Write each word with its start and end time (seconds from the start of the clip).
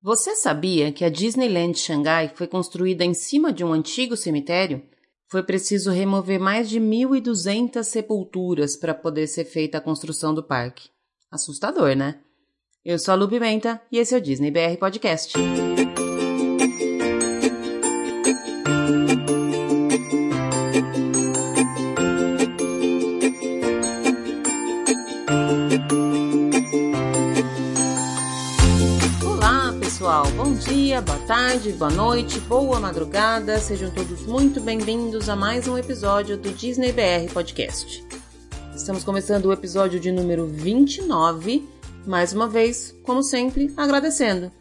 Você 0.00 0.36
sabia 0.36 0.92
que 0.92 1.04
a 1.04 1.08
Disneyland 1.08 1.76
Xangai 1.76 2.30
foi 2.32 2.46
construída 2.46 3.04
em 3.04 3.12
cima 3.12 3.52
de 3.52 3.64
um 3.64 3.72
antigo 3.72 4.16
cemitério? 4.16 4.82
Foi 5.26 5.42
preciso 5.42 5.90
remover 5.90 6.38
mais 6.38 6.70
de 6.70 6.80
1.200 6.80 7.82
sepulturas 7.82 8.76
para 8.76 8.94
poder 8.94 9.26
ser 9.26 9.44
feita 9.44 9.78
a 9.78 9.80
construção 9.80 10.32
do 10.32 10.42
parque. 10.42 10.88
Assustador, 11.30 11.96
né? 11.96 12.20
Eu 12.84 12.96
sou 12.98 13.12
a 13.12 13.16
Lu 13.16 13.28
Pimenta 13.28 13.82
e 13.90 13.98
esse 13.98 14.14
é 14.14 14.18
o 14.18 14.20
Disney 14.20 14.52
BR 14.52 14.78
Podcast. 14.78 15.32
Dia, 30.68 31.00
boa 31.00 31.18
tarde, 31.20 31.72
boa 31.72 31.90
noite, 31.90 32.38
boa 32.40 32.78
madrugada. 32.78 33.58
Sejam 33.58 33.90
todos 33.90 34.26
muito 34.26 34.60
bem-vindos 34.60 35.30
a 35.30 35.34
mais 35.34 35.66
um 35.66 35.78
episódio 35.78 36.36
do 36.36 36.50
Disney 36.52 36.92
BR 36.92 37.32
Podcast. 37.32 38.04
Estamos 38.76 39.02
começando 39.02 39.46
o 39.46 39.52
episódio 39.52 39.98
de 39.98 40.12
número 40.12 40.46
29. 40.46 41.66
Mais 42.06 42.34
uma 42.34 42.46
vez, 42.46 42.94
como 43.02 43.22
sempre, 43.22 43.72
agradecendo 43.78 44.52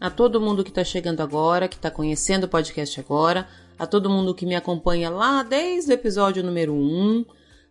a 0.00 0.08
todo 0.08 0.40
mundo 0.40 0.64
que 0.64 0.70
está 0.70 0.82
chegando 0.82 1.20
agora, 1.20 1.68
que 1.68 1.76
está 1.76 1.90
conhecendo 1.90 2.44
o 2.44 2.48
podcast 2.48 2.98
agora, 2.98 3.46
a 3.78 3.86
todo 3.86 4.08
mundo 4.08 4.34
que 4.34 4.46
me 4.46 4.56
acompanha 4.56 5.10
lá 5.10 5.42
desde 5.42 5.90
o 5.90 5.94
episódio 5.94 6.42
número 6.42 6.72
1, 6.72 7.26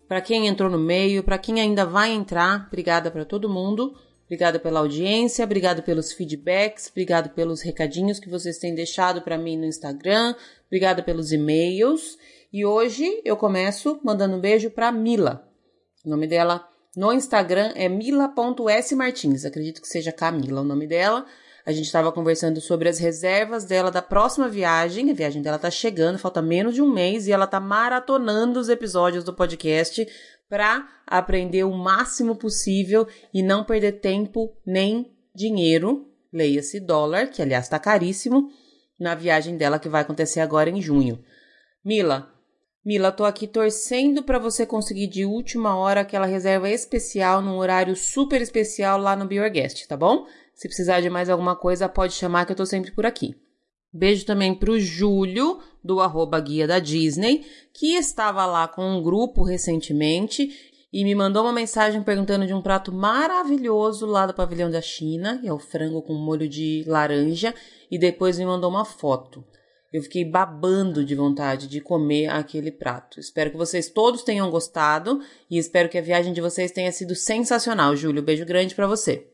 para 0.08 0.22
quem 0.22 0.46
entrou 0.46 0.70
no 0.70 0.78
meio, 0.78 1.24
para 1.24 1.40
quem 1.40 1.60
ainda 1.60 1.88
vai 1.88 2.12
entrar, 2.12 2.68
obrigada 2.68 3.10
para 3.10 3.26
todo 3.26 3.50
mundo. 3.50 3.96
Obrigada 4.30 4.60
pela 4.60 4.82
audiência, 4.82 5.44
obrigado 5.44 5.82
pelos 5.82 6.12
feedbacks, 6.12 6.88
obrigado 6.92 7.32
pelos 7.32 7.62
recadinhos 7.62 8.20
que 8.20 8.30
vocês 8.30 8.60
têm 8.60 8.76
deixado 8.76 9.24
para 9.24 9.40
mim 9.40 9.58
no 9.58 9.66
Instagram, 9.66 10.36
obrigada 10.68 11.02
pelos 11.02 11.32
e-mails. 11.32 12.16
E 12.54 12.64
hoje 12.64 13.24
eu 13.26 13.36
começo 13.36 14.00
mandando 14.04 14.36
um 14.36 14.40
beijo 14.40 14.70
para 14.70 14.92
Mila. 14.92 15.52
O 16.06 16.10
nome 16.12 16.28
dela 16.28 16.64
no 16.96 17.12
Instagram 17.12 17.74
é 17.76 17.90
mila.smartins, 17.90 19.46
acredito 19.46 19.82
que 19.82 19.88
seja 19.88 20.12
Camila 20.12 20.62
o 20.62 20.64
nome 20.64 20.86
dela. 20.86 21.26
A 21.66 21.72
gente 21.72 21.86
estava 21.86 22.12
conversando 22.12 22.62
sobre 22.62 22.88
as 22.88 23.00
reservas 23.00 23.66
dela 23.66 23.90
da 23.90 24.02
próxima 24.02 24.48
viagem. 24.48 25.10
A 25.10 25.14
viagem 25.14 25.42
dela 25.42 25.58
tá 25.58 25.72
chegando, 25.72 26.20
falta 26.20 26.42
menos 26.42 26.76
de 26.76 26.82
um 26.84 26.92
mês 26.92 27.28
e 27.28 27.32
ela 27.32 27.48
tá 27.48 27.60
maratonando 27.60 28.60
os 28.60 28.70
episódios 28.70 29.24
do 29.24 29.34
podcast 29.34 30.08
para 30.50 30.90
aprender 31.06 31.64
o 31.64 31.72
máximo 31.72 32.36
possível 32.36 33.08
e 33.34 33.44
não 33.44 33.64
perder 33.64 34.02
tempo 34.02 34.52
nem 34.66 35.16
dinheiro, 35.34 36.12
leia-se 36.34 36.80
dólar, 36.80 37.28
que 37.28 37.42
aliás 37.42 37.66
está 37.66 37.78
caríssimo, 37.78 38.50
na 39.00 39.16
viagem 39.16 39.56
dela 39.56 39.80
que 39.80 39.88
vai 39.88 40.02
acontecer 40.02 40.40
agora 40.40 40.70
em 40.70 40.82
junho. 40.82 41.24
Mila, 41.86 42.34
Mila, 42.84 43.12
tô 43.12 43.24
aqui 43.24 43.46
torcendo 43.46 44.24
para 44.24 44.40
você 44.40 44.66
conseguir 44.66 45.08
de 45.08 45.26
última 45.26 45.78
hora 45.78 46.02
aquela 46.02 46.26
reserva 46.26 46.70
especial 46.70 47.42
num 47.42 47.58
horário 47.58 47.96
super 47.96 48.42
especial 48.42 49.00
lá 49.00 49.16
no 49.16 49.28
Be 49.28 49.36
Your 49.36 49.50
Guest, 49.52 49.86
tá 49.86 49.96
bom? 49.96 50.26
Se 50.56 50.68
precisar 50.68 51.00
de 51.00 51.10
mais 51.10 51.30
alguma 51.30 51.56
coisa, 51.56 51.88
pode 51.88 52.14
chamar 52.14 52.46
que 52.46 52.52
eu 52.52 52.56
tô 52.56 52.66
sempre 52.66 52.92
por 52.92 53.06
aqui. 53.06 53.36
Beijo 53.92 54.26
também 54.26 54.54
pro 54.54 54.80
Júlio, 54.80 55.60
do 55.84 56.00
arroba 56.00 56.40
Guia 56.40 56.68
da 56.68 56.80
Disney, 56.80 57.46
que 57.74 57.96
estava 57.96 58.46
lá 58.46 58.68
com 58.68 58.84
um 58.84 59.02
grupo 59.02 59.44
recentemente 59.44 60.50
e 60.92 61.04
me 61.04 61.14
mandou 61.14 61.44
uma 61.44 61.54
mensagem 61.54 62.02
perguntando 62.02 62.48
de 62.48 62.54
um 62.54 62.62
prato 62.62 62.92
maravilhoso 62.92 64.06
lá 64.06 64.26
do 64.26 64.34
pavilhão 64.34 64.70
da 64.70 64.82
China, 64.82 65.38
que 65.40 65.48
é 65.48 65.54
o 65.54 65.60
frango 65.60 66.02
com 66.02 66.14
molho 66.14 66.50
de 66.50 66.84
laranja, 66.88 67.54
e 67.92 67.98
depois 67.98 68.40
me 68.40 68.46
mandou 68.46 68.70
uma 68.70 68.86
foto. 68.86 69.44
Eu 69.92 70.04
fiquei 70.04 70.24
babando 70.24 71.04
de 71.04 71.16
vontade 71.16 71.68
de 71.68 71.82
comer 71.82 72.28
aquele 72.28 72.72
prato. 72.72 73.20
Espero 73.20 73.50
que 73.50 73.58
vocês 73.58 73.90
todos 73.90 74.24
tenham 74.24 74.50
gostado 74.52 75.20
e 75.50 75.58
espero 75.58 75.90
que 75.90 75.98
a 75.98 76.02
viagem 76.02 76.32
de 76.32 76.42
vocês 76.42 76.72
tenha 76.72 76.92
sido 76.92 77.16
sensacional, 77.16 77.96
Júlio. 77.96 78.22
Beijo 78.22 78.46
grande 78.46 78.76
para 78.76 78.86
você. 78.86 79.28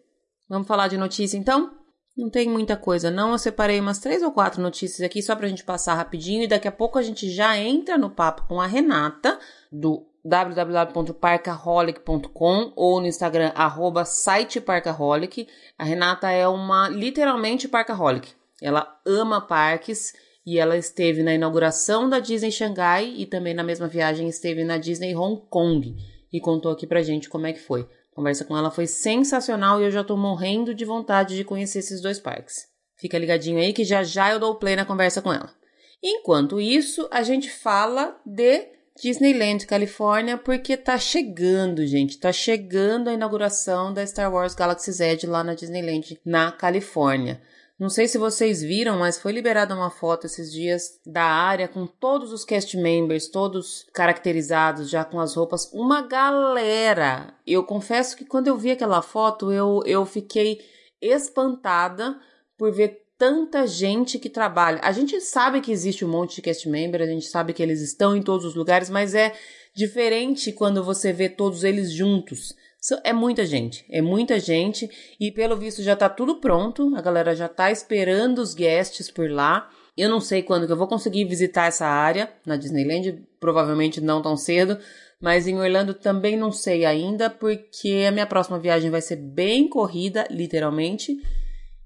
Vamos 0.47 0.67
falar 0.67 0.87
de 0.87 0.97
notícia 0.97 1.37
então? 1.37 1.84
Não 2.17 2.29
tem 2.29 2.49
muita 2.49 2.77
coisa, 2.77 3.11
não. 3.11 3.31
Eu 3.31 3.37
separei 3.37 3.77
umas 3.79 3.99
três 3.99 4.23
ou 4.23 4.31
quatro 4.31 4.61
notícias 4.61 5.01
aqui 5.01 5.21
só 5.21 5.35
pra 5.35 5.49
gente 5.49 5.65
passar 5.65 5.95
rapidinho 5.95 6.43
e 6.43 6.47
daqui 6.47 6.67
a 6.67 6.71
pouco 6.71 6.97
a 6.97 7.01
gente 7.01 7.29
já 7.29 7.57
entra 7.57 7.97
no 7.97 8.09
papo 8.09 8.47
com 8.47 8.61
a 8.61 8.67
Renata, 8.67 9.37
do 9.69 10.07
www.parcaholic.com 10.23 12.71
ou 12.75 13.01
no 13.01 13.07
Instagram, 13.07 13.51
arroba 13.53 14.05
siteparcaholic. 14.05 15.45
A 15.77 15.83
Renata 15.83 16.31
é 16.31 16.47
uma, 16.47 16.87
literalmente, 16.87 17.67
parcaholic. 17.67 18.31
Ela 18.61 18.97
ama 19.05 19.41
parques 19.41 20.13
e 20.45 20.57
ela 20.57 20.77
esteve 20.77 21.21
na 21.21 21.33
inauguração 21.33 22.09
da 22.09 22.19
Disney 22.19 22.51
Xangai 22.51 23.13
e 23.17 23.25
também 23.25 23.53
na 23.53 23.63
mesma 23.63 23.87
viagem 23.87 24.29
esteve 24.29 24.63
na 24.63 24.77
Disney 24.77 25.15
Hong 25.15 25.41
Kong 25.49 25.95
e 26.31 26.39
contou 26.39 26.71
aqui 26.71 26.87
pra 26.87 27.03
gente 27.03 27.29
como 27.29 27.45
é 27.45 27.53
que 27.53 27.59
foi. 27.59 27.87
Conversa 28.15 28.45
com 28.45 28.57
ela 28.57 28.71
foi 28.71 28.87
sensacional 28.87 29.81
e 29.81 29.83
eu 29.83 29.91
já 29.91 30.01
tô 30.01 30.15
morrendo 30.15 30.73
de 30.73 30.85
vontade 30.85 31.35
de 31.35 31.43
conhecer 31.43 31.79
esses 31.79 31.99
dois 32.01 32.17
parques. 32.17 32.65
Fica 32.97 33.17
ligadinho 33.17 33.59
aí 33.59 33.73
que 33.73 33.83
já 33.83 34.03
já 34.03 34.31
eu 34.31 34.39
dou 34.39 34.55
play 34.55 34.73
na 34.73 34.85
conversa 34.85 35.21
com 35.21 35.33
ela. 35.33 35.53
Enquanto 36.01 36.61
isso, 36.61 37.09
a 37.11 37.23
gente 37.23 37.49
fala 37.49 38.17
de 38.25 38.69
Disneyland 39.01 39.65
Califórnia 39.65 40.37
porque 40.37 40.77
tá 40.77 40.97
chegando, 40.97 41.85
gente, 41.85 42.17
tá 42.17 42.31
chegando 42.31 43.09
a 43.09 43.13
inauguração 43.13 43.93
da 43.93 44.07
Star 44.07 44.33
Wars 44.33 44.55
Galaxy 44.55 44.93
Z 44.93 45.27
lá 45.27 45.43
na 45.43 45.53
Disneyland 45.53 46.17
na 46.23 46.53
Califórnia. 46.53 47.41
Não 47.77 47.89
sei 47.89 48.07
se 48.07 48.17
vocês 48.17 48.61
viram, 48.61 48.99
mas 48.99 49.19
foi 49.19 49.33
liberada 49.33 49.75
uma 49.75 49.89
foto 49.89 50.25
esses 50.25 50.49
dias 50.49 50.97
da 51.05 51.25
área 51.25 51.67
com 51.67 51.85
todos 51.85 52.31
os 52.31 52.45
cast 52.45 52.77
members, 52.77 53.27
todos 53.27 53.85
caracterizados 53.93 54.89
já 54.89 55.03
com 55.03 55.19
as 55.19 55.35
roupas. 55.35 55.69
Uma 55.73 56.01
galera! 56.01 57.33
Eu 57.45 57.65
confesso 57.65 58.15
que 58.15 58.23
quando 58.23 58.47
eu 58.47 58.57
vi 58.57 58.71
aquela 58.71 59.01
foto, 59.01 59.51
eu, 59.51 59.81
eu 59.85 60.05
fiquei 60.05 60.61
espantada 61.01 62.17
por 62.57 62.71
ver 62.71 63.05
tanta 63.17 63.67
gente 63.67 64.19
que 64.19 64.29
trabalha. 64.29 64.79
A 64.81 64.93
gente 64.93 65.19
sabe 65.19 65.59
que 65.59 65.71
existe 65.71 66.05
um 66.05 66.09
monte 66.09 66.35
de 66.35 66.41
cast 66.43 66.69
member, 66.69 67.01
a 67.01 67.05
gente 67.05 67.25
sabe 67.25 67.51
que 67.51 67.61
eles 67.61 67.81
estão 67.81 68.15
em 68.15 68.21
todos 68.21 68.45
os 68.45 68.55
lugares, 68.55 68.89
mas 68.89 69.13
é 69.13 69.33
diferente 69.75 70.53
quando 70.53 70.81
você 70.81 71.11
vê 71.11 71.27
todos 71.27 71.65
eles 71.65 71.91
juntos. 71.91 72.55
É 73.03 73.11
muita 73.13 73.45
gente, 73.45 73.85
é 73.89 74.01
muita 74.01 74.39
gente 74.39 74.89
e 75.19 75.31
pelo 75.31 75.55
visto 75.55 75.81
já 75.81 75.95
tá 75.95 76.07
tudo 76.07 76.35
pronto, 76.35 76.95
a 76.95 77.01
galera 77.01 77.35
já 77.35 77.47
tá 77.47 77.71
esperando 77.71 78.39
os 78.39 78.53
guests 78.53 79.09
por 79.09 79.29
lá. 79.29 79.69
Eu 79.97 80.09
não 80.09 80.19
sei 80.19 80.43
quando 80.43 80.67
que 80.67 80.73
eu 80.73 80.77
vou 80.77 80.87
conseguir 80.87 81.25
visitar 81.25 81.67
essa 81.67 81.87
área 81.87 82.31
na 82.45 82.57
Disneyland, 82.57 83.23
provavelmente 83.39 84.01
não 84.01 84.21
tão 84.21 84.35
cedo, 84.35 84.77
mas 85.21 85.47
em 85.47 85.57
Orlando 85.57 85.93
também 85.93 86.35
não 86.35 86.51
sei 86.51 86.85
ainda, 86.85 87.29
porque 87.29 88.05
a 88.07 88.11
minha 88.11 88.27
próxima 88.27 88.59
viagem 88.59 88.91
vai 88.91 89.01
ser 89.01 89.15
bem 89.15 89.69
corrida, 89.69 90.27
literalmente. 90.29 91.17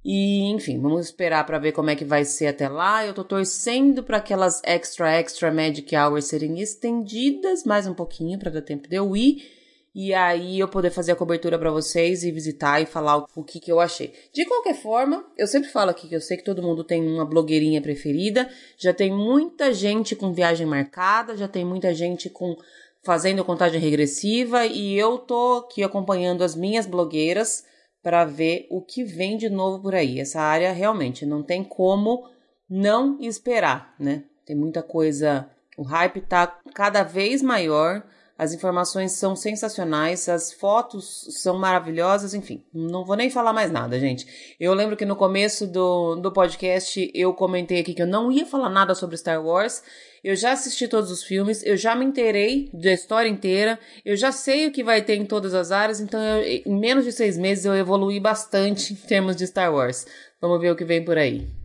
E, 0.04 0.50
enfim, 0.50 0.82
vamos 0.82 1.06
esperar 1.06 1.46
para 1.46 1.60
ver 1.60 1.72
como 1.72 1.92
é 1.92 1.96
que 1.96 2.04
vai 2.04 2.26
ser 2.26 2.48
até 2.48 2.68
lá. 2.68 3.06
Eu 3.06 3.14
tô 3.14 3.24
torcendo 3.24 4.02
para 4.02 4.18
aquelas 4.18 4.62
extra 4.64 5.12
extra 5.12 5.52
magic 5.52 5.96
hours 5.96 6.26
serem 6.26 6.60
estendidas 6.60 7.64
mais 7.64 7.86
um 7.86 7.94
pouquinho 7.94 8.40
para 8.40 8.50
dar 8.50 8.62
tempo 8.62 8.90
de 8.90 8.96
eu 8.96 9.16
ir 9.16 9.59
e 10.02 10.14
aí 10.14 10.58
eu 10.58 10.70
poder 10.70 10.92
fazer 10.92 11.12
a 11.12 11.16
cobertura 11.16 11.60
para 11.60 11.70
vocês 11.70 12.24
e 12.24 12.32
visitar 12.32 12.80
e 12.80 12.86
falar 12.86 13.18
o 13.36 13.44
que, 13.44 13.60
que 13.60 13.70
eu 13.70 13.82
achei. 13.82 14.14
De 14.32 14.46
qualquer 14.46 14.74
forma, 14.74 15.26
eu 15.38 15.46
sempre 15.46 15.70
falo 15.70 15.92
aqui 15.92 16.08
que 16.08 16.16
eu 16.16 16.22
sei 16.22 16.38
que 16.38 16.44
todo 16.46 16.64
mundo 16.64 16.86
tem 16.86 17.06
uma 17.06 17.26
blogueirinha 17.26 17.82
preferida, 17.82 18.50
já 18.78 18.94
tem 18.94 19.12
muita 19.12 19.74
gente 19.74 20.16
com 20.16 20.32
viagem 20.32 20.66
marcada, 20.66 21.36
já 21.36 21.50
tem 21.50 21.66
muita 21.66 21.94
gente 21.94 22.30
com 22.30 22.56
fazendo 23.04 23.44
contagem 23.44 23.82
regressiva 23.82 24.66
e 24.66 24.98
eu 24.98 25.18
tô 25.18 25.66
aqui 25.68 25.84
acompanhando 25.84 26.46
as 26.46 26.56
minhas 26.56 26.88
blogueiras 26.88 27.66
para 28.02 28.24
ver 28.24 28.68
o 28.72 28.82
que 28.82 29.04
vem 29.04 29.36
de 29.36 29.50
novo 29.50 29.82
por 29.82 29.94
aí. 29.94 30.22
Essa 30.22 30.40
área 30.40 30.72
realmente 30.72 31.26
não 31.26 31.44
tem 31.44 31.62
como 31.62 32.24
não 32.70 33.20
esperar, 33.20 33.96
né? 34.00 34.24
Tem 34.46 34.56
muita 34.56 34.82
coisa, 34.82 35.50
o 35.78 35.84
hype 35.84 36.22
tá 36.22 36.48
cada 36.74 37.04
vez 37.04 37.42
maior 37.42 38.02
as 38.40 38.54
informações 38.54 39.12
são 39.12 39.36
sensacionais, 39.36 40.30
as 40.30 40.54
fotos 40.54 41.28
são 41.42 41.60
maravilhosas, 41.60 42.34
enfim, 42.34 42.64
não 42.74 43.04
vou 43.04 43.18
nem 43.18 43.30
falar 43.30 43.52
mais 43.52 43.70
nada, 43.70 44.00
gente. 44.00 44.56
Eu 44.58 44.74
lembro 44.74 44.96
que 44.96 45.04
no 45.04 45.18
começo 45.18 45.68
do, 45.68 46.16
do 46.16 46.32
podcast 46.32 47.12
eu 47.14 47.34
comentei 47.34 47.82
aqui 47.82 47.94
que 47.94 48.02
eu 48.02 48.08
não 48.08 48.32
ia 48.32 48.46
falar 48.46 48.70
nada 48.70 48.96
sobre 48.96 49.18
Star 49.18 49.46
Wars. 49.46 49.84
Eu 50.24 50.38
já 50.38 50.54
assisti 50.54 50.88
todos 50.88 51.12
os 51.12 51.22
filmes, 51.22 51.62
eu 51.66 51.76
já 51.76 51.94
me 51.94 52.06
inteirei 52.06 52.70
da 52.74 52.94
história 52.94 53.28
inteira, 53.28 53.78
eu 54.06 54.16
já 54.16 54.32
sei 54.32 54.68
o 54.68 54.72
que 54.72 54.86
vai 54.86 55.02
ter 55.02 55.16
em 55.16 55.26
todas 55.26 55.54
as 55.54 55.70
áreas, 55.74 56.00
então 56.00 56.22
eu, 56.22 56.62
em 56.66 56.80
menos 56.80 57.04
de 57.04 57.12
seis 57.12 57.38
meses 57.38 57.66
eu 57.66 57.76
evolui 57.76 58.22
bastante 58.22 58.94
em 58.94 58.96
termos 58.96 59.36
de 59.36 59.46
Star 59.48 59.74
Wars. 59.74 60.06
Vamos 60.40 60.62
ver 60.62 60.72
o 60.72 60.78
que 60.78 60.86
vem 60.86 61.04
por 61.04 61.18
aí. 61.18 61.59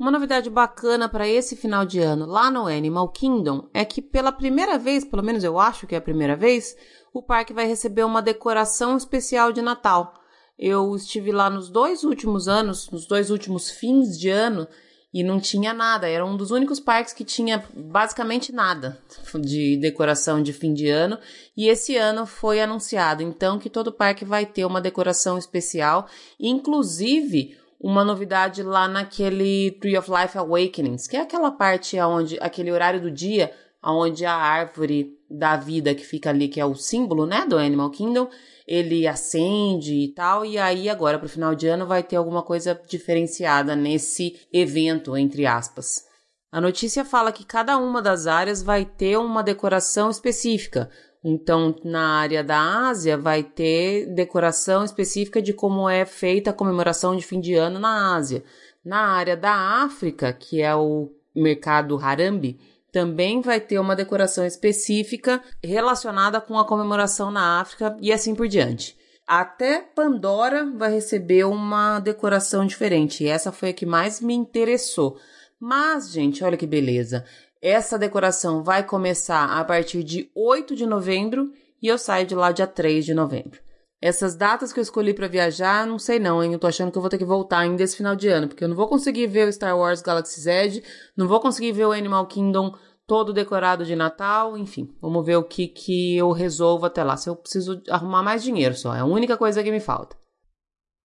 Uma 0.00 0.10
novidade 0.10 0.48
bacana 0.48 1.10
para 1.10 1.28
esse 1.28 1.54
final 1.54 1.84
de 1.84 1.98
ano 2.00 2.24
lá 2.24 2.50
no 2.50 2.66
Animal 2.66 3.10
Kingdom 3.10 3.68
é 3.74 3.84
que 3.84 4.00
pela 4.00 4.32
primeira 4.32 4.78
vez, 4.78 5.04
pelo 5.04 5.22
menos 5.22 5.44
eu 5.44 5.58
acho 5.58 5.86
que 5.86 5.94
é 5.94 5.98
a 5.98 6.00
primeira 6.00 6.34
vez, 6.34 6.74
o 7.12 7.22
parque 7.22 7.52
vai 7.52 7.66
receber 7.66 8.02
uma 8.04 8.22
decoração 8.22 8.96
especial 8.96 9.52
de 9.52 9.60
Natal. 9.60 10.14
eu 10.58 10.96
estive 10.96 11.30
lá 11.30 11.50
nos 11.50 11.68
dois 11.68 12.02
últimos 12.02 12.48
anos, 12.48 12.88
nos 12.88 13.04
dois 13.04 13.30
últimos 13.30 13.68
fins 13.68 14.18
de 14.18 14.30
ano, 14.30 14.66
e 15.12 15.22
não 15.22 15.38
tinha 15.38 15.74
nada. 15.74 16.08
Era 16.08 16.24
um 16.24 16.34
dos 16.34 16.50
únicos 16.50 16.80
parques 16.80 17.12
que 17.12 17.24
tinha 17.24 17.62
basicamente 17.74 18.52
nada 18.52 18.98
de 19.38 19.76
decoração 19.76 20.42
de 20.42 20.54
fim 20.54 20.72
de 20.72 20.88
ano. 20.88 21.18
E 21.54 21.68
esse 21.68 21.96
ano 21.96 22.24
foi 22.24 22.58
anunciado, 22.60 23.22
então, 23.22 23.58
que 23.58 23.68
todo 23.68 23.92
parque 23.92 24.24
vai 24.24 24.46
ter 24.46 24.64
uma 24.64 24.80
decoração 24.80 25.36
especial, 25.36 26.08
inclusive 26.38 27.59
uma 27.80 28.04
novidade 28.04 28.62
lá 28.62 28.86
naquele 28.86 29.70
Tree 29.80 29.96
of 29.96 30.10
Life 30.10 30.36
Awakenings, 30.36 31.06
que 31.06 31.16
é 31.16 31.20
aquela 31.20 31.50
parte 31.50 31.98
onde 31.98 32.38
aquele 32.40 32.70
horário 32.70 33.00
do 33.00 33.10
dia 33.10 33.50
onde 33.82 34.26
a 34.26 34.34
árvore 34.34 35.16
da 35.30 35.56
vida 35.56 35.94
que 35.94 36.04
fica 36.04 36.28
ali, 36.28 36.48
que 36.48 36.60
é 36.60 36.66
o 36.66 36.74
símbolo, 36.74 37.24
né, 37.24 37.46
do 37.46 37.56
Animal 37.56 37.90
Kingdom, 37.90 38.28
ele 38.66 39.06
acende 39.06 39.94
e 39.94 40.08
tal, 40.08 40.44
e 40.44 40.58
aí 40.58 40.88
agora 40.88 41.18
para 41.18 41.26
o 41.26 41.30
final 41.30 41.54
de 41.54 41.66
ano 41.66 41.86
vai 41.86 42.02
ter 42.02 42.16
alguma 42.16 42.42
coisa 42.42 42.78
diferenciada 42.88 43.74
nesse 43.74 44.38
evento, 44.52 45.16
entre 45.16 45.46
aspas. 45.46 46.04
A 46.52 46.60
notícia 46.60 47.04
fala 47.04 47.32
que 47.32 47.44
cada 47.44 47.78
uma 47.78 48.02
das 48.02 48.26
áreas 48.26 48.62
vai 48.62 48.84
ter 48.84 49.16
uma 49.16 49.42
decoração 49.42 50.10
específica. 50.10 50.90
Então, 51.22 51.76
na 51.84 52.18
área 52.18 52.42
da 52.42 52.88
Ásia, 52.88 53.16
vai 53.16 53.42
ter 53.42 54.06
decoração 54.14 54.84
específica 54.84 55.42
de 55.42 55.52
como 55.52 55.88
é 55.88 56.06
feita 56.06 56.50
a 56.50 56.54
comemoração 56.54 57.14
de 57.14 57.22
fim 57.22 57.40
de 57.40 57.54
ano 57.54 57.78
na 57.78 58.14
Ásia. 58.14 58.42
Na 58.84 59.08
área 59.12 59.36
da 59.36 59.52
África, 59.84 60.32
que 60.32 60.62
é 60.62 60.74
o 60.74 61.10
mercado 61.34 61.98
Harambe, 61.98 62.58
também 62.90 63.40
vai 63.40 63.60
ter 63.60 63.78
uma 63.78 63.94
decoração 63.94 64.44
específica 64.44 65.42
relacionada 65.62 66.40
com 66.40 66.58
a 66.58 66.66
comemoração 66.66 67.30
na 67.30 67.60
África 67.60 67.96
e 68.00 68.12
assim 68.12 68.34
por 68.34 68.48
diante. 68.48 68.98
Até 69.26 69.80
Pandora 69.80 70.68
vai 70.76 70.90
receber 70.90 71.44
uma 71.44 72.00
decoração 72.00 72.66
diferente. 72.66 73.22
E 73.22 73.28
essa 73.28 73.52
foi 73.52 73.68
a 73.68 73.72
que 73.72 73.86
mais 73.86 74.20
me 74.20 74.34
interessou. 74.34 75.18
Mas, 75.60 76.10
gente, 76.10 76.42
olha 76.42 76.56
que 76.56 76.66
beleza. 76.66 77.24
Essa 77.62 77.98
decoração 77.98 78.62
vai 78.62 78.82
começar 78.82 79.44
a 79.44 79.62
partir 79.62 80.02
de 80.02 80.30
8 80.34 80.74
de 80.74 80.86
novembro 80.86 81.52
e 81.82 81.88
eu 81.88 81.98
saio 81.98 82.26
de 82.26 82.34
lá 82.34 82.52
dia 82.52 82.66
3 82.66 83.04
de 83.04 83.12
novembro. 83.12 83.60
Essas 84.00 84.34
datas 84.34 84.72
que 84.72 84.80
eu 84.80 84.82
escolhi 84.82 85.12
para 85.12 85.28
viajar, 85.28 85.86
não 85.86 85.98
sei 85.98 86.18
não, 86.18 86.42
hein? 86.42 86.54
Eu 86.54 86.58
tô 86.58 86.66
achando 86.66 86.90
que 86.90 86.96
eu 86.96 87.02
vou 87.02 87.10
ter 87.10 87.18
que 87.18 87.24
voltar 87.24 87.58
ainda 87.58 87.82
esse 87.82 87.98
final 87.98 88.16
de 88.16 88.28
ano, 88.28 88.48
porque 88.48 88.64
eu 88.64 88.68
não 88.68 88.74
vou 88.74 88.88
conseguir 88.88 89.26
ver 89.26 89.46
o 89.46 89.52
Star 89.52 89.78
Wars 89.78 90.00
Galaxy 90.00 90.40
Z, 90.40 90.82
não 91.14 91.28
vou 91.28 91.38
conseguir 91.38 91.72
ver 91.72 91.84
o 91.84 91.92
Animal 91.92 92.26
Kingdom 92.28 92.74
todo 93.06 93.30
decorado 93.30 93.84
de 93.84 93.94
Natal, 93.94 94.56
enfim. 94.56 94.88
Vamos 94.98 95.26
ver 95.26 95.36
o 95.36 95.44
que, 95.44 95.68
que 95.68 96.16
eu 96.16 96.32
resolvo 96.32 96.86
até 96.86 97.04
lá. 97.04 97.18
Se 97.18 97.28
eu 97.28 97.36
preciso 97.36 97.82
arrumar 97.90 98.22
mais 98.22 98.42
dinheiro 98.42 98.74
só, 98.74 98.94
é 98.94 99.00
a 99.00 99.04
única 99.04 99.36
coisa 99.36 99.62
que 99.62 99.70
me 99.70 99.80
falta. 99.80 100.16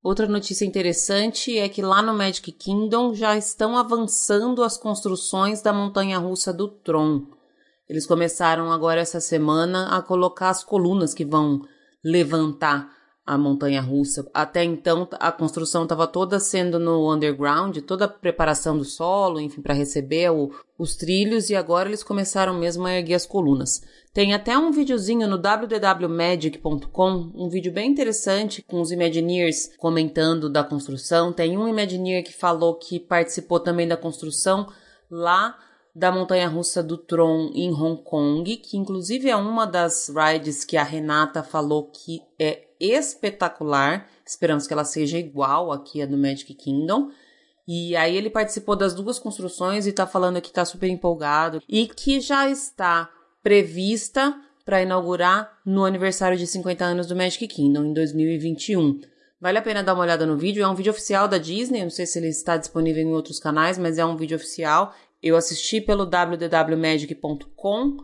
Outra 0.05 0.27
notícia 0.27 0.65
interessante 0.65 1.57
é 1.57 1.67
que 1.67 1.81
lá 1.81 1.99
no 1.99 2.13
Magic 2.13 2.51
Kingdom 2.51 3.15
já 3.15 3.35
estão 3.35 3.75
avançando 3.75 4.61
as 4.61 4.77
construções 4.77 5.63
da 5.63 5.73
montanha 5.73 6.19
russa 6.19 6.53
do 6.53 6.67
Tron. 6.67 7.23
Eles 7.89 8.05
começaram 8.05 8.71
agora 8.71 9.01
essa 9.01 9.19
semana 9.19 9.97
a 9.97 10.03
colocar 10.03 10.51
as 10.51 10.63
colunas 10.63 11.11
que 11.11 11.25
vão 11.25 11.63
levantar 12.03 12.87
a 13.25 13.38
montanha 13.38 13.81
russa. 13.81 14.30
Até 14.33 14.63
então 14.63 15.07
a 15.13 15.31
construção 15.31 15.83
estava 15.83 16.06
toda 16.06 16.39
sendo 16.39 16.77
no 16.77 17.12
underground, 17.12 17.77
toda 17.80 18.06
a 18.06 18.10
preparação 18.10 18.77
do 18.77 18.86
solo, 18.86 19.42
enfim, 19.42 19.62
para 19.62 19.74
receber 19.74 20.30
o, 20.31 20.51
os 20.77 20.95
trilhos 20.95 21.50
e 21.50 21.56
agora 21.56 21.89
eles 21.89 22.04
começaram 22.04 22.54
mesmo 22.54 22.86
a 22.86 22.94
erguer 22.94 23.16
as 23.16 23.25
colunas. 23.25 23.81
Tem 24.13 24.33
até 24.33 24.56
um 24.57 24.72
videozinho 24.72 25.27
no 25.27 25.38
www.magic.com, 25.39 27.31
um 27.33 27.50
vídeo 27.50 27.74
bem 27.74 27.89
interessante 27.89 28.62
com 28.62 28.80
os 28.80 28.92
Imagineers 28.92 29.72
comentando 29.77 30.48
da 30.50 30.63
construção. 30.63 31.33
Tem 31.33 31.57
um 31.57 31.68
Imagineer 31.68 32.24
que 32.24 32.33
falou 32.33 32.75
que 32.75 33.00
participou 33.00 33.60
também 33.60 33.88
da 33.88 33.98
construção 33.98 34.68
lá 35.10 35.57
da 35.95 36.12
montanha 36.12 36.48
russa 36.48 36.83
do 36.83 36.98
Tron 36.98 37.51
em 37.54 37.72
Hong 37.72 38.04
Kong, 38.04 38.57
que 38.57 38.77
inclusive 38.77 39.30
é 39.30 39.36
uma 39.36 39.66
das 39.66 40.10
rides 40.10 40.66
que 40.66 40.75
a 40.75 40.83
Renata 40.83 41.42
falou 41.42 41.89
que 41.89 42.22
é 42.38 42.64
espetacular. 42.80 44.07
Esperamos 44.25 44.68
que 44.68 44.74
ela 44.74 44.83
seja 44.83 45.18
igual 45.18 45.72
aqui 45.72 46.01
a 46.01 46.06
do 46.06 46.18
Magic 46.18 46.54
Kingdom. 46.54 47.10
E 47.68 47.95
aí 47.95 48.16
ele 48.16 48.30
participou 48.30 48.75
das 48.75 48.94
duas 48.94 49.18
construções 49.18 49.88
e 49.88 49.92
tá 49.92 50.06
falando 50.06 50.42
que 50.42 50.54
tá 50.54 50.63
super 50.63 50.88
empolgado 50.88 51.62
e 51.68 51.88
que 51.88 52.19
já 52.19 52.50
está 52.50 53.10
prevista 53.42 54.36
para 54.63 54.81
inaugurar 54.81 55.60
no 55.66 55.86
aniversário 55.86 56.38
de 56.38 56.45
50 56.45 56.83
anos 56.86 57.07
do 57.07 57.16
Magic 57.16 57.48
Kingdom 57.48 57.86
em 57.86 57.94
2021. 57.94 59.00
Vale 59.42 59.57
a 59.57 59.62
pena 59.62 59.83
dar 59.83 59.94
uma 59.94 60.04
olhada 60.04 60.25
no 60.25 60.38
vídeo, 60.38 60.63
é 60.63 60.68
um 60.68 60.74
vídeo 60.74 60.92
oficial 60.92 61.27
da 61.27 61.38
Disney, 61.38 61.83
não 61.83 61.89
sei 61.89 62.06
se 62.06 62.18
ele 62.18 62.30
está 62.30 62.57
disponível 62.57 63.04
em 63.04 63.13
outros 63.13 63.39
canais, 63.39 63.77
mas 63.77 63.98
é 63.98 64.06
um 64.06 64.16
vídeo 64.16 64.38
oficial 64.38 64.94
eu 65.25 65.36
assisti 65.36 65.81
pelo 65.81 66.06
www.magic.com. 66.06 67.98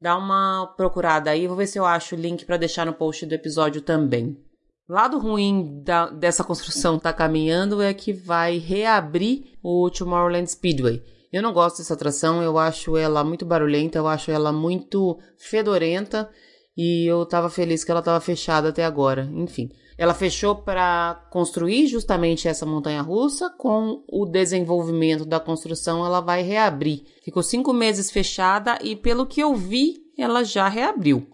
Dá 0.00 0.16
uma 0.16 0.72
procurada 0.76 1.30
aí, 1.30 1.46
vou 1.46 1.56
ver 1.56 1.66
se 1.66 1.78
eu 1.78 1.84
acho 1.84 2.14
o 2.14 2.18
link 2.18 2.44
para 2.46 2.56
deixar 2.56 2.86
no 2.86 2.94
post 2.94 3.26
do 3.26 3.34
episódio 3.34 3.82
também. 3.82 4.36
Lado 4.88 5.18
ruim 5.18 5.82
da, 5.84 6.06
dessa 6.06 6.42
construção 6.42 6.98
tá 6.98 7.12
caminhando 7.12 7.80
é 7.82 7.92
que 7.94 8.12
vai 8.12 8.58
reabrir 8.58 9.58
o 9.62 9.90
Tomorrowland 9.90 10.50
Speedway. 10.50 11.02
Eu 11.32 11.42
não 11.42 11.52
gosto 11.52 11.78
dessa 11.78 11.94
atração, 11.94 12.42
eu 12.42 12.58
acho 12.58 12.96
ela 12.96 13.22
muito 13.22 13.44
barulhenta, 13.44 13.98
eu 13.98 14.08
acho 14.08 14.30
ela 14.32 14.50
muito 14.50 15.18
fedorenta 15.38 16.28
e 16.76 17.06
eu 17.08 17.24
tava 17.24 17.48
feliz 17.48 17.84
que 17.84 17.90
ela 17.90 18.02
tava 18.02 18.20
fechada 18.20 18.70
até 18.70 18.84
agora. 18.84 19.30
Enfim, 19.32 19.70
ela 20.00 20.14
fechou 20.14 20.56
para 20.56 21.26
construir 21.30 21.86
justamente 21.86 22.48
essa 22.48 22.64
montanha 22.64 23.02
russa. 23.02 23.50
Com 23.50 24.02
o 24.08 24.24
desenvolvimento 24.24 25.26
da 25.26 25.38
construção, 25.38 26.06
ela 26.06 26.22
vai 26.22 26.40
reabrir. 26.40 27.02
Ficou 27.22 27.42
cinco 27.42 27.74
meses 27.74 28.10
fechada 28.10 28.78
e, 28.80 28.96
pelo 28.96 29.26
que 29.26 29.42
eu 29.42 29.54
vi, 29.54 29.98
ela 30.16 30.42
já 30.42 30.66
reabriu. 30.68 31.28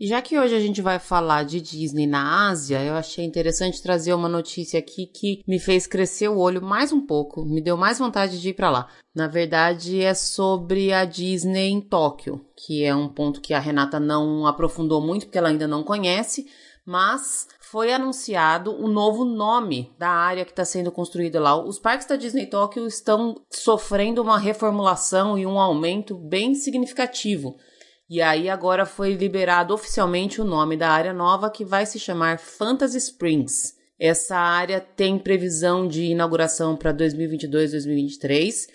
E 0.00 0.08
já 0.08 0.20
que 0.20 0.36
hoje 0.36 0.52
a 0.52 0.58
gente 0.58 0.82
vai 0.82 0.98
falar 0.98 1.44
de 1.44 1.60
Disney 1.60 2.08
na 2.08 2.48
Ásia, 2.48 2.82
eu 2.82 2.94
achei 2.94 3.24
interessante 3.24 3.80
trazer 3.80 4.12
uma 4.14 4.28
notícia 4.28 4.80
aqui 4.80 5.06
que 5.06 5.40
me 5.46 5.60
fez 5.60 5.86
crescer 5.86 6.26
o 6.26 6.38
olho 6.38 6.60
mais 6.60 6.92
um 6.92 7.04
pouco, 7.04 7.44
me 7.44 7.60
deu 7.60 7.76
mais 7.76 8.00
vontade 8.00 8.40
de 8.40 8.48
ir 8.48 8.54
para 8.54 8.70
lá. 8.70 8.88
Na 9.14 9.28
verdade, 9.28 10.00
é 10.00 10.12
sobre 10.12 10.92
a 10.92 11.04
Disney 11.04 11.68
em 11.68 11.80
Tóquio, 11.80 12.44
que 12.56 12.82
é 12.82 12.92
um 12.92 13.08
ponto 13.08 13.40
que 13.40 13.54
a 13.54 13.60
Renata 13.60 14.00
não 14.00 14.44
aprofundou 14.44 15.00
muito, 15.00 15.26
porque 15.26 15.38
ela 15.38 15.50
ainda 15.50 15.68
não 15.68 15.84
conhece, 15.84 16.46
mas 16.88 17.46
foi 17.70 17.92
anunciado 17.92 18.72
o 18.72 18.88
novo 18.88 19.24
nome 19.24 19.92
da 19.98 20.08
área 20.08 20.44
que 20.44 20.52
está 20.52 20.64
sendo 20.64 20.90
construída 20.90 21.38
lá. 21.38 21.54
Os 21.62 21.78
parques 21.78 22.06
da 22.06 22.16
Disney 22.16 22.46
Tóquio 22.46 22.86
estão 22.86 23.34
sofrendo 23.50 24.22
uma 24.22 24.38
reformulação 24.38 25.38
e 25.38 25.44
um 25.44 25.58
aumento 25.58 26.14
bem 26.14 26.54
significativo. 26.54 27.56
E 28.08 28.22
aí 28.22 28.48
agora 28.48 28.86
foi 28.86 29.12
liberado 29.12 29.74
oficialmente 29.74 30.40
o 30.40 30.44
nome 30.44 30.78
da 30.78 30.88
área 30.88 31.12
nova 31.12 31.50
que 31.50 31.62
vai 31.62 31.84
se 31.84 31.98
chamar 31.98 32.38
Fantasy 32.38 32.96
Springs. 32.96 33.74
Essa 34.00 34.36
área 34.36 34.80
tem 34.80 35.18
previsão 35.18 35.86
de 35.86 36.04
inauguração 36.04 36.74
para 36.74 36.94
2022-2023 36.94 38.66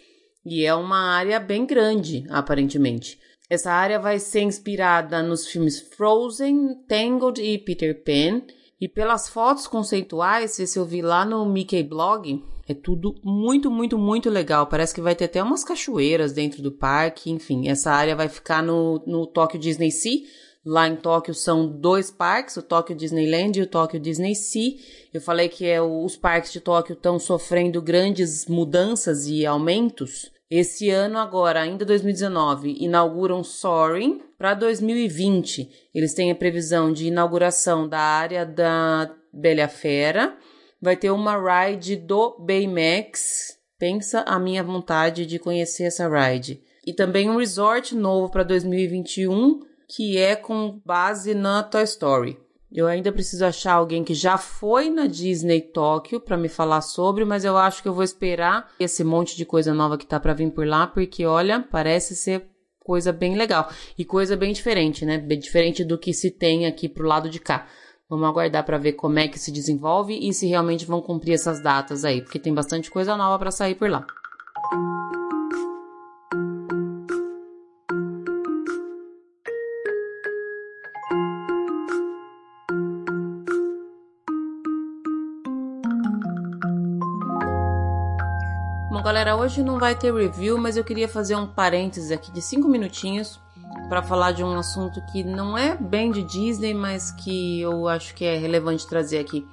e 0.46 0.66
é 0.66 0.76
uma 0.76 1.16
área 1.16 1.40
bem 1.40 1.66
grande, 1.66 2.26
aparentemente. 2.30 3.20
Essa 3.50 3.72
área 3.72 3.98
vai 3.98 4.20
ser 4.20 4.42
inspirada 4.42 5.24
nos 5.24 5.48
filmes 5.48 5.80
Frozen, 5.80 6.84
Tangled 6.88 7.42
e 7.42 7.58
Peter 7.58 8.04
Pan. 8.04 8.44
E 8.84 8.88
pelas 8.90 9.30
fotos 9.30 9.66
conceituais, 9.66 10.60
esse 10.60 10.78
eu 10.78 10.84
vi 10.84 11.02
lá 11.02 11.24
no 11.24 11.46
Mickey 11.46 11.82
Blog, 11.82 12.44
é 12.68 12.74
tudo 12.74 13.16
muito, 13.24 13.72
muito, 13.72 13.98
muito 13.98 14.30
legal. 14.30 14.68
Parece 14.68 14.94
que 14.94 15.00
vai 15.00 15.16
ter 15.16 15.24
até 15.24 15.42
umas 15.42 15.64
cachoeiras 15.64 16.34
dentro 16.34 16.62
do 16.62 16.70
parque. 16.70 17.32
Enfim, 17.32 17.70
essa 17.70 17.94
área 17.94 18.14
vai 18.14 18.28
ficar 18.28 18.62
no, 18.62 19.02
no 19.08 19.26
Tokyo 19.26 19.58
Disney 19.58 19.90
Sea. 19.90 20.24
Lá 20.66 20.86
em 20.86 20.98
Tóquio 20.98 21.34
são 21.34 21.66
dois 21.66 22.12
parques, 22.12 22.58
o 22.58 22.62
Tóquio 22.62 22.94
Disneyland 22.94 23.58
e 23.58 23.62
o 23.62 23.68
Tóquio 23.68 24.02
Disney 24.02 24.36
Sea. 24.36 24.74
Eu 25.14 25.22
falei 25.22 25.48
que 25.48 25.66
é, 25.66 25.82
os 25.82 26.18
parques 26.18 26.52
de 26.52 26.60
Tóquio 26.60 26.92
estão 26.92 27.18
sofrendo 27.18 27.82
grandes 27.82 28.48
mudanças 28.48 29.28
e 29.28 29.46
aumentos. 29.46 30.30
Esse 30.56 30.92
ano 30.92 31.18
agora, 31.18 31.62
ainda 31.62 31.84
2019, 31.84 32.78
inauguram 32.80 33.44
Soaring. 33.44 34.22
Para 34.38 34.54
2020, 34.54 35.90
eles 35.96 36.14
têm 36.14 36.30
a 36.30 36.36
previsão 36.36 36.94
de 36.94 37.08
inauguração 37.08 37.90
da 37.90 37.98
área 37.98 38.46
da 38.46 39.12
Bela 39.34 39.68
Fera. 39.68 40.38
Vai 40.80 40.96
ter 40.96 41.10
uma 41.10 41.36
ride 41.36 41.96
do 41.96 42.38
Baymax. 42.38 43.58
Pensa 43.80 44.24
a 44.28 44.38
minha 44.38 44.64
vontade 44.64 45.26
de 45.26 45.40
conhecer 45.40 45.86
essa 45.86 46.08
ride. 46.08 46.62
E 46.86 46.94
também 46.94 47.32
um 47.32 47.38
resort 47.38 47.96
novo 47.96 48.30
para 48.30 48.44
2021, 48.44 49.60
que 49.90 50.20
é 50.20 50.36
com 50.36 50.80
base 50.86 51.34
na 51.34 51.64
Toy 51.64 51.84
Story. 51.84 52.38
Eu 52.76 52.88
ainda 52.88 53.12
preciso 53.12 53.46
achar 53.46 53.74
alguém 53.74 54.04
que 54.04 54.16
já 54.16 54.36
foi 54.36 54.90
na 54.90 55.06
Disney 55.06 55.62
Tóquio 55.62 56.20
para 56.20 56.36
me 56.36 56.50
falar 56.50 56.82
sobre, 56.82 57.24
mas 57.24 57.46
eu 57.46 57.56
acho 57.56 57.84
que 57.84 57.88
eu 57.88 57.94
vou 57.94 58.04
esperar 58.04 58.68
esse 58.80 59.04
monte 59.04 59.38
de 59.38 59.46
coisa 59.46 59.76
nova 59.76 59.96
que 59.96 60.08
tá 60.08 60.20
para 60.20 60.34
vir 60.34 60.50
por 60.50 60.66
lá, 60.66 60.88
porque 60.88 61.24
olha, 61.24 61.60
parece 61.60 62.16
ser 62.16 62.48
coisa 62.80 63.14
bem 63.14 63.36
legal 63.36 63.70
e 63.96 64.04
coisa 64.04 64.36
bem 64.36 64.52
diferente, 64.52 65.06
né? 65.06 65.20
Bem 65.20 65.38
diferente 65.38 65.84
do 65.84 66.00
que 66.00 66.16
se 66.16 66.32
tem 66.32 66.66
aqui 66.66 66.90
pro 66.90 67.08
lado 67.08 67.30
de 67.30 67.40
cá. 67.40 67.68
Vamos 68.10 68.28
aguardar 68.28 68.66
para 68.66 68.80
ver 68.80 68.94
como 68.94 69.20
é 69.20 69.28
que 69.28 69.38
se 69.38 69.52
desenvolve 69.52 70.18
e 70.28 70.34
se 70.34 70.48
realmente 70.48 70.84
vão 70.84 71.00
cumprir 71.00 71.34
essas 71.34 71.62
datas 71.62 72.04
aí, 72.04 72.24
porque 72.24 72.40
tem 72.40 72.54
bastante 72.56 72.90
coisa 72.90 73.16
nova 73.16 73.38
para 73.38 73.52
sair 73.52 73.76
por 73.76 73.88
lá. 73.88 74.04
Galera, 89.04 89.36
hoje 89.36 89.62
não 89.62 89.78
vai 89.78 89.96
ter 89.96 90.14
review, 90.14 90.58
mas 90.58 90.78
eu 90.78 90.84
queria 90.84 91.10
fazer 91.10 91.36
um 91.36 91.46
parênteses 91.46 92.10
aqui 92.10 92.32
de 92.32 92.42
5 92.42 92.70
minutinhos 92.70 93.38
para 93.90 94.02
falar 94.02 94.32
de 94.32 94.42
um 94.42 94.58
assunto 94.58 95.02
que 95.12 95.26
não 95.26 95.58
é 95.58 95.76
bem 95.76 96.10
de 96.10 96.24
Disney, 96.24 96.74
mas 96.74 97.12
que 97.12 97.60
eu 97.60 97.90
acho 97.90 98.16
que 98.16 98.24
é 98.24 98.38
relevante 98.38 98.88
trazer 98.88 99.20
aqui. 99.20 99.46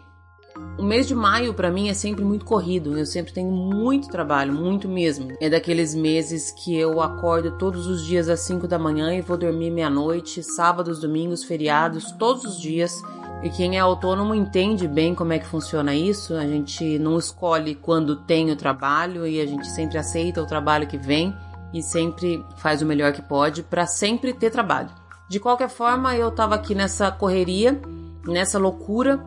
O 0.78 0.85
mês 0.85 1.09
de 1.09 1.16
maio 1.16 1.52
para 1.52 1.71
mim 1.71 1.88
é 1.88 1.95
sempre 1.95 2.25
muito 2.25 2.45
corrido, 2.45 2.97
eu 2.97 3.04
sempre 3.04 3.33
tenho 3.33 3.50
muito 3.50 4.09
trabalho, 4.09 4.52
muito 4.52 4.88
mesmo. 4.88 5.33
É 5.40 5.50
daqueles 5.50 5.97
meses 5.97 6.52
que 6.52 6.78
eu 6.78 7.00
acordo 7.00 7.59
todos 7.59 7.88
os 7.88 8.07
dias 8.07 8.28
às 8.28 8.40
5 8.40 8.69
da 8.69 8.78
manhã 8.78 9.12
e 9.12 9.21
vou 9.21 9.37
dormir 9.37 9.73
meia-noite, 9.73 10.45
sábados, 10.45 11.00
domingos, 11.00 11.42
feriados, 11.42 12.12
todos 12.12 12.45
os 12.45 12.61
dias. 12.61 13.02
E 13.42 13.49
quem 13.49 13.76
é 13.76 13.80
autônomo 13.80 14.35
entende 14.35 14.87
bem 14.87 15.14
como 15.14 15.32
é 15.32 15.38
que 15.38 15.47
funciona 15.47 15.94
isso. 15.94 16.35
A 16.35 16.47
gente 16.47 16.99
não 16.99 17.18
escolhe 17.18 17.75
quando 17.75 18.16
tem 18.16 18.50
o 18.50 18.56
trabalho 18.56 19.26
e 19.26 19.40
a 19.40 19.47
gente 19.47 19.66
sempre 19.68 19.97
aceita 19.97 20.42
o 20.42 20.47
trabalho 20.47 20.87
que 20.87 20.99
vem 20.99 21.35
e 21.73 21.82
sempre 21.82 22.44
faz 22.56 22.82
o 22.82 22.87
melhor 22.87 23.12
que 23.12 23.23
pode 23.23 23.62
para 23.62 23.87
sempre 23.87 24.35
ter 24.35 24.50
trabalho. 24.50 24.90
De 25.28 25.40
qualquer 25.40 25.70
forma, 25.70 26.16
eu 26.16 26.30
tava 26.30 26.54
aqui 26.54 26.75
nessa 26.75 27.11
correria, 27.11 27.80
nessa 28.26 28.59
loucura, 28.59 29.25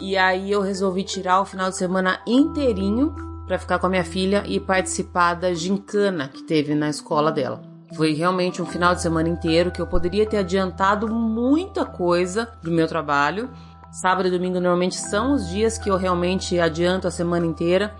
e 0.00 0.16
aí 0.16 0.50
eu 0.50 0.60
resolvi 0.60 1.04
tirar 1.04 1.40
o 1.40 1.44
final 1.44 1.70
de 1.70 1.76
semana 1.76 2.18
inteirinho 2.26 3.14
para 3.46 3.58
ficar 3.58 3.78
com 3.78 3.86
a 3.86 3.90
minha 3.90 4.04
filha 4.04 4.42
e 4.46 4.58
participar 4.58 5.34
da 5.34 5.52
gincana 5.52 6.28
que 6.28 6.42
teve 6.42 6.74
na 6.74 6.88
escola 6.88 7.30
dela. 7.30 7.73
Foi 7.96 8.12
realmente 8.12 8.60
um 8.60 8.66
final 8.66 8.94
de 8.94 9.02
semana 9.02 9.28
inteiro 9.28 9.70
que 9.70 9.80
eu 9.80 9.86
poderia 9.86 10.26
ter 10.26 10.38
adiantado 10.38 11.08
muita 11.08 11.84
coisa 11.84 12.48
do 12.62 12.70
meu 12.70 12.88
trabalho. 12.88 13.50
Sábado 13.90 14.28
e 14.28 14.30
domingo 14.30 14.54
normalmente 14.54 14.96
são 14.96 15.34
os 15.34 15.48
dias 15.48 15.78
que 15.78 15.90
eu 15.90 15.96
realmente 15.96 16.58
adianto 16.58 17.06
a 17.06 17.10
semana 17.10 17.46
inteira 17.46 17.94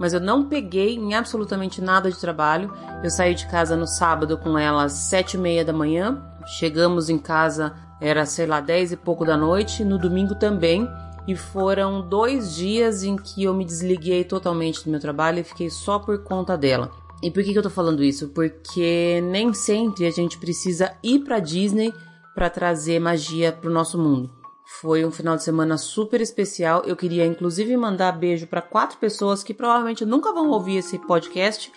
mas 0.00 0.14
eu 0.14 0.20
não 0.20 0.48
peguei 0.48 0.96
em 0.96 1.12
absolutamente 1.12 1.82
nada 1.82 2.10
de 2.10 2.18
trabalho. 2.18 2.72
Eu 3.04 3.10
saí 3.10 3.34
de 3.34 3.46
casa 3.46 3.76
no 3.76 3.86
sábado 3.86 4.38
com 4.38 4.58
ela 4.58 4.84
às 4.84 4.94
sete 4.94 5.34
e 5.34 5.38
meia 5.38 5.62
da 5.62 5.74
manhã. 5.74 6.22
Chegamos 6.58 7.10
em 7.10 7.18
casa, 7.18 7.74
era 8.00 8.24
sei 8.24 8.46
lá, 8.46 8.62
dez 8.62 8.92
e 8.92 8.96
pouco 8.96 9.26
da 9.26 9.36
noite. 9.36 9.84
No 9.84 9.98
domingo 9.98 10.34
também. 10.34 10.88
E 11.28 11.36
foram 11.36 12.00
dois 12.00 12.54
dias 12.54 13.04
em 13.04 13.14
que 13.14 13.44
eu 13.44 13.52
me 13.52 13.62
desliguei 13.62 14.24
totalmente 14.24 14.82
do 14.82 14.90
meu 14.90 14.98
trabalho 14.98 15.40
e 15.40 15.44
fiquei 15.44 15.68
só 15.68 15.98
por 15.98 16.24
conta 16.24 16.56
dela. 16.56 16.90
E 17.22 17.30
por 17.30 17.42
que, 17.42 17.52
que 17.52 17.58
eu 17.58 17.62
tô 17.62 17.70
falando 17.70 18.02
isso? 18.02 18.28
Porque 18.28 19.20
nem 19.24 19.52
sempre 19.52 20.06
a 20.06 20.10
gente 20.10 20.38
precisa 20.38 20.96
ir 21.02 21.20
pra 21.20 21.38
Disney 21.38 21.92
para 22.34 22.48
trazer 22.48 22.98
magia 22.98 23.52
pro 23.52 23.70
nosso 23.70 23.98
mundo. 23.98 24.30
Foi 24.80 25.04
um 25.04 25.10
final 25.10 25.36
de 25.36 25.42
semana 25.42 25.76
super 25.76 26.20
especial. 26.20 26.82
Eu 26.86 26.96
queria 26.96 27.26
inclusive 27.26 27.76
mandar 27.76 28.12
beijo 28.12 28.46
para 28.46 28.62
quatro 28.62 28.98
pessoas 28.98 29.42
que 29.42 29.52
provavelmente 29.52 30.06
nunca 30.06 30.32
vão 30.32 30.48
ouvir 30.48 30.76
esse 30.76 30.98
podcast, 30.98 31.70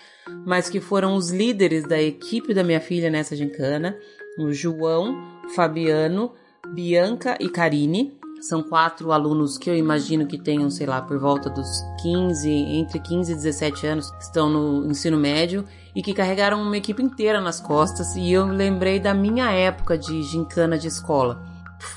mas 0.45 0.69
que 0.69 0.79
foram 0.79 1.15
os 1.15 1.31
líderes 1.31 1.83
da 1.83 2.01
equipe 2.01 2.53
da 2.53 2.63
minha 2.63 2.79
filha 2.79 3.09
nessa 3.09 3.35
gincana: 3.35 3.97
o 4.39 4.53
João, 4.53 5.41
Fabiano, 5.55 6.31
Bianca 6.73 7.35
e 7.39 7.49
Karine. 7.49 8.17
São 8.49 8.61
quatro 8.61 9.13
alunos 9.13 9.57
que 9.57 9.69
eu 9.69 9.75
imagino 9.75 10.27
que 10.27 10.37
tenham, 10.37 10.69
sei 10.69 10.85
lá, 10.85 11.01
por 11.01 11.17
volta 11.17 11.49
dos 11.49 11.81
15, 12.01 12.49
entre 12.49 12.99
15 12.99 13.31
e 13.31 13.35
17 13.35 13.87
anos, 13.87 14.11
estão 14.19 14.49
no 14.49 14.85
ensino 14.91 15.17
médio 15.17 15.63
e 15.95 16.01
que 16.01 16.13
carregaram 16.13 16.61
uma 16.61 16.75
equipe 16.75 17.01
inteira 17.01 17.39
nas 17.39 17.61
costas. 17.61 18.17
E 18.17 18.33
eu 18.33 18.45
me 18.45 18.53
lembrei 18.53 18.99
da 18.99 19.13
minha 19.13 19.49
época 19.49 19.97
de 19.97 20.21
gincana 20.23 20.77
de 20.77 20.89
escola 20.89 21.41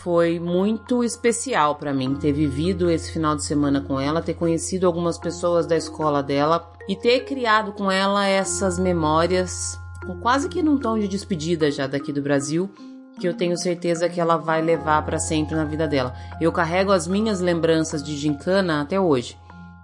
foi 0.02 0.40
muito 0.40 1.04
especial 1.04 1.76
para 1.76 1.94
mim 1.94 2.16
ter 2.16 2.32
vivido 2.32 2.90
esse 2.90 3.12
final 3.12 3.36
de 3.36 3.44
semana 3.44 3.80
com 3.80 4.00
ela, 4.00 4.20
ter 4.20 4.34
conhecido 4.34 4.84
algumas 4.84 5.16
pessoas 5.16 5.64
da 5.64 5.76
escola 5.76 6.24
dela 6.24 6.72
e 6.88 6.96
ter 6.96 7.20
criado 7.20 7.72
com 7.72 7.88
ela 7.88 8.26
essas 8.26 8.80
memórias, 8.80 9.78
quase 10.20 10.48
que 10.48 10.60
num 10.60 10.76
tom 10.76 10.98
de 10.98 11.06
despedida 11.06 11.70
já 11.70 11.86
daqui 11.86 12.12
do 12.12 12.20
Brasil, 12.20 12.68
que 13.18 13.26
eu 13.26 13.34
tenho 13.34 13.56
certeza 13.56 14.08
que 14.08 14.20
ela 14.20 14.36
vai 14.36 14.60
levar 14.60 15.04
para 15.04 15.18
sempre 15.18 15.54
na 15.54 15.64
vida 15.64 15.88
dela. 15.88 16.14
Eu 16.40 16.52
carrego 16.52 16.92
as 16.92 17.06
minhas 17.06 17.40
lembranças 17.40 18.02
de 18.02 18.16
gincana 18.16 18.82
até 18.82 19.00
hoje. 19.00 19.36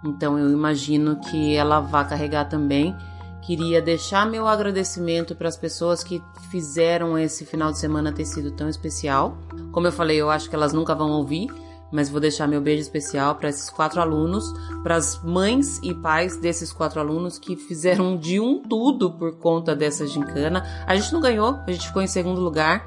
Então 0.05 0.39
eu 0.39 0.51
imagino 0.51 1.17
que 1.17 1.55
ela 1.55 1.81
vai 1.81 2.07
carregar 2.09 2.49
também 2.49 2.95
Queria 3.43 3.83
deixar 3.83 4.25
meu 4.25 4.47
agradecimento 4.47 5.35
para 5.35 5.49
as 5.49 5.57
pessoas 5.57 6.05
que 6.05 6.23
fizeram 6.49 7.19
esse 7.19 7.45
final 7.45 7.73
de 7.73 7.79
semana 7.81 8.13
ter 8.13 8.25
sido 8.25 8.53
tão 8.53 8.69
especial. 8.69 9.37
Como 9.73 9.85
eu 9.85 9.91
falei, 9.91 10.17
eu 10.17 10.31
acho 10.31 10.49
que 10.49 10.55
elas 10.55 10.73
nunca 10.73 10.95
vão 10.95 11.11
ouvir, 11.11 11.49
mas 11.91 12.09
vou 12.09 12.21
deixar 12.21 12.47
meu 12.47 12.61
beijo 12.61 12.83
especial 12.83 13.35
para 13.35 13.49
esses 13.49 13.69
quatro 13.69 14.01
alunos, 14.01 14.45
para 14.85 14.95
as 14.95 15.21
mães 15.25 15.81
e 15.83 15.93
pais 15.93 16.37
desses 16.37 16.73
quatro 16.73 17.01
alunos 17.01 17.37
que 17.37 17.57
fizeram 17.57 18.17
de 18.17 18.39
um 18.39 18.63
tudo 18.63 19.11
por 19.11 19.37
conta 19.39 19.75
dessa 19.75 20.07
gincana. 20.07 20.65
A 20.87 20.95
gente 20.95 21.13
não 21.13 21.21
ganhou, 21.21 21.59
a 21.67 21.73
gente 21.73 21.89
ficou 21.89 22.01
em 22.01 22.07
segundo 22.07 22.41
lugar, 22.41 22.87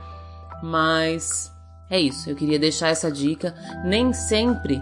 mas 0.66 1.54
é 1.90 2.00
isso. 2.00 2.30
Eu 2.30 2.36
queria 2.36 2.58
deixar 2.58 2.90
essa 2.90 3.12
dica. 3.12 3.54
Nem 3.86 4.12
sempre 4.14 4.82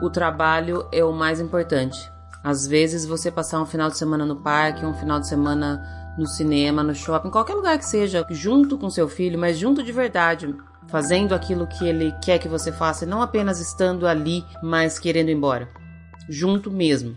o 0.00 0.08
trabalho 0.08 0.88
é 0.92 1.04
o 1.04 1.12
mais 1.12 1.40
importante. 1.40 1.98
Às 2.42 2.66
vezes 2.66 3.04
você 3.04 3.30
passar 3.30 3.60
um 3.60 3.66
final 3.66 3.90
de 3.90 3.98
semana 3.98 4.24
no 4.24 4.36
parque, 4.36 4.86
um 4.86 4.94
final 4.94 5.18
de 5.18 5.28
semana 5.28 6.14
no 6.16 6.26
cinema, 6.26 6.82
no 6.82 6.94
shopping, 6.94 7.30
qualquer 7.30 7.54
lugar 7.54 7.76
que 7.76 7.84
seja, 7.86 8.24
junto 8.30 8.78
com 8.78 8.88
seu 8.88 9.08
filho, 9.08 9.36
mas 9.36 9.58
junto 9.58 9.82
de 9.82 9.90
verdade, 9.90 10.54
fazendo 10.86 11.34
aquilo 11.34 11.66
que 11.66 11.84
ele 11.84 12.12
quer 12.22 12.38
que 12.38 12.46
você 12.46 12.70
faça, 12.70 13.04
não 13.04 13.20
apenas 13.20 13.58
estando 13.58 14.06
ali, 14.06 14.44
mas 14.62 14.98
querendo 14.98 15.30
ir 15.30 15.34
embora. 15.34 15.68
Junto 16.28 16.70
mesmo. 16.70 17.16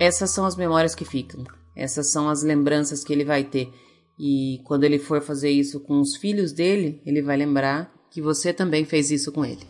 Essas 0.00 0.30
são 0.30 0.44
as 0.44 0.56
memórias 0.56 0.94
que 0.94 1.04
ficam. 1.04 1.44
Essas 1.76 2.10
são 2.10 2.28
as 2.28 2.42
lembranças 2.42 3.04
que 3.04 3.12
ele 3.12 3.24
vai 3.24 3.44
ter. 3.44 3.72
E 4.18 4.60
quando 4.64 4.84
ele 4.84 4.98
for 4.98 5.20
fazer 5.20 5.50
isso 5.50 5.80
com 5.80 6.00
os 6.00 6.16
filhos 6.16 6.52
dele, 6.52 7.00
ele 7.04 7.20
vai 7.20 7.36
lembrar 7.36 7.92
que 8.10 8.20
você 8.20 8.52
também 8.52 8.84
fez 8.84 9.10
isso 9.10 9.32
com 9.32 9.44
ele. 9.44 9.66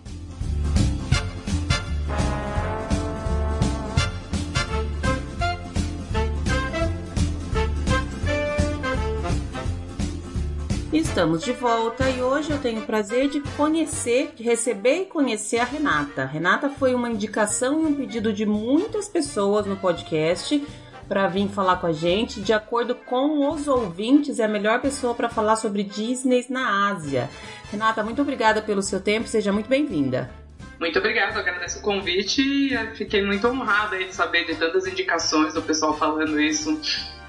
Estamos 10.93 11.43
de 11.43 11.53
volta 11.53 12.09
e 12.09 12.23
hoje 12.23 12.51
eu 12.51 12.59
tenho 12.59 12.81
o 12.81 12.87
prazer 12.87 13.29
de 13.29 13.41
conhecer, 13.57 14.33
de 14.37 14.45
receber 14.45 15.03
e 15.03 15.07
conhecer 15.07 15.59
a 15.59 15.65
Renata. 15.65 16.25
Renata 16.25 16.69
foi 16.69 16.95
uma 16.95 17.11
indicação 17.11 17.83
e 17.83 17.87
um 17.87 17.95
pedido 17.95 18.33
de 18.33 18.47
muitas 18.47 19.09
pessoas 19.09 19.67
no 19.67 19.77
podcast 19.77 20.63
para 21.09 21.27
vir 21.29 21.49
falar 21.49 21.77
com 21.77 21.87
a 21.87 21.93
gente. 21.93 22.41
De 22.41 22.53
acordo 22.53 22.95
com 22.95 23.49
os 23.51 23.69
ouvintes, 23.69 24.39
é 24.39 24.45
a 24.45 24.49
melhor 24.49 24.81
pessoa 24.81 25.15
para 25.15 25.29
falar 25.29 25.57
sobre 25.57 25.83
Disney 25.83 26.45
na 26.49 26.91
Ásia. 26.91 27.29
Renata, 27.71 28.03
muito 28.03 28.23
obrigada 28.23 28.63
pelo 28.63 28.83
seu 28.83 29.01
tempo, 29.01 29.29
seja 29.29 29.53
muito 29.53 29.69
bem-vinda. 29.69 30.31
Muito 30.81 30.99
obrigada, 30.99 31.39
agradeço 31.39 31.79
o 31.79 31.83
convite 31.83 32.43
e 32.43 32.77
fiquei 32.97 33.25
muito 33.25 33.47
honrada 33.47 33.97
de 33.97 34.15
saber 34.15 34.45
de 34.45 34.57
tantas 34.57 34.87
indicações 34.87 35.55
do 35.55 35.63
pessoal 35.63 35.97
falando 35.97 36.41
isso 36.41 36.81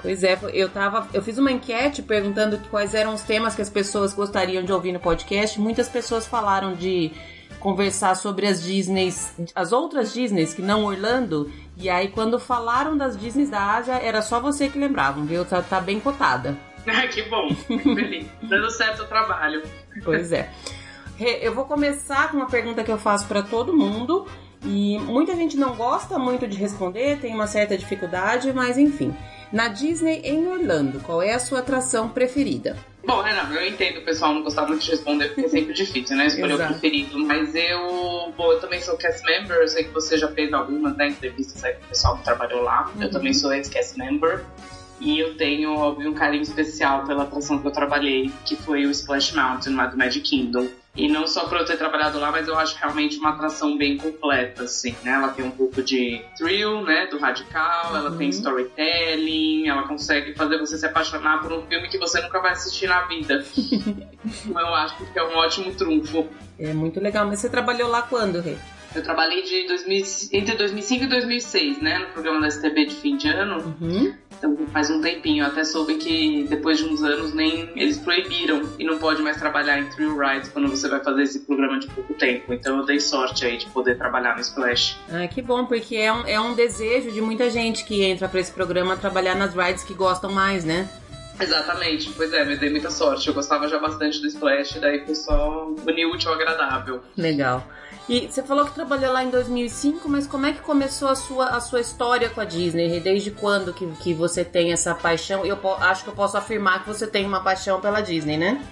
Pois 0.05 0.23
é, 0.23 0.37
eu 0.53 0.69
tava. 0.69 1.09
Eu 1.11 1.23
fiz 1.23 1.39
uma 1.39 1.51
enquete 1.51 2.03
perguntando 2.03 2.59
quais 2.69 2.93
eram 2.93 3.15
os 3.15 3.23
temas 3.23 3.55
que 3.55 3.61
as 3.63 3.71
pessoas 3.71 4.13
gostariam 4.13 4.63
de 4.63 4.71
ouvir 4.71 4.91
no 4.91 4.99
podcast. 4.99 5.59
Muitas 5.59 5.89
pessoas 5.89 6.27
falaram 6.27 6.75
de 6.75 7.11
conversar 7.65 8.15
sobre 8.15 8.45
as 8.45 8.61
Disneys, 8.61 9.33
as 9.55 9.71
outras 9.71 10.13
Disneys 10.13 10.53
que 10.53 10.61
não 10.61 10.85
Orlando. 10.85 11.51
E 11.75 11.89
aí, 11.89 12.09
quando 12.09 12.39
falaram 12.39 12.95
das 12.95 13.17
Disneys 13.17 13.49
da 13.49 13.73
Ásia, 13.73 13.93
era 13.93 14.21
só 14.21 14.39
você 14.39 14.69
que 14.69 14.77
lembravam, 14.77 15.25
viu? 15.25 15.43
Tá, 15.43 15.63
tá 15.63 15.81
bem 15.81 15.99
cotada. 15.99 16.55
Ah, 16.87 17.07
que 17.07 17.23
bom, 17.23 17.49
feliz. 17.65 18.27
Dando 18.43 18.69
certo 18.69 19.01
o 19.01 19.07
trabalho. 19.07 19.63
Pois 20.03 20.31
é. 20.31 20.51
Eu 21.41 21.55
vou 21.55 21.65
começar 21.65 22.29
com 22.29 22.37
uma 22.37 22.45
pergunta 22.45 22.83
que 22.83 22.91
eu 22.91 22.99
faço 22.99 23.25
para 23.25 23.41
todo 23.41 23.75
mundo. 23.75 24.27
E 24.63 24.99
muita 24.99 25.35
gente 25.35 25.57
não 25.57 25.75
gosta 25.75 26.19
muito 26.19 26.47
de 26.47 26.55
responder, 26.55 27.17
tem 27.19 27.33
uma 27.33 27.47
certa 27.47 27.75
dificuldade, 27.75 28.53
mas 28.53 28.77
enfim. 28.77 29.15
Na 29.55 29.69
Disney 29.69 30.19
em 30.25 30.45
Orlando, 30.49 30.99
qual 30.99 31.21
é 31.21 31.33
a 31.33 31.39
sua 31.39 31.59
atração 31.59 32.09
preferida? 32.09 32.75
Bom, 33.05 33.25
é, 33.25 33.33
não, 33.33 33.53
eu 33.53 33.65
entendo 33.65 33.99
o 33.99 34.03
pessoal 34.03 34.33
não 34.33 34.43
gostar 34.43 34.67
muito 34.67 34.83
de 34.83 34.91
responder, 34.91 35.29
porque 35.29 35.45
é 35.45 35.47
sempre 35.47 35.71
difícil, 35.73 36.17
né? 36.17 36.27
Escolher 36.27 36.55
o 36.55 36.57
preferido. 36.57 37.17
Mas 37.19 37.55
eu, 37.55 38.33
bom, 38.35 38.51
eu 38.51 38.59
também 38.59 38.81
sou 38.81 38.97
cast 38.97 39.23
member, 39.23 39.55
eu 39.55 39.67
sei 39.69 39.85
que 39.85 39.91
você 39.91 40.17
já 40.17 40.27
fez 40.27 40.51
algumas 40.51 40.97
né, 40.97 41.07
entrevistas 41.07 41.63
aí 41.63 41.73
com 41.75 41.85
o 41.85 41.87
pessoal 41.87 42.17
que 42.17 42.25
trabalhou 42.25 42.63
lá. 42.63 42.91
Uhum. 42.93 43.03
Eu 43.03 43.09
também 43.09 43.33
sou 43.33 43.53
ex-cast 43.53 43.97
member. 43.97 44.43
E 44.99 45.19
eu 45.19 45.37
tenho, 45.37 45.73
óbvio, 45.73 46.11
um 46.11 46.13
carinho 46.13 46.43
especial 46.43 47.05
pela 47.05 47.23
atração 47.23 47.57
que 47.57 47.65
eu 47.65 47.71
trabalhei, 47.71 48.33
que 48.43 48.57
foi 48.57 48.85
o 48.85 48.91
Splash 48.91 49.31
Mountain 49.31 49.73
lá 49.73 49.85
do 49.85 49.95
Magic 49.95 50.29
Kingdom. 50.29 50.67
E 50.95 51.09
não 51.09 51.27
só 51.27 51.45
por 51.45 51.57
eu 51.57 51.65
ter 51.65 51.77
trabalhado 51.77 52.17
lá, 52.19 52.31
mas 52.31 52.47
eu 52.47 52.57
acho 52.57 52.77
realmente 52.77 53.17
uma 53.17 53.31
atração 53.31 53.77
bem 53.77 53.97
completa, 53.97 54.63
assim, 54.63 54.95
né? 55.03 55.11
Ela 55.11 55.27
tem 55.29 55.43
um 55.43 55.51
pouco 55.51 55.83
de 55.83 56.23
thrill, 56.37 56.83
né? 56.83 57.07
Do 57.07 57.19
radical, 57.19 57.91
uhum. 57.91 57.97
ela 57.97 58.11
tem 58.11 58.27
uhum. 58.27 58.33
storytelling, 58.33 59.67
ela 59.67 59.83
consegue 59.83 60.33
fazer 60.33 60.57
você 60.57 60.77
se 60.77 60.85
apaixonar 60.85 61.41
por 61.41 61.51
um 61.51 61.63
filme 61.63 61.89
que 61.89 61.97
você 61.97 62.21
nunca 62.21 62.39
vai 62.39 62.53
assistir 62.53 62.87
na 62.87 63.01
vida. 63.07 63.43
então 64.45 64.61
eu 64.61 64.75
acho 64.75 64.95
que 64.95 65.19
é 65.19 65.23
um 65.23 65.35
ótimo 65.35 65.73
trunfo. 65.75 66.27
É 66.57 66.73
muito 66.73 67.01
legal. 67.01 67.27
Mas 67.27 67.39
você 67.39 67.49
trabalhou 67.49 67.89
lá 67.89 68.01
quando, 68.01 68.39
Rê? 68.39 68.55
Eu 68.95 69.03
trabalhei 69.03 69.43
de 69.43 69.67
2000, 69.67 70.05
entre 70.31 70.55
2005 70.55 71.03
e 71.03 71.07
2006, 71.07 71.81
né? 71.81 71.99
No 71.99 72.05
programa 72.07 72.41
da 72.41 72.49
STB 72.49 72.85
de 72.85 72.95
fim 72.95 73.17
de 73.17 73.27
ano. 73.27 73.75
Uhum. 73.81 74.13
Então 74.37 74.57
faz 74.71 74.89
um 74.89 75.01
tempinho. 75.01 75.43
Eu 75.43 75.47
até 75.47 75.63
soube 75.63 75.95
que 75.95 76.45
depois 76.49 76.77
de 76.77 76.85
uns 76.85 77.03
anos 77.03 77.33
nem 77.33 77.69
eles 77.75 77.97
proibiram 77.97 78.61
e 78.79 78.83
não 78.83 78.97
pode 78.97 79.21
mais 79.21 79.37
trabalhar 79.37 79.79
em 79.79 79.85
Thrill 79.89 80.17
Rides 80.17 80.49
quando 80.49 80.69
você 80.69 80.87
vai 80.87 81.03
fazer 81.03 81.23
esse 81.23 81.39
programa 81.39 81.79
de 81.79 81.87
pouco 81.87 82.13
tempo. 82.13 82.53
Então 82.53 82.77
eu 82.79 82.85
dei 82.85 82.99
sorte 82.99 83.45
aí 83.45 83.57
de 83.57 83.65
poder 83.67 83.97
trabalhar 83.97 84.35
no 84.35 84.41
Splash. 84.41 84.97
Ah, 85.11 85.27
que 85.27 85.41
bom, 85.41 85.65
porque 85.65 85.95
é 85.95 86.11
um, 86.11 86.27
é 86.27 86.39
um 86.39 86.53
desejo 86.53 87.11
de 87.11 87.21
muita 87.21 87.49
gente 87.49 87.85
que 87.85 88.03
entra 88.03 88.27
para 88.29 88.39
esse 88.39 88.51
programa 88.51 88.95
trabalhar 88.95 89.35
nas 89.35 89.53
rides 89.53 89.83
que 89.83 89.93
gostam 89.93 90.31
mais, 90.31 90.63
né? 90.63 90.87
Exatamente, 91.39 92.11
pois 92.15 92.31
é, 92.31 92.45
me 92.45 92.55
dei 92.55 92.69
muita 92.69 92.89
sorte. 92.89 93.27
Eu 93.27 93.33
gostava 93.33 93.67
já 93.67 93.77
bastante 93.77 94.21
do 94.21 94.27
Splash, 94.27 94.79
daí 94.79 95.05
foi 95.05 95.15
só 95.15 95.67
unir 95.85 96.05
útil 96.05 96.29
ao 96.29 96.35
agradável. 96.35 97.01
Legal. 97.17 97.65
E 98.07 98.27
você 98.27 98.43
falou 98.43 98.65
que 98.65 98.73
trabalhou 98.73 99.11
lá 99.11 99.23
em 99.23 99.31
2005, 99.31 100.07
mas 100.07 100.27
como 100.27 100.45
é 100.45 100.53
que 100.53 100.59
começou 100.59 101.07
a 101.07 101.15
sua, 101.15 101.49
a 101.49 101.59
sua 101.59 101.81
história 101.81 102.29
com 102.29 102.39
a 102.39 102.45
Disney? 102.45 102.99
Desde 102.99 103.31
quando 103.31 103.73
que, 103.73 103.87
que 104.03 104.13
você 104.13 104.45
tem 104.45 104.71
essa 104.71 104.93
paixão? 104.93 105.43
Eu 105.43 105.59
acho 105.79 106.03
que 106.03 106.09
eu 106.09 106.13
posso 106.15 106.37
afirmar 106.37 106.83
que 106.83 106.87
você 106.87 107.07
tem 107.07 107.25
uma 107.25 107.41
paixão 107.41 107.81
pela 107.81 108.01
Disney, 108.01 108.37
né? 108.37 108.63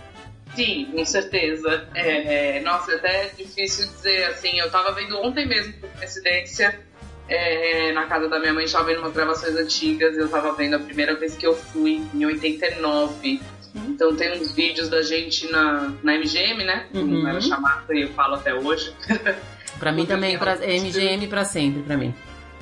Sim, 0.55 0.85
com 0.91 1.03
certeza. 1.03 1.87
É, 1.95 2.57
é, 2.57 2.61
nossa, 2.61 2.91
é 2.91 2.95
até 2.95 3.25
difícil 3.29 3.87
dizer 3.87 4.25
assim. 4.25 4.59
Eu 4.59 4.69
tava 4.69 4.91
vendo 4.91 5.17
ontem 5.17 5.47
mesmo, 5.47 5.73
por 5.73 5.89
coincidência, 5.89 6.79
é, 7.27 7.91
na 7.91 8.05
casa 8.05 8.29
da 8.29 8.39
minha 8.39 8.53
mãe, 8.53 8.65
estava 8.65 8.85
vendo 8.85 8.99
umas 8.99 9.13
gravações 9.13 9.55
antigas. 9.55 10.15
Eu 10.15 10.29
tava 10.29 10.53
vendo 10.53 10.75
a 10.75 10.79
primeira 10.79 11.15
vez 11.15 11.35
que 11.35 11.47
eu 11.47 11.55
fui, 11.55 12.03
em 12.13 12.23
89. 12.23 13.41
Então 13.75 14.15
tem 14.15 14.39
uns 14.39 14.53
vídeos 14.53 14.89
da 14.89 15.01
gente 15.01 15.49
na, 15.51 15.93
na 16.03 16.17
MGM, 16.17 16.63
né? 16.63 16.87
Uhum. 16.93 17.01
Como 17.01 17.27
era 17.27 17.41
chamada 17.41 17.93
e 17.95 18.03
eu 18.03 18.09
falo 18.09 18.35
até 18.35 18.53
hoje. 18.53 18.93
Pra 19.79 19.91
mim 19.91 20.05
também, 20.05 20.37
pra, 20.37 20.53
é 20.63 20.79
MGM 20.79 21.27
pra 21.27 21.43
sempre, 21.43 21.81
pra 21.81 21.97
mim. 21.97 22.13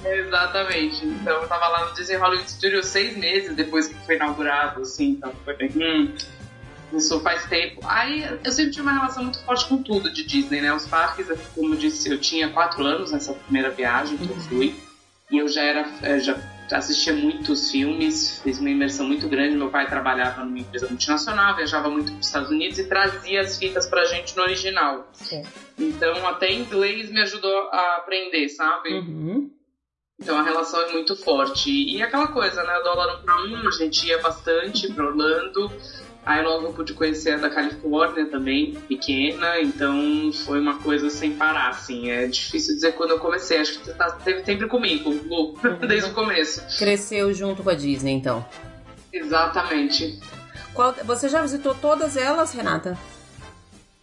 Exatamente. 0.03 1.06
Então 1.06 1.41
eu 1.41 1.48
tava 1.48 1.68
lá 1.68 1.89
no 1.89 1.94
Disney 1.94 2.15
Hollywood 2.15 2.50
Studios 2.50 2.88
seis 2.88 3.15
meses 3.18 3.56
depois 3.56 3.88
que 3.88 3.96
foi 4.06 4.15
inaugurado, 4.15 4.82
assim, 4.82 5.10
então 5.10 5.32
foi 5.44 5.56
bem. 5.56 5.72
Hum, 5.75 6.13
isso 6.94 7.20
faz 7.22 7.46
tempo. 7.46 7.82
Aí 7.86 8.27
eu 8.44 8.51
sempre 8.51 8.72
tive 8.72 8.82
uma 8.82 8.94
relação 8.94 9.24
muito 9.24 9.44
forte 9.44 9.68
com 9.68 9.82
tudo 9.84 10.12
de 10.12 10.24
Disney, 10.24 10.62
né? 10.62 10.74
Os 10.74 10.88
parques, 10.88 11.27
como 11.53 11.74
eu 11.74 11.77
disse, 11.77 12.10
eu 12.10 12.20
tinha 12.20 12.50
quatro 12.50 12.84
anos 12.84 13.12
nessa 13.12 13.34
primeira 13.34 13.70
viagem 13.70 14.18
que 14.18 14.24
uhum. 14.24 14.30
eu 14.30 14.41
fui. 14.44 14.75
E 15.30 15.38
eu 15.38 15.48
já 15.48 15.62
era. 15.62 15.89
Eh, 16.01 16.20
já 16.20 16.38
assistia 16.77 17.13
muitos 17.13 17.71
filmes, 17.71 18.39
fiz 18.41 18.59
uma 18.59 18.69
imersão 18.69 19.05
muito 19.05 19.27
grande. 19.27 19.55
Meu 19.55 19.69
pai 19.69 19.87
trabalhava 19.87 20.43
numa 20.43 20.59
empresa 20.59 20.87
multinacional, 20.87 21.55
viajava 21.55 21.89
muito 21.89 22.11
para 22.11 22.19
os 22.19 22.27
Estados 22.27 22.49
Unidos 22.49 22.79
e 22.79 22.87
trazia 22.87 23.41
as 23.41 23.57
fitas 23.57 23.87
para 23.87 24.01
a 24.01 24.05
gente 24.05 24.35
no 24.35 24.43
original. 24.43 25.07
Sim. 25.13 25.43
Então, 25.77 26.27
até 26.27 26.51
inglês 26.51 27.09
me 27.09 27.21
ajudou 27.21 27.69
a 27.71 27.97
aprender, 27.97 28.49
sabe? 28.49 28.93
Uhum. 28.93 29.51
Então 30.21 30.37
a 30.37 30.43
relação 30.43 30.79
é 30.81 30.91
muito 30.91 31.15
forte. 31.15 31.71
E 31.71 32.01
aquela 32.01 32.27
coisa, 32.27 32.63
né? 32.63 32.77
O 32.77 32.83
dólar 32.83 33.17
um 33.17 33.23
para 33.23 33.43
um, 33.43 33.67
a 33.67 33.71
gente 33.71 34.05
ia 34.05 34.19
bastante 34.19 34.93
para 34.93 35.07
Orlando. 35.07 35.71
Aí 36.23 36.43
logo 36.43 36.67
eu 36.67 36.73
pude 36.73 36.93
conhecer 36.93 37.33
a 37.33 37.37
da 37.37 37.49
Califórnia 37.49 38.27
também, 38.27 38.73
pequena, 38.87 39.59
então 39.59 40.31
foi 40.45 40.59
uma 40.59 40.77
coisa 40.79 41.09
sem 41.09 41.35
parar, 41.35 41.69
assim. 41.69 42.11
É 42.11 42.27
difícil 42.27 42.75
dizer 42.75 42.93
quando 42.93 43.11
eu 43.11 43.19
comecei, 43.19 43.57
acho 43.57 43.79
que 43.79 43.85
você 43.85 43.93
tá, 43.93 44.11
teve 44.11 44.43
sempre 44.45 44.67
comigo, 44.67 45.09
Lu, 45.09 45.57
desde 45.87 46.11
o 46.11 46.13
começo. 46.13 46.63
Cresceu 46.77 47.33
junto 47.33 47.63
com 47.63 47.69
a 47.71 47.73
Disney, 47.73 48.11
então. 48.11 48.45
Exatamente. 49.11 50.19
Qual, 50.73 50.93
você 51.03 51.27
já 51.27 51.41
visitou 51.41 51.73
todas 51.73 52.15
elas, 52.15 52.53
Renata? 52.53 52.97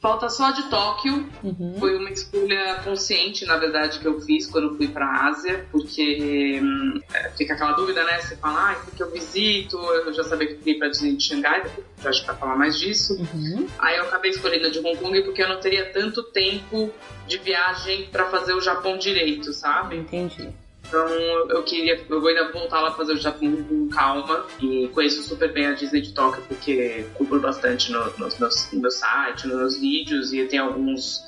Falta 0.00 0.28
só 0.28 0.52
de 0.52 0.62
Tóquio. 0.70 1.28
Uhum. 1.42 1.74
Foi 1.78 1.96
uma 1.96 2.11
escolha 2.11 2.80
consciente, 2.84 3.44
na 3.44 3.56
verdade, 3.56 3.98
que 3.98 4.06
eu 4.06 4.20
fiz 4.20 4.46
quando 4.46 4.76
fui 4.76 4.87
para 4.87 5.04
a 5.04 5.28
Ásia, 5.28 5.66
porque 5.72 6.61
hum, 6.62 7.00
é, 7.12 7.30
fica 7.30 7.54
aquela 7.54 7.72
dúvida, 7.72 8.04
né? 8.04 8.20
Você 8.20 8.37
fala, 8.37 8.70
ah, 8.70 8.74
que 8.96 9.02
eu 9.02 9.11
visito? 9.11 9.76
Eu 9.76 10.12
já 10.12 10.22
sabia 10.22 10.46
que 10.46 10.52
eu 10.54 10.58
queria 10.58 10.78
para 10.78 10.88
Disney 10.88 11.16
de 11.16 11.24
Xangai, 11.24 11.64
já 12.00 12.11
acho 12.11 12.24
que 12.24 12.32
falar 12.32 12.56
mais 12.56 12.78
disso. 12.78 13.14
Uhum. 13.14 13.66
Aí 13.78 13.96
eu 13.96 14.04
acabei 14.04 14.30
escolhendo 14.30 14.70
de 14.70 14.78
Hong 14.78 14.96
Kong 14.96 15.20
porque 15.22 15.42
eu 15.42 15.48
não 15.48 15.58
teria 15.58 15.92
tanto 15.92 16.22
tempo 16.22 16.92
de 17.26 17.38
viagem 17.38 18.06
para 18.06 18.26
fazer 18.26 18.52
o 18.52 18.61
Japão 18.61 18.96
direito, 18.98 19.52
sabe? 19.52 19.96
Entendi. 19.96 20.48
Então 20.88 21.07
eu 21.51 21.62
queria, 21.62 22.03
eu 22.09 22.20
vou 22.20 22.31
ainda 22.31 22.51
voltar 22.51 22.81
lá 22.81 22.92
fazer 22.92 23.12
o 23.12 23.18
Japão 23.18 23.62
com 23.62 23.88
calma 23.88 24.46
e 24.61 24.88
conheço 24.88 25.22
super 25.22 25.53
bem 25.53 25.66
a 25.66 25.72
Disney 25.74 26.01
de 26.01 26.12
Tóquio 26.12 26.42
porque 26.48 27.05
cubro 27.14 27.38
bastante 27.38 27.92
no, 27.92 28.05
no, 28.18 28.29
no, 28.29 28.48
no 28.72 28.81
meu 28.81 28.90
site, 28.90 29.46
nos 29.46 29.57
meus 29.57 29.79
vídeos 29.79 30.33
e 30.33 30.44
tem 30.46 30.59
alguns 30.59 31.22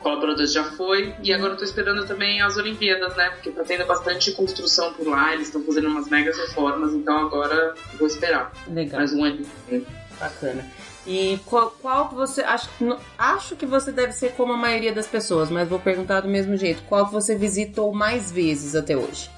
colaboradores 0.00 0.52
já 0.52 0.64
foi 0.64 1.14
e 1.22 1.32
agora 1.32 1.52
eu 1.52 1.56
tô 1.56 1.64
esperando 1.64 2.04
também 2.06 2.42
as 2.42 2.56
Olimpíadas, 2.56 3.16
né? 3.16 3.30
Porque 3.30 3.50
tá 3.50 3.62
tendo 3.62 3.86
bastante 3.86 4.32
construção 4.32 4.92
por 4.92 5.06
lá, 5.06 5.32
eles 5.32 5.46
estão 5.46 5.62
fazendo 5.62 5.88
umas 5.88 6.08
mega 6.08 6.30
reformas, 6.34 6.92
então 6.92 7.16
agora 7.16 7.74
eu 7.92 7.98
vou 7.98 8.08
esperar. 8.08 8.52
Legal. 8.68 8.98
Mais 8.98 9.12
um 9.14 9.24
ano. 9.24 9.46
Bacana. 10.18 10.64
E 11.06 11.38
qual, 11.44 11.70
qual 11.82 12.08
que 12.08 12.14
você 12.14 12.42
acho, 12.42 12.68
acho 13.18 13.56
que 13.56 13.66
você 13.66 13.92
deve 13.92 14.12
ser 14.12 14.32
como 14.32 14.54
a 14.54 14.56
maioria 14.56 14.92
das 14.92 15.06
pessoas, 15.06 15.50
mas 15.50 15.68
vou 15.68 15.78
perguntar 15.78 16.20
do 16.20 16.28
mesmo 16.28 16.56
jeito. 16.56 16.82
Qual 16.88 17.06
que 17.06 17.12
você 17.12 17.36
visitou 17.36 17.92
mais 17.92 18.32
vezes 18.32 18.74
até 18.74 18.96
hoje? 18.96 19.30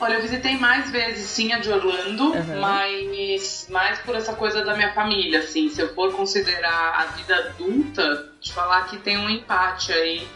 Olha, 0.00 0.14
eu 0.14 0.22
visitei 0.22 0.56
mais 0.56 0.90
vezes 0.90 1.26
sim 1.26 1.52
a 1.52 1.58
de 1.58 1.70
Orlando, 1.70 2.32
uhum. 2.32 2.60
mas 2.60 3.66
mais 3.68 3.98
por 3.98 4.14
essa 4.14 4.32
coisa 4.32 4.64
da 4.64 4.74
minha 4.74 4.94
família, 4.94 5.40
assim. 5.40 5.68
Se 5.68 5.82
eu 5.82 5.94
for 5.94 6.14
considerar 6.14 6.94
a 7.00 7.04
vida 7.16 7.36
adulta, 7.36 8.32
te 8.40 8.50
falar 8.50 8.86
que 8.86 8.96
tem 8.96 9.18
um 9.18 9.28
empate 9.28 9.92
aí 9.92 10.26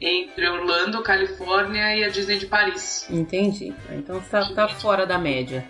entre 0.00 0.48
Orlando, 0.48 1.02
Califórnia 1.02 1.96
e 1.96 2.04
a 2.04 2.08
Disney 2.08 2.38
de 2.38 2.46
Paris. 2.46 3.06
Entendi. 3.10 3.74
Então 3.90 4.20
você 4.20 4.30
tá, 4.30 4.52
tá 4.54 4.68
fora 4.68 5.04
da 5.04 5.18
média. 5.18 5.66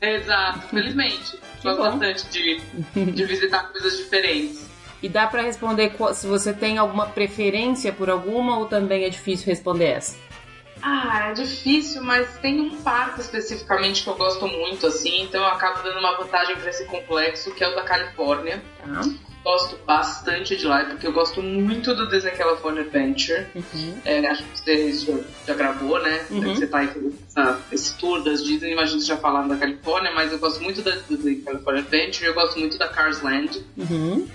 Exato, 0.00 0.68
felizmente. 0.68 1.38
Gosto 1.74 1.98
bastante 1.98 2.26
de, 2.30 2.60
de 3.12 3.24
visitar 3.24 3.70
coisas 3.72 3.96
diferentes. 3.96 4.66
E 5.02 5.08
dá 5.08 5.26
para 5.26 5.42
responder 5.42 5.92
se 6.14 6.26
você 6.26 6.52
tem 6.52 6.78
alguma 6.78 7.06
preferência 7.06 7.92
por 7.92 8.08
alguma 8.08 8.58
ou 8.58 8.66
também 8.66 9.04
é 9.04 9.08
difícil 9.08 9.46
responder 9.46 9.86
essa? 9.86 10.16
Ah, 10.82 11.28
é 11.30 11.32
difícil, 11.32 12.02
mas 12.02 12.36
tem 12.38 12.60
um 12.60 12.82
parque 12.82 13.20
especificamente 13.20 14.02
que 14.02 14.08
eu 14.08 14.14
gosto 14.14 14.46
muito, 14.46 14.86
assim, 14.86 15.22
então 15.22 15.42
eu 15.42 15.48
acabo 15.48 15.82
dando 15.82 15.98
uma 15.98 16.16
vantagem 16.16 16.56
para 16.56 16.70
esse 16.70 16.84
complexo, 16.84 17.52
que 17.54 17.64
é 17.64 17.68
o 17.68 17.74
da 17.74 17.82
Califórnia. 17.82 18.62
Tá 18.78 19.02
gosto 19.46 19.78
bastante 19.86 20.56
de 20.56 20.66
lá, 20.66 20.84
porque 20.86 21.06
eu 21.06 21.12
gosto 21.12 21.40
muito 21.40 21.94
do 21.94 22.08
Disney 22.08 22.32
California 22.32 22.82
Adventure. 22.82 23.46
Uhum. 23.54 23.96
É, 24.04 24.26
acho 24.26 24.42
que 24.42 24.58
você 24.58 24.92
já, 24.92 25.18
já 25.46 25.54
gravou, 25.54 26.02
né? 26.02 26.26
Uhum. 26.28 26.52
Você 26.52 26.66
tá 26.66 26.78
aí 26.78 26.88
com 26.88 27.12
esse 27.70 27.96
tour 27.96 28.24
das 28.24 28.42
Disney, 28.42 28.72
imagino 28.72 29.00
que 29.00 29.06
já 29.06 29.16
falaram 29.16 29.46
da 29.46 29.56
Califórnia, 29.56 30.10
mas 30.12 30.32
eu 30.32 30.40
gosto 30.40 30.60
muito 30.60 30.82
da 30.82 30.96
Disney 31.08 31.36
California 31.36 31.80
Adventure, 31.80 32.26
eu 32.26 32.34
gosto 32.34 32.58
muito 32.58 32.76
da 32.76 32.88
Cars 32.88 33.22
Land. 33.22 33.64
Uhum. 33.76 34.26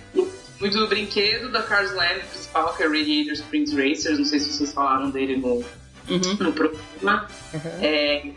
Muito 0.61 0.77
do 0.77 0.87
brinquedo 0.87 1.51
da 1.51 1.61
Cars 1.61 1.93
Land 1.93 2.21
principal, 2.31 2.73
que 2.73 2.83
é 2.83 2.87
Radiator 2.87 3.33
Springs 3.33 3.73
Racers, 3.73 4.17
não 4.17 4.25
sei 4.25 4.39
se 4.39 4.53
vocês 4.53 4.71
falaram 4.71 5.09
dele 5.09 5.35
no, 5.35 5.61
uhum. 6.09 6.37
no 6.39 6.53
programa. 6.53 7.27
Uhum. 7.53 7.71
É, 7.81 8.31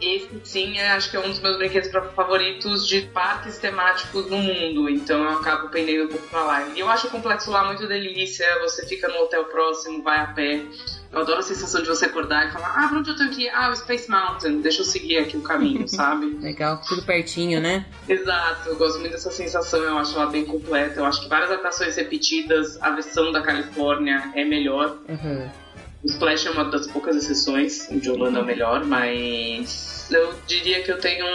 esse 0.00 0.28
sim, 0.44 0.78
é, 0.78 0.90
acho 0.90 1.10
que 1.10 1.16
é 1.16 1.20
um 1.20 1.28
dos 1.28 1.40
meus 1.40 1.56
brinquedos 1.56 1.90
favoritos 2.14 2.86
de 2.86 3.02
parques 3.02 3.58
temáticos 3.58 4.30
no 4.30 4.38
mundo, 4.38 4.88
então 4.88 5.24
eu 5.24 5.30
acabo 5.30 5.68
pendendo 5.70 6.04
um 6.04 6.08
pouco 6.08 6.28
pra 6.28 6.44
lá. 6.44 6.68
E 6.68 6.78
eu 6.78 6.88
acho 6.88 7.08
o 7.08 7.10
complexo 7.10 7.50
lá 7.50 7.64
muito 7.64 7.86
delícia, 7.86 8.46
você 8.60 8.86
fica 8.86 9.08
no 9.08 9.22
hotel 9.22 9.44
próximo, 9.46 10.02
vai 10.02 10.20
a 10.20 10.26
pé. 10.28 10.62
Eu 11.10 11.20
adoro 11.20 11.38
a 11.38 11.42
sensação 11.42 11.82
de 11.82 11.88
você 11.88 12.04
acordar 12.04 12.46
e 12.46 12.52
falar, 12.52 12.74
ah, 12.76 12.88
pra 12.88 12.98
onde 12.98 13.10
eu 13.10 13.16
tô 13.16 13.22
aqui? 13.24 13.48
Ah, 13.48 13.70
o 13.70 13.76
Space 13.76 14.08
Mountain, 14.10 14.60
deixa 14.60 14.82
eu 14.82 14.84
seguir 14.84 15.18
aqui 15.18 15.36
o 15.36 15.42
caminho, 15.42 15.88
sabe? 15.88 16.26
Legal, 16.40 16.80
tudo 16.86 17.02
pertinho, 17.02 17.60
né? 17.60 17.86
Exato, 18.08 18.68
eu 18.68 18.76
gosto 18.76 19.00
muito 19.00 19.12
dessa 19.12 19.30
sensação, 19.32 19.80
eu 19.80 19.98
acho 19.98 20.14
ela 20.14 20.26
bem 20.26 20.44
completa. 20.44 21.00
Eu 21.00 21.06
acho 21.06 21.22
que 21.22 21.28
várias 21.28 21.50
atrações 21.50 21.96
repetidas, 21.96 22.80
a 22.80 22.90
versão 22.90 23.32
da 23.32 23.40
Califórnia 23.40 24.30
é 24.34 24.44
melhor. 24.44 24.98
Uhum. 25.08 25.50
Splash 26.04 26.46
é 26.46 26.50
uma 26.50 26.64
das 26.64 26.86
poucas 26.86 27.16
exceções, 27.16 27.88
o 27.90 27.98
de 27.98 28.10
Orlando 28.10 28.38
é 28.38 28.42
o 28.42 28.44
melhor, 28.44 28.84
mas 28.84 30.08
eu 30.10 30.34
diria 30.46 30.82
que 30.82 30.90
eu 30.90 30.98
tenho 30.98 31.26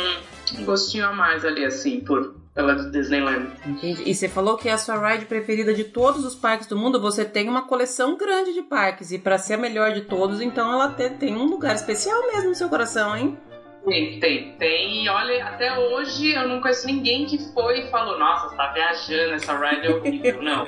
um 0.57 0.65
gostinho 0.65 1.05
a 1.05 1.13
mais 1.13 1.43
ali, 1.43 1.65
assim, 1.65 1.99
por 1.99 2.35
pela 2.53 2.75
Disneyland. 2.75 3.51
Entendi. 3.65 4.03
E 4.05 4.13
você 4.13 4.29
falou 4.29 4.57
que 4.57 4.69
é 4.69 4.73
a 4.73 4.77
sua 4.77 4.95
ride 4.95 5.25
preferida 5.25 5.73
de 5.73 5.85
todos 5.85 6.23
os 6.23 6.35
parques 6.35 6.67
do 6.67 6.77
mundo. 6.77 7.01
Você 7.01 7.25
tem 7.25 7.49
uma 7.49 7.63
coleção 7.63 8.15
grande 8.15 8.53
de 8.53 8.61
parques. 8.61 9.11
E 9.11 9.17
para 9.17 9.37
ser 9.37 9.55
a 9.55 9.57
melhor 9.57 9.91
de 9.93 10.01
todos, 10.01 10.39
então 10.39 10.71
ela 10.71 10.89
tem 10.89 11.35
um 11.35 11.45
lugar 11.45 11.75
especial 11.75 12.21
mesmo 12.27 12.49
no 12.49 12.55
seu 12.55 12.69
coração, 12.69 13.17
hein? 13.17 13.37
Tem, 13.85 14.19
tem, 14.19 14.51
tem. 14.53 15.03
E 15.03 15.09
olha, 15.09 15.45
até 15.45 15.77
hoje 15.77 16.33
eu 16.33 16.47
não 16.47 16.61
conheço 16.61 16.87
ninguém 16.87 17.25
que 17.25 17.37
foi 17.53 17.81
e 17.81 17.91
falou, 17.91 18.17
nossa, 18.17 18.49
você 18.49 18.55
tá 18.55 18.71
viajando, 18.71 19.33
essa 19.33 19.57
ride 19.57 19.87
é 19.87 19.91
horrível. 19.91 20.41
não. 20.41 20.67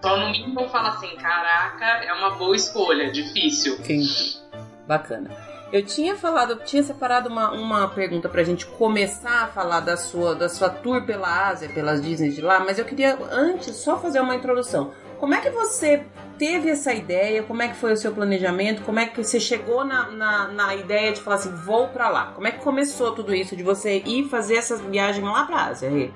Só 0.00 0.16
no 0.16 0.30
mínimo 0.30 0.68
fala 0.68 0.90
assim, 0.90 1.14
caraca, 1.16 1.84
é 1.84 2.12
uma 2.12 2.30
boa 2.30 2.54
escolha, 2.54 3.10
difícil. 3.10 3.76
Sim. 3.82 4.04
Bacana. 4.86 5.30
Eu 5.72 5.84
tinha 5.84 6.14
falado, 6.14 6.60
tinha 6.64 6.84
separado 6.84 7.28
uma, 7.28 7.50
uma 7.50 7.88
pergunta 7.88 8.28
pra 8.28 8.44
gente 8.44 8.64
começar 8.64 9.42
a 9.42 9.46
falar 9.48 9.80
da 9.80 9.96
sua, 9.96 10.32
da 10.32 10.48
sua 10.48 10.70
tour 10.70 11.04
pela 11.04 11.48
Ásia, 11.48 11.68
pelas 11.68 12.00
Disney 12.00 12.30
de 12.30 12.40
lá, 12.40 12.60
mas 12.60 12.78
eu 12.78 12.84
queria 12.84 13.18
antes 13.32 13.74
só 13.78 13.98
fazer 13.98 14.20
uma 14.20 14.36
introdução. 14.36 14.92
Como 15.18 15.34
é 15.34 15.40
que 15.40 15.50
você 15.50 16.04
teve 16.38 16.68
essa 16.68 16.92
ideia? 16.92 17.42
Como 17.42 17.62
é 17.62 17.68
que 17.68 17.76
foi 17.76 17.92
o 17.92 17.96
seu 17.96 18.12
planejamento? 18.12 18.82
Como 18.82 18.98
é 18.98 19.06
que 19.06 19.22
você 19.22 19.38
chegou 19.38 19.84
na, 19.84 20.10
na, 20.10 20.48
na 20.48 20.74
ideia 20.74 21.12
de 21.12 21.20
falar 21.20 21.36
assim, 21.36 21.54
vou 21.54 21.88
para 21.88 22.08
lá? 22.08 22.32
Como 22.34 22.46
é 22.46 22.50
que 22.50 22.58
começou 22.58 23.12
tudo 23.12 23.34
isso 23.34 23.56
de 23.56 23.62
você 23.62 24.02
ir 24.04 24.28
fazer 24.28 24.56
essa 24.56 24.76
viagem 24.76 25.24
lá 25.24 25.44
para 25.44 25.66
Ásia? 25.66 25.90
Rê? 25.90 26.10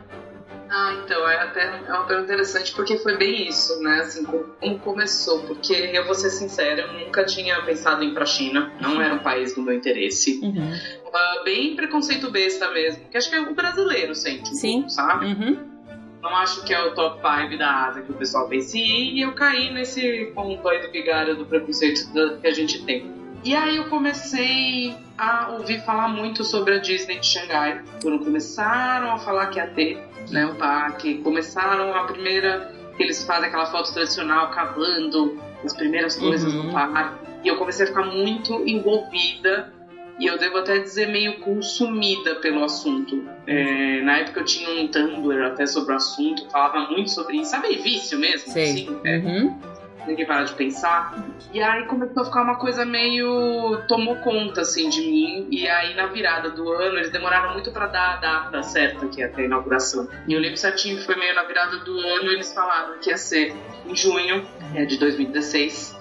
Ah, 0.71 1.01
então, 1.03 1.27
é 1.27 1.41
até 1.41 1.63
é 1.63 1.79
pergunta 2.07 2.25
interessante 2.25 2.75
porque 2.75 2.99
foi 2.99 3.17
bem 3.17 3.49
isso, 3.49 3.81
né? 3.81 4.01
Assim, 4.01 4.23
como 4.25 4.79
começou? 4.81 5.41
Porque 5.45 5.73
eu 5.73 6.05
vou 6.05 6.15
ser 6.15 6.29
sincera, 6.29 6.83
eu 6.83 6.93
nunca 6.93 7.25
tinha 7.25 7.63
pensado 7.63 8.05
em 8.05 8.09
ir 8.11 8.15
pra 8.15 8.27
China, 8.27 8.71
não 8.79 9.01
era 9.01 9.15
um 9.15 9.21
país 9.21 9.55
do 9.55 9.63
meu 9.63 9.75
interesse. 9.75 10.39
Uhum. 10.43 10.73
Uh, 11.07 11.45
bem 11.45 11.75
preconceito 11.75 12.31
besta 12.31 12.71
mesmo, 12.71 13.09
que 13.09 13.17
acho 13.17 13.31
que 13.31 13.37
é 13.37 13.41
o 13.41 13.55
brasileiro 13.55 14.15
sente, 14.15 14.55
Sim. 14.55 14.87
sabe? 14.91 15.27
Uhum 15.27 15.78
não 16.23 16.35
acho 16.37 16.65
que 16.65 16.75
é 16.75 16.83
o 16.83 16.95
top 16.95 17.21
5 17.21 17.59
da 17.59 17.87
Ásia 17.87 18.03
que 18.03 18.11
o 18.11 18.15
pessoal 18.15 18.49
pensa. 18.49 18.77
E 18.77 19.21
eu 19.21 19.33
caí 19.33 19.73
nesse 19.73 20.33
ponto 20.35 20.67
aí 20.69 20.85
do 20.85 20.91
vigário 20.91 21.37
do 21.37 21.47
preconceito 21.47 22.11
que 22.41 22.47
a 22.47 22.53
gente 22.53 22.85
tem. 22.85 23.13
E 23.45 23.55
aí 23.55 23.77
eu 23.77 23.85
comecei 23.89 24.97
a 25.17 25.51
ouvir 25.53 25.81
falar 25.83 26.09
muito 26.09 26.43
sobre 26.45 26.75
a 26.75 26.79
Disney 26.79 27.19
de 27.21 27.27
Xangai. 27.27 27.83
Quando 28.03 28.25
começaram 28.25 29.13
a 29.13 29.19
falar 29.19 29.47
que 29.47 29.59
ia 29.59 29.67
ter 29.69 30.03
né, 30.31 30.47
o 30.47 30.57
parque, 30.57 31.19
começaram 31.19 31.95
a 31.95 32.05
primeira. 32.05 32.73
Eles 32.99 33.23
fazem 33.23 33.49
aquela 33.49 33.67
foto 33.67 33.93
tradicional 33.93 34.51
cavando 34.51 35.41
as 35.65 35.73
primeiras 35.73 36.17
coisas 36.17 36.53
uhum. 36.53 36.65
no 36.65 36.73
parque. 36.73 37.27
E 37.45 37.49
eu 37.49 37.57
comecei 37.57 37.85
a 37.85 37.89
ficar 37.89 38.05
muito 38.05 38.67
envolvida 38.67 39.73
e 40.19 40.27
eu 40.27 40.37
devo 40.37 40.59
até 40.59 40.79
dizer 40.79 41.09
meio 41.09 41.39
consumida 41.41 42.37
pelo 42.37 42.65
assunto. 42.65 43.25
É, 43.47 44.01
na 44.03 44.19
época 44.19 44.41
eu 44.41 44.45
tinha 44.45 44.69
um 44.69 44.89
Tumblr 44.89 45.45
até 45.45 45.67
sobre 45.67 45.93
o 45.93 45.97
assunto, 45.97 46.49
falava 46.51 46.91
muito 46.91 47.11
sobre 47.11 47.37
isso, 47.37 47.51
sabe 47.51 47.77
vício 47.77 48.19
mesmo? 48.19 48.53
Sei. 48.53 48.71
Assim, 48.73 49.01
é, 49.05 49.19
uhum. 49.19 49.61
Ninguém 50.09 50.25
para 50.25 50.45
de 50.45 50.55
pensar. 50.55 51.15
E 51.53 51.61
aí 51.61 51.85
começou 51.85 52.23
a 52.23 52.27
ficar 52.27 52.43
uma 52.43 52.57
coisa 52.57 52.85
meio. 52.85 53.83
tomou 53.87 54.17
conta 54.17 54.63
assim 54.63 54.89
de 54.89 55.03
mim. 55.03 55.47
E 55.51 55.69
aí 55.69 55.95
na 55.95 56.07
virada 56.07 56.51
do 56.51 56.73
ano 56.73 56.97
eles 56.97 57.11
demoraram 57.11 57.53
muito 57.53 57.71
para 57.71 57.87
dar 57.87 58.15
a 58.15 58.17
data 58.17 58.63
certa 58.63 59.07
que 59.07 59.21
ia 59.21 59.29
ter 59.29 59.43
a 59.43 59.45
inauguração. 59.45 60.09
E 60.27 60.33
eu 60.33 60.41
lembro 60.41 60.57
certinho 60.57 60.97
que 60.97 61.05
foi 61.05 61.15
meio 61.15 61.35
na 61.35 61.43
virada 61.43 61.77
do 61.79 61.99
ano 62.01 62.31
eles 62.31 62.53
falaram 62.55 62.99
que 62.99 63.11
ia 63.11 63.19
ser 63.19 63.55
em 63.87 63.95
junho 63.95 64.49
é, 64.75 64.87
de 64.87 64.97
2016. 64.97 65.98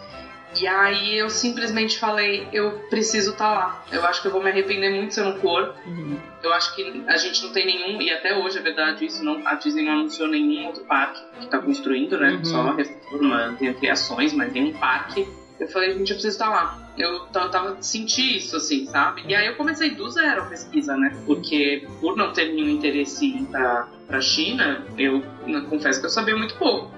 E 0.55 0.65
aí 0.65 1.17
eu 1.17 1.29
simplesmente 1.29 1.99
falei, 1.99 2.47
eu 2.51 2.71
preciso 2.89 3.31
estar 3.31 3.49
tá 3.49 3.57
lá. 3.57 3.85
Eu 3.91 4.05
acho 4.05 4.21
que 4.21 4.27
eu 4.27 4.31
vou 4.31 4.41
me 4.41 4.49
arrepender 4.49 4.89
muito 4.89 5.13
se 5.13 5.19
eu 5.19 5.25
não 5.25 5.37
for. 5.39 5.75
Uhum. 5.85 6.17
Eu 6.41 6.53
acho 6.53 6.75
que 6.75 7.03
a 7.07 7.17
gente 7.17 7.43
não 7.43 7.51
tem 7.51 7.65
nenhum, 7.65 8.01
e 8.01 8.09
até 8.11 8.35
hoje 8.35 8.57
é 8.57 8.61
verdade 8.61 9.05
isso, 9.05 9.23
não, 9.23 9.45
a 9.45 9.55
Disney 9.55 9.83
não 9.83 9.93
anunciou 9.93 10.27
nenhum 10.27 10.65
outro 10.65 10.83
parque 10.85 11.21
que 11.39 11.45
está 11.45 11.59
construindo, 11.59 12.17
né? 12.17 12.31
Uhum. 12.31 12.45
Só 12.45 12.73
reforma, 12.73 13.55
tem 13.59 13.73
criações, 13.73 14.33
mas 14.33 14.51
tem 14.51 14.63
um 14.65 14.73
parque. 14.73 15.27
Eu 15.59 15.67
falei, 15.67 15.97
gente, 15.97 16.11
eu 16.11 16.15
preciso 16.15 16.35
estar 16.35 16.45
tá 16.45 16.51
lá. 16.51 16.93
Eu 16.97 17.25
tava 17.27 17.77
senti 17.81 18.37
isso, 18.37 18.55
assim, 18.55 18.85
sabe? 18.87 19.23
E 19.27 19.35
aí 19.35 19.45
eu 19.47 19.55
comecei 19.55 19.91
do 19.91 20.09
zero 20.09 20.43
a 20.43 20.45
pesquisa, 20.45 20.95
né? 20.95 21.15
Porque 21.25 21.85
por 21.99 22.15
não 22.15 22.31
ter 22.31 22.53
nenhum 22.53 22.69
interesse 22.69 23.25
em 23.25 23.41
ir 23.41 23.45
pra, 23.45 23.87
pra 24.07 24.21
China, 24.21 24.85
eu 24.97 25.21
confesso 25.69 25.99
que 25.99 26.05
eu 26.05 26.09
sabia 26.09 26.35
muito 26.35 26.55
pouco, 26.55 26.91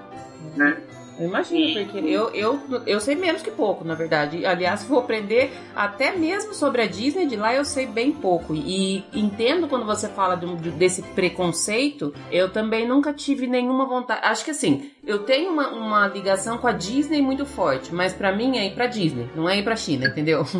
né? 0.56 0.76
Eu 1.20 1.26
imagino, 1.26 1.84
porque 1.84 1.98
eu, 1.98 2.30
eu, 2.30 2.58
eu 2.86 2.98
sei 2.98 3.14
menos 3.14 3.42
que 3.42 3.50
pouco, 3.50 3.84
na 3.84 3.94
verdade. 3.94 4.46
Aliás, 4.46 4.84
vou 4.84 5.00
aprender 5.00 5.52
até 5.76 6.16
mesmo 6.16 6.54
sobre 6.54 6.80
a 6.80 6.86
Disney, 6.86 7.26
de 7.26 7.36
lá 7.36 7.54
eu 7.54 7.64
sei 7.64 7.86
bem 7.86 8.10
pouco. 8.10 8.54
E 8.54 9.04
entendo 9.12 9.68
quando 9.68 9.84
você 9.84 10.08
fala 10.08 10.34
de, 10.34 10.70
desse 10.70 11.02
preconceito, 11.02 12.14
eu 12.32 12.50
também 12.50 12.88
nunca 12.88 13.12
tive 13.12 13.46
nenhuma 13.46 13.84
vontade. 13.84 14.20
Acho 14.24 14.44
que 14.44 14.50
assim, 14.50 14.90
eu 15.06 15.20
tenho 15.20 15.52
uma, 15.52 15.68
uma 15.68 16.06
ligação 16.08 16.58
com 16.58 16.66
a 16.66 16.72
Disney 16.72 17.22
muito 17.22 17.46
forte, 17.46 17.94
mas 17.94 18.12
para 18.12 18.32
mim 18.32 18.58
é 18.58 18.66
ir 18.66 18.74
pra 18.74 18.86
Disney, 18.86 19.28
não 19.34 19.48
é 19.48 19.58
ir 19.58 19.64
pra 19.64 19.76
China, 19.76 20.06
entendeu? 20.06 20.44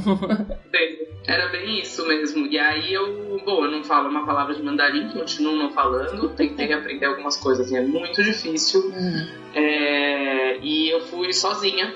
Era 1.27 1.49
bem 1.49 1.79
isso 1.81 2.07
mesmo. 2.09 2.47
E 2.47 2.59
aí 2.59 2.93
eu, 2.93 3.41
bom, 3.45 3.65
eu 3.65 3.71
não 3.71 3.85
falo 3.85 4.09
uma 4.09 4.25
palavra 4.25 4.55
de 4.55 4.63
mandarim, 4.63 5.09
continuo 5.11 5.55
não 5.55 5.71
falando, 5.71 6.29
tentei 6.31 6.73
aprender 6.73 7.07
algumas 7.07 7.37
coisas 7.37 7.71
e 7.71 7.77
é 7.77 7.83
muito 7.83 8.23
difícil. 8.23 8.81
Uhum. 8.87 9.27
É, 9.55 10.59
e 10.59 10.89
eu 10.91 11.01
fui 11.03 11.33
sozinha. 11.33 11.95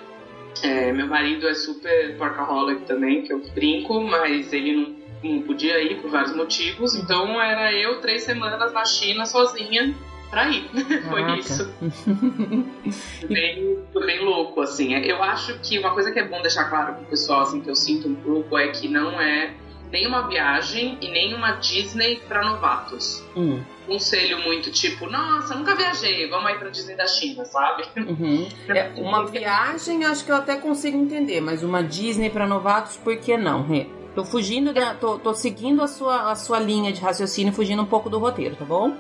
É, 0.62 0.92
meu 0.92 1.06
marido 1.06 1.48
é 1.48 1.54
super 1.54 2.16
porcaholic 2.16 2.82
também, 2.82 3.22
que 3.22 3.32
eu 3.32 3.40
brinco, 3.54 4.00
mas 4.02 4.52
ele 4.52 4.76
não, 4.76 5.30
não 5.30 5.42
podia 5.42 5.82
ir 5.82 6.00
por 6.00 6.10
vários 6.10 6.36
motivos. 6.36 6.94
Então 6.94 7.40
era 7.40 7.72
eu 7.72 8.00
três 8.00 8.22
semanas 8.22 8.72
na 8.72 8.84
China 8.84 9.26
sozinha 9.26 9.94
pra 10.34 10.48
ir. 10.50 10.68
Foi 11.08 11.38
isso. 11.38 11.72
bem, 13.28 13.78
bem 13.94 14.24
louco, 14.24 14.60
assim. 14.60 14.94
Eu 14.94 15.22
acho 15.22 15.58
que 15.60 15.78
uma 15.78 15.92
coisa 15.92 16.10
que 16.10 16.18
é 16.18 16.26
bom 16.26 16.42
deixar 16.42 16.64
claro 16.64 16.94
pro 16.94 17.04
pessoal, 17.04 17.42
assim, 17.42 17.60
que 17.60 17.70
eu 17.70 17.76
sinto 17.76 18.08
um 18.08 18.16
pouco, 18.16 18.58
é 18.58 18.68
que 18.68 18.88
não 18.88 19.20
é 19.20 19.54
nem 19.92 20.08
uma 20.08 20.26
viagem 20.26 20.98
e 21.00 21.08
nem 21.08 21.34
uma 21.34 21.52
Disney 21.52 22.20
para 22.26 22.44
novatos. 22.44 23.22
Hum. 23.36 23.62
Conselho 23.86 24.42
muito 24.42 24.72
tipo, 24.72 25.06
nossa, 25.06 25.54
nunca 25.54 25.76
viajei, 25.76 26.28
vamos 26.28 26.46
aí 26.46 26.58
pra 26.58 26.70
Disney 26.70 26.96
da 26.96 27.06
China, 27.06 27.44
sabe? 27.44 27.84
Uhum. 27.96 28.48
É, 28.68 28.90
uma 28.96 29.24
viagem 29.24 30.04
acho 30.04 30.24
que 30.24 30.32
eu 30.32 30.36
até 30.36 30.56
consigo 30.56 30.96
entender, 30.96 31.40
mas 31.40 31.62
uma 31.62 31.82
Disney 31.82 32.28
para 32.28 32.46
novatos, 32.46 32.96
por 32.96 33.16
que 33.18 33.36
não? 33.36 33.66
Tô 34.14 34.24
fugindo 34.24 34.72
da. 34.72 34.94
Tô, 34.94 35.18
tô 35.18 35.34
seguindo 35.34 35.82
a 35.82 35.86
sua, 35.86 36.30
a 36.30 36.34
sua 36.34 36.58
linha 36.58 36.92
de 36.92 37.00
raciocínio, 37.00 37.52
fugindo 37.52 37.82
um 37.82 37.86
pouco 37.86 38.08
do 38.08 38.18
roteiro, 38.18 38.56
tá 38.56 38.64
bom? 38.64 38.96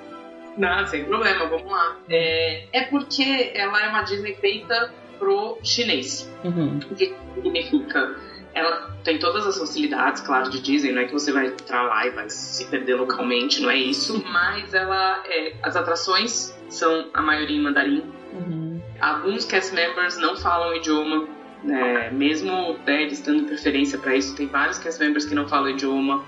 Não, 0.56 0.86
sem 0.86 1.04
problema, 1.04 1.46
vamos 1.46 1.70
lá. 1.70 1.96
É, 2.08 2.66
é 2.72 2.84
porque 2.84 3.52
ela 3.54 3.84
é 3.84 3.88
uma 3.88 4.02
Disney 4.02 4.34
feita 4.34 4.92
pro 5.18 5.58
chinês. 5.62 6.30
Uhum. 6.44 6.78
O 6.90 6.94
que 6.94 7.14
significa? 7.34 8.16
Ela 8.52 8.94
tem 9.02 9.18
todas 9.18 9.46
as 9.46 9.58
facilidades, 9.58 10.22
claro, 10.22 10.48
de 10.48 10.60
Disney, 10.60 10.92
não 10.92 11.02
é 11.02 11.04
que 11.06 11.12
você 11.12 11.32
vai 11.32 11.46
entrar 11.46 11.82
lá 11.82 12.06
e 12.06 12.10
vai 12.10 12.30
se 12.30 12.64
perder 12.66 12.94
localmente, 12.94 13.60
não 13.60 13.68
é 13.68 13.76
isso, 13.76 14.24
mas 14.30 14.72
ela 14.72 15.24
é, 15.26 15.54
as 15.60 15.74
atrações 15.74 16.56
são 16.68 17.08
a 17.12 17.20
maioria 17.20 17.56
em 17.56 17.60
mandarim. 17.60 18.04
Uhum. 18.32 18.80
Alguns 19.00 19.44
cast 19.44 19.74
members 19.74 20.16
não 20.18 20.36
falam 20.36 20.70
o 20.70 20.76
idioma, 20.76 21.26
né, 21.64 22.10
mesmo 22.12 22.78
né, 22.86 23.02
eles 23.02 23.20
dando 23.22 23.44
preferência 23.44 23.98
para 23.98 24.14
isso, 24.14 24.36
tem 24.36 24.46
vários 24.46 24.78
cast 24.78 25.02
members 25.02 25.24
que 25.24 25.34
não 25.34 25.48
falam 25.48 25.66
o 25.66 25.70
idioma. 25.70 26.24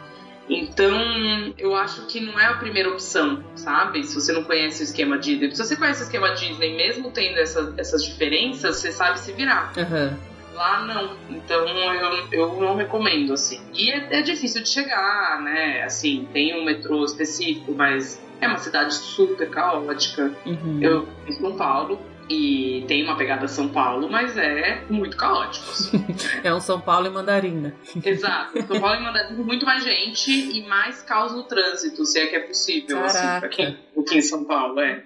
Então, 0.48 1.54
eu 1.59 1.74
acho 1.74 2.06
que 2.06 2.20
não 2.20 2.38
é 2.38 2.46
a 2.46 2.54
primeira 2.54 2.88
opção, 2.88 3.42
sabe? 3.56 4.04
Se 4.04 4.14
você 4.14 4.32
não 4.32 4.44
conhece 4.44 4.82
o 4.82 4.85
esquema 4.85 5.18
Disney. 5.18 5.50
Se 5.54 5.64
você 5.64 5.76
conhece 5.76 6.02
o 6.02 6.04
esquema 6.04 6.35
Disney, 6.35 6.76
mesmo 6.76 7.11
tendo 7.11 7.38
essa, 7.38 7.74
essas 7.76 8.04
diferenças, 8.04 8.76
você 8.76 8.92
sabe 8.92 9.18
se 9.18 9.32
virar. 9.32 9.72
Uhum. 9.76 10.16
Lá 10.54 10.85
não. 10.85 11.16
Então 11.28 11.66
eu, 11.68 12.28
eu 12.32 12.61
não 12.61 12.76
recomendo, 12.76 13.32
assim. 13.32 13.61
E 13.74 13.90
é, 13.90 14.18
é, 14.18 14.22
difícil 14.22 14.62
de 14.62 14.68
chegar, 14.68 15.40
né? 15.42 15.82
Assim, 15.82 16.26
tem 16.32 16.59
um 16.59 16.64
metrô 16.64 17.04
específico, 17.04 17.74
mas 17.74 18.22
é 18.40 18.46
uma 18.46 18.59
cidade 18.59 18.94
super 18.94 19.50
caótica. 19.50 20.32
Uhum. 20.46 20.78
Eu 20.80 21.09
em 21.26 21.32
São 21.32 21.56
Paulo, 21.56 22.00
e 22.29 22.85
tem 22.89 23.05
uma 23.05 23.17
pegada 23.17 23.47
São 23.47 23.69
Paulo, 23.69 24.09
mas 24.11 24.37
é 24.37 24.85
muito 24.91 25.17
caótico. 25.17 25.71
Assim. 25.71 26.05
é 26.43 26.53
um 26.53 26.61
São 26.61 26.81
Paulo 26.81 27.07
e 27.07 27.11
mandarina. 27.11 27.75
Exato. 28.05 28.62
São 28.67 28.81
Paulo 28.81 29.01
e 29.01 29.03
mandarina, 29.03 29.43
muito 29.43 29.65
mais 29.65 29.85
gente 29.85 30.31
e 30.31 30.67
mais 30.67 31.03
caos 31.03 31.33
no 31.33 31.45
trânsito, 31.45 32.05
se 32.05 32.19
é 32.19 32.27
que 32.27 32.37
é 32.37 32.41
possível, 32.41 33.05
assim, 33.05 33.19
Caraca. 33.19 33.31
assim, 33.31 33.41
pra 33.41 33.49
quem, 33.49 33.79
aqui 33.99 34.19
em 34.19 34.23
São 34.23 34.45
Paulo, 34.45 34.81
é. 34.81 35.03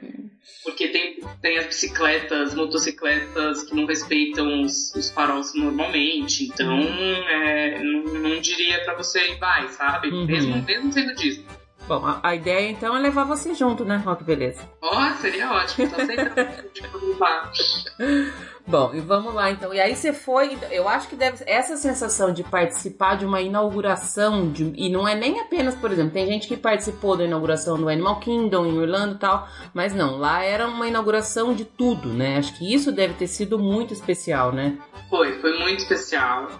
Porque 0.64 0.88
tem, 0.88 1.20
tem 1.40 1.58
as 1.58 1.66
bicicletas, 1.66 2.54
motocicletas 2.54 3.62
que 3.62 3.74
não 3.74 3.86
respeitam 3.86 4.62
os, 4.62 4.94
os 4.94 5.10
faróis 5.10 5.54
normalmente, 5.54 6.44
então 6.44 6.78
é, 6.78 7.78
não, 7.82 8.02
não 8.14 8.40
diria 8.40 8.82
para 8.84 8.94
você 8.94 9.32
ir 9.32 9.38
vai, 9.38 9.68
sabe? 9.68 10.08
Uhum. 10.08 10.26
Mesmo, 10.26 10.62
mesmo 10.62 10.92
sendo 10.92 11.14
Disney. 11.14 11.46
Bom, 11.90 12.06
a, 12.06 12.20
a, 12.22 12.36
ideia 12.36 12.70
então 12.70 12.96
é 12.96 13.00
levar 13.00 13.24
você 13.24 13.52
junto, 13.52 13.84
né, 13.84 13.96
Rock 13.96 14.22
Beleza? 14.22 14.60
Oh, 14.80 15.10
seria 15.20 15.50
ótimo, 15.50 15.90
tô 15.90 16.00
aceitando 16.00 16.34
Bom, 18.64 18.92
e 18.94 19.00
vamos 19.00 19.34
lá 19.34 19.50
então. 19.50 19.74
E 19.74 19.80
aí 19.80 19.96
você 19.96 20.12
foi, 20.12 20.56
eu 20.70 20.88
acho 20.88 21.08
que 21.08 21.16
deve 21.16 21.42
essa 21.48 21.76
sensação 21.76 22.32
de 22.32 22.44
participar 22.44 23.16
de 23.16 23.26
uma 23.26 23.40
inauguração 23.40 24.52
de, 24.52 24.72
e 24.76 24.88
não 24.88 25.08
é 25.08 25.16
nem 25.16 25.40
apenas, 25.40 25.74
por 25.74 25.90
exemplo, 25.90 26.12
tem 26.12 26.28
gente 26.28 26.46
que 26.46 26.56
participou 26.56 27.16
da 27.16 27.24
inauguração 27.24 27.76
do 27.76 27.88
Animal 27.88 28.20
Kingdom 28.20 28.66
em 28.66 28.78
Orlando 28.78 29.16
e 29.16 29.18
tal, 29.18 29.48
mas 29.74 29.92
não, 29.92 30.16
lá 30.16 30.44
era 30.44 30.68
uma 30.68 30.86
inauguração 30.86 31.52
de 31.52 31.64
tudo, 31.64 32.10
né? 32.10 32.36
Acho 32.38 32.56
que 32.56 32.72
isso 32.72 32.92
deve 32.92 33.14
ter 33.14 33.26
sido 33.26 33.58
muito 33.58 33.92
especial, 33.92 34.52
né? 34.52 34.78
Foi, 35.08 35.40
foi 35.40 35.58
muito 35.58 35.80
especial. 35.80 36.52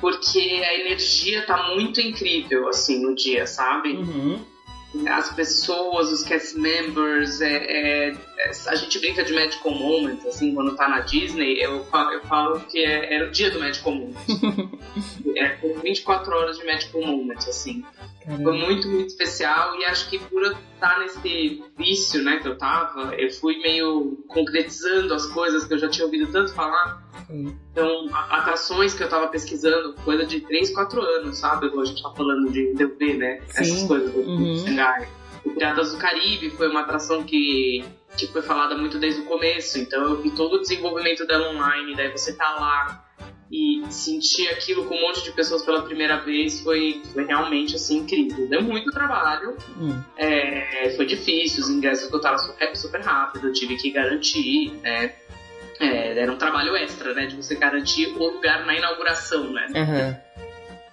porque 0.00 0.40
a 0.40 0.74
energia 0.80 1.44
tá 1.44 1.74
muito 1.74 2.00
incrível, 2.00 2.70
assim, 2.70 3.02
no 3.02 3.14
dia, 3.14 3.46
sabe? 3.46 3.92
Uhum. 3.92 4.51
As 5.08 5.34
pessoas, 5.34 6.12
os 6.12 6.22
cast 6.22 6.58
members, 6.58 7.40
é, 7.40 7.56
é, 7.56 8.08
é, 8.10 8.50
a 8.66 8.74
gente 8.74 8.98
brinca 8.98 9.24
de 9.24 9.32
Magical 9.32 9.72
Moments, 9.72 10.26
assim, 10.26 10.54
quando 10.54 10.76
tá 10.76 10.86
na 10.86 11.00
Disney, 11.00 11.54
eu 11.62 11.84
falo, 11.84 12.12
eu 12.12 12.20
falo 12.26 12.60
que 12.60 12.78
é, 12.84 13.16
é 13.16 13.24
o 13.24 13.30
dia 13.30 13.50
do 13.50 13.58
Magical 13.58 13.94
Moment. 13.94 14.14
é 15.34 15.56
24 15.82 16.34
horas 16.34 16.58
de 16.58 16.66
Magical 16.66 17.00
Moment, 17.00 17.38
assim. 17.38 17.82
Caramba. 18.22 18.44
Foi 18.44 18.58
muito, 18.58 18.88
muito 18.88 19.08
especial 19.08 19.76
e 19.80 19.84
acho 19.86 20.08
que 20.10 20.18
por 20.18 20.42
eu 20.42 20.52
estar 20.74 20.98
nesse 21.00 21.62
vício, 21.76 22.22
né, 22.22 22.38
que 22.38 22.48
eu 22.48 22.56
tava, 22.56 23.14
eu 23.14 23.30
fui 23.32 23.58
meio 23.58 24.22
concretizando 24.28 25.14
as 25.14 25.26
coisas 25.26 25.64
que 25.64 25.72
eu 25.74 25.78
já 25.78 25.88
tinha 25.88 26.04
ouvido 26.04 26.30
tanto 26.30 26.52
falar. 26.52 27.01
Sim. 27.26 27.56
Então, 27.72 28.08
atrações 28.12 28.94
que 28.94 29.02
eu 29.02 29.08
tava 29.08 29.28
pesquisando, 29.28 29.94
coisa 30.04 30.24
de 30.24 30.40
3, 30.40 30.70
4 30.74 31.00
anos, 31.00 31.38
sabe? 31.38 31.66
A 31.66 31.84
gente 31.84 32.02
tá 32.02 32.10
falando 32.10 32.50
de 32.50 32.72
DV, 32.74 33.14
né? 33.14 33.40
Sim. 33.48 33.60
Essas 33.62 33.82
coisas 33.84 34.12
do 34.12 34.20
Uhum. 34.20 34.56
Xangai. 34.58 35.08
O 35.44 35.50
Piratas 35.50 35.92
do 35.92 35.98
Caribe 35.98 36.50
foi 36.50 36.68
uma 36.68 36.80
atração 36.82 37.24
que, 37.24 37.84
que 38.16 38.28
foi 38.28 38.42
falada 38.42 38.76
muito 38.76 38.98
desde 38.98 39.22
o 39.22 39.24
começo, 39.24 39.76
então 39.78 40.02
eu 40.04 40.22
vi 40.22 40.30
todo 40.30 40.54
o 40.54 40.60
desenvolvimento 40.60 41.26
dela 41.26 41.50
online, 41.50 41.96
daí 41.96 42.10
você 42.12 42.32
tá 42.32 42.48
lá 42.54 43.04
e 43.50 43.82
sentir 43.90 44.48
aquilo 44.48 44.86
com 44.86 44.94
um 44.94 45.00
monte 45.02 45.22
de 45.24 45.32
pessoas 45.32 45.62
pela 45.62 45.82
primeira 45.82 46.16
vez 46.20 46.60
foi, 46.60 47.02
foi 47.12 47.24
realmente 47.24 47.74
assim 47.74 47.98
incrível. 47.98 48.48
Deu 48.48 48.62
muito 48.62 48.90
trabalho, 48.92 49.56
Hum. 49.76 50.00
é, 50.16 50.94
foi 50.96 51.04
difícil, 51.06 51.62
os 51.64 51.68
ingressos 51.68 52.04
esgotaram 52.06 52.38
super, 52.38 52.74
super 52.76 53.00
rápido, 53.02 53.48
eu 53.48 53.52
tive 53.52 53.76
que 53.76 53.90
garantir, 53.90 54.70
né? 54.80 55.08
É, 55.82 56.16
era 56.16 56.32
um 56.32 56.36
trabalho 56.36 56.76
extra, 56.76 57.12
né? 57.12 57.26
De 57.26 57.34
você 57.34 57.56
garantir 57.56 58.14
o 58.16 58.34
lugar 58.34 58.64
na 58.64 58.76
inauguração, 58.76 59.52
né? 59.52 59.66
Aham. 59.74 60.16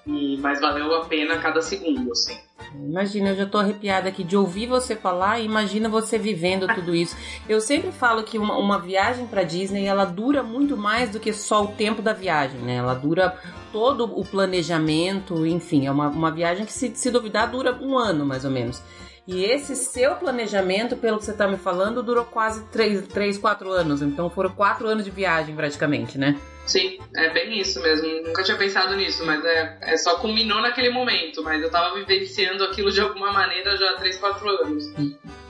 E, 0.07 0.37
mas 0.37 0.59
valeu 0.59 0.95
a 0.95 1.05
pena 1.05 1.37
cada 1.37 1.61
segundo, 1.61 2.11
assim. 2.11 2.35
Imagina, 2.73 3.29
eu 3.29 3.35
já 3.35 3.45
tô 3.45 3.59
arrepiada 3.59 4.09
aqui 4.09 4.23
de 4.23 4.35
ouvir 4.35 4.65
você 4.65 4.95
falar 4.95 5.39
e 5.39 5.45
imagina 5.45 5.87
você 5.87 6.17
vivendo 6.17 6.67
tudo 6.73 6.95
isso. 6.95 7.15
Eu 7.47 7.61
sempre 7.61 7.91
falo 7.91 8.23
que 8.23 8.39
uma, 8.39 8.57
uma 8.57 8.79
viagem 8.79 9.27
pra 9.27 9.43
Disney, 9.43 9.85
ela 9.85 10.05
dura 10.05 10.41
muito 10.41 10.75
mais 10.75 11.11
do 11.11 11.19
que 11.19 11.31
só 11.31 11.63
o 11.63 11.67
tempo 11.67 12.01
da 12.01 12.13
viagem, 12.13 12.59
né? 12.59 12.75
Ela 12.75 12.95
dura 12.95 13.37
todo 13.71 14.05
o 14.05 14.25
planejamento, 14.25 15.45
enfim, 15.45 15.85
é 15.85 15.91
uma, 15.91 16.07
uma 16.09 16.31
viagem 16.31 16.65
que 16.65 16.73
se, 16.73 16.91
se 16.95 17.11
duvidar 17.11 17.51
dura 17.51 17.77
um 17.79 17.95
ano, 17.95 18.25
mais 18.25 18.43
ou 18.43 18.51
menos. 18.51 18.81
E 19.31 19.45
esse 19.45 19.75
seu 19.75 20.15
planejamento, 20.15 20.97
pelo 20.97 21.19
que 21.19 21.25
você 21.25 21.33
tá 21.33 21.47
me 21.47 21.55
falando, 21.55 22.01
durou 22.01 22.25
quase 22.25 22.65
3, 22.71 23.05
três 23.05 23.37
4 23.37 23.69
anos. 23.69 24.01
Então 24.01 24.27
foram 24.27 24.49
4 24.49 24.87
anos 24.87 25.05
de 25.05 25.11
viagem 25.11 25.55
praticamente, 25.55 26.17
né? 26.17 26.35
Sim, 26.65 26.97
é 27.15 27.29
bem 27.29 27.59
isso 27.59 27.79
mesmo. 27.79 28.07
Nunca 28.25 28.41
tinha 28.41 28.57
pensado 28.57 28.95
nisso, 28.95 29.23
mas 29.23 29.45
é, 29.45 29.77
é 29.83 29.97
só 29.97 30.15
culminou 30.15 30.59
naquele 30.63 30.89
momento. 30.89 31.43
Mas 31.43 31.61
eu 31.61 31.69
tava 31.69 31.93
vivenciando 31.93 32.63
aquilo 32.63 32.91
de 32.91 33.01
alguma 33.01 33.31
maneira 33.31 33.77
já 33.77 33.91
há 33.91 33.97
3, 33.97 34.17
4 34.17 34.49
anos. 34.49 34.85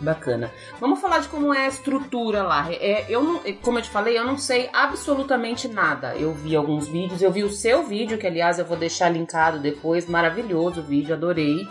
Bacana. 0.02 0.52
Vamos 0.78 1.00
falar 1.00 1.20
de 1.20 1.30
como 1.30 1.54
é 1.54 1.64
a 1.64 1.70
estrutura 1.70 2.44
lá. 2.44 2.68
É, 2.74 3.06
eu 3.08 3.24
não, 3.24 3.40
como 3.62 3.80
eu 3.80 3.84
te 3.84 3.90
falei, 3.90 4.18
eu 4.18 4.26
não 4.26 4.38
sei 4.38 4.70
absolutamente 4.74 5.70
nada. 5.70 6.18
Eu 6.18 6.34
vi 6.34 6.54
alguns 6.54 6.86
vídeos, 6.90 7.22
eu 7.22 7.32
vi 7.32 7.46
o 7.46 7.50
seu 7.50 7.84
vídeo, 7.84 8.18
que 8.18 8.28
aliás 8.28 8.60
eu 8.60 8.66
vou 8.66 8.76
deixar 8.76 9.08
linkado 9.08 9.58
depois, 9.58 10.06
maravilhoso 10.06 10.82
o 10.82 10.84
vídeo, 10.84 11.16
adorei. 11.16 11.66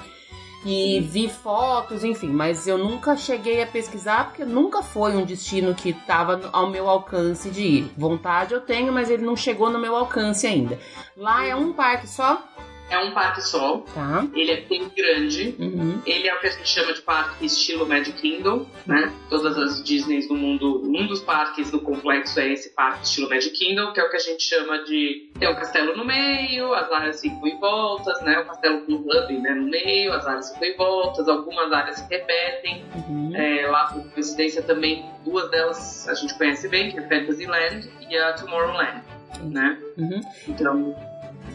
E 0.71 1.01
vi 1.01 1.31
fotos, 1.31 2.05
enfim, 2.05 2.29
mas 2.29 2.67
eu 2.67 2.77
nunca 2.77 3.17
cheguei 3.17 3.63
a 3.63 3.67
pesquisar 3.67 4.27
porque 4.27 4.45
nunca 4.45 4.83
foi 4.83 5.17
um 5.17 5.25
destino 5.25 5.75
que 5.75 5.89
estava 5.89 6.51
ao 6.53 6.69
meu 6.69 6.91
alcance 6.91 7.49
de 7.49 7.63
ir. 7.63 7.93
Vontade 7.97 8.53
eu 8.53 8.61
tenho, 8.61 8.93
mas 8.93 9.09
ele 9.09 9.25
não 9.25 9.35
chegou 9.35 9.71
no 9.71 9.79
meu 9.79 9.97
alcance 9.97 10.47
ainda. 10.47 10.79
Lá 11.17 11.47
é 11.47 11.57
um 11.57 11.73
parque 11.73 12.07
só, 12.07 12.43
É 12.91 12.99
um 12.99 13.13
parque 13.13 13.43
só, 13.43 13.79
tá? 13.95 14.27
ele 14.35 14.51
é 14.51 14.61
bem 14.63 14.89
grande. 14.97 15.55
Uhum. 15.59 16.01
Ele 16.07 16.29
é 16.29 16.35
o 16.35 16.41
que 16.41 16.47
a 16.47 16.51
gente 16.51 16.69
chama 16.69 16.93
de 16.93 17.03
parque 17.03 17.45
estilo 17.45 17.87
Magic 17.87 18.21
Kingdom, 18.21 18.67
né? 18.87 19.13
Todas 19.29 19.59
as 19.59 19.83
Disneys 19.83 20.27
do 20.29 20.35
mundo, 20.35 20.83
um 20.85 21.07
dos 21.07 21.21
parques 21.21 21.71
do 21.71 21.81
complexo 21.81 22.41
é 22.41 22.53
esse 22.53 22.71
parque 22.71 23.05
estilo 23.05 23.29
Magic 23.29 23.57
Kingdom, 23.57 23.93
que 23.93 24.01
é 24.01 24.05
o 24.05 24.11
que 24.11 24.17
a 24.17 24.21
gente 24.21 24.43
chama 24.43 24.85
de 24.85 25.29
tem 25.39 25.49
um 25.49 25.55
castelo 25.55 25.97
no 25.97 26.05
meio, 26.05 26.75
as 26.75 26.91
áreas 26.91 27.21
ficam 27.21 27.47
em 27.47 27.59
voltas, 27.59 28.21
né? 28.23 28.39
O 28.41 28.47
castelo 28.47 28.81
com 28.83 28.95
hub 28.95 29.39
né, 29.39 29.51
no 29.51 29.69
meio, 29.69 30.13
as 30.13 30.27
áreas 30.27 30.53
ficam 30.53 30.69
em 30.69 30.77
voltas, 30.77 31.29
algumas 31.29 31.73
áreas 31.73 31.97
se 31.97 32.09
repetem. 32.09 32.85
Uhum. 32.95 33.37
É, 33.37 33.67
lá, 33.67 33.87
por 33.87 34.03
coincidência, 34.13 34.63
também 34.63 35.05
duas 35.25 35.51
delas 35.51 36.09
a 36.09 36.15
gente 36.15 36.37
conhece 36.37 36.69
bem, 36.69 36.91
que 36.91 36.99
é 36.99 37.03
Fantasyland 37.03 37.89
e 38.09 38.17
a 38.17 38.33
Tomorrowland, 38.33 39.03
né? 39.43 39.79
Uhum. 39.97 40.21
Então, 40.49 40.97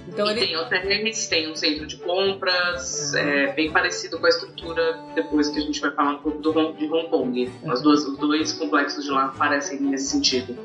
Então 0.08 0.28
e 0.28 0.32
ele. 0.32 0.40
tem 0.48 0.58
hotéis, 0.58 1.28
tem 1.28 1.50
um 1.52 1.56
centro 1.56 1.86
de 1.88 1.98
compras, 1.98 3.14
é 3.16 3.54
bem 3.54 3.72
parecido 3.72 4.20
com 4.20 4.26
a 4.26 4.30
estrutura 4.30 5.00
depois 5.16 5.50
que 5.50 5.58
a 5.60 5.62
gente 5.62 5.80
vai 5.80 5.92
falar 5.92 6.12
um 6.14 6.20
pouco 6.20 6.40
do 6.40 6.52
Hong- 6.58 6.74
de 6.78 6.86
Hong 6.92 7.08
Kong. 7.10 7.52
As 7.68 7.82
duas, 7.82 8.06
os 8.06 8.18
dois 8.18 8.52
complexos 8.54 9.04
de 9.06 9.12
lá 9.12 9.30
parecem 9.38 9.80
nesse 9.80 10.12
sentido. 10.12 10.58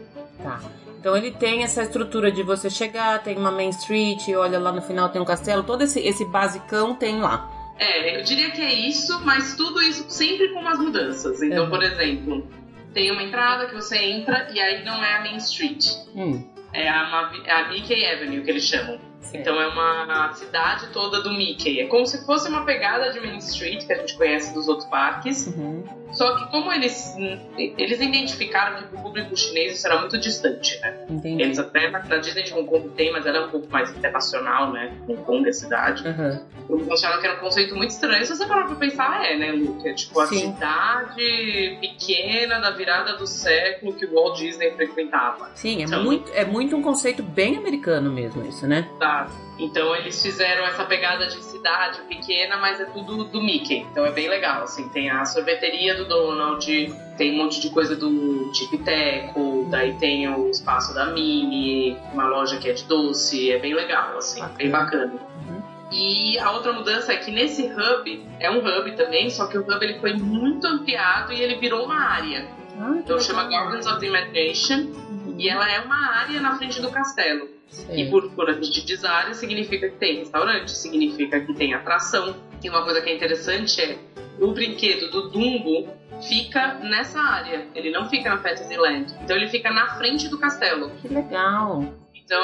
Tá. 0.43 0.61
Então 1.01 1.17
ele 1.17 1.31
tem 1.31 1.63
essa 1.63 1.83
estrutura 1.83 2.31
de 2.33 2.43
você 2.43 2.69
chegar, 2.69 3.23
tem 3.23 3.37
uma 3.37 3.51
Main 3.53 3.71
Street, 3.71 4.29
olha 4.31 4.59
lá 4.59 4.73
no 4.73 4.83
final 4.83 5.09
tem 5.09 5.21
um 5.23 5.25
castelo, 5.25 5.63
todo 5.63 5.83
esse, 5.83 6.01
esse 6.01 6.25
basicão 6.25 6.95
tem 6.95 7.21
lá. 7.21 7.49
É, 7.79 8.19
eu 8.19 8.25
diria 8.25 8.51
que 8.51 8.61
é 8.61 8.75
isso, 8.75 9.21
mas 9.25 9.55
tudo 9.55 9.81
isso 9.81 10.05
sempre 10.09 10.49
com 10.53 10.59
umas 10.61 10.79
mudanças. 10.81 11.41
Então, 11.41 11.65
Uhum. 11.65 11.71
por 11.71 11.83
exemplo, 11.83 12.45
tem 12.93 13.13
uma 13.13 13.23
entrada 13.23 13.67
que 13.67 13.75
você 13.77 13.97
entra 13.99 14.49
e 14.53 14.59
aí 14.59 14.85
não 14.85 15.03
é 15.05 15.15
a 15.17 15.21
Main 15.21 15.37
Street. 15.37 15.87
Hum, 16.15 16.45
É 16.73 16.89
a, 16.89 17.31
é 17.47 17.53
a 17.53 17.69
Mickey 17.69 18.05
Avenue 18.05 18.43
que 18.43 18.51
eles 18.51 18.65
chamam. 18.65 18.99
Então 19.33 19.61
é 19.61 19.67
uma 19.69 20.33
cidade 20.35 20.89
toda 20.89 21.23
do 21.23 21.33
Mickey. 21.33 21.81
É 21.81 21.87
como 21.87 22.07
se 22.07 22.25
fosse 22.25 22.49
uma 22.49 22.65
pegada 22.65 23.13
de 23.13 23.21
Main 23.21 23.39
Street 23.39 23.87
que 23.87 23.93
a 23.93 23.99
gente 23.99 24.17
conhece 24.17 24.55
dos 24.55 24.69
outros 24.69 24.89
parques. 24.89 25.49
Uhum. 25.49 25.85
Só 26.13 26.37
que 26.37 26.51
como 26.51 26.73
eles, 26.73 27.15
eles 27.57 28.01
identificaram 28.01 28.89
que 28.89 28.95
o 28.97 28.99
público 29.03 29.37
chinês 29.37 29.75
isso 29.79 29.87
era 29.87 29.99
muito 30.01 30.19
distante, 30.19 30.81
né? 30.81 30.97
Entendi. 31.09 31.43
Eles 31.43 31.59
até 31.59 31.91
na, 31.91 31.99
Disney 32.19 32.43
de 32.45 32.55
Hong 32.55 32.67
Kong 32.67 32.89
tem, 32.91 33.13
mas 33.13 33.27
ela 33.27 33.39
é 33.39 33.41
um 33.43 33.49
pouco 33.51 33.69
mais 33.71 33.91
internacional, 33.91 34.73
né? 34.73 34.93
Hong 35.09 35.23
Kong 35.23 35.47
é 35.47 35.51
a 35.51 35.53
cidade. 35.53 36.03
Uhum. 36.07 36.41
Eles 36.71 36.91
acharam 36.91 37.21
que 37.21 37.27
era 37.27 37.37
um 37.37 37.41
conceito 37.41 37.77
muito 37.77 37.91
estranho. 37.91 38.25
Se 38.25 38.35
você 38.37 38.47
parar 38.47 38.67
pra 38.67 38.77
pensar, 38.77 39.25
é, 39.25 39.37
né, 39.37 39.53
Luke? 39.53 39.87
É 39.89 39.93
tipo 39.95 40.19
a 40.21 40.27
Sim. 40.27 40.53
cidade 40.53 41.79
pequena 41.81 42.59
da 42.59 42.71
virada 42.71 43.17
do 43.17 43.27
século 43.27 43.93
que 43.93 44.07
o 44.07 44.15
Walt 44.15 44.39
Disney 44.39 44.71
frequentava. 44.73 45.51
Sim, 45.55 45.81
é 45.81 45.85
Então- 45.85 46.03
muito, 46.03 46.33
é 46.33 46.45
muito 46.45 46.77
um 46.77 46.83
conceito 46.83 47.23
bem 47.23 47.57
americano 47.57 48.11
mesmo 48.11 48.47
isso, 48.47 48.67
né? 48.67 48.89
Tá. 48.99 49.29
Então 49.59 49.95
eles 49.97 50.23
fizeram 50.23 50.65
essa 50.67 50.85
pegada 50.85 51.27
de 51.27 51.43
cidade 51.43 52.01
pequena, 52.03 52.57
mas 52.59 52.81
é 52.81 52.85
tudo 52.85 53.25
do 53.25 53.43
Mickey. 53.43 53.79
Então 53.91 54.07
é 54.07 54.13
bem 54.13 54.29
legal, 54.29 54.63
assim. 54.63 54.89
Tem 54.91 55.11
a 55.11 55.25
sorveteria 55.25 55.97
do 55.97 56.05
Donald, 56.07 56.95
tem 57.17 57.35
um 57.35 57.43
monte 57.43 57.61
de 57.61 57.71
coisa 57.71 57.97
do 57.97 58.51
Tic 58.53 58.83
Teco, 58.85 59.67
daí 59.71 59.95
tem 59.95 60.29
o 60.33 60.49
espaço 60.49 60.95
da 60.95 61.07
Minnie, 61.07 61.97
uma 62.13 62.27
loja 62.29 62.57
que 62.59 62.69
é 62.69 62.73
de 62.73 62.85
doce. 62.85 63.51
É 63.51 63.59
bem 63.59 63.75
legal, 63.75 64.17
assim. 64.17 64.39
Bacana. 64.41 64.57
Bem 64.59 64.71
bacana. 64.71 65.13
Uhum. 65.49 65.63
E 65.91 66.39
a 66.39 66.53
outra 66.53 66.73
mudança 66.73 67.13
é 67.13 67.17
que 67.17 67.31
nesse 67.33 67.63
hub, 67.63 68.27
é 68.39 68.51
um 68.51 68.59
hub 68.59 68.93
também, 68.97 69.29
só 69.31 69.47
que 69.47 69.59
o 69.59 69.63
hub 69.63 69.83
ele 69.85 69.99
foi 69.99 70.13
muito 70.13 70.67
ampliado 70.67 71.33
e 71.33 71.41
ele 71.43 71.57
virou 71.57 71.85
uma 71.85 71.99
área. 72.01 72.47
Ah, 72.79 72.95
Então 72.97 73.19
chama. 73.19 73.45
Gardens 73.49 73.87
of 73.87 73.99
the 73.99 74.07
Imagination 74.07 74.93
Uhum. 75.09 75.35
e 75.37 75.49
ela 75.49 75.69
é 75.69 75.81
uma 75.81 76.11
área 76.17 76.41
na 76.41 76.57
frente 76.57 76.81
do 76.81 76.91
castelo. 76.93 77.49
E 77.71 77.75
Certo. 77.75 78.11
por, 78.11 78.31
por 78.33 78.51
a 78.51 78.55
gente 78.55 78.85
diz 78.85 79.05
área, 79.05 79.35
significa 79.35 79.89
que 79.89 79.97
tem 79.97 80.19
restaurante, 80.19 80.71
significa 80.71 81.41
que 81.41 81.55
tem 81.55 81.75
atração. 81.75 82.35
E 82.63 82.69
uma 82.69 82.83
coisa 82.83 83.01
que 83.01 83.11
é 83.11 83.15
interessante 83.15 83.81
é 83.81 83.99
o 84.41 84.53
brinquedo 84.53 85.11
do 85.11 85.29
Dumbo 85.31 85.89
fica 86.27 86.75
nessa 86.75 87.21
área. 87.21 87.67
Ele 87.75 87.91
não 87.91 88.09
fica 88.09 88.31
na 88.31 88.39
Fantasyland. 88.39 89.15
Então 89.23 89.37
ele 89.37 89.49
fica 89.49 89.71
na 89.71 89.97
frente 89.97 90.29
do 90.29 90.39
castelo. 90.39 90.91
Que 91.03 91.09
legal. 91.09 91.85
Então 92.15 92.43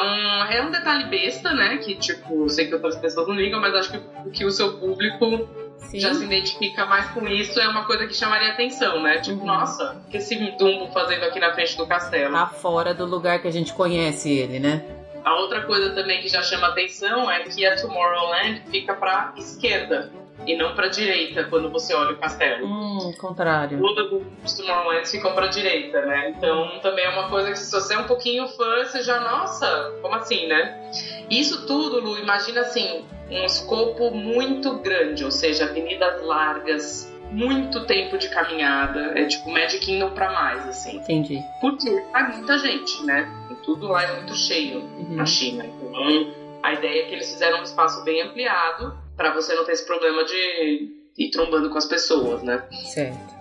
é 0.50 0.62
um 0.62 0.70
detalhe 0.70 1.04
besta, 1.08 1.52
né? 1.52 1.78
Que 1.78 1.94
tipo, 1.96 2.48
sei 2.48 2.66
que 2.68 2.74
outras 2.74 2.96
pessoas 2.96 3.26
não 3.28 3.34
ligam, 3.34 3.60
mas 3.60 3.74
acho 3.74 3.90
que 3.92 4.00
o 4.26 4.30
que 4.30 4.44
o 4.44 4.50
seu 4.50 4.78
público 4.78 5.48
Sim. 5.76 5.98
já 6.00 6.14
se 6.14 6.24
identifica 6.24 6.86
mais 6.86 7.10
com 7.10 7.26
isso 7.28 7.60
é 7.60 7.68
uma 7.68 7.84
coisa 7.84 8.06
que 8.06 8.14
chamaria 8.14 8.50
atenção, 8.52 9.02
né? 9.02 9.18
Tipo, 9.18 9.40
Uhum. 9.40 9.46
nossa, 9.46 10.02
o 10.06 10.10
que 10.10 10.16
esse 10.18 10.36
Dumbo 10.58 10.86
fazendo 10.92 11.24
aqui 11.24 11.38
na 11.40 11.52
frente 11.52 11.76
do 11.76 11.86
castelo? 11.86 12.32
Tá 12.32 12.46
fora 12.46 12.94
do 12.94 13.04
lugar 13.04 13.40
que 13.40 13.48
a 13.48 13.52
gente 13.52 13.72
conhece 13.74 14.30
ele, 14.30 14.58
né? 14.58 14.82
A 15.24 15.34
outra 15.36 15.62
coisa 15.62 15.94
também 15.94 16.20
que 16.20 16.28
já 16.28 16.42
chama 16.42 16.68
atenção 16.68 17.30
é 17.30 17.40
que 17.44 17.64
a 17.64 17.80
Tomorrowland 17.80 18.62
fica 18.70 18.94
pra 18.94 19.32
esquerda 19.36 20.12
e 20.46 20.54
não 20.56 20.74
pra 20.74 20.88
direita 20.88 21.44
quando 21.44 21.70
você 21.70 21.94
olha 21.94 22.12
o 22.12 22.16
castelo. 22.18 22.66
Hum, 22.66 23.14
contrário. 23.18 23.78
Todas 23.78 24.22
os 24.44 24.52
Tomorrowlands 24.52 25.10
ficam 25.10 25.32
pra 25.32 25.46
direita, 25.46 26.04
né? 26.04 26.34
Então 26.36 26.78
também 26.82 27.04
é 27.04 27.08
uma 27.08 27.30
coisa 27.30 27.50
que 27.50 27.58
se 27.58 27.72
você 27.72 27.94
é 27.94 27.98
um 27.98 28.04
pouquinho 28.04 28.46
fã, 28.48 28.84
você 28.84 29.02
já, 29.02 29.20
nossa, 29.20 29.94
como 30.02 30.14
assim, 30.14 30.46
né? 30.46 30.90
Isso 31.30 31.66
tudo, 31.66 32.00
Lu, 32.00 32.18
imagina 32.18 32.60
assim, 32.60 33.06
um 33.30 33.44
escopo 33.44 34.10
muito 34.10 34.74
grande, 34.74 35.24
ou 35.24 35.30
seja, 35.30 35.64
avenidas 35.64 36.22
largas, 36.22 37.10
muito 37.30 37.84
tempo 37.86 38.18
de 38.18 38.28
caminhada, 38.28 39.18
é 39.18 39.24
tipo 39.24 39.50
Magic 39.50 39.84
Kingdom 39.84 40.10
pra 40.10 40.30
mais, 40.30 40.68
assim. 40.68 40.98
Entendi. 40.98 41.42
Porque 41.60 42.04
há 42.12 42.24
muita 42.24 42.58
gente, 42.58 43.02
né? 43.04 43.26
Tudo 43.64 43.88
lá 43.88 44.02
é 44.02 44.16
muito 44.16 44.34
cheio 44.34 44.78
Uhum. 44.80 45.16
na 45.16 45.26
China. 45.26 45.64
Então, 45.64 46.34
a 46.62 46.72
ideia 46.72 47.02
é 47.02 47.06
que 47.06 47.14
eles 47.14 47.30
fizeram 47.32 47.60
um 47.60 47.62
espaço 47.62 48.02
bem 48.04 48.22
ampliado 48.22 48.94
para 49.16 49.32
você 49.32 49.54
não 49.54 49.64
ter 49.64 49.72
esse 49.72 49.86
problema 49.86 50.24
de 50.24 50.88
ir 51.16 51.30
trombando 51.30 51.70
com 51.70 51.78
as 51.78 51.86
pessoas, 51.86 52.42
né? 52.42 52.62
Certo. 52.86 53.34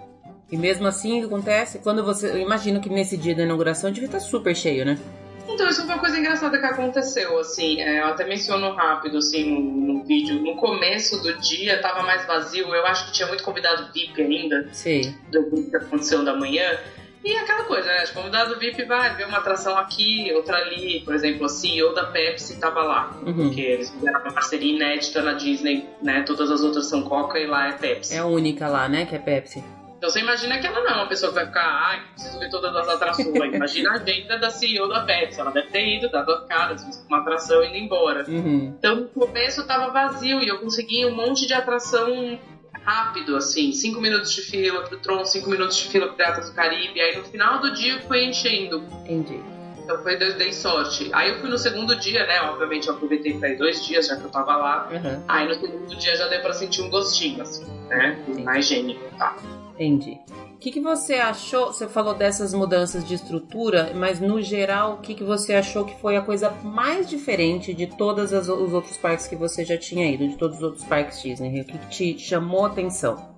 E 0.52 0.58
mesmo 0.58 0.86
assim 0.86 1.24
acontece 1.24 1.80
quando 1.80 2.04
você. 2.04 2.30
Eu 2.30 2.38
imagino 2.38 2.80
que 2.80 2.90
nesse 2.90 3.18
dia 3.18 3.34
da 3.36 3.44
inauguração 3.44 3.92
devia 3.92 4.08
estar 4.08 4.20
super 4.20 4.56
cheio, 4.56 4.86
né? 4.86 5.00
Então, 5.48 5.68
isso 5.68 5.82
foi 5.82 5.94
uma 5.94 6.00
coisa 6.00 6.18
engraçada 6.18 6.58
que 6.58 6.66
aconteceu, 6.66 7.38
assim, 7.38 7.82
é, 7.82 8.00
eu 8.00 8.06
até 8.06 8.24
menciono 8.26 8.72
rápido, 8.74 9.18
assim, 9.18 9.44
no, 9.44 9.94
no, 9.94 10.04
vídeo. 10.06 10.40
No 10.42 10.56
começo 10.56 11.22
do 11.22 11.38
dia 11.40 11.82
tava 11.82 12.02
mais 12.04 12.26
vazio, 12.26 12.74
eu 12.74 12.86
acho 12.86 13.08
que 13.08 13.12
tinha 13.12 13.28
muito 13.28 13.44
convidado 13.44 13.92
VIP 13.94 14.22
ainda. 14.22 14.70
Sim. 14.72 15.14
Do 15.30 15.70
que 15.70 15.76
aconteceu 15.76 16.24
da 16.24 16.34
manhã. 16.36 16.80
E 17.24 17.36
aquela 17.38 17.64
coisa, 17.64 17.88
né? 17.88 18.04
O 18.04 18.14
convidado 18.14 18.60
VIP 18.60 18.84
vai 18.84 19.16
ver 19.16 19.26
uma 19.26 19.38
atração 19.38 19.78
aqui, 19.78 20.32
outra 20.34 20.58
ali. 20.58 21.02
Por 21.06 21.16
exemplo, 21.16 21.46
a 21.46 21.50
CEO 21.50 21.94
da 21.94 22.08
Pepsi 22.08 22.60
tava 22.60 22.84
lá. 22.84 23.18
Uhum. 23.26 23.34
Porque 23.34 23.62
eles 23.62 23.90
fizeram 23.90 24.20
uma 24.22 24.34
parceria 24.34 24.76
inédita 24.76 25.22
na 25.22 25.34
Disney, 25.34 25.88
né? 26.02 26.24
Todas 26.24 26.52
as 26.52 26.62
outras 26.62 26.88
são 26.88 27.04
Coca 27.04 27.40
e 27.40 27.48
lá 27.48 27.70
é 27.70 27.72
Pepsi. 27.74 28.16
É 28.16 28.20
a 28.20 28.26
única 28.26 28.68
lá, 28.68 28.90
né? 28.90 29.06
Que 29.06 29.16
é 29.16 29.20
Pepsi. 29.20 29.64
Então 30.04 30.12
você 30.12 30.20
imagina 30.20 30.60
que 30.60 30.68
ela 30.68 30.82
não 30.82 30.90
é 30.90 30.94
uma 30.96 31.08
pessoa 31.08 31.32
que 31.32 31.36
vai 31.36 31.46
ficar, 31.46 31.64
ai, 31.64 32.02
preciso 32.14 32.38
ver 32.38 32.50
todas 32.50 32.76
as 32.76 32.90
atrações. 32.90 33.26
imagina 33.56 33.92
a 33.92 33.94
agenda 33.94 34.38
da 34.38 34.50
CEO 34.50 34.90
da 34.90 35.06
Pepsi. 35.06 35.40
Ela 35.40 35.52
deve 35.52 35.70
ter 35.70 35.96
ido, 35.96 36.12
dado 36.12 36.30
a 36.30 36.46
cara, 36.46 36.74
visto 36.74 37.08
uma 37.08 37.20
atração 37.20 37.64
e 37.64 37.70
indo 37.70 37.78
embora. 37.78 38.26
Uhum. 38.28 38.76
Então 38.78 38.96
no 38.98 39.08
começo 39.08 39.66
tava 39.66 39.94
vazio 39.94 40.42
e 40.42 40.50
eu 40.50 40.60
consegui 40.60 41.06
um 41.06 41.16
monte 41.16 41.48
de 41.48 41.54
atração 41.54 42.38
rápido, 42.84 43.36
assim, 43.36 43.72
cinco 43.72 44.00
minutos 44.00 44.34
de 44.34 44.42
fila 44.42 44.84
pro 44.84 44.98
Tron, 44.98 45.26
cinco 45.26 45.50
minutos 45.50 45.78
de 45.78 45.88
fila 45.88 46.08
pro 46.08 46.16
Piratas 46.16 46.50
do 46.50 46.56
Caribe. 46.56 47.00
Aí 47.00 47.18
no 47.18 47.24
final 47.24 47.60
do 47.62 47.74
dia 47.74 48.02
foi 48.02 48.26
enchendo. 48.26 48.84
Entendi. 49.02 49.40
Então 49.84 50.02
foi, 50.02 50.16
dei, 50.16 50.54
sorte. 50.54 51.10
Aí 51.12 51.30
eu 51.30 51.40
fui 51.40 51.50
no 51.50 51.58
segundo 51.58 51.96
dia, 51.98 52.26
né? 52.26 52.42
Obviamente 52.44 52.88
eu 52.88 52.94
aproveitei 52.94 53.38
pra 53.38 53.50
ir 53.50 53.58
dois 53.58 53.86
dias, 53.86 54.08
já 54.08 54.16
que 54.16 54.24
eu 54.24 54.30
tava 54.30 54.56
lá. 54.56 54.90
Uhum. 54.90 55.24
Aí 55.28 55.48
no 55.48 55.56
segundo 55.56 55.96
dia 55.96 56.16
já 56.16 56.28
deu 56.28 56.42
pra 56.42 56.54
sentir 56.54 56.82
um 56.82 56.90
gostinho, 56.90 57.42
assim, 57.42 57.66
né? 57.90 58.18
Mais 58.44 58.66
higiênico, 58.66 59.04
tá? 59.18 59.36
Entendi. 59.74 60.22
O 60.64 60.66
que, 60.66 60.72
que 60.72 60.80
você 60.80 61.16
achou? 61.16 61.74
Você 61.74 61.90
falou 61.90 62.14
dessas 62.14 62.54
mudanças 62.54 63.06
de 63.06 63.16
estrutura, 63.16 63.92
mas 63.94 64.22
no 64.22 64.42
geral, 64.42 64.94
o 64.94 64.98
que, 65.00 65.14
que 65.14 65.22
você 65.22 65.56
achou 65.56 65.84
que 65.84 65.94
foi 66.00 66.16
a 66.16 66.22
coisa 66.22 66.52
mais 66.64 67.10
diferente 67.10 67.74
de 67.74 67.86
todos 67.86 68.32
os 68.32 68.48
outros 68.74 68.96
parques 68.96 69.28
que 69.28 69.36
você 69.36 69.66
já 69.66 69.78
tinha 69.78 70.10
ido, 70.10 70.26
de 70.26 70.38
todos 70.38 70.56
os 70.60 70.64
outros 70.64 70.86
parques 70.86 71.22
Disney? 71.22 71.60
O 71.60 71.66
que, 71.66 71.78
que 71.78 71.90
te 71.90 72.18
chamou 72.18 72.66
atenção? 72.66 73.36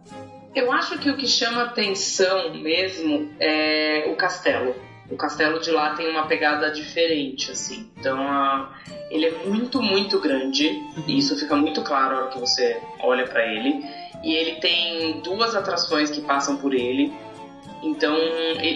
Eu 0.54 0.72
acho 0.72 1.00
que 1.00 1.10
o 1.10 1.18
que 1.18 1.26
chama 1.26 1.64
atenção 1.64 2.54
mesmo 2.54 3.32
é 3.40 4.08
o 4.08 4.16
castelo. 4.16 4.76
O 5.10 5.16
castelo 5.16 5.60
de 5.60 5.72
lá 5.72 5.96
tem 5.96 6.08
uma 6.08 6.28
pegada 6.28 6.70
diferente, 6.70 7.50
assim. 7.50 7.90
Então, 7.98 8.20
uh, 8.24 8.68
ele 9.10 9.26
é 9.26 9.32
muito, 9.46 9.82
muito 9.82 10.20
grande. 10.20 10.80
E 11.08 11.18
isso 11.18 11.36
fica 11.36 11.56
muito 11.56 11.82
claro 11.82 12.14
na 12.14 12.22
hora 12.22 12.30
que 12.30 12.40
você 12.40 12.80
olha 13.00 13.26
para 13.26 13.52
ele 13.52 14.05
e 14.26 14.34
ele 14.34 14.56
tem 14.56 15.22
duas 15.22 15.56
atrações 15.56 16.10
que 16.10 16.20
passam 16.22 16.58
por 16.58 16.74
ele. 16.74 17.14
Então, 17.84 18.18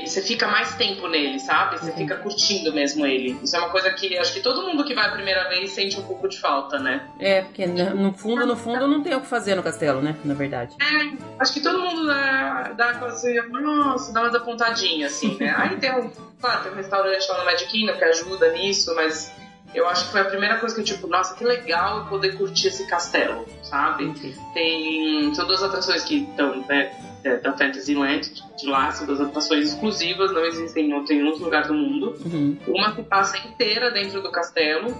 você 0.06 0.22
fica 0.22 0.48
mais 0.48 0.76
tempo 0.76 1.08
nele, 1.08 1.40
sabe? 1.40 1.80
Você 1.80 1.90
uhum. 1.90 1.98
fica 1.98 2.18
curtindo 2.18 2.72
mesmo 2.72 3.04
ele. 3.08 3.40
Isso 3.42 3.56
é 3.56 3.60
uma 3.60 3.70
coisa 3.70 3.92
que 3.92 4.16
acho 4.16 4.32
que 4.32 4.40
todo 4.40 4.62
mundo 4.62 4.86
que 4.86 4.94
vai 4.94 5.08
a 5.08 5.12
primeira 5.12 5.50
vez 5.50 5.72
sente 5.72 6.00
um 6.00 6.04
pouco 6.04 6.30
de 6.30 6.40
falta, 6.40 6.78
né? 6.78 7.10
É, 7.20 7.42
porque 7.42 7.66
no 7.66 8.14
fundo, 8.14 8.46
no 8.46 8.56
fundo, 8.56 8.88
não 8.88 9.02
tem 9.02 9.16
o 9.16 9.22
que 9.22 9.26
fazer 9.26 9.56
no 9.56 9.64
castelo, 9.64 10.00
né? 10.00 10.16
Na 10.24 10.36
verdade. 10.36 10.76
É, 10.80 11.18
acho 11.40 11.54
que 11.54 11.62
todo 11.62 11.80
mundo 11.80 12.06
dá, 12.06 12.74
dá 12.78 12.90
assim, 13.08 13.36
nossa, 13.50 14.14
dá 14.14 14.22
uma 14.22 14.30
desapontadinha, 14.30 15.08
assim, 15.08 15.36
né? 15.40 15.56
Aí 15.58 15.76
tem 15.78 15.92
um, 15.92 16.12
claro, 16.40 16.62
tem 16.62 16.72
um 16.72 16.76
restaurante 16.76 17.28
lá 17.28 17.40
no 17.40 17.46
Magic 17.46 17.72
Kingdom 17.72 17.98
que 17.98 18.04
ajuda 18.04 18.52
nisso, 18.52 18.94
mas 18.94 19.34
eu 19.74 19.88
acho 19.88 20.06
que 20.06 20.12
foi 20.12 20.22
a 20.22 20.26
primeira 20.26 20.58
coisa 20.58 20.74
que 20.74 20.82
eu, 20.82 20.86
tipo, 20.86 21.08
nossa, 21.08 21.36
que 21.36 21.44
legal 21.44 22.00
eu 22.00 22.06
poder 22.06 22.36
curtir 22.38 22.68
esse 22.68 22.88
castelo, 22.88 23.46
sabe? 23.62 24.14
Tem. 24.54 25.34
São 25.36 25.46
duas 25.46 25.62
atrações 25.62 26.04
que 26.04 26.24
estão, 26.24 26.66
né, 26.68 26.92
é, 27.24 27.38
da 27.38 27.56
Fantasyland 27.56 28.32
de 28.58 28.68
lá, 28.68 28.92
são 28.92 29.06
duas 29.06 29.22
atrações 29.22 29.70
exclusivas, 29.70 30.32
não 30.32 30.44
existem 30.46 30.90
em 30.90 30.94
outro 30.94 31.44
lugar 31.44 31.68
do 31.68 31.74
mundo. 31.74 32.16
Uhum. 32.26 32.58
Uma 32.68 32.96
que 32.96 33.04
passa 33.04 33.38
inteira 33.38 33.92
dentro 33.92 34.22
do 34.22 34.32
castelo, 34.32 34.96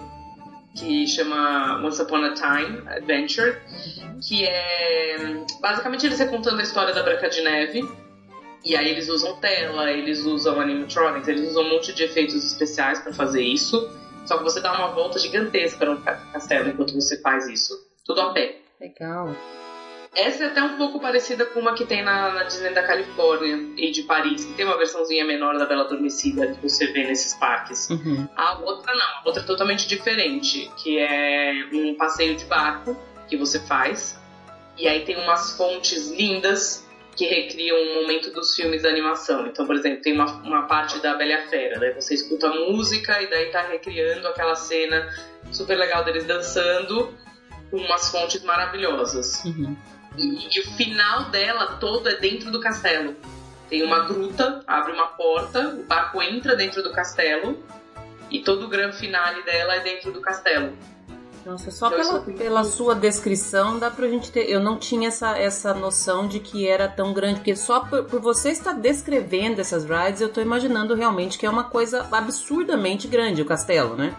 que 0.76 1.08
chama 1.08 1.82
Once 1.84 2.02
Upon 2.02 2.24
a 2.24 2.34
Time 2.34 2.88
Adventure, 2.88 3.58
que 4.22 4.46
é. 4.46 5.44
Basicamente 5.60 6.06
eles 6.06 6.20
contando 6.30 6.60
a 6.60 6.64
história 6.64 6.94
da 6.94 7.02
Branca 7.02 7.30
de 7.30 7.42
Neve. 7.42 7.90
E 8.64 8.76
aí 8.76 8.90
eles 8.90 9.08
usam 9.08 9.38
tela, 9.38 9.90
eles 9.90 10.26
usam 10.26 10.60
animatronics, 10.60 11.28
eles 11.30 11.50
usam 11.50 11.64
um 11.64 11.70
monte 11.70 11.94
de 11.94 12.04
efeitos 12.04 12.36
especiais 12.36 13.00
para 13.00 13.14
fazer 13.14 13.42
isso. 13.42 13.90
Só 14.30 14.38
que 14.38 14.44
você 14.44 14.62
dá 14.62 14.72
uma 14.74 14.90
volta 14.90 15.18
gigantesca 15.18 15.84
no 15.88 16.00
castelo 16.04 16.70
enquanto 16.70 16.94
você 16.94 17.20
faz 17.20 17.48
isso. 17.48 17.74
Tudo 18.06 18.22
a 18.22 18.32
pé. 18.32 18.58
Legal. 18.80 19.36
Essa 20.16 20.44
é 20.44 20.48
até 20.48 20.62
um 20.62 20.78
pouco 20.78 21.00
parecida 21.00 21.48
com 21.48 21.60
uma 21.60 21.74
que 21.74 21.84
tem 21.84 22.04
na, 22.04 22.32
na, 22.32 22.44
Disney 22.44 22.70
da 22.70 22.84
Califórnia 22.84 23.58
e 23.76 23.90
de 23.90 24.04
Paris, 24.04 24.46
que 24.46 24.54
tem 24.54 24.66
uma 24.66 24.78
versãozinha 24.78 25.26
menor 25.26 25.58
da 25.58 25.66
Bela 25.66 25.84
Adormecida 25.84 26.46
que 26.46 26.62
você 26.62 26.92
vê 26.92 27.08
nesses 27.08 27.34
parques. 27.34 27.90
Uhum. 27.90 28.28
A 28.36 28.60
outra 28.60 28.94
não, 28.94 29.02
a 29.02 29.22
outra 29.26 29.42
é 29.42 29.46
totalmente 29.48 29.88
diferente, 29.88 30.72
que 30.78 31.00
é 31.00 31.68
um 31.74 31.96
passeio 31.96 32.36
de 32.36 32.46
barco 32.46 32.96
que 33.28 33.36
você 33.36 33.60
faz. 33.60 34.20
E 34.78 34.88
aí 34.88 35.06
tem 35.06 35.18
umas 35.18 35.58
fontes 35.58 36.08
lindas 36.08 36.88
que 37.16 37.26
recriam 37.26 37.78
um 37.78 38.02
momento 38.02 38.32
dos 38.32 38.56
filmes 38.56 38.84
da 38.84 38.90
animação. 38.90 39.48
Então, 39.48 39.66
por 39.66 39.76
exemplo, 39.76 40.02
tem 40.02 40.14
uma, 40.14 40.26
uma 40.42 40.68
parte 40.68 41.00
da 41.00 41.16
Bela 41.16 41.48
Fera, 41.50 41.80
daí 41.80 41.94
você 41.94 42.14
escuta 42.14 42.48
a 42.48 42.56
música 42.56 43.22
e 43.22 43.30
daí 43.30 43.48
tá 43.48 43.62
recriando 43.64 44.28
aquela 44.28 44.56
cena 44.56 45.10
super 45.52 45.78
legal 45.78 46.04
deles 46.04 46.26
dançando 46.26 47.14
com 47.70 47.78
umas 47.78 48.10
fontes 48.10 48.44
maravilhosas. 48.44 49.44
Uhum. 49.46 49.76
E, 50.18 50.58
e, 50.58 50.60
o 50.62 50.72
final 50.72 51.26
dela 51.26 51.78
todo 51.78 52.10
é 52.10 52.16
dentro 52.16 52.52
do 52.52 52.60
castelo. 52.60 53.16
Tem 53.70 53.84
uma 53.84 54.00
gruta, 54.08 54.64
abre 54.66 54.94
uma 54.94 55.08
porta, 55.08 55.70
o 55.70 55.84
barco 55.84 56.22
entra 56.22 56.56
dentro 56.56 56.82
do 56.82 56.92
castelo 56.92 57.64
e 58.32 58.40
todo 58.40 58.66
o 58.66 58.68
grande 58.68 58.98
finale 58.98 59.44
dela 59.44 59.76
é 59.76 59.80
dentro 59.82 60.12
do 60.12 60.22
castelo. 60.22 60.76
Nossa, 61.46 61.72
só 61.72 61.90
pela, 61.90 62.20
pela 62.22 62.64
sua 62.64 62.94
descrição 62.94 63.80
dá 63.80 63.90
pra 63.90 64.08
gente 64.08 64.32
ter. 64.32 64.50
Eu 64.50 64.60
não 64.60 64.78
tinha 64.78 65.08
essa, 65.08 65.38
essa 65.38 65.74
noção 65.74 66.28
de 66.28 66.40
que 66.40 66.68
era 66.68 66.88
tão 66.88 67.14
grande, 67.14 67.36
porque 67.40 67.56
só 67.56 67.80
por, 67.82 68.04
por 68.04 68.20
você 68.20 68.50
estar 68.50 68.74
descrevendo 68.74 69.62
essas 69.62 69.86
rides, 69.86 70.22
eu 70.22 70.30
tô 70.30 70.42
imaginando 70.42 70.94
realmente 70.96 71.38
que 71.38 71.46
é 71.46 71.50
uma 71.50 71.64
coisa 71.64 72.08
absurdamente 72.12 73.08
grande 73.08 73.42
o 73.42 73.46
castelo, 73.46 73.96
né? 73.96 74.16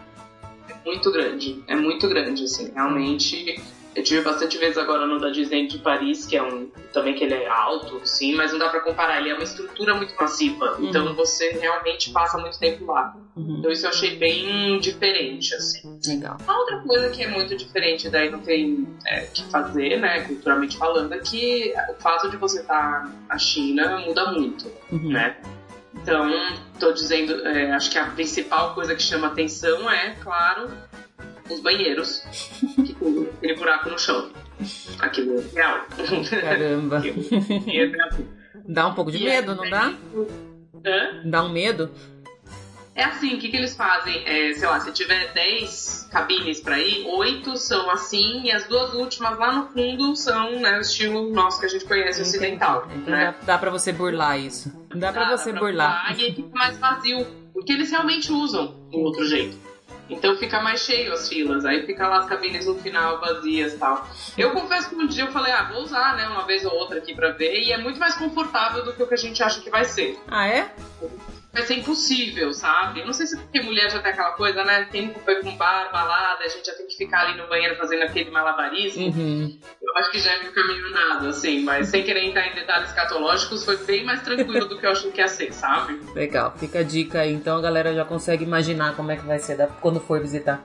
É 0.68 0.84
muito 0.84 1.12
grande, 1.12 1.62
é 1.66 1.76
muito 1.76 2.08
grande, 2.08 2.44
assim, 2.44 2.72
realmente 2.74 3.60
eu 3.94 4.04
tive 4.04 4.22
bastante 4.22 4.56
vezes 4.58 4.78
agora 4.78 5.06
no 5.06 5.18
da 5.18 5.30
Disney 5.30 5.66
de 5.66 5.78
Paris, 5.78 6.24
que 6.24 6.36
é 6.36 6.42
um. 6.42 6.70
Também 6.92 7.14
que 7.14 7.24
ele 7.24 7.34
é 7.34 7.48
alto, 7.48 8.00
sim, 8.04 8.34
mas 8.34 8.52
não 8.52 8.58
dá 8.58 8.68
para 8.68 8.80
comparar. 8.80 9.20
Ele 9.20 9.30
é 9.30 9.34
uma 9.34 9.42
estrutura 9.42 9.94
muito 9.94 10.14
massiva. 10.14 10.76
Uhum. 10.76 10.88
Então 10.88 11.14
você 11.14 11.50
realmente 11.50 12.10
passa 12.10 12.38
muito 12.38 12.58
tempo 12.58 12.84
lá. 12.86 13.16
Uhum. 13.36 13.56
Então 13.58 13.70
isso 13.70 13.86
eu 13.86 13.90
achei 13.90 14.16
bem 14.16 14.78
diferente, 14.78 15.54
assim. 15.54 15.98
Legal. 16.06 16.36
A 16.46 16.58
outra 16.58 16.78
coisa 16.80 17.10
que 17.10 17.22
é 17.22 17.28
muito 17.28 17.56
diferente, 17.56 18.08
daí 18.08 18.30
não 18.30 18.40
tem 18.40 18.86
é, 19.06 19.22
que 19.22 19.42
fazer, 19.44 19.98
né, 19.98 20.20
culturalmente 20.20 20.76
falando, 20.76 21.12
é 21.12 21.18
que 21.18 21.72
o 21.88 21.94
fato 22.00 22.30
de 22.30 22.36
você 22.36 22.60
estar 22.60 23.04
tá 23.04 23.12
na 23.28 23.38
China 23.38 23.98
muda 24.06 24.32
muito, 24.32 24.70
uhum. 24.92 25.10
né? 25.10 25.36
Então, 25.94 26.30
tô 26.78 26.92
dizendo, 26.92 27.46
é, 27.46 27.72
acho 27.72 27.90
que 27.90 27.98
a 27.98 28.06
principal 28.06 28.74
coisa 28.74 28.94
que 28.94 29.02
chama 29.02 29.26
atenção 29.26 29.90
é, 29.90 30.14
claro, 30.22 30.70
os 31.54 31.60
banheiros, 31.60 32.22
que 32.74 32.94
tem 33.40 33.54
buraco 33.56 33.90
no 33.90 33.98
chão. 33.98 34.30
Aquilo 34.98 35.40
é 35.40 35.54
real. 35.54 35.86
Caramba. 36.28 37.02
dá 38.66 38.86
um 38.86 38.94
pouco 38.94 39.10
de 39.10 39.18
e 39.18 39.24
medo, 39.24 39.52
é, 39.52 39.54
não 39.54 39.70
dá? 39.70 39.94
Hã? 40.84 41.22
Dá 41.24 41.42
um 41.44 41.48
medo? 41.48 41.90
É 42.94 43.04
assim, 43.04 43.34
o 43.34 43.38
que, 43.38 43.48
que 43.48 43.56
eles 43.56 43.74
fazem? 43.74 44.22
É, 44.26 44.52
sei 44.52 44.68
lá, 44.68 44.80
se 44.80 44.92
tiver 44.92 45.32
10 45.32 46.08
cabines 46.10 46.60
para 46.60 46.78
ir, 46.78 47.06
oito 47.06 47.56
são 47.56 47.88
assim 47.90 48.42
e 48.42 48.50
as 48.50 48.66
duas 48.66 48.92
últimas 48.92 49.38
lá 49.38 49.52
no 49.52 49.68
fundo 49.68 50.14
são 50.16 50.60
né, 50.60 50.76
o 50.76 50.80
estilo 50.80 51.30
nosso 51.32 51.60
que 51.60 51.66
a 51.66 51.68
gente 51.68 51.84
conhece 51.84 52.20
Entendi. 52.20 52.36
ocidental. 52.36 52.88
Então 52.94 53.14
né? 53.14 53.34
dá, 53.40 53.46
dá 53.54 53.58
para 53.58 53.70
você 53.70 53.92
burlar 53.92 54.38
isso. 54.38 54.70
Dá, 54.90 55.10
dá 55.10 55.12
para 55.12 55.36
você 55.36 55.52
dá 55.52 55.60
burlar. 55.60 56.02
burlar. 56.08 56.20
E 56.20 56.24
aí 56.24 56.34
fica 56.34 56.48
mais 56.52 56.78
vazio, 56.78 57.26
porque 57.54 57.72
eles 57.72 57.90
realmente 57.90 58.30
usam 58.32 58.74
do 58.90 58.98
outro 58.98 59.24
jeito. 59.24 59.56
Então 60.10 60.36
fica 60.36 60.60
mais 60.60 60.80
cheio 60.80 61.12
as 61.12 61.28
filas, 61.28 61.64
aí 61.64 61.86
fica 61.86 62.06
lá 62.08 62.18
as 62.18 62.26
cabines 62.26 62.66
no 62.66 62.74
final 62.74 63.20
vazias 63.20 63.74
tal. 63.78 64.08
Eu 64.36 64.50
confesso 64.50 64.90
que 64.90 64.96
um 64.96 65.06
dia 65.06 65.24
eu 65.24 65.32
falei, 65.32 65.52
ah, 65.52 65.70
vou 65.72 65.82
usar, 65.82 66.16
né, 66.16 66.28
uma 66.28 66.44
vez 66.44 66.64
ou 66.64 66.72
outra 66.72 66.98
aqui 66.98 67.14
pra 67.14 67.30
ver, 67.30 67.60
e 67.62 67.72
é 67.72 67.78
muito 67.78 67.98
mais 67.98 68.14
confortável 68.14 68.84
do 68.84 68.92
que 68.92 69.02
o 69.02 69.06
que 69.06 69.14
a 69.14 69.18
gente 69.18 69.42
acha 69.42 69.60
que 69.60 69.70
vai 69.70 69.84
ser. 69.84 70.18
Ah, 70.28 70.46
é? 70.46 70.70
Vai 71.52 71.62
ser 71.62 71.74
impossível, 71.74 72.52
sabe? 72.52 73.04
Não 73.04 73.12
sei 73.12 73.26
se 73.26 73.36
porque 73.36 73.60
mulher 73.60 73.90
já 73.90 73.98
tem 74.00 74.12
aquela 74.12 74.32
coisa, 74.32 74.64
né? 74.64 74.86
Tempo 74.90 75.18
foi 75.20 75.42
com 75.42 75.56
bar, 75.56 75.90
balada, 75.92 76.44
a 76.44 76.48
gente 76.48 76.66
já 76.66 76.74
tem 76.74 76.86
que 76.86 76.96
ficar 76.96 77.26
ali 77.26 77.36
no 77.36 77.48
banheiro 77.48 77.76
fazendo 77.76 78.02
aquele 78.02 78.30
malabarismo. 78.30 79.06
Uhum. 79.06 79.58
Eu 79.82 79.96
acho 79.96 80.10
que 80.10 80.18
já 80.18 80.32
é 80.32 80.48
um 80.48 80.52
caminho 80.52 80.90
nada, 80.90 81.28
assim, 81.28 81.62
mas 81.62 81.88
sem 81.88 82.04
querer 82.04 82.24
entrar 82.24 82.46
em 82.46 82.54
detalhes 82.54 82.90
escatológicos, 82.90 83.64
foi 83.64 83.76
bem 83.78 84.04
mais 84.04 84.22
tranquilo 84.22 84.66
do 84.68 84.78
que 84.78 84.86
eu 84.86 84.90
achei 84.90 85.10
que 85.10 85.20
ia 85.20 85.28
ser, 85.28 85.52
sabe? 85.52 86.00
Legal, 86.14 86.54
fica 86.56 86.80
a 86.80 86.82
dica 86.82 87.20
aí, 87.20 87.32
então 87.32 87.58
a 87.58 87.60
galera 87.60 87.94
já 87.94 88.04
consegue 88.04 88.44
imaginar 88.44 88.94
como 88.94 89.10
é 89.10 89.16
que 89.16 89.26
vai 89.26 89.38
ser 89.38 89.50
quando 89.80 90.00
for 90.00 90.20
visitar. 90.20 90.64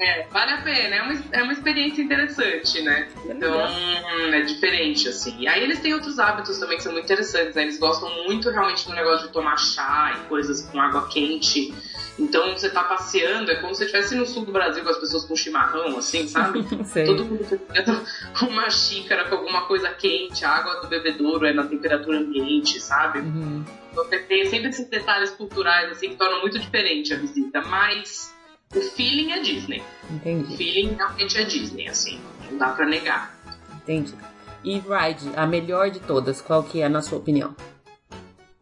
É, 0.00 0.26
vale 0.30 0.52
a 0.52 0.62
pena, 0.62 0.96
é 0.96 1.02
uma, 1.02 1.22
é 1.30 1.42
uma 1.42 1.52
experiência 1.52 2.00
interessante, 2.00 2.80
né? 2.80 3.06
Então, 3.26 3.54
hum, 3.54 4.32
é 4.32 4.40
diferente, 4.40 5.06
assim. 5.06 5.36
E 5.38 5.46
aí 5.46 5.62
eles 5.62 5.78
têm 5.80 5.92
outros 5.92 6.18
hábitos 6.18 6.58
também 6.58 6.78
que 6.78 6.82
são 6.82 6.92
muito 6.92 7.04
interessantes, 7.04 7.54
né? 7.54 7.64
Eles 7.64 7.78
gostam 7.78 8.08
muito 8.24 8.48
realmente 8.48 8.86
do 8.86 8.94
negócio 8.94 9.26
de 9.26 9.32
tomar 9.32 9.58
chá 9.58 10.18
e 10.18 10.26
coisas 10.26 10.62
com 10.62 10.80
água 10.80 11.06
quente. 11.08 11.74
Então 12.18 12.52
você 12.52 12.70
tá 12.70 12.82
passeando, 12.84 13.50
é 13.50 13.56
como 13.56 13.74
se 13.74 13.78
você 13.78 13.84
estivesse 13.84 14.14
no 14.14 14.24
sul 14.24 14.46
do 14.46 14.52
Brasil 14.52 14.82
com 14.82 14.88
as 14.88 14.98
pessoas 14.98 15.26
com 15.26 15.36
chimarrão, 15.36 15.98
assim, 15.98 16.26
sabe? 16.26 16.64
Todo 17.04 17.24
mundo 17.26 17.60
pegando 17.70 18.02
uma 18.48 18.70
xícara 18.70 19.28
com 19.28 19.34
alguma 19.34 19.66
coisa 19.66 19.90
quente, 19.90 20.46
a 20.46 20.50
água 20.50 20.80
do 20.80 20.88
bebedouro 20.88 21.44
é 21.44 21.52
na 21.52 21.64
temperatura 21.64 22.20
ambiente, 22.20 22.80
sabe? 22.80 23.18
Uhum. 23.18 23.64
Então, 23.92 24.04
você 24.04 24.18
tem 24.20 24.46
sempre 24.46 24.70
esses 24.70 24.88
detalhes 24.88 25.30
culturais, 25.32 25.90
assim, 25.90 26.10
que 26.10 26.16
tornam 26.16 26.40
muito 26.40 26.58
diferente 26.58 27.12
a 27.12 27.18
visita. 27.18 27.60
Mas 27.62 28.32
o 28.74 28.80
feeling 28.80 29.32
é 29.32 29.40
Disney. 29.40 29.82
Entendi. 30.08 30.54
O 30.54 30.56
feeling 30.56 30.94
realmente 30.94 31.38
é 31.38 31.44
Disney, 31.44 31.88
assim. 31.88 32.20
Não 32.50 32.58
dá 32.58 32.68
pra 32.68 32.86
negar. 32.86 33.36
Entendi. 33.82 34.14
E 34.62 34.74
Ride, 34.78 35.30
a 35.36 35.46
melhor 35.46 35.90
de 35.90 36.00
todas, 36.00 36.40
qual 36.40 36.62
que 36.62 36.80
é 36.80 36.88
na 36.88 37.02
sua 37.02 37.18
opinião? 37.18 37.54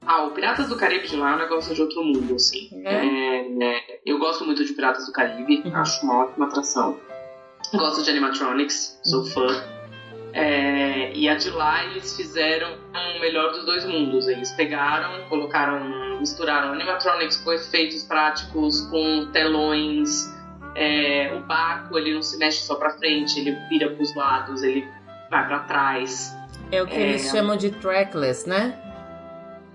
Ah, 0.07 0.25
o 0.25 0.31
Piratas 0.31 0.69
do 0.69 0.77
Caribe 0.77 1.07
de 1.07 1.17
lá 1.17 1.33
é 1.33 1.35
um 1.35 1.39
negócio 1.39 1.75
de 1.75 1.83
outro 1.83 2.03
mundo, 2.03 2.35
assim. 2.35 2.71
É. 2.85 3.45
É, 3.63 4.01
eu 4.07 4.19
gosto 4.19 4.45
muito 4.45 4.65
de 4.65 4.73
Piratas 4.73 5.05
do 5.05 5.13
Caribe, 5.13 5.63
uhum. 5.65 5.77
acho 5.77 6.03
uma 6.05 6.25
ótima 6.25 6.47
atração. 6.47 6.99
Gosto 7.75 8.03
de 8.03 8.11
animatronics, 8.11 8.99
sou 9.05 9.21
uhum. 9.21 9.27
fã. 9.27 9.78
É, 10.33 11.13
e 11.15 11.29
a 11.29 11.35
de 11.35 11.51
lá 11.51 11.85
eles 11.85 12.17
fizeram 12.17 12.77
o 13.17 13.21
melhor 13.21 13.53
dos 13.53 13.65
dois 13.65 13.85
mundos. 13.85 14.29
Eles 14.29 14.53
pegaram, 14.53 15.25
colocaram, 15.29 16.19
misturaram 16.21 16.73
animatronics 16.73 17.39
com 17.39 17.53
efeitos 17.53 18.03
práticos, 18.05 18.83
com 18.91 19.31
telões. 19.33 20.33
É, 20.75 21.33
o 21.35 21.41
Baco 21.41 21.99
ele 21.99 22.15
não 22.15 22.23
se 22.23 22.39
mexe 22.39 22.63
só 22.63 22.77
para 22.77 22.91
frente, 22.99 23.41
ele 23.41 23.59
vira 23.69 23.91
para 23.91 24.03
os 24.03 24.15
lados, 24.15 24.63
ele 24.63 24.87
vai 25.31 25.47
para 25.47 25.61
trás. 25.61 26.37
É 26.71 26.83
o 26.83 26.87
que 26.87 26.95
é, 26.95 27.09
eles 27.11 27.31
chamam 27.31 27.57
de 27.57 27.71
trackless, 27.71 28.49
né? 28.49 28.79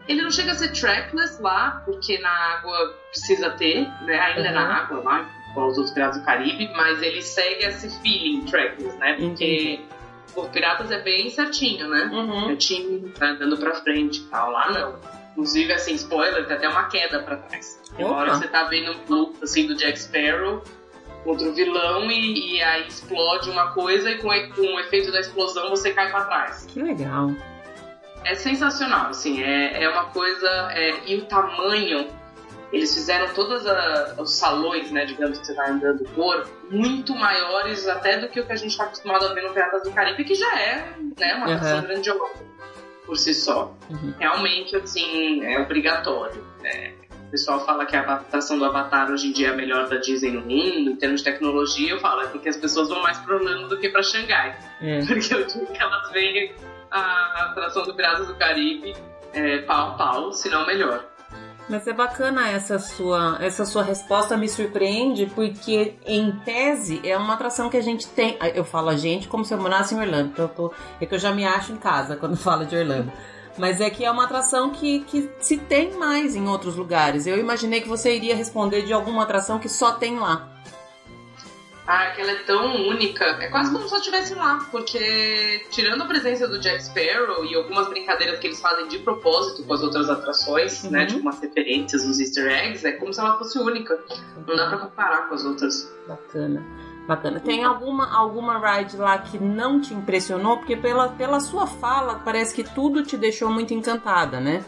Ele 0.07 0.21
não 0.21 0.31
chega 0.31 0.51
a 0.51 0.55
ser 0.55 0.71
trackless 0.71 1.41
lá, 1.41 1.81
porque 1.85 2.19
na 2.19 2.29
água 2.29 2.93
precisa 3.09 3.49
ter, 3.51 3.87
né? 4.05 4.19
Ainda 4.19 4.49
uhum. 4.49 4.55
na 4.55 4.77
água 4.77 5.03
lá, 5.03 5.29
com 5.53 5.65
os 5.65 5.77
outros 5.77 5.93
Piratas 5.93 6.19
do 6.19 6.25
Caribe, 6.25 6.71
mas 6.75 7.01
ele 7.01 7.21
segue 7.21 7.65
esse 7.65 7.89
feeling 8.01 8.45
trackless, 8.45 8.97
né? 8.97 9.13
Porque 9.13 9.79
o 10.35 10.49
Piratas 10.49 10.91
é 10.91 10.99
bem 10.99 11.29
certinho, 11.29 11.87
né? 11.87 12.09
Uhum. 12.11 12.47
Certinho, 12.47 13.09
tá 13.11 13.27
andando 13.27 13.57
pra 13.57 13.75
frente 13.75 14.19
e 14.19 14.23
tal. 14.25 14.51
Lá 14.51 14.71
não. 14.71 14.99
Inclusive, 15.31 15.73
assim, 15.73 15.93
spoiler, 15.95 16.45
tem 16.45 16.55
até 16.55 16.69
uma 16.69 16.85
queda 16.85 17.19
pra 17.19 17.37
trás. 17.37 17.81
Agora 17.97 18.35
você 18.35 18.47
tá 18.47 18.63
vendo 18.65 18.91
um 18.91 18.99
loop 19.09 19.43
assim 19.43 19.67
do 19.67 19.75
Jack 19.75 19.99
Sparrow 19.99 20.63
contra 21.23 21.47
o 21.47 21.53
vilão 21.53 22.11
e, 22.11 22.55
e, 22.55 22.61
aí 22.61 22.87
explode 22.87 23.49
uma 23.49 23.71
coisa 23.71 24.11
e 24.11 24.17
com, 24.17 24.27
com 24.27 24.61
o 24.61 24.79
efeito 24.79 25.11
da 25.11 25.19
explosão 25.19 25.69
você 25.69 25.91
cai 25.93 26.11
para 26.11 26.25
trás. 26.25 26.65
Que 26.65 26.81
legal. 26.81 27.31
É 28.25 28.35
sensacional, 28.35 29.09
assim, 29.09 29.41
é, 29.41 29.83
é 29.83 29.89
uma 29.89 30.05
coisa. 30.05 30.47
É, 30.71 31.01
e 31.07 31.15
o 31.15 31.25
tamanho 31.25 32.07
eles 32.73 32.91
fizeram 32.91 33.31
todos 33.35 33.63
os 34.17 34.33
salões, 34.33 34.91
né, 34.91 35.05
digamos, 35.05 35.37
que 35.37 35.45
você 35.45 35.53
vai 35.53 35.69
andando 35.69 36.03
por, 36.15 36.47
muito 36.71 37.13
maiores 37.13 37.87
até 37.87 38.17
do 38.17 38.27
que 38.27 38.39
o 38.39 38.47
que 38.47 38.51
a 38.51 38.55
gente 38.55 38.71
está 38.71 38.85
acostumado 38.85 39.25
a 39.25 39.33
ver 39.33 39.43
no 39.43 39.53
Piratas 39.53 39.83
do 39.83 39.91
Caribe, 39.91 40.25
que 40.25 40.33
já 40.33 40.59
é 40.59 40.95
né, 41.19 41.35
uma 41.35 41.53
atração 41.53 41.77
uhum. 41.77 41.83
grandiosa 41.83 42.53
por 43.05 43.15
si 43.15 43.35
só. 43.35 43.75
Uhum. 43.91 44.13
Realmente, 44.17 44.75
assim, 44.75 45.45
é 45.45 45.59
obrigatório. 45.59 46.43
Né? 46.61 46.93
O 47.27 47.29
pessoal 47.29 47.63
fala 47.63 47.85
que 47.85 47.95
a 47.95 48.01
atração 48.01 48.57
do 48.57 48.65
Avatar 48.65 49.11
hoje 49.11 49.27
em 49.27 49.31
dia 49.31 49.49
é 49.49 49.51
a 49.51 49.55
melhor 49.55 49.87
da 49.87 49.97
Disney 49.97 50.31
no 50.31 50.41
mundo, 50.41 50.91
em 50.91 50.95
termos 50.95 51.21
de 51.21 51.31
tecnologia, 51.31 51.91
eu 51.91 51.99
falo, 51.99 52.21
é 52.21 52.27
porque 52.27 52.49
as 52.49 52.57
pessoas 52.57 52.89
vão 52.89 53.03
mais 53.03 53.19
para 53.19 53.35
Orlando 53.35 53.67
do 53.69 53.77
que 53.77 53.89
para 53.89 54.01
Xangai. 54.01 54.57
É. 54.81 54.99
Porque 55.05 55.31
eu 55.31 55.45
digo 55.45 55.65
que 55.67 55.81
elas 55.81 56.11
veem 56.11 56.55
a 56.89 57.49
atração 57.51 57.83
do 57.83 57.93
Piratas 57.93 58.27
do 58.27 58.35
Caribe 58.35 58.95
é, 59.33 59.59
pau 59.59 59.89
a 59.89 59.91
pau, 59.91 60.31
se 60.31 60.49
não 60.49 60.65
melhor. 60.65 61.12
Mas 61.69 61.87
é 61.87 61.93
bacana 61.93 62.49
essa 62.49 62.77
sua, 62.77 63.37
essa 63.39 63.65
sua 63.65 63.83
resposta 63.83 64.35
me 64.35 64.49
surpreende 64.49 65.31
porque 65.33 65.95
em 66.05 66.31
tese 66.43 67.01
é 67.03 67.17
uma 67.17 67.35
atração 67.35 67.69
que 67.69 67.77
a 67.77 67.81
gente 67.81 68.07
tem. 68.07 68.37
Eu 68.53 68.65
falo 68.65 68.89
a 68.89 68.97
gente 68.97 69.27
como 69.27 69.45
se 69.45 69.53
eu 69.53 69.57
morasse 69.57 69.95
em 69.95 69.99
Orlando, 69.99 70.33
eu 70.37 70.49
tô, 70.49 70.73
é 70.99 71.05
que 71.05 71.15
eu 71.15 71.19
já 71.19 71.31
me 71.31 71.45
acho 71.45 71.71
em 71.71 71.77
casa 71.77 72.17
quando 72.17 72.35
falo 72.37 72.65
de 72.65 72.75
Orlando. 72.75 73.11
Mas 73.57 73.79
é 73.79 73.89
que 73.89 74.03
é 74.03 74.09
uma 74.09 74.25
atração 74.25 74.71
que, 74.71 75.01
que 75.01 75.29
se 75.39 75.57
tem 75.57 75.93
mais 75.93 76.35
em 76.35 76.47
outros 76.47 76.75
lugares. 76.75 77.27
Eu 77.27 77.37
imaginei 77.37 77.81
que 77.81 77.87
você 77.87 78.15
iria 78.15 78.35
responder 78.35 78.81
de 78.81 78.91
alguma 78.91 79.23
atração 79.23 79.59
que 79.59 79.69
só 79.69 79.91
tem 79.91 80.17
lá. 80.17 80.52
Ah, 81.85 82.11
que 82.11 82.21
ela 82.21 82.31
é 82.31 82.43
tão 82.43 82.87
única. 82.87 83.25
É 83.25 83.49
quase 83.49 83.71
como 83.71 83.87
se 83.87 83.93
eu 83.93 83.99
estivesse 83.99 84.33
lá, 84.35 84.65
porque 84.71 85.65
tirando 85.69 86.01
a 86.03 86.05
presença 86.05 86.47
do 86.47 86.59
Jack 86.59 86.83
Sparrow 86.83 87.43
e 87.45 87.55
algumas 87.55 87.89
brincadeiras 87.89 88.39
que 88.39 88.47
eles 88.47 88.61
fazem 88.61 88.87
de 88.87 88.99
propósito 88.99 89.63
com 89.63 89.73
as 89.73 89.83
outras 89.83 90.09
atrações, 90.09 90.83
né, 90.83 90.89
uhum. 90.89 90.91
né, 90.91 91.05
tipo 91.07 91.19
umas 91.19 91.39
referências 91.41 92.05
nos 92.05 92.19
easter 92.19 92.47
eggs, 92.47 92.85
é 92.87 92.93
como 92.93 93.13
se 93.13 93.19
ela 93.19 93.37
fosse 93.37 93.59
única. 93.59 93.99
Não 94.47 94.55
dá 94.55 94.69
pra 94.69 94.77
comparar 94.77 95.27
com 95.27 95.35
as 95.35 95.43
outras. 95.43 95.93
Bacana. 96.07 96.63
Bacana. 97.07 97.39
Tem 97.41 97.65
alguma, 97.65 98.15
alguma 98.15 98.57
ride 98.59 98.95
lá 98.95 99.17
que 99.17 99.37
não 99.37 99.81
te 99.81 99.93
impressionou? 99.93 100.57
Porque 100.57 100.77
pela, 100.77 101.09
pela 101.09 101.41
sua 101.41 101.67
fala, 101.67 102.19
parece 102.19 102.55
que 102.55 102.63
tudo 102.63 103.03
te 103.03 103.17
deixou 103.17 103.49
muito 103.49 103.73
encantada, 103.73 104.39
né? 104.39 104.63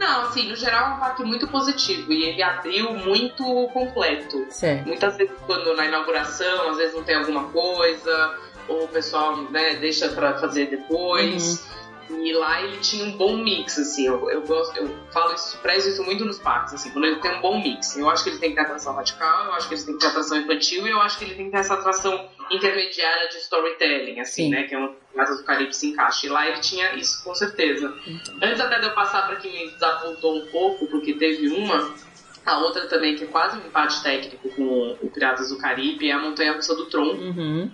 Não, 0.00 0.22
assim, 0.22 0.48
no 0.48 0.56
geral 0.56 0.92
é 0.92 0.94
um 0.94 0.98
parque 0.98 1.22
muito 1.22 1.46
positivo 1.46 2.10
e 2.10 2.24
ele 2.24 2.42
abriu 2.42 2.94
muito 2.94 3.44
completo. 3.68 4.46
Certo. 4.48 4.86
Muitas 4.86 5.14
vezes 5.18 5.34
quando 5.44 5.76
na 5.76 5.84
inauguração, 5.84 6.70
às 6.70 6.78
vezes 6.78 6.94
não 6.94 7.04
tem 7.04 7.16
alguma 7.16 7.50
coisa, 7.50 8.38
ou 8.66 8.84
o 8.84 8.88
pessoal 8.88 9.36
né, 9.50 9.74
deixa 9.74 10.08
para 10.08 10.38
fazer 10.38 10.70
depois. 10.70 11.68
Uhum. 12.08 12.24
E 12.24 12.32
lá 12.32 12.62
ele 12.62 12.78
tinha 12.78 13.04
um 13.04 13.12
bom 13.12 13.36
mix, 13.36 13.78
assim, 13.78 14.06
eu, 14.06 14.28
eu 14.30 14.42
gosto, 14.42 14.76
eu 14.76 14.90
falo 15.12 15.32
isso, 15.32 15.56
prezo 15.58 15.90
isso 15.90 16.02
muito 16.02 16.24
nos 16.24 16.40
parques, 16.40 16.74
assim, 16.74 16.90
quando 16.90 17.04
ele 17.04 17.20
tem 17.20 17.36
um 17.36 17.40
bom 17.40 17.62
mix. 17.62 17.96
Eu 17.96 18.10
acho 18.10 18.24
que 18.24 18.30
ele 18.30 18.38
tem 18.38 18.50
que 18.50 18.56
ter 18.56 18.62
atração 18.62 18.94
radical, 18.94 19.46
eu 19.46 19.52
acho 19.52 19.68
que 19.68 19.74
ele 19.74 19.82
tem 19.84 19.94
que 19.94 20.00
ter 20.00 20.06
atração 20.08 20.38
infantil 20.38 20.86
e 20.86 20.90
eu 20.90 21.00
acho 21.00 21.18
que 21.18 21.24
ele 21.24 21.34
tem 21.34 21.44
que 21.44 21.52
ter 21.52 21.58
essa 21.58 21.74
atração 21.74 22.28
intermediária 22.50 23.28
de 23.28 23.36
storytelling, 23.36 24.18
assim, 24.18 24.44
Sim. 24.44 24.50
né, 24.50 24.64
que 24.64 24.74
é 24.74 24.78
Casa 25.14 25.36
do 25.36 25.44
Caribe 25.44 25.74
se 25.74 25.88
encaixa. 25.88 26.26
E 26.26 26.28
lá 26.28 26.48
ele 26.48 26.60
tinha 26.60 26.94
isso, 26.94 27.22
com 27.24 27.34
certeza. 27.34 27.94
Então. 28.06 28.36
Antes 28.42 28.60
até 28.60 28.78
de 28.78 28.86
eu 28.86 28.94
passar 28.94 29.26
para 29.26 29.36
quem 29.36 29.66
me 29.66 29.72
desapontou 29.72 30.38
um 30.38 30.46
pouco, 30.46 30.86
porque 30.86 31.14
teve 31.14 31.48
uma, 31.48 31.94
a 32.46 32.58
outra 32.58 32.86
também, 32.86 33.16
que 33.16 33.24
é 33.24 33.26
quase 33.26 33.58
um 33.58 33.66
empate 33.66 34.02
técnico 34.02 34.48
com 34.50 34.96
o 35.00 35.10
Piratas 35.10 35.50
do 35.50 35.58
Caribe, 35.58 36.08
é 36.08 36.12
a 36.12 36.18
Montanha 36.18 36.52
Russa 36.52 36.74
do 36.74 36.86
Tron. 36.86 37.14
Uhum. 37.14 37.70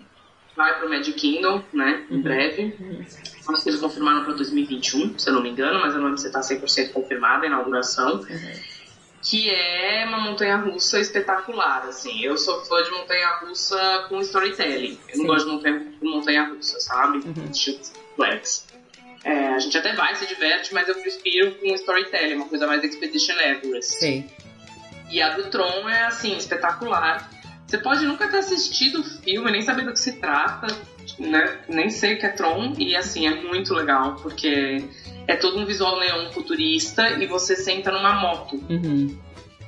Vai 0.56 0.78
pro 0.78 0.88
Magic 0.88 1.12
Kingdom, 1.12 1.62
né, 1.72 2.06
em 2.10 2.16
uhum. 2.16 2.22
breve. 2.22 2.74
Uhum. 2.80 3.04
Acho 3.48 3.62
que 3.62 3.68
eles 3.68 3.80
confirmaram 3.80 4.24
para 4.24 4.32
2021, 4.32 5.18
se 5.18 5.28
eu 5.28 5.34
não 5.34 5.42
me 5.42 5.50
engano, 5.50 5.80
mas 5.80 5.92
eu 5.92 5.98
não 5.98 6.06
lembro 6.06 6.20
se 6.20 6.26
está 6.26 6.40
100% 6.40 6.92
confirmada 6.92 7.44
a 7.44 7.46
inauguração. 7.46 8.20
Uhum. 8.20 8.75
Que 9.28 9.50
é 9.50 10.04
uma 10.06 10.20
montanha 10.20 10.56
russa 10.56 11.00
espetacular, 11.00 11.82
assim. 11.88 12.22
Eu 12.22 12.38
sou 12.38 12.64
fã 12.64 12.80
de 12.82 12.90
montanha 12.92 13.28
russa 13.40 14.06
com 14.08 14.20
storytelling. 14.20 14.98
Eu 15.08 15.14
Sim. 15.14 15.18
não 15.18 15.26
gosto 15.26 15.46
de 15.46 15.52
montanha, 15.52 15.92
montanha 16.00 16.44
russa, 16.44 16.78
sabe? 16.78 17.18
Uhum. 17.18 17.50
Flex. 18.14 18.66
É, 19.24 19.48
a 19.48 19.58
gente 19.58 19.76
até 19.76 19.92
vai, 19.94 20.14
se 20.14 20.26
diverte, 20.26 20.72
mas 20.72 20.86
eu 20.86 20.94
prefiro 20.94 21.56
com 21.56 21.74
storytelling, 21.74 22.34
uma 22.34 22.48
coisa 22.48 22.68
mais 22.68 22.84
Expedition 22.84 23.34
Everest. 23.34 23.98
Sim. 23.98 24.30
E 25.10 25.20
a 25.20 25.30
do 25.30 25.50
Tron 25.50 25.88
é, 25.88 26.04
assim, 26.04 26.36
espetacular. 26.36 27.28
Você 27.66 27.78
pode 27.78 28.06
nunca 28.06 28.28
ter 28.28 28.38
assistido 28.38 29.00
o 29.00 29.04
filme, 29.04 29.50
nem 29.50 29.62
saber 29.62 29.84
do 29.84 29.92
que 29.92 29.98
se 29.98 30.20
trata, 30.20 30.68
né? 31.18 31.58
Nem 31.68 31.90
sei 31.90 32.14
o 32.14 32.18
que 32.18 32.26
é 32.26 32.30
Tron, 32.30 32.74
e 32.78 32.96
assim, 32.96 33.26
é 33.26 33.34
muito 33.42 33.74
legal, 33.74 34.16
porque 34.16 34.84
é 35.26 35.36
todo 35.36 35.58
um 35.58 35.64
visual 35.64 35.98
neon 35.98 36.30
futurista 36.30 37.08
e 37.10 37.26
você 37.26 37.56
senta 37.56 37.90
numa 37.90 38.14
moto. 38.14 38.56
Uhum. 38.68 39.18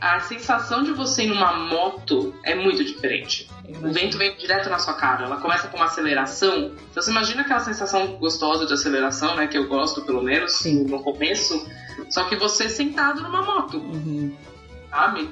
A 0.00 0.20
sensação 0.20 0.84
de 0.84 0.92
você 0.92 1.24
ir 1.24 1.26
numa 1.26 1.52
moto 1.52 2.32
é 2.44 2.54
muito 2.54 2.84
diferente. 2.84 3.50
O 3.82 3.92
vento 3.92 4.16
vem 4.16 4.36
direto 4.36 4.70
na 4.70 4.78
sua 4.78 4.94
cara. 4.94 5.24
Ela 5.24 5.38
começa 5.38 5.66
com 5.66 5.76
uma 5.76 5.86
aceleração. 5.86 6.72
Então 6.90 7.02
você 7.02 7.10
imagina 7.10 7.42
aquela 7.42 7.58
sensação 7.58 8.16
gostosa 8.16 8.64
de 8.64 8.72
aceleração, 8.72 9.34
né? 9.34 9.48
Que 9.48 9.58
eu 9.58 9.66
gosto, 9.66 10.02
pelo 10.02 10.22
menos, 10.22 10.52
Sim. 10.52 10.84
no 10.84 11.02
começo. 11.02 11.66
Só 12.10 12.24
que 12.24 12.36
você 12.36 12.68
sentado 12.68 13.20
numa 13.22 13.42
moto. 13.42 13.78
Uhum. 13.78 14.32
Sabe? 14.88 15.28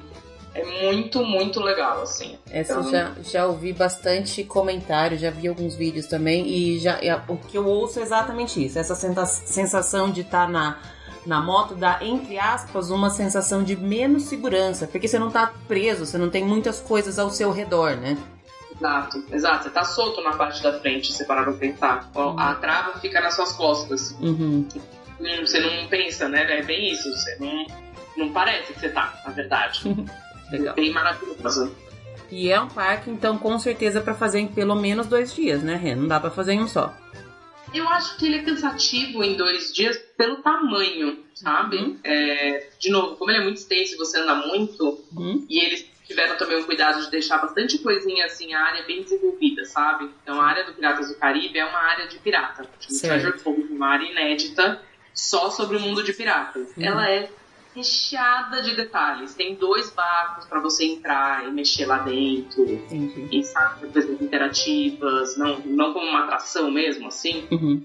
É 0.60 0.82
muito, 0.82 1.22
muito 1.24 1.60
legal, 1.60 2.02
assim. 2.02 2.38
Essa 2.50 2.74
então... 2.74 2.90
já, 2.90 3.12
já 3.22 3.46
ouvi 3.46 3.72
bastante 3.72 4.42
comentário, 4.44 5.18
já 5.18 5.30
vi 5.30 5.48
alguns 5.48 5.74
vídeos 5.74 6.06
também, 6.06 6.46
e 6.48 6.78
já 6.78 6.98
o 7.28 7.36
que 7.36 7.56
eu 7.56 7.66
ouço 7.66 7.98
é 7.98 8.02
exatamente 8.02 8.64
isso, 8.64 8.78
essa 8.78 8.94
sensação 8.94 10.10
de 10.10 10.22
estar 10.22 10.46
tá 10.46 10.52
na, 10.52 10.78
na 11.26 11.40
moto 11.40 11.74
dá, 11.74 11.98
entre 12.00 12.38
aspas, 12.38 12.90
uma 12.90 13.10
sensação 13.10 13.62
de 13.62 13.76
menos 13.76 14.24
segurança, 14.24 14.86
porque 14.86 15.08
você 15.08 15.18
não 15.18 15.30
tá 15.30 15.52
preso, 15.68 16.06
você 16.06 16.16
não 16.16 16.30
tem 16.30 16.44
muitas 16.44 16.80
coisas 16.80 17.18
ao 17.18 17.30
seu 17.30 17.50
redor, 17.50 17.96
né? 17.96 18.16
Exato, 18.78 19.24
exato. 19.32 19.64
Você 19.64 19.70
tá 19.70 19.84
solto 19.84 20.20
na 20.22 20.36
parte 20.36 20.62
da 20.62 20.78
frente, 20.80 21.12
se 21.12 21.24
parar 21.26 21.44
pra 21.44 21.54
pensar. 21.54 22.10
Uhum. 22.14 22.38
A 22.38 22.54
trava 22.56 22.98
fica 23.00 23.20
nas 23.20 23.34
suas 23.34 23.52
costas. 23.52 24.14
Uhum. 24.20 24.68
Você 25.18 25.60
não 25.60 25.88
pensa, 25.88 26.28
né? 26.28 26.58
É 26.58 26.62
bem 26.62 26.92
isso. 26.92 27.10
Você 27.10 27.36
não, 27.40 27.66
não 28.16 28.32
parece 28.32 28.74
que 28.74 28.80
você 28.80 28.90
tá, 28.90 29.18
na 29.24 29.32
verdade. 29.32 29.80
Legal. 30.50 30.74
Bem 30.74 30.92
maravilhosa. 30.92 31.72
E 32.30 32.50
é 32.50 32.60
um 32.60 32.68
parque, 32.68 33.10
então, 33.10 33.38
com 33.38 33.58
certeza, 33.58 34.00
para 34.00 34.14
fazer 34.14 34.40
em 34.40 34.48
pelo 34.48 34.74
menos 34.74 35.06
dois 35.06 35.34
dias, 35.34 35.62
né, 35.62 35.76
Ren? 35.76 35.96
Não 35.96 36.08
dá 36.08 36.18
para 36.18 36.30
fazer 36.30 36.52
em 36.52 36.60
um 36.60 36.68
só. 36.68 36.94
Eu 37.72 37.88
acho 37.88 38.16
que 38.16 38.26
ele 38.26 38.36
é 38.36 38.42
cansativo 38.42 39.22
em 39.22 39.36
dois 39.36 39.72
dias 39.72 39.96
pelo 40.16 40.36
tamanho, 40.36 41.24
sabe? 41.34 41.76
Uhum. 41.76 41.98
É, 42.02 42.68
de 42.78 42.90
novo, 42.90 43.16
como 43.16 43.30
ele 43.30 43.40
é 43.40 43.42
muito 43.42 43.58
extenso 43.58 43.94
e 43.94 43.96
você 43.96 44.18
anda 44.18 44.34
muito, 44.34 45.00
uhum. 45.14 45.44
e 45.48 45.64
eles 45.64 45.86
tiveram 46.06 46.36
também 46.36 46.60
o 46.60 46.64
cuidado 46.64 47.02
de 47.02 47.10
deixar 47.10 47.38
bastante 47.38 47.78
coisinha 47.78 48.26
assim, 48.26 48.54
a 48.54 48.60
área 48.60 48.84
bem 48.84 49.02
desenvolvida, 49.02 49.64
sabe? 49.64 50.10
Então 50.22 50.40
a 50.40 50.46
área 50.46 50.64
do 50.64 50.72
Piratas 50.72 51.08
do 51.08 51.16
Caribe 51.16 51.58
é 51.58 51.64
uma 51.64 51.80
área 51.80 52.06
de 52.06 52.18
pirata. 52.18 52.68
Tipo, 52.78 53.00
Treasure 53.00 53.38
Cove, 53.40 53.62
uma 53.72 53.88
área 53.88 54.10
inédita 54.10 54.80
só 55.12 55.50
sobre 55.50 55.76
o 55.76 55.80
mundo 55.80 56.02
de 56.04 56.12
piratas. 56.12 56.68
Uhum. 56.76 56.84
Ela 56.84 57.10
é 57.10 57.28
recheada 57.76 58.62
de 58.62 58.74
detalhes. 58.74 59.34
Tem 59.34 59.54
dois 59.54 59.90
barcos 59.90 60.46
para 60.46 60.60
você 60.60 60.86
entrar 60.86 61.46
e 61.46 61.52
mexer 61.52 61.84
lá 61.84 61.98
dentro. 61.98 62.64
Entendi. 62.64 63.28
E 63.30 63.44
sabe, 63.44 63.88
coisas 63.88 64.20
interativas, 64.20 65.36
não, 65.36 65.58
não 65.60 65.92
como 65.92 66.06
uma 66.06 66.24
atração 66.24 66.70
mesmo, 66.70 67.08
assim. 67.08 67.46
Uhum. 67.50 67.84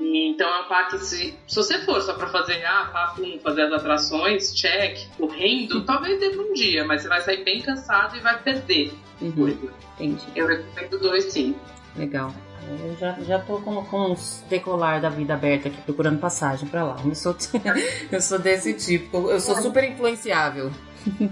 Então 0.00 0.48
é 0.48 0.60
um 0.60 0.68
parque, 0.68 0.98
se, 0.98 1.34
se 1.46 1.56
você 1.56 1.78
for 1.84 2.00
só 2.00 2.14
pra 2.14 2.28
fazer, 2.28 2.64
ah, 2.64 2.90
papo 2.92 3.22
fazer 3.40 3.62
as 3.62 3.72
atrações, 3.72 4.54
check, 4.54 4.98
correndo, 5.16 5.84
talvez 5.84 6.18
dê 6.18 6.28
um 6.36 6.52
dia, 6.52 6.84
mas 6.84 7.02
você 7.02 7.08
vai 7.08 7.20
sair 7.20 7.44
bem 7.44 7.60
cansado 7.60 8.16
e 8.16 8.20
vai 8.20 8.40
perder 8.42 8.92
uhum. 9.20 9.32
coisa. 9.32 9.72
Entendi. 9.94 10.24
Eu 10.34 10.46
recomendo 10.46 10.98
dois 10.98 11.24
sim. 11.24 11.54
Legal. 11.96 12.34
Eu 12.68 12.96
já, 12.96 13.12
já 13.20 13.38
tô 13.38 13.60
com, 13.60 13.84
com 13.84 14.12
uns 14.12 14.44
decolar 14.48 15.00
da 15.00 15.08
vida 15.08 15.34
aberta 15.34 15.68
aqui, 15.68 15.80
procurando 15.82 16.18
passagem 16.18 16.68
pra 16.68 16.84
lá. 16.84 16.96
Eu 17.04 17.14
sou, 17.14 17.36
eu 18.10 18.20
sou 18.20 18.38
desse 18.38 18.74
tipo, 18.74 19.30
eu 19.30 19.40
sou 19.40 19.56
super 19.56 19.84
influenciável. 19.84 20.70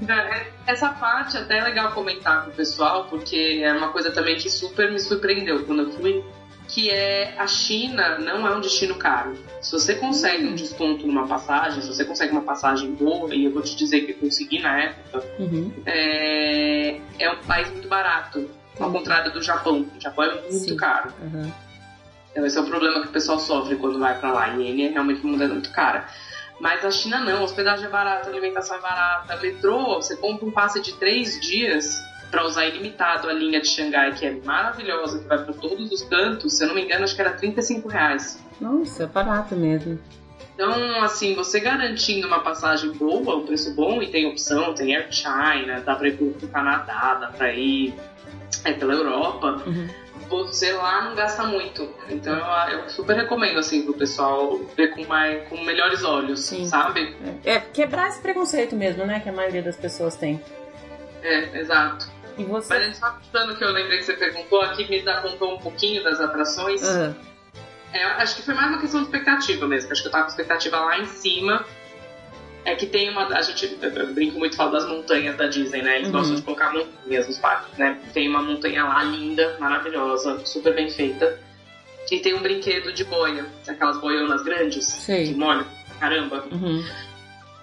É, 0.09 0.47
essa 0.67 0.89
parte 0.89 1.37
até 1.37 1.59
é 1.59 1.63
legal 1.63 1.93
comentar 1.93 2.45
com 2.45 2.51
o 2.51 2.55
pessoal, 2.55 3.05
porque 3.05 3.61
é 3.63 3.73
uma 3.73 3.89
coisa 3.89 4.11
também 4.11 4.37
que 4.37 4.51
super 4.51 4.91
me 4.91 4.99
surpreendeu 4.99 5.65
quando 5.65 5.83
eu 5.83 5.91
fui, 5.93 6.25
que 6.67 6.91
é 6.91 7.35
a 7.37 7.47
China 7.47 8.19
não 8.19 8.47
é 8.47 8.57
um 8.57 8.61
destino 8.61 8.95
caro. 8.95 9.37
Se 9.61 9.73
você 9.73 9.95
consegue 9.95 10.47
um 10.47 10.55
desconto 10.55 11.07
numa 11.07 11.27
passagem, 11.27 11.83
se 11.83 11.89
você 11.89 12.05
consegue 12.05 12.33
uma 12.33 12.43
passagem 12.43 12.93
boa, 12.95 13.35
e 13.35 13.45
eu 13.45 13.53
vou 13.53 13.63
te 13.63 13.77
dizer 13.77 14.03
que 14.03 14.13
eu 14.13 14.17
consegui 14.17 14.61
na 14.61 14.81
época, 14.81 15.25
uhum. 15.39 15.73
é, 15.87 17.01
é 17.19 17.31
um 17.31 17.39
país 17.45 17.71
muito 17.71 17.89
barato. 17.89 18.49
Ao 18.81 18.93
contrário 18.93 19.33
do 19.33 19.43
Japão. 19.43 19.87
O 19.97 20.01
Japão 20.01 20.25
é 20.25 20.35
muito 20.43 20.53
Sim. 20.53 20.77
caro. 20.77 21.13
Uhum. 21.21 21.53
Então 22.31 22.47
esse 22.47 22.57
é 22.57 22.61
o 22.61 22.65
problema 22.65 23.03
que 23.03 23.09
o 23.09 23.13
pessoal 23.13 23.39
sofre 23.39 23.77
quando 23.77 23.99
vai 23.99 24.19
para 24.19 24.33
lá. 24.33 24.49
E 24.57 24.67
ele 24.67 24.85
é 24.85 24.89
realmente 24.89 25.23
uma 25.23 25.33
mudança 25.33 25.53
muito 25.53 25.71
cara. 25.73 26.07
Mas 26.61 26.85
a 26.85 26.91
China 26.91 27.21
não, 27.21 27.43
hospedagem 27.43 27.87
é 27.87 27.89
barata, 27.89 28.29
alimentação 28.29 28.77
é 28.77 28.81
barata. 28.81 29.37
Metrô, 29.37 29.95
você 29.95 30.17
compra 30.17 30.47
um 30.47 30.51
passe 30.51 30.81
de 30.81 30.93
três 30.95 31.41
dias 31.41 31.99
para 32.31 32.45
usar 32.45 32.67
ilimitado 32.67 33.29
a 33.29 33.33
linha 33.33 33.61
de 33.61 33.67
Xangai, 33.67 34.13
que 34.15 34.25
é 34.25 34.33
maravilhosa, 34.45 35.19
que 35.19 35.27
vai 35.27 35.43
para 35.43 35.55
todos 35.55 35.91
os 35.91 36.03
cantos. 36.05 36.57
Se 36.57 36.63
eu 36.63 36.69
não 36.69 36.75
me 36.75 36.85
engano, 36.85 37.03
acho 37.03 37.15
que 37.15 37.21
era 37.21 37.33
35 37.33 37.89
reais. 37.89 38.41
Nossa, 38.61 39.05
é 39.05 39.07
barato 39.07 39.57
mesmo. 39.57 39.99
Então, 40.55 41.03
assim, 41.03 41.35
você 41.35 41.59
garantindo 41.59 42.27
uma 42.27 42.41
passagem 42.41 42.93
boa, 42.93 43.37
um 43.37 43.47
preço 43.47 43.75
bom, 43.75 44.03
e 44.03 44.09
tem 44.09 44.27
opção, 44.27 44.75
tem 44.75 44.95
Air 44.95 45.11
China, 45.11 45.81
dá 45.81 45.97
pra 45.97 46.09
ir 46.09 46.17
pro 46.19 46.49
Canadá, 46.49 47.15
dá 47.15 47.29
pra 47.29 47.53
ir 47.55 47.95
é, 48.65 48.73
pela 48.73 48.95
Europa, 48.95 49.63
uhum. 49.67 49.89
você 50.29 50.73
lá 50.73 51.05
não 51.05 51.15
gasta 51.15 51.45
muito. 51.45 51.89
Então 52.09 52.37
eu, 52.37 52.79
eu, 52.79 52.91
super 52.91 53.17
recomendo 53.17 53.59
assim 53.59 53.83
pro 53.83 53.95
pessoal 53.95 54.59
ver 54.77 54.95
com, 54.95 55.05
mais, 55.07 55.49
com 55.49 55.63
melhores 55.65 56.05
olhos, 56.05 56.41
Sim. 56.41 56.67
sabe? 56.67 57.17
É, 57.45 57.55
é 57.55 57.61
quebrar 57.61 58.09
esse 58.09 58.21
preconceito 58.21 58.77
mesmo, 58.77 59.05
né? 59.07 59.21
Que 59.21 59.29
a 59.29 59.33
maioria 59.33 59.63
das 59.63 59.77
pessoas 59.77 60.17
tem. 60.17 60.43
É, 61.23 61.59
exato. 61.59 62.11
E 62.39 62.45
você... 62.45 62.79
Mas 62.79 62.97
só 62.97 63.11
puxando 63.11 63.57
que 63.57 63.65
eu 63.65 63.71
lembrei 63.71 63.99
que 63.99 64.05
você 64.05 64.15
perguntou, 64.15 64.63
aqui 64.63 64.89
me 64.89 65.03
dá 65.03 65.21
contou 65.21 65.55
um 65.55 65.59
pouquinho 65.59 66.03
das 66.03 66.21
atrações. 66.21 66.83
Uhum. 66.83 67.15
É, 67.93 68.05
acho 68.05 68.37
que 68.37 68.43
foi 68.43 68.55
mais 68.55 68.69
uma 68.69 68.81
questão 68.81 69.01
de 69.01 69.07
expectativa 69.07 69.67
mesmo. 69.67 69.91
Acho 69.91 70.03
que 70.03 70.09
eu 70.09 70.13
tava 70.13 70.25
com 70.25 70.31
expectativa 70.31 70.79
lá 70.79 70.99
em 70.99 71.07
cima 71.07 71.67
é 72.65 72.75
que 72.75 72.87
tem 72.87 73.11
uma. 73.11 73.27
A 73.27 73.43
gente 73.43 73.79
eu 73.81 74.15
brinco 74.15 74.39
muito 74.39 74.57
falo 74.57 74.73
das 74.73 74.87
montanhas 74.87 75.37
da 75.37 75.47
Disney, 75.47 75.83
né? 75.83 75.97
Eles 75.97 76.09
uhum. 76.09 76.13
gostam 76.13 76.37
de 76.37 76.43
colocar 76.43 76.73
montanhas 76.73 77.27
nos 77.27 77.39
parques, 77.39 77.77
né? 77.79 77.99
Tem 78.13 78.29
uma 78.29 78.43
montanha 78.43 78.85
lá 78.85 79.03
linda, 79.03 79.57
maravilhosa, 79.59 80.45
super 80.45 80.75
bem 80.75 80.91
feita. 80.91 81.39
E 82.11 82.19
tem 82.19 82.35
um 82.35 82.43
brinquedo 82.43 82.93
de 82.93 83.05
boia, 83.05 83.47
aquelas 83.69 84.01
boionas 84.01 84.43
grandes 84.43 84.85
Sim. 84.87 85.27
que 85.27 85.35
molham, 85.35 85.65
caramba. 86.01 86.45
Uhum. 86.51 86.85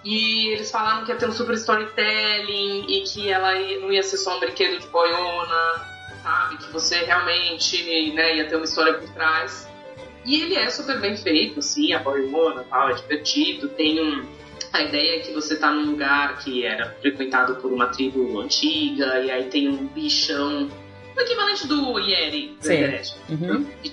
E 0.06 0.54
eles 0.54 0.72
falaram 0.72 1.04
que 1.04 1.12
ia 1.12 1.18
ter 1.18 1.28
um 1.28 1.34
super 1.34 1.54
storytelling 1.56 2.86
e 2.88 3.02
que 3.02 3.30
ela 3.30 3.54
não 3.82 3.92
ia 3.92 4.02
ser 4.02 4.16
só 4.16 4.38
um 4.38 4.40
brinquedo 4.40 4.80
de 4.80 4.88
boiona, 4.88 5.86
sabe? 6.24 6.58
Que 6.58 6.72
você 6.72 7.00
realmente 7.00 8.14
né, 8.14 8.38
ia 8.38 8.48
ter 8.48 8.56
uma 8.56 8.64
história 8.64 8.94
por 8.94 9.10
trás. 9.10 9.68
E 10.24 10.42
ele 10.42 10.56
é 10.56 10.70
super 10.70 11.02
bem 11.02 11.18
feito, 11.18 11.62
sim, 11.62 11.92
a 11.92 12.00
boiona 12.00 12.64
tal, 12.70 12.90
é 12.90 12.94
divertido, 12.94 13.68
tem 13.70 14.00
um 14.00 14.37
a 14.74 14.82
ideia 14.84 15.18
é 15.18 15.20
que 15.20 15.34
você 15.34 15.56
tá 15.56 15.72
num 15.72 15.92
lugar 15.92 16.38
que 16.40 16.66
era 16.66 16.96
frequentado 17.02 17.56
por 17.56 17.72
uma 17.72 17.88
tribo 17.88 18.40
antiga, 18.40 19.20
e 19.20 19.32
aí 19.32 19.46
tem 19.46 19.68
um 19.68 19.88
bichão, 19.88 20.70
o 21.16 21.22
equivalente 21.22 21.68
do 21.68 22.00
Yeri 22.00 22.58
do 22.62 22.72
Everest. 22.72 23.18
Uhum. 23.30 23.66
E 23.84 23.92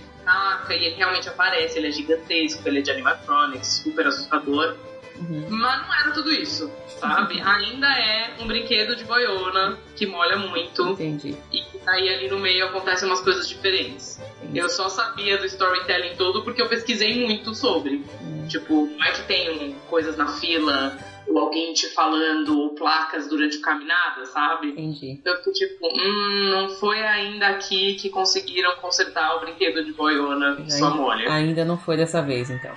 e 0.70 0.72
ele 0.72 0.94
realmente 0.94 1.28
aparece, 1.28 1.78
ele 1.78 1.88
é 1.88 1.92
gigantesco, 1.92 2.66
ele 2.66 2.78
é 2.78 2.82
de 2.82 2.90
animatronics, 2.90 3.82
super 3.84 4.06
assustador. 4.06 4.76
Uhum. 5.16 5.46
Mas 5.50 5.86
não 5.86 5.94
era 5.94 6.10
tudo 6.12 6.32
isso, 6.32 6.70
sabe? 6.98 7.40
Ainda 7.40 7.86
é 7.86 8.34
um 8.40 8.46
brinquedo 8.46 8.96
de 8.96 9.04
boiona 9.04 9.78
que 9.96 10.06
molha 10.06 10.36
muito. 10.36 10.82
Entendi. 10.90 11.36
E 11.52 11.62
aí 11.86 12.08
ali 12.08 12.28
no 12.28 12.38
meio 12.38 12.66
acontecem 12.66 13.08
umas 13.08 13.20
coisas 13.20 13.48
diferentes. 13.48 14.20
Entendi. 14.42 14.58
Eu 14.58 14.68
só 14.68 14.88
sabia 14.88 15.38
do 15.38 15.46
storytelling 15.46 16.16
todo 16.16 16.42
porque 16.42 16.62
eu 16.62 16.68
pesquisei 16.68 17.26
muito 17.26 17.54
sobre. 17.54 18.04
Uhum. 18.20 18.46
Tipo, 18.48 18.86
não 18.86 19.04
é 19.04 19.12
que 19.12 19.22
tem 19.22 19.74
coisas 19.88 20.16
na 20.16 20.28
fila 20.28 20.96
ou 21.26 21.38
alguém 21.38 21.72
te 21.72 21.88
falando 21.88 22.58
ou 22.58 22.74
placas 22.74 23.28
durante 23.28 23.58
a 23.58 23.62
caminhada, 23.62 24.26
sabe? 24.26 24.68
Entendi. 24.68 25.10
Então 25.12 25.32
eu 25.32 25.38
fiquei 25.42 25.68
tipo, 25.68 25.86
hum, 25.86 26.50
não 26.50 26.68
foi 26.68 27.00
ainda 27.02 27.48
aqui 27.48 27.94
que 27.94 28.10
conseguiram 28.10 28.76
consertar 28.76 29.36
o 29.36 29.40
brinquedo 29.40 29.84
de 29.84 29.92
boiona 29.92 30.56
só 30.68 30.94
molha. 30.94 31.32
Ainda 31.32 31.64
não 31.64 31.78
foi 31.78 31.96
dessa 31.96 32.20
vez, 32.20 32.50
então. 32.50 32.74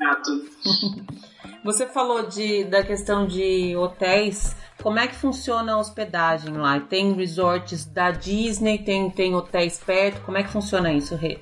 Exato. 0.00 0.30
Você 1.64 1.86
falou 1.86 2.26
de, 2.26 2.64
da 2.64 2.82
questão 2.82 3.26
de 3.26 3.76
hotéis. 3.76 4.56
Como 4.82 4.98
é 4.98 5.06
que 5.06 5.14
funciona 5.14 5.74
a 5.74 5.78
hospedagem 5.78 6.56
lá? 6.56 6.80
Tem 6.80 7.12
resorts 7.12 7.84
da 7.84 8.10
Disney, 8.10 8.78
tem, 8.78 9.08
tem 9.10 9.34
hotéis 9.34 9.78
perto. 9.78 10.22
Como 10.22 10.36
é 10.36 10.42
que 10.42 10.50
funciona 10.50 10.92
isso, 10.92 11.14
Rê? 11.14 11.38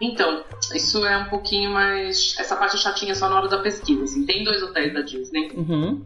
Então, 0.00 0.42
isso 0.74 1.04
é 1.04 1.16
um 1.18 1.26
pouquinho 1.26 1.70
mais. 1.70 2.34
Essa 2.38 2.56
parte 2.56 2.76
chatinha 2.78 3.14
só 3.14 3.28
na 3.28 3.36
hora 3.36 3.48
da 3.48 3.58
pesquisa. 3.58 4.02
Assim. 4.02 4.26
Tem 4.26 4.42
dois 4.42 4.62
hotéis 4.62 4.92
da 4.92 5.02
Disney. 5.02 5.52
Uhum. 5.54 6.04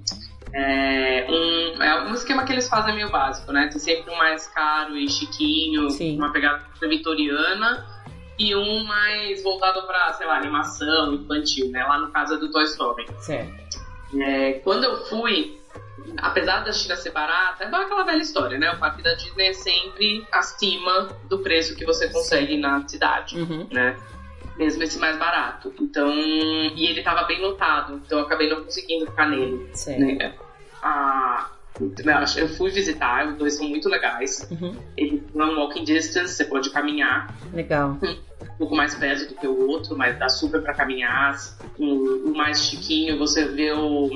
É, 0.53 1.27
um, 1.29 1.83
é 1.83 2.05
um 2.11 2.15
esquema 2.15 2.45
que 2.45 2.53
eles 2.53 2.69
fazem 2.69 2.95
meio 2.95 3.11
básico, 3.11 3.51
né? 3.53 3.69
Tem 3.69 3.79
sempre 3.79 4.13
um 4.13 4.19
mais 4.19 4.47
caro 4.49 4.97
e 4.97 5.09
chiquinho, 5.09 5.89
Sim. 5.91 6.17
uma 6.17 6.31
pegada 6.31 6.63
vitoriana 6.83 7.94
e 8.39 8.55
um 8.55 8.85
mais 8.85 9.43
voltado 9.43 9.87
para, 9.87 10.13
sei 10.15 10.27
lá, 10.27 10.37
animação 10.37 11.15
infantil, 11.15 11.71
né? 11.71 11.85
Lá 11.85 11.99
no 11.99 12.11
caso 12.11 12.35
é 12.35 12.37
do 12.39 12.51
Toy 12.51 12.65
Story. 12.65 13.07
Certo. 13.19 13.85
É, 14.21 14.55
quando 14.65 14.85
eu 14.85 15.05
fui, 15.07 15.61
apesar 16.19 16.61
da 16.65 16.73
China 16.73 16.97
ser 16.97 17.11
barata, 17.11 17.65
é 17.65 17.67
aquela 17.67 18.05
velha 18.05 18.23
história, 18.23 18.59
né? 18.59 18.73
O 18.73 18.79
parque 18.79 19.03
da 19.03 19.15
Disney 19.15 19.49
é 19.49 19.53
sempre 19.53 20.27
acima 20.33 21.09
do 21.29 21.39
preço 21.41 21.77
que 21.77 21.85
você 21.85 22.09
consegue 22.09 22.57
na 22.57 22.87
cidade, 22.87 23.39
uhum. 23.39 23.67
né? 23.71 23.97
Mesmo 24.57 24.83
esse 24.83 24.99
mais 24.99 25.17
barato. 25.19 25.73
Então, 25.81 26.13
e 26.13 26.87
ele 26.87 27.03
tava 27.03 27.25
bem 27.25 27.41
lotado, 27.41 28.01
então 28.05 28.19
eu 28.19 28.25
acabei 28.25 28.49
não 28.49 28.65
conseguindo 28.65 29.07
ficar 29.07 29.27
nele. 29.27 29.69
Certo. 29.75 30.01
Né? 30.01 30.35
A, 30.83 31.51
eu 32.37 32.49
fui 32.49 32.71
visitar, 32.71 33.27
os 33.27 33.37
dois 33.37 33.55
são 33.55 33.69
muito 33.69 33.89
legais. 33.89 34.49
Uhum. 34.51 34.77
Ele 34.97 35.23
não 35.35 35.51
é 35.51 35.57
walking 35.57 35.85
distance, 35.85 36.35
você 36.35 36.45
pode 36.45 36.71
caminhar. 36.71 37.37
Legal. 37.53 37.99
Um 38.01 38.57
pouco 38.59 38.77
mais 38.77 38.95
perto 38.95 39.29
do 39.29 39.41
que 39.41 39.47
o 39.47 39.69
outro, 39.69 39.97
mas 39.97 40.17
dá 40.19 40.29
super 40.29 40.63
para 40.63 40.73
caminhar. 40.75 41.37
O, 41.77 42.31
o, 42.31 42.37
mais 42.37 42.65
chiquinho, 42.67 43.19
você 43.19 43.45
vê 43.47 43.73
o, 43.73 44.09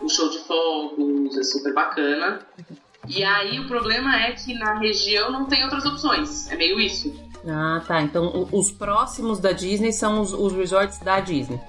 o 0.00 0.08
show 0.08 0.30
de 0.30 0.38
fogos, 0.38 1.36
é 1.36 1.42
super 1.42 1.74
bacana. 1.74 2.40
E 3.06 3.22
aí 3.22 3.58
o 3.58 3.66
problema 3.66 4.16
é 4.16 4.32
que 4.32 4.54
na 4.54 4.78
região 4.78 5.30
não 5.30 5.46
tem 5.46 5.62
outras 5.64 5.84
opções. 5.84 6.50
É 6.50 6.56
meio 6.56 6.80
isso. 6.80 7.14
Ah, 7.46 7.82
tá. 7.86 8.00
Então 8.00 8.48
os 8.52 8.70
próximos 8.70 9.38
da 9.38 9.52
Disney 9.52 9.92
são 9.92 10.20
os, 10.20 10.32
os 10.32 10.52
resorts 10.54 10.98
da 10.98 11.20
Disney. 11.20 11.60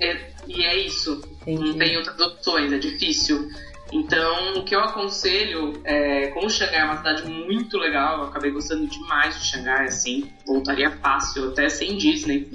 É, 0.00 0.30
e 0.46 0.62
é 0.62 0.76
isso. 0.76 1.22
Entendi. 1.42 1.70
Não 1.70 1.78
tem 1.78 1.96
outras 1.96 2.20
opções, 2.20 2.72
é 2.72 2.78
difícil. 2.78 3.48
Então, 3.94 4.54
o 4.54 4.64
que 4.64 4.74
eu 4.74 4.80
aconselho, 4.80 5.80
é, 5.84 6.26
como 6.28 6.50
Xangai 6.50 6.80
é 6.80 6.84
uma 6.84 6.96
cidade 6.96 7.30
muito 7.30 7.78
legal, 7.78 8.18
eu 8.18 8.24
acabei 8.24 8.50
gostando 8.50 8.88
demais 8.88 9.38
de 9.38 9.46
Xangai, 9.46 9.84
assim, 9.84 10.32
voltaria 10.44 10.90
fácil, 10.90 11.50
até 11.50 11.68
sem 11.68 11.96
Disney. 11.96 12.50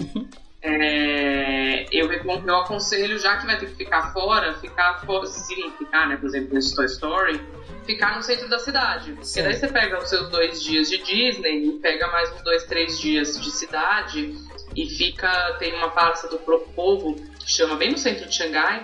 É, 0.61 1.85
eu, 1.89 2.11
eu 2.11 2.55
aconselho, 2.57 3.17
já 3.17 3.37
que 3.37 3.45
vai 3.45 3.57
ter 3.57 3.67
que 3.67 3.75
ficar 3.75 4.11
fora, 4.11 4.55
ficar 4.55 4.99
fora, 5.05 5.25
se 5.25 5.57
não 5.57 5.71
ficar, 5.71 6.09
né, 6.09 6.17
por 6.17 6.27
exemplo, 6.27 6.53
nesse 6.53 6.75
Toy 6.75 6.85
Story, 6.87 7.39
ficar 7.85 8.17
no 8.17 8.21
centro 8.21 8.49
da 8.49 8.59
cidade. 8.59 9.13
Porque 9.13 9.41
daí 9.41 9.53
você 9.53 9.69
pega 9.69 9.97
os 9.97 10.09
seus 10.09 10.27
dois 10.27 10.61
dias 10.61 10.89
de 10.89 10.97
Disney 10.97 11.69
e 11.69 11.71
pega 11.79 12.11
mais 12.11 12.29
uns 12.33 12.43
dois, 12.43 12.65
três 12.65 12.99
dias 12.99 13.39
de 13.39 13.49
cidade 13.49 14.35
e 14.75 14.89
fica. 14.89 15.55
Tem 15.57 15.73
uma 15.73 15.89
praça 15.91 16.27
do 16.27 16.37
povo 16.37 17.15
que 17.39 17.49
chama 17.49 17.77
bem 17.77 17.91
no 17.91 17.97
centro 17.97 18.27
de 18.27 18.35
Xangai. 18.35 18.83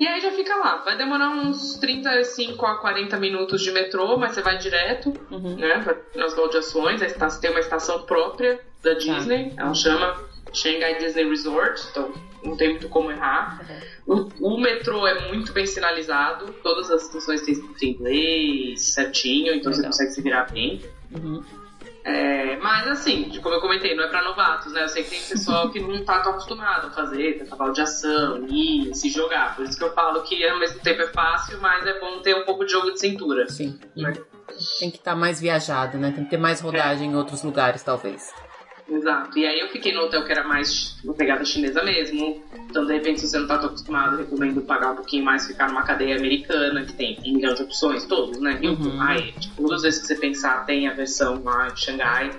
E 0.00 0.08
aí 0.08 0.18
já 0.18 0.32
fica 0.32 0.56
lá. 0.56 0.78
Vai 0.78 0.96
demorar 0.96 1.28
uns 1.28 1.76
35 1.76 2.64
a 2.64 2.76
40 2.78 3.18
minutos 3.18 3.60
de 3.60 3.70
metrô, 3.70 4.16
mas 4.16 4.32
você 4.32 4.40
vai 4.40 4.56
direto, 4.56 5.12
uhum. 5.30 5.56
né? 5.56 5.84
Nas 6.16 6.34
baldeações. 6.34 7.02
Tem 7.38 7.50
uma 7.50 7.60
estação 7.60 8.02
própria 8.02 8.58
da 8.82 8.94
tá. 8.94 8.98
Disney. 8.98 9.52
Ela 9.58 9.74
chama 9.74 10.18
Shanghai 10.54 10.96
Disney 10.96 11.28
Resort. 11.28 11.86
Então 11.90 12.14
não 12.42 12.56
tem 12.56 12.70
muito 12.70 12.88
como 12.88 13.10
errar. 13.10 13.60
Uhum. 14.06 14.30
O, 14.40 14.54
o, 14.54 14.60
metrô 14.60 15.06
é 15.06 15.28
muito 15.28 15.52
bem 15.52 15.66
sinalizado, 15.66 16.52
todas 16.62 16.90
as 16.90 17.02
estações 17.02 17.42
têm 17.42 17.54
em 17.54 17.86
inglês 17.90 18.80
certinho, 18.80 19.54
então 19.54 19.70
Legal. 19.70 19.74
você 19.74 19.82
consegue 19.82 20.10
se 20.12 20.22
virar 20.22 20.50
bem. 20.50 20.80
Uhum. 21.12 21.44
É, 22.04 22.56
mas 22.56 22.88
assim, 22.88 23.30
como 23.42 23.54
eu 23.54 23.60
comentei, 23.60 23.94
não 23.94 24.04
é 24.04 24.08
para 24.08 24.22
novatos, 24.22 24.72
né? 24.72 24.84
Eu 24.84 24.88
sei 24.88 25.04
que 25.04 25.10
tem 25.10 25.20
pessoal 25.20 25.70
que 25.70 25.80
não 25.80 26.04
tá 26.04 26.20
tão 26.20 26.32
acostumado 26.32 26.86
a 26.86 26.90
fazer, 26.90 27.38
ter 27.38 27.48
cavalo 27.48 27.72
de 27.72 27.82
ação, 27.82 28.46
ir, 28.48 28.94
se 28.94 29.10
jogar. 29.10 29.54
Por 29.54 29.64
isso 29.64 29.76
que 29.76 29.84
eu 29.84 29.92
falo 29.92 30.22
que 30.22 30.46
ao 30.46 30.58
mesmo 30.58 30.80
tempo 30.80 31.02
é 31.02 31.08
fácil, 31.08 31.60
mas 31.60 31.86
é 31.86 31.98
bom 32.00 32.20
ter 32.20 32.34
um 32.34 32.44
pouco 32.44 32.64
de 32.64 32.72
jogo 32.72 32.90
de 32.92 33.00
cintura. 33.00 33.48
Sim. 33.48 33.78
Né? 33.96 34.12
Tem 34.78 34.90
que 34.90 34.96
estar 34.96 35.12
tá 35.12 35.16
mais 35.16 35.40
viajado, 35.40 35.98
né? 35.98 36.10
Tem 36.10 36.24
que 36.24 36.30
ter 36.30 36.38
mais 36.38 36.60
rodagem 36.60 37.08
é. 37.08 37.12
em 37.12 37.16
outros 37.16 37.42
lugares, 37.42 37.82
talvez. 37.82 38.32
Exato. 38.90 39.38
E 39.38 39.46
aí 39.46 39.60
eu 39.60 39.68
fiquei 39.68 39.92
no 39.92 40.02
hotel 40.02 40.24
que 40.24 40.32
era 40.32 40.42
mais 40.42 40.98
uma 41.04 41.14
pegada 41.14 41.44
chinesa 41.44 41.82
mesmo. 41.82 42.42
Então, 42.68 42.84
de 42.84 42.92
repente, 42.92 43.20
se 43.20 43.28
você 43.28 43.38
não 43.38 43.46
tá 43.46 43.58
tão 43.58 43.68
acostumado, 43.68 44.16
recomendo 44.16 44.60
pagar 44.62 44.92
um 44.92 44.96
pouquinho 44.96 45.24
mais, 45.24 45.46
ficar 45.46 45.68
numa 45.68 45.82
cadeia 45.84 46.16
americana, 46.16 46.84
que 46.84 46.92
tem 46.94 47.16
um 47.24 47.34
milhão 47.34 47.54
de 47.54 47.62
opções, 47.62 48.04
todos, 48.04 48.40
né? 48.40 48.58
Hilton, 48.60 48.88
uhum. 48.88 49.00
Hyatt, 49.00 49.40
tipo, 49.40 49.62
todas 49.62 49.76
as 49.76 49.82
vezes 49.82 50.00
que 50.00 50.06
você 50.08 50.14
pensar, 50.16 50.66
tem 50.66 50.88
a 50.88 50.92
versão 50.92 51.40
lá 51.44 51.68
de 51.68 51.80
Xangai. 51.80 52.30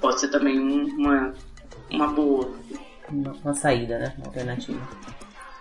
Pode 0.00 0.20
ser 0.20 0.28
também 0.28 0.58
uma, 0.58 1.32
uma 1.90 2.08
boa. 2.08 2.52
Uma, 3.08 3.32
uma 3.44 3.54
saída, 3.54 3.98
né? 3.98 4.14
Uma 4.18 4.26
alternativa. 4.26 4.80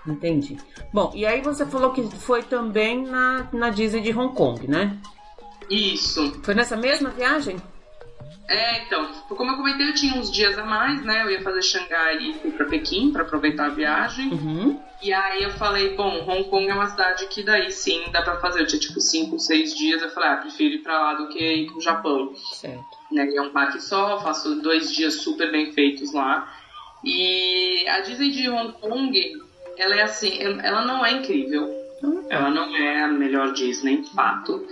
Entendi. 0.08 0.58
Bom, 0.92 1.12
e 1.14 1.26
aí 1.26 1.42
você 1.42 1.66
falou 1.66 1.92
que 1.92 2.04
foi 2.18 2.42
também 2.42 3.06
na, 3.06 3.48
na 3.54 3.70
Disney 3.70 4.02
de 4.02 4.18
Hong 4.18 4.34
Kong, 4.34 4.68
né? 4.68 4.98
Isso. 5.70 6.40
Foi 6.42 6.56
nessa 6.56 6.76
mesma 6.76 7.12
viagem? 7.12 7.58
É, 8.50 8.82
então, 8.82 9.08
como 9.30 9.52
eu 9.52 9.58
comentei, 9.58 9.88
eu 9.88 9.94
tinha 9.94 10.16
uns 10.16 10.32
dias 10.32 10.58
a 10.58 10.66
mais, 10.66 11.04
né? 11.04 11.22
Eu 11.24 11.30
ia 11.30 11.42
fazer 11.42 11.62
Xangai 11.62 12.18
e 12.18 12.34
fui 12.34 12.50
pra 12.50 12.66
Pequim 12.66 13.12
pra 13.12 13.22
aproveitar 13.22 13.68
a 13.68 13.70
viagem. 13.70 14.28
Uhum. 14.34 14.82
E 15.04 15.14
aí 15.14 15.44
eu 15.44 15.52
falei, 15.52 15.96
bom, 15.96 16.26
Hong 16.28 16.50
Kong 16.50 16.68
é 16.68 16.74
uma 16.74 16.90
cidade 16.90 17.28
que 17.28 17.44
daí 17.44 17.72
sim 17.72 18.06
dá 18.12 18.24
pra 18.24 18.40
fazer. 18.40 18.62
Eu 18.62 18.66
tinha 18.66 18.80
tipo 18.80 19.00
5, 19.00 19.38
6 19.38 19.76
dias. 19.76 20.02
Eu 20.02 20.10
falei, 20.10 20.30
ah, 20.30 20.38
prefiro 20.38 20.74
ir 20.74 20.80
pra 20.80 21.00
lá 21.00 21.14
do 21.14 21.30
que 21.30 21.40
ir 21.40 21.68
pro 21.68 21.80
Japão. 21.80 22.34
Certo. 22.54 22.84
Né? 23.12 23.32
É 23.36 23.42
um 23.42 23.52
parque 23.52 23.80
só, 23.80 24.20
faço 24.20 24.56
dois 24.62 24.92
dias 24.92 25.22
super 25.22 25.52
bem 25.52 25.72
feitos 25.72 26.12
lá. 26.12 26.52
E 27.04 27.88
a 27.88 28.02
Disney 28.02 28.32
de 28.32 28.50
Hong 28.50 28.74
Kong, 28.74 29.32
ela 29.78 29.96
é 29.96 30.02
assim, 30.02 30.40
ela 30.42 30.84
não 30.84 31.06
é 31.06 31.12
incrível. 31.12 31.70
Uhum. 32.02 32.26
Ela 32.32 32.50
não 32.50 32.76
é 32.76 33.04
a 33.04 33.08
melhor 33.08 33.54
Disney, 33.54 34.04
fato. 34.16 34.66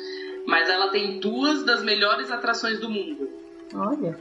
Mas 0.47 0.67
ela 0.67 0.89
tem 0.89 1.19
duas 1.19 1.63
das 1.63 1.83
melhores 1.83 2.31
atrações 2.31 2.79
do 2.79 2.89
mundo. 2.89 3.36
Olha. 3.77 4.17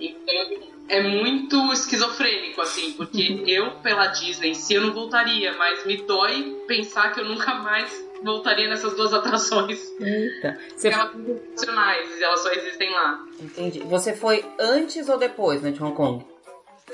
É 0.88 1.02
muito 1.02 1.72
esquizofrênico, 1.72 2.60
assim, 2.60 2.92
porque 2.92 3.42
eu, 3.46 3.72
pela 3.82 4.06
Disney, 4.08 4.54
se 4.54 4.74
eu 4.74 4.82
não 4.82 4.92
voltaria, 4.92 5.52
mas 5.54 5.84
me 5.84 5.96
dói 5.96 6.62
pensar 6.66 7.12
que 7.12 7.20
eu 7.20 7.24
nunca 7.24 7.54
mais 7.54 8.06
voltaria 8.22 8.68
nessas 8.68 8.94
duas 8.94 9.12
atrações. 9.12 9.80
Eita. 10.00 10.58
Você... 10.76 10.88
Elas 10.88 11.12
são 11.12 11.40
funcionais, 11.50 12.20
elas 12.20 12.40
só 12.40 12.52
existem 12.52 12.90
lá. 12.90 13.24
Entendi. 13.40 13.80
Você 13.80 14.14
foi 14.14 14.44
antes 14.58 15.08
ou 15.08 15.18
depois, 15.18 15.62
né, 15.62 15.70
de 15.70 15.82
Hong 15.82 15.94
Kong? 15.94 16.24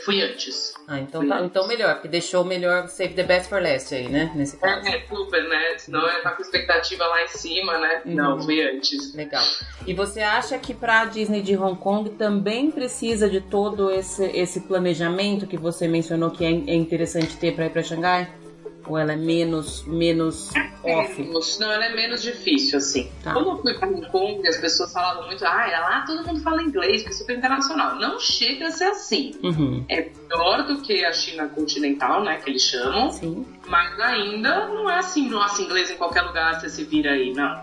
Fui 0.01 0.23
antes. 0.23 0.73
Ah, 0.89 0.99
então, 0.99 1.27
tá, 1.29 1.43
então 1.43 1.69
melhor, 1.69 1.95
porque 1.95 2.09
deixou 2.09 2.45
melhor 2.45 2.89
Save 2.89 3.15
the 3.15 3.23
Best 3.23 3.49
for 3.49 3.63
Last 3.63 3.95
aí, 3.95 4.09
né? 4.09 4.33
Nesse 4.35 4.57
caso. 4.57 4.89
É, 4.89 5.01
super, 5.07 5.49
né? 5.49 5.79
Senão 5.79 6.09
é 6.09 6.21
tá 6.23 6.31
com 6.31 6.43
expectativa 6.43 7.05
lá 7.07 7.23
em 7.23 7.29
cima, 7.29 7.79
né? 7.79 8.03
Uhum. 8.05 8.15
Não, 8.15 8.43
fui 8.43 8.63
antes. 8.63 9.15
Legal. 9.15 9.45
E 9.87 9.93
você 9.93 10.21
acha 10.21 10.59
que 10.59 10.75
pra 10.75 11.05
Disney 11.05 11.43
de 11.43 11.57
Hong 11.57 11.79
Kong 11.79 12.11
também 12.11 12.71
precisa 12.71 13.29
de 13.29 13.41
todo 13.41 13.91
esse, 13.91 14.25
esse 14.25 14.61
planejamento 14.63 15.47
que 15.47 15.57
você 15.57 15.87
mencionou 15.87 16.31
que 16.31 16.45
é, 16.45 16.49
é 16.49 16.75
interessante 16.75 17.37
ter 17.37 17.55
pra 17.55 17.67
ir 17.67 17.71
pra 17.71 17.83
Xangai? 17.83 18.42
Ou 18.87 18.99
ela 18.99 19.13
é 19.13 19.17
menos, 19.17 19.85
menos 19.87 20.51
off? 20.83 21.59
Não, 21.61 21.71
ela 21.71 21.87
é 21.87 21.95
menos 21.95 22.23
difícil, 22.23 22.79
assim. 22.79 23.11
Tá. 23.23 23.33
Quando 23.33 23.51
eu 23.51 23.59
fui 23.59 23.75
para 23.75 23.89
Hong 23.89 24.09
Kong, 24.09 24.49
as 24.49 24.57
pessoas 24.57 24.93
falavam 24.93 25.27
muito, 25.27 25.45
ah, 25.45 25.69
é 25.69 25.79
lá 25.79 26.05
todo 26.05 26.27
mundo 26.27 26.41
fala 26.41 26.63
inglês, 26.63 27.03
porque 27.03 27.15
é 27.15 27.19
super 27.19 27.39
internacional. 27.39 27.97
Não 27.97 28.19
chega 28.19 28.67
a 28.67 28.71
ser 28.71 28.85
assim. 28.85 29.39
Uhum. 29.43 29.85
É 29.89 30.03
pior 30.03 30.67
do 30.67 30.83
que 30.83 31.05
a 31.05 31.13
China 31.13 31.49
continental, 31.49 32.25
né, 32.25 32.39
que 32.39 32.51
eles 32.51 32.63
chamam. 32.63 33.11
Sim. 33.11 33.47
Mas 33.69 33.99
ainda 34.01 34.67
não 34.67 34.91
é 34.91 34.99
assim, 34.99 35.29
nossa, 35.29 35.63
inglês 35.63 35.91
em 35.91 35.97
qualquer 35.97 36.23
lugar 36.23 36.61
você 36.61 36.69
se 36.69 36.85
vira 36.85 37.13
aí, 37.13 37.33
não. 37.33 37.63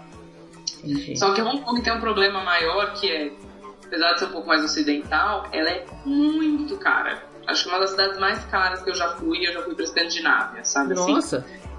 Entendi. 0.83 1.17
Só 1.17 1.33
que 1.33 1.41
Hong 1.41 1.61
Kong 1.61 1.81
tem 1.81 1.93
um 1.93 1.99
problema 1.99 2.41
maior 2.41 2.93
que 2.93 3.11
é, 3.11 3.31
apesar 3.85 4.13
de 4.13 4.19
ser 4.19 4.25
um 4.25 4.31
pouco 4.31 4.47
mais 4.47 4.63
ocidental, 4.63 5.47
ela 5.51 5.69
é 5.69 5.85
muito 6.05 6.77
cara. 6.77 7.28
Acho 7.49 7.63
que 7.63 7.69
uma 7.69 7.79
das 7.79 7.91
cidades 7.91 8.19
mais 8.19 8.43
caras 8.45 8.81
que 8.83 8.89
eu 8.89 8.95
já 8.95 9.09
fui, 9.15 9.45
eu 9.47 9.53
já 9.53 9.61
fui 9.63 9.73
pra 9.73 9.83
Escandinávia, 9.83 10.63
sabe 10.63 10.93
assim? 10.93 11.13
Nossa! 11.13 11.37
Assim? 11.37 11.69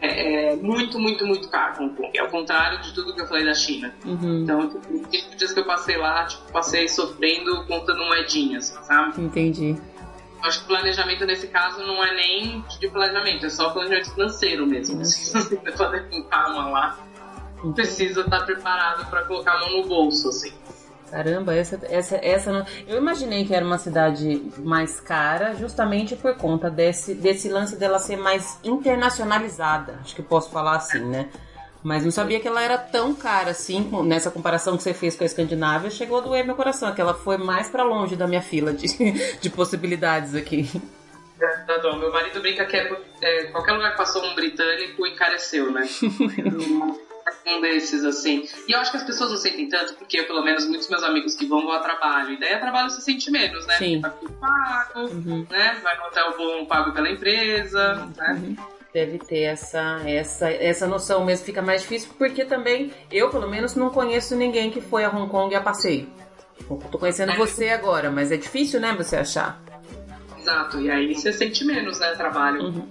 É, 0.00 0.52
é, 0.52 0.56
muito, 0.56 0.98
muito, 0.98 1.24
muito 1.24 1.48
caro 1.48 1.82
Hong 1.82 1.94
Kong. 1.94 2.10
É 2.14 2.22
o 2.22 2.28
contrário 2.28 2.80
de 2.82 2.92
tudo 2.92 3.14
que 3.14 3.22
eu 3.22 3.26
falei 3.26 3.44
da 3.44 3.54
China. 3.54 3.94
Uhum. 4.04 4.42
Então, 4.42 4.68
tipo, 4.68 4.92
os 4.92 5.36
dias 5.36 5.52
que 5.52 5.60
eu 5.60 5.64
passei 5.64 5.96
lá, 5.96 6.26
tipo, 6.26 6.52
passei 6.52 6.88
sofrendo, 6.88 7.64
contando 7.66 8.04
moedinhas, 8.04 8.66
sabe? 8.82 9.22
Entendi. 9.22 9.76
Acho 10.42 10.60
que 10.60 10.66
planejamento 10.66 11.24
nesse 11.24 11.46
caso 11.46 11.80
não 11.86 12.04
é 12.04 12.14
nem 12.14 12.62
de 12.78 12.88
planejamento, 12.88 13.46
é 13.46 13.48
só 13.48 13.70
planejamento 13.70 14.12
financeiro 14.12 14.66
mesmo. 14.66 15.02
Se 15.06 15.32
você 15.32 15.56
fazer 15.72 16.10
com 16.10 16.22
calma 16.24 16.68
lá, 16.68 16.98
precisa 17.74 18.20
estar 18.20 18.44
preparado 18.44 19.08
para 19.08 19.24
colocar 19.24 19.54
a 19.54 19.60
mão 19.60 19.78
no 19.78 19.88
bolso, 19.88 20.28
assim. 20.28 20.52
Caramba, 21.14 21.54
essa, 21.54 21.78
essa, 21.88 22.16
essa 22.16 22.52
não... 22.52 22.66
Eu 22.88 22.98
imaginei 22.98 23.44
que 23.44 23.54
era 23.54 23.64
uma 23.64 23.78
cidade 23.78 24.50
mais 24.58 24.98
cara, 24.98 25.54
justamente 25.54 26.16
por 26.16 26.34
conta 26.34 26.68
desse, 26.68 27.14
desse 27.14 27.48
lance 27.48 27.76
dela 27.76 28.00
ser 28.00 28.16
mais 28.16 28.58
internacionalizada. 28.64 30.00
Acho 30.00 30.12
que 30.12 30.24
posso 30.24 30.50
falar 30.50 30.74
assim, 30.74 30.98
né? 31.04 31.28
Mas 31.84 32.02
não 32.02 32.10
sabia 32.10 32.40
que 32.40 32.48
ela 32.48 32.60
era 32.60 32.76
tão 32.76 33.14
cara 33.14 33.52
assim, 33.52 33.88
nessa 34.04 34.28
comparação 34.28 34.76
que 34.76 34.82
você 34.82 34.92
fez 34.92 35.14
com 35.14 35.22
a 35.22 35.26
Escandinávia, 35.26 35.88
chegou 35.88 36.18
a 36.18 36.20
doer 36.20 36.44
meu 36.44 36.56
coração, 36.56 36.92
que 36.92 37.00
ela 37.00 37.14
foi 37.14 37.36
mais 37.36 37.68
para 37.68 37.84
longe 37.84 38.16
da 38.16 38.26
minha 38.26 38.42
fila 38.42 38.72
de, 38.72 38.88
de 39.38 39.50
possibilidades 39.50 40.34
aqui. 40.34 40.68
Tá 41.38 41.78
bom, 41.80 41.96
meu 41.96 42.10
marido 42.10 42.40
brinca 42.40 42.64
que 42.64 42.76
é, 42.76 42.90
é, 43.22 43.44
qualquer 43.52 43.72
lugar 43.72 43.92
que 43.92 43.98
passou 43.98 44.24
um 44.24 44.34
britânico 44.34 45.06
encareceu, 45.06 45.70
né? 45.70 45.86
um 47.46 47.60
desses, 47.60 48.04
assim. 48.04 48.48
E 48.68 48.72
eu 48.72 48.78
acho 48.78 48.90
que 48.90 48.96
as 48.96 49.04
pessoas 49.04 49.30
não 49.30 49.36
sentem 49.36 49.68
tanto, 49.68 49.94
porque 49.94 50.20
eu, 50.20 50.26
pelo 50.26 50.42
menos, 50.42 50.66
muitos 50.66 50.88
meus 50.88 51.02
amigos 51.02 51.34
que 51.34 51.46
vão, 51.46 51.62
vão 51.62 51.72
a 51.72 51.80
trabalho. 51.80 52.32
E 52.32 52.40
daí 52.40 52.54
a 52.54 52.58
trabalho 52.58 52.90
se 52.90 53.00
sente 53.02 53.30
menos, 53.30 53.66
né? 53.66 53.76
Sim. 53.76 54.00
Vai 54.00 54.10
pro 54.10 54.30
pago, 54.32 55.00
uhum. 55.00 55.46
né? 55.50 55.80
Vai 55.82 55.96
no 55.98 56.04
hotel 56.04 56.34
bom 56.36 56.66
pago 56.66 56.92
pela 56.92 57.10
empresa, 57.10 57.94
uhum. 57.94 58.12
né? 58.16 58.56
Deve 58.92 59.18
ter 59.18 59.40
essa, 59.40 60.02
essa, 60.08 60.50
essa 60.50 60.86
noção 60.86 61.24
mesmo, 61.24 61.44
fica 61.44 61.60
mais 61.60 61.82
difícil, 61.82 62.10
porque 62.16 62.44
também 62.44 62.92
eu, 63.10 63.28
pelo 63.28 63.48
menos, 63.48 63.74
não 63.74 63.90
conheço 63.90 64.36
ninguém 64.36 64.70
que 64.70 64.80
foi 64.80 65.04
a 65.04 65.10
Hong 65.10 65.28
Kong 65.28 65.52
a 65.54 65.60
passeio. 65.60 66.08
Tô 66.92 66.98
conhecendo 66.98 67.32
é. 67.32 67.36
você 67.36 67.70
agora, 67.70 68.10
mas 68.10 68.30
é 68.30 68.36
difícil, 68.36 68.80
né, 68.80 68.94
você 68.96 69.16
achar. 69.16 69.60
Exato, 70.38 70.80
e 70.80 70.90
aí 70.90 71.14
você 71.14 71.32
sente 71.32 71.64
menos, 71.64 71.98
né, 71.98 72.14
trabalho. 72.14 72.88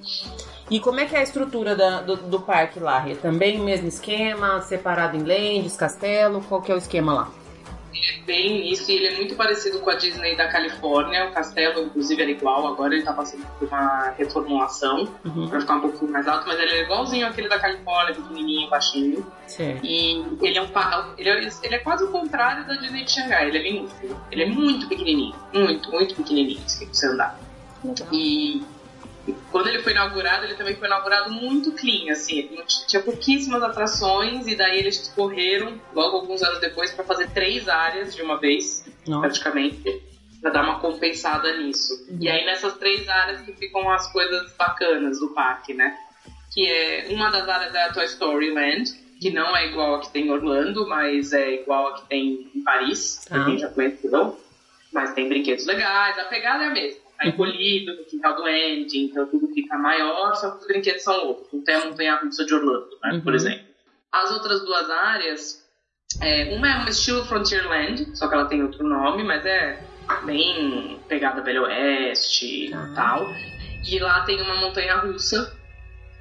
E 0.70 0.80
como 0.80 1.00
é 1.00 1.06
que 1.06 1.16
é 1.16 1.20
a 1.20 1.24
estrutura 1.24 1.76
da, 1.76 2.02
do, 2.02 2.16
do, 2.16 2.42
parque 2.42 2.80
lá? 2.80 3.08
É 3.08 3.16
também 3.16 3.60
o 3.60 3.64
mesmo 3.64 3.88
esquema, 3.88 4.62
separado 4.62 5.18
em 5.18 5.24
lands, 5.24 5.76
castelo? 5.76 6.42
Qual 6.48 6.62
que 6.62 6.72
é 6.72 6.76
o 6.76 6.78
esquema 6.78 7.14
lá? 7.14 7.32
É 7.96 8.22
bem 8.26 8.72
isso, 8.72 8.92
e 8.92 8.96
ele 8.96 9.08
é 9.08 9.16
muito 9.16 9.36
parecido 9.36 9.80
com 9.80 9.90
a 9.90 9.96
Disney 9.96 10.36
da 10.36 10.48
Califórnia. 10.48 11.30
O 11.30 11.32
castelo, 11.32 11.84
inclusive, 11.84 12.22
era 12.22 12.32
igual, 12.32 12.68
agora 12.68 12.94
ele 12.96 13.04
tá 13.04 13.14
passando 13.14 13.46
por 13.58 13.68
uma 13.68 14.10
reformulação 14.18 15.08
uhum. 15.24 15.48
pra 15.48 15.62
ficar 15.62 15.76
um 15.76 15.82
pouquinho 15.82 16.12
mais 16.12 16.28
alto, 16.28 16.46
mas 16.48 16.60
ele 16.60 16.72
é 16.72 16.82
igualzinho 16.82 17.28
aquele 17.28 17.48
da 17.48 17.60
Califórnia, 17.60 18.16
pequenininho, 18.16 18.70
baixinho. 18.70 19.26
Sim. 19.48 19.80
E 19.84 20.26
ele 20.42 20.58
é, 20.58 20.62
um, 20.62 20.68
ele, 21.18 21.30
é, 21.30 21.50
ele 21.64 21.76
é 21.76 21.80
quase 21.80 22.04
o 22.04 22.12
contrário 22.12 22.68
da 22.68 22.74
Disney 22.76 23.06
de 23.06 23.12
Xangai, 23.12 23.48
ele 23.48 23.58
é 23.58 23.62
minúsculo. 23.72 24.22
Ele 24.32 24.44
é 24.44 24.48
muito 24.48 24.88
pequenininho, 24.88 25.36
muito, 25.54 25.92
muito 25.92 26.16
pequenininho, 26.16 26.62
assim, 26.66 26.86
pra 26.86 26.94
você 26.94 27.08
andar. 27.08 27.40
Legal. 27.84 28.08
E 28.12 28.64
quando 29.52 29.68
ele 29.68 29.82
foi 29.82 29.94
inaugurado, 29.94 30.46
ele 30.46 30.56
também 30.56 30.76
foi 30.76 30.88
inaugurado 30.88 31.32
muito 31.32 31.72
clean, 31.72 32.12
assim, 32.12 32.50
tinha 32.88 33.02
pouquíssimas 33.02 33.64
atrações 33.64 34.48
e 34.48 34.56
daí 34.56 34.80
eles 34.80 35.12
correram 35.16 35.80
logo 35.94 36.18
alguns 36.18 36.44
anos 36.44 36.60
depois 36.60 36.92
para 36.92 37.06
fazer 37.06 37.30
três 37.30 37.70
áreas 37.70 38.14
de 38.14 38.22
uma 38.22 38.38
vez, 38.38 38.86
Nossa. 39.08 39.22
praticamente, 39.22 40.02
para 40.42 40.52
dar 40.52 40.64
uma 40.64 40.80
compensada 40.80 41.56
nisso. 41.58 41.94
Uhum. 42.10 42.18
E 42.20 42.30
aí 42.30 42.46
nessas 42.46 42.76
três 42.78 43.08
áreas 43.08 43.42
que 43.42 43.54
ficam 43.54 43.90
as 43.90 44.12
coisas 44.12 44.54
bacanas 44.58 45.20
do 45.20 45.30
parque, 45.30 45.74
né? 45.74 45.98
Que 46.54 46.70
é 46.70 47.08
uma 47.10 47.30
das 47.30 47.48
áreas 47.48 47.74
é 47.74 47.84
a 47.86 47.94
Toy 47.94 48.06
Story 48.06 48.54
Land, 48.54 48.92
que 49.22 49.30
não 49.30 49.56
é 49.56 49.68
igual 49.68 49.96
a 49.96 50.00
que 50.02 50.12
tem 50.12 50.28
em 50.28 50.32
Orlando, 50.32 50.86
mas 50.88 51.32
é 51.32 51.62
igual 51.62 51.88
a 51.88 51.94
que 51.94 52.10
tem 52.10 52.52
em 52.54 52.62
Paris, 52.62 53.26
pra 53.30 53.42
ah. 53.42 53.46
quem 53.46 53.58
já 53.58 53.70
conheceu. 53.70 54.38
Mas 54.92 55.14
tem 55.14 55.30
brinquedos 55.30 55.66
legais, 55.66 56.20
a 56.20 56.26
pegada 56.26 56.66
é 56.66 56.68
a 56.68 56.72
mesma. 56.72 57.03
Tá 57.24 57.30
encolhido 57.30 57.96
no 57.96 58.04
quintal 58.06 58.36
do 58.36 58.44
Andy, 58.44 59.06
então 59.06 59.26
tudo 59.28 59.48
fica 59.54 59.78
maior, 59.78 60.36
só 60.36 60.52
que 60.52 60.62
os 60.62 60.68
brinquedos 60.68 61.04
são 61.04 61.28
outros. 61.28 61.48
Não 61.54 61.62
tem 61.64 61.76
a 61.76 61.86
montanha 61.86 62.16
russa 62.16 62.46
de 62.46 62.54
Orlando, 62.54 62.90
né, 63.04 63.12
uhum. 63.14 63.22
por 63.22 63.34
exemplo. 63.34 63.66
As 64.12 64.32
outras 64.32 64.64
duas 64.64 64.90
áreas, 64.90 65.68
é, 66.22 66.56
uma 66.56 66.70
é 66.70 66.76
uma 66.76 66.90
estilo 66.90 67.26
Frontierland, 67.26 68.16
só 68.18 68.28
que 68.28 68.34
ela 68.34 68.46
tem 68.46 68.62
outro 68.62 68.88
nome, 68.88 69.24
mas 69.24 69.46
é 69.46 69.84
bem 70.26 71.00
pegada 71.08 71.42
Velho 71.42 71.64
Oeste 71.64 72.68
e 72.68 72.74
uhum. 72.74 72.94
tal. 72.94 73.28
E 73.88 74.00
lá 74.00 74.22
tem 74.24 74.42
uma 74.42 74.56
montanha 74.58 74.98
russa 74.98 75.58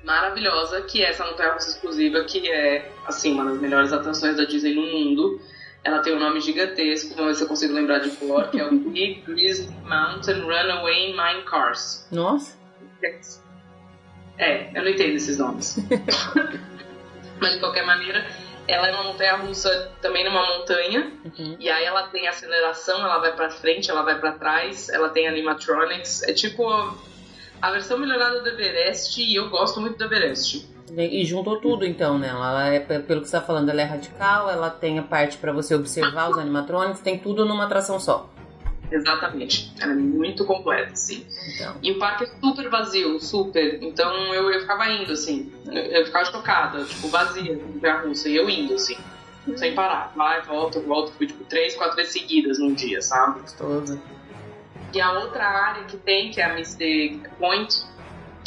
maravilhosa, 0.05 0.83
que 0.83 1.03
é 1.03 1.11
essa 1.11 1.25
montanha 1.25 1.53
russa 1.53 1.71
exclusiva, 1.71 2.25
que 2.25 2.49
é, 2.51 2.91
assim, 3.07 3.33
uma 3.33 3.45
das 3.45 3.61
melhores 3.61 3.93
atrações 3.93 4.37
da 4.37 4.45
Disney 4.45 4.75
no 4.75 4.83
mundo. 4.83 5.41
Ela 5.85 6.01
tem 6.01 6.15
um 6.15 6.21
nome 6.21 6.41
gigantesco, 6.41 7.15
vamos 7.15 7.33
ver 7.33 7.35
se 7.35 7.43
eu 7.43 7.49
consigo 7.49 7.75
lembrar 7.75 7.99
de 7.99 8.11
cor, 8.11 8.49
que 8.51 8.61
é 8.61 8.67
o 8.67 8.71
Big 8.91 9.23
Grizzly 9.23 9.75
Mountain 9.85 10.41
Runaway 10.43 11.09
Mine 11.09 11.43
Cars. 11.45 12.07
Nossa! 12.11 12.57
É, 14.39 14.71
eu 14.77 14.83
não 14.83 14.91
entendo 14.91 15.17
esses 15.17 15.39
nomes. 15.39 15.77
Mas 17.41 17.55
de 17.55 17.61
qualquer 17.61 17.85
maneira, 17.85 18.25
ela 18.69 18.89
é 18.89 18.93
uma 18.93 19.05
montanha 19.05 19.37
russa 19.37 19.93
também 20.01 20.25
numa 20.25 20.59
montanha. 20.59 21.13
Uhum. 21.25 21.57
E 21.59 21.69
aí 21.69 21.85
ela 21.85 22.05
tem 22.09 22.29
aceleração, 22.29 23.01
ela 23.01 23.19
vai 23.19 23.35
para 23.35 23.51
frente, 23.51 23.91
ela 23.91 24.03
vai 24.03 24.19
para 24.19 24.33
trás, 24.33 24.89
ela 24.89 25.09
tem 25.09 25.27
animatronics. 25.27 26.23
É 26.23 26.33
tipo 26.33 26.69
a 27.61 27.71
versão 27.71 27.99
melhorada 27.99 28.41
do 28.41 28.49
Everest 28.49 29.21
e 29.21 29.35
eu 29.35 29.49
gosto 29.51 29.81
muito 29.81 29.99
do 29.99 30.05
Everest. 30.05 30.69
E 30.91 31.25
juntou 31.25 31.61
tudo 31.61 31.87
então, 31.87 32.19
né? 32.19 32.29
Ela 32.29 32.69
é, 32.69 32.81
pelo 32.81 33.21
que 33.21 33.29
você 33.29 33.37
está 33.37 33.41
falando, 33.41 33.71
ela 33.71 33.81
é 33.81 33.85
radical, 33.85 34.51
ela 34.51 34.69
tem 34.69 34.99
a 34.99 35.03
parte 35.03 35.39
para 35.39 35.53
você 35.53 35.75
observar 35.75 36.31
os 36.31 36.39
animatrônicos, 36.39 37.01
tem 37.01 37.19
tudo 37.19 37.47
numa 37.47 37.65
atração 37.65 37.99
só. 37.99 38.29
Exatamente. 38.93 39.73
Ela 39.81 39.93
é 39.93 39.97
muito 39.97 40.45
completa, 40.45 40.93
assim. 40.93 41.27
Então. 41.55 41.77
E 41.83 41.93
o 41.93 41.99
parque 41.99 42.25
é 42.25 42.27
super 42.27 42.69
vazio, 42.69 43.19
super. 43.21 43.83
Então 43.83 44.35
eu, 44.35 44.51
eu 44.51 44.61
ficava 44.61 44.87
indo, 44.91 45.13
assim. 45.13 45.51
Eu, 45.67 46.05
ficava 46.05 46.27
chocada, 46.27 46.85
tipo, 46.85 47.09
vazia, 47.09 47.59
a 47.85 47.93
russa. 48.03 48.29
E 48.29 48.37
eu 48.37 48.49
indo, 48.51 48.75
assim. 48.75 48.97
Sem 49.57 49.75
parar. 49.75 50.13
Vai, 50.15 50.43
volta, 50.43 50.79
volta. 50.81 51.11
Fui, 51.13 51.27
tipo, 51.27 51.43
três, 51.45 51.75
quatro 51.75 51.97
vezes 51.97 52.13
seguidas 52.13 52.59
num 52.59 52.75
dia, 52.75 53.01
sabe? 53.01 53.41
Gostoso. 53.41 54.01
E 54.93 55.01
a 55.01 55.13
outra 55.13 55.47
área 55.47 55.85
que 55.85 55.97
tem, 55.97 56.31
que 56.31 56.39
é 56.39 56.45
a 56.45 56.55
Mystic 56.55 57.27
Point, 57.39 57.83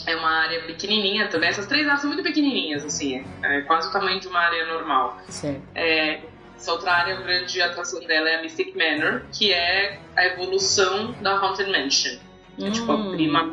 é 0.06 0.16
uma 0.16 0.30
área 0.30 0.62
pequenininha 0.64 1.28
também. 1.28 1.50
Essas 1.50 1.66
três 1.66 1.86
áreas 1.86 2.02
são 2.02 2.10
muito 2.10 2.24
pequenininhas, 2.24 2.84
assim, 2.86 3.26
é 3.42 3.62
quase 3.62 3.90
o 3.90 3.92
tamanho 3.92 4.20
de 4.20 4.28
uma 4.28 4.40
área 4.40 4.66
normal. 4.66 5.18
Sim. 5.28 5.62
É, 5.74 6.22
essa 6.56 6.72
outra 6.72 6.94
área, 6.94 7.18
a 7.18 7.22
grande 7.22 7.62
atração 7.62 8.00
dela 8.02 8.30
é 8.30 8.36
a 8.38 8.42
Mystic 8.42 8.76
Manor, 8.76 9.24
que 9.32 9.52
é 9.52 10.00
a 10.16 10.26
evolução 10.26 11.14
da 11.22 11.38
Haunted 11.38 11.70
Mansion. 11.70 12.18
Hum. 12.58 12.68
É 12.68 12.72
tipo 12.72 12.92
a 12.92 12.96
hum. 12.96 13.12
prima 13.12 13.50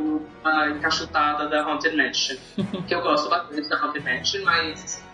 encaixotada 0.70 1.48
da 1.48 1.62
Haunted 1.62 1.96
Mansion. 1.96 2.36
que 2.86 2.94
eu 2.94 3.02
gosto 3.02 3.28
bastante 3.28 3.68
da 3.68 3.76
Haunted 3.78 4.04
Mansion, 4.04 4.44
mas 4.44 5.04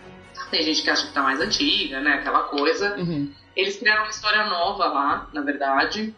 tem 0.49 0.63
gente 0.63 0.81
que 0.81 0.89
acha 0.89 1.07
que 1.07 1.13
tá 1.13 1.21
mais 1.21 1.39
antiga, 1.39 1.99
né? 1.99 2.13
Aquela 2.13 2.43
coisa. 2.43 2.95
Uhum. 2.97 3.31
Eles 3.55 3.77
criaram 3.77 4.03
uma 4.03 4.09
história 4.09 4.45
nova 4.45 4.85
lá, 4.85 5.29
na 5.33 5.41
verdade. 5.41 6.13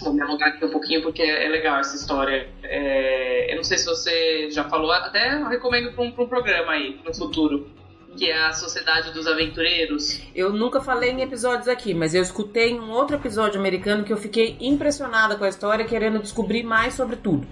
Vou 0.00 0.12
me 0.12 0.20
alongar 0.20 0.48
aqui 0.48 0.64
um 0.64 0.70
pouquinho 0.70 1.02
porque 1.02 1.22
é 1.22 1.48
legal 1.48 1.78
essa 1.78 1.94
história. 1.94 2.48
É, 2.62 3.52
eu 3.52 3.56
não 3.56 3.64
sei 3.64 3.78
se 3.78 3.86
você 3.86 4.50
já 4.50 4.64
falou, 4.64 4.90
até 4.90 5.42
recomendo 5.44 5.92
para 5.92 6.02
um, 6.02 6.08
um 6.08 6.28
programa 6.28 6.72
aí 6.72 7.00
no 7.04 7.14
futuro 7.14 7.70
que 8.16 8.30
é 8.30 8.46
a 8.46 8.52
Sociedade 8.52 9.12
dos 9.12 9.26
Aventureiros. 9.26 10.20
Eu 10.34 10.52
nunca 10.52 10.80
falei 10.80 11.10
em 11.10 11.22
episódios 11.22 11.68
aqui, 11.68 11.94
mas 11.94 12.14
eu 12.14 12.22
escutei 12.22 12.70
em 12.70 12.80
um 12.80 12.90
outro 12.90 13.16
episódio 13.16 13.58
americano 13.58 14.04
que 14.04 14.12
eu 14.12 14.16
fiquei 14.16 14.56
impressionada 14.60 15.36
com 15.36 15.44
a 15.44 15.48
história, 15.48 15.84
querendo 15.84 16.18
descobrir 16.18 16.62
mais 16.62 16.94
sobre 16.94 17.16
tudo. 17.16 17.46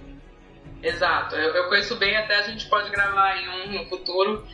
Exato, 0.83 1.35
eu, 1.35 1.53
eu 1.53 1.69
conheço 1.69 1.95
bem, 1.97 2.15
até 2.15 2.37
a 2.37 2.41
gente 2.43 2.67
pode 2.67 2.89
gravar 2.89 3.37
em 3.37 3.49
um 3.49 3.79
no 3.79 3.85
futuro. 3.85 4.45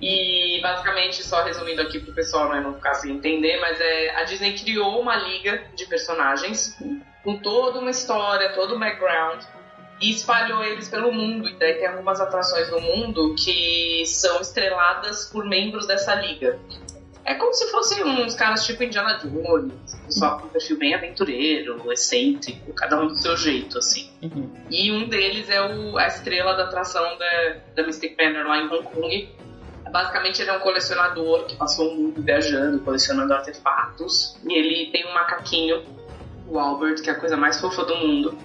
E 0.00 0.60
basicamente, 0.60 1.22
só 1.22 1.42
resumindo 1.42 1.80
aqui 1.80 1.98
pro 1.98 2.12
pessoal 2.12 2.50
né, 2.50 2.60
não 2.60 2.74
ficar 2.74 2.94
sem 2.94 3.12
entender, 3.12 3.58
mas 3.60 3.80
é, 3.80 4.16
a 4.16 4.24
Disney 4.24 4.52
criou 4.52 5.00
uma 5.00 5.16
liga 5.16 5.64
de 5.74 5.86
personagens 5.86 6.76
com 7.24 7.38
toda 7.38 7.78
uma 7.78 7.90
história, 7.90 8.52
todo 8.52 8.76
um 8.76 8.78
background 8.78 9.42
e 10.00 10.10
espalhou 10.10 10.62
eles 10.62 10.88
pelo 10.88 11.12
mundo. 11.12 11.48
E 11.48 11.54
daí 11.54 11.74
tem 11.74 11.86
algumas 11.86 12.20
atrações 12.20 12.70
no 12.70 12.80
mundo 12.80 13.34
que 13.34 14.04
são 14.06 14.40
estreladas 14.40 15.26
por 15.26 15.44
membros 15.44 15.86
dessa 15.86 16.14
liga. 16.14 16.58
É 17.24 17.34
como 17.34 17.52
se 17.52 17.68
fossem 17.72 18.04
uns 18.04 18.36
caras 18.36 18.64
tipo 18.64 18.84
Indiana 18.84 19.18
Jones, 19.18 19.72
só 20.08 20.38
com 20.38 20.46
um 20.46 20.48
perfil 20.48 20.78
bem 20.78 20.94
aventureiro, 20.94 21.90
excêntrico, 21.90 22.72
cada 22.72 23.00
um 23.00 23.08
do 23.08 23.16
seu 23.16 23.36
jeito, 23.36 23.78
assim. 23.78 24.08
Uhum. 24.22 24.48
E 24.70 24.92
um 24.92 25.08
deles 25.08 25.50
é 25.50 25.60
o, 25.60 25.98
a 25.98 26.06
estrela 26.06 26.54
da 26.54 26.64
atração 26.64 27.18
da, 27.18 27.56
da 27.74 27.82
Mystic 27.82 28.16
Manor 28.16 28.46
lá 28.46 28.58
em 28.58 28.68
Hong 28.68 28.84
Kong, 28.84 29.28
Basicamente, 29.96 30.42
ele 30.42 30.50
é 30.50 30.52
um 30.52 30.60
colecionador 30.60 31.46
que 31.46 31.56
passou 31.56 31.88
o 31.88 31.96
mundo 31.96 32.20
viajando, 32.20 32.80
colecionando 32.80 33.32
artefatos. 33.32 34.36
E 34.46 34.52
ele 34.52 34.90
tem 34.92 35.06
um 35.06 35.14
macaquinho, 35.14 35.82
o 36.46 36.58
Albert, 36.58 37.00
que 37.00 37.08
é 37.08 37.14
a 37.14 37.18
coisa 37.18 37.34
mais 37.34 37.58
fofa 37.58 37.82
do 37.82 37.96
mundo, 37.96 38.36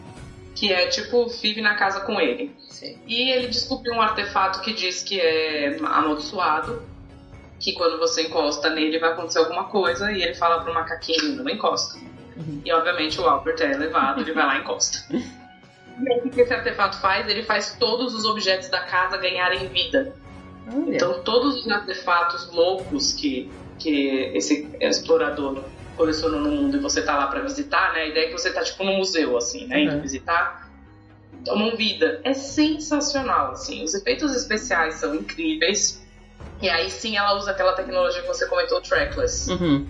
que 0.55 0.71
é 0.71 0.87
tipo, 0.87 1.27
vive 1.27 1.59
na 1.59 1.75
casa 1.75 2.05
com 2.05 2.21
ele. 2.21 2.55
Sim. 2.69 2.97
E 3.05 3.31
ele 3.31 3.47
descobriu 3.47 3.93
um 3.95 4.01
artefato 4.01 4.61
que 4.61 4.71
diz 4.71 5.03
que 5.03 5.19
é 5.19 5.75
amaldiçoado, 5.83 6.81
que 7.59 7.73
quando 7.73 7.99
você 7.99 8.27
encosta 8.27 8.69
nele 8.69 8.97
vai 8.97 9.11
acontecer 9.11 9.39
alguma 9.39 9.65
coisa, 9.65 10.09
e 10.09 10.23
ele 10.23 10.35
fala 10.35 10.63
pro 10.63 10.73
macaquinho, 10.73 11.43
não 11.43 11.49
encosta. 11.49 11.99
Uhum. 12.37 12.61
E 12.63 12.71
obviamente 12.71 13.19
o 13.19 13.27
Albert 13.27 13.59
é 13.59 13.75
levado, 13.75 14.21
ele 14.21 14.31
vai 14.31 14.45
lá 14.45 14.57
e 14.57 14.61
encosta. 14.61 14.99
E 15.99 16.11
aí, 16.11 16.19
o 16.25 16.31
que 16.31 16.41
esse 16.41 16.51
artefato 16.51 16.97
faz? 16.99 17.27
Ele 17.27 17.43
faz 17.43 17.75
todos 17.77 18.15
os 18.15 18.25
objetos 18.25 18.69
da 18.69 18.79
casa 18.79 19.17
ganharem 19.17 19.67
vida. 19.67 20.15
Olha. 20.67 20.95
Então, 20.95 21.21
todos 21.23 21.61
os 21.61 21.71
artefatos 21.71 22.51
loucos 22.51 23.13
que, 23.13 23.51
que 23.79 24.31
esse 24.33 24.69
explorador 24.79 25.63
colecionou 25.95 26.39
no 26.39 26.51
mundo 26.51 26.77
e 26.77 26.79
você 26.79 27.01
tá 27.01 27.17
lá 27.17 27.27
para 27.27 27.41
visitar, 27.41 27.93
né? 27.93 28.01
A 28.01 28.07
ideia 28.07 28.25
é 28.25 28.27
que 28.27 28.33
você 28.33 28.51
tá 28.51 28.63
tipo 28.63 28.83
no 28.83 28.93
museu, 28.93 29.37
assim, 29.37 29.67
né? 29.67 29.85
Uhum. 29.85 30.01
Visitar, 30.01 30.69
tomam 31.45 31.75
vida. 31.75 32.21
É 32.23 32.33
sensacional, 32.33 33.51
assim. 33.51 33.83
Os 33.83 33.93
efeitos 33.93 34.35
especiais 34.35 34.95
são 34.95 35.15
incríveis. 35.15 36.01
E 36.61 36.69
aí 36.69 36.89
sim 36.89 37.17
ela 37.17 37.33
usa 37.37 37.51
aquela 37.51 37.73
tecnologia 37.73 38.21
que 38.21 38.27
você 38.27 38.47
comentou, 38.47 38.81
trackless. 38.81 39.51
Uhum. 39.51 39.87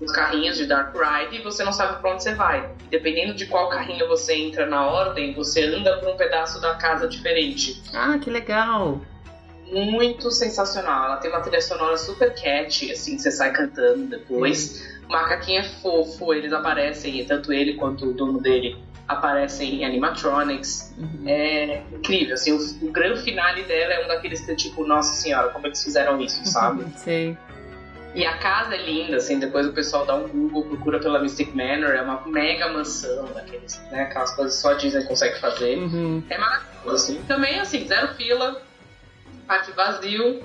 Os 0.00 0.12
carrinhos 0.12 0.56
de 0.56 0.66
Dark 0.66 0.94
Ride 0.94 1.40
e 1.40 1.42
você 1.42 1.64
não 1.64 1.72
sabe 1.72 2.00
pra 2.00 2.12
onde 2.12 2.22
você 2.22 2.34
vai. 2.34 2.70
Dependendo 2.88 3.34
de 3.34 3.46
qual 3.46 3.68
carrinho 3.68 4.06
você 4.06 4.34
entra 4.34 4.64
na 4.64 4.86
ordem, 4.86 5.34
você 5.34 5.64
anda 5.64 5.96
por 5.98 6.08
um 6.08 6.16
pedaço 6.16 6.60
da 6.60 6.74
casa 6.74 7.08
diferente. 7.08 7.82
Ah, 7.92 8.16
que 8.18 8.30
legal! 8.30 9.00
Muito 9.72 10.30
sensacional. 10.30 11.06
Ela 11.06 11.16
tem 11.16 11.30
uma 11.30 11.40
trilha 11.40 11.60
sonora 11.60 11.96
super 11.96 12.34
catchy, 12.34 12.92
assim, 12.92 13.18
você 13.18 13.30
sai 13.30 13.52
cantando 13.52 14.06
depois. 14.06 14.82
O 15.08 15.12
macaquinho 15.12 15.60
é 15.60 15.64
fofo, 15.64 16.34
eles 16.34 16.52
aparecem, 16.52 17.24
tanto 17.24 17.52
ele 17.52 17.74
quanto 17.74 18.06
o 18.06 18.12
dono 18.12 18.40
dele 18.40 18.76
aparecem 19.08 19.76
em 19.76 19.84
animatronics. 19.84 20.94
Uhum. 20.98 21.22
É 21.26 21.82
incrível, 21.92 22.34
assim, 22.34 22.52
o, 22.52 22.86
o 22.86 22.92
grande 22.92 23.22
finale 23.22 23.62
dela 23.62 23.94
é 23.94 24.04
um 24.04 24.08
daqueles 24.08 24.40
que, 24.40 24.54
tipo, 24.54 24.86
nossa 24.86 25.14
senhora, 25.14 25.48
como 25.48 25.66
eles 25.66 25.82
fizeram 25.82 26.20
isso, 26.20 26.44
sabe? 26.46 26.84
Sim. 26.96 27.36
E 28.14 28.24
a 28.24 28.36
casa 28.38 28.74
é 28.74 28.82
linda, 28.82 29.16
assim, 29.16 29.38
depois 29.38 29.66
o 29.66 29.72
pessoal 29.72 30.04
dá 30.04 30.14
um 30.14 30.26
Google, 30.26 30.64
procura 30.64 30.98
pela 30.98 31.20
Mystic 31.20 31.54
Manor, 31.54 31.90
é 31.90 32.02
uma 32.02 32.22
mega 32.26 32.68
mansão, 32.68 33.26
daqueles, 33.34 33.80
né, 33.90 34.02
aquelas 34.02 34.34
coisas 34.34 34.56
que 34.56 34.62
só 34.62 34.70
a 34.72 34.74
Disney 34.74 35.04
consegue 35.04 35.38
fazer. 35.40 35.78
Uhum. 35.78 36.22
É 36.28 36.38
maravilhoso, 36.38 36.94
assim. 36.94 37.22
Também, 37.28 37.60
assim, 37.60 37.86
zero 37.86 38.08
fila, 38.14 38.60
parque 39.48 39.72
vazio, 39.72 40.42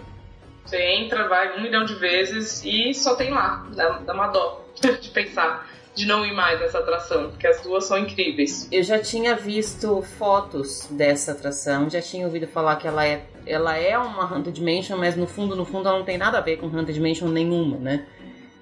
você 0.66 0.82
entra, 0.82 1.28
vai 1.28 1.58
um 1.58 1.62
milhão 1.62 1.84
de 1.84 1.94
vezes 1.96 2.64
e 2.64 2.94
só 2.94 3.16
tem 3.16 3.30
lá. 3.30 3.68
Dá, 3.76 4.00
dá 4.00 4.14
uma 4.14 4.28
dó 4.28 4.66
de 5.00 5.10
pensar 5.10 5.68
de 5.94 6.08
não 6.08 6.26
ir 6.26 6.34
mais 6.34 6.60
nessa 6.60 6.80
atração, 6.80 7.30
porque 7.30 7.46
as 7.46 7.62
duas 7.62 7.86
são 7.86 7.98
incríveis. 8.00 8.68
Eu 8.72 8.82
já 8.82 8.98
tinha 8.98 9.36
visto 9.36 10.02
fotos 10.18 10.88
dessa 10.90 11.34
atração, 11.34 11.88
já 11.88 12.02
tinha 12.02 12.26
ouvido 12.26 12.48
falar 12.48 12.78
que 12.78 12.88
ela 12.88 13.06
é, 13.06 13.24
ela 13.46 13.78
é 13.78 13.96
uma 13.98 14.24
Haunted 14.24 14.60
Mansion, 14.60 14.98
mas 14.98 15.16
no 15.16 15.28
fundo, 15.28 15.56
no 15.56 15.66
fundo 15.66 15.88
ela 15.88 16.00
não 16.00 16.06
tem 16.06 16.18
nada 16.18 16.40
a 16.40 16.42
ver 16.42 16.58
com 16.58 16.66
Haunted 16.66 17.00
Mansion 17.00 17.28
nenhuma, 17.28 17.78
né? 17.78 18.08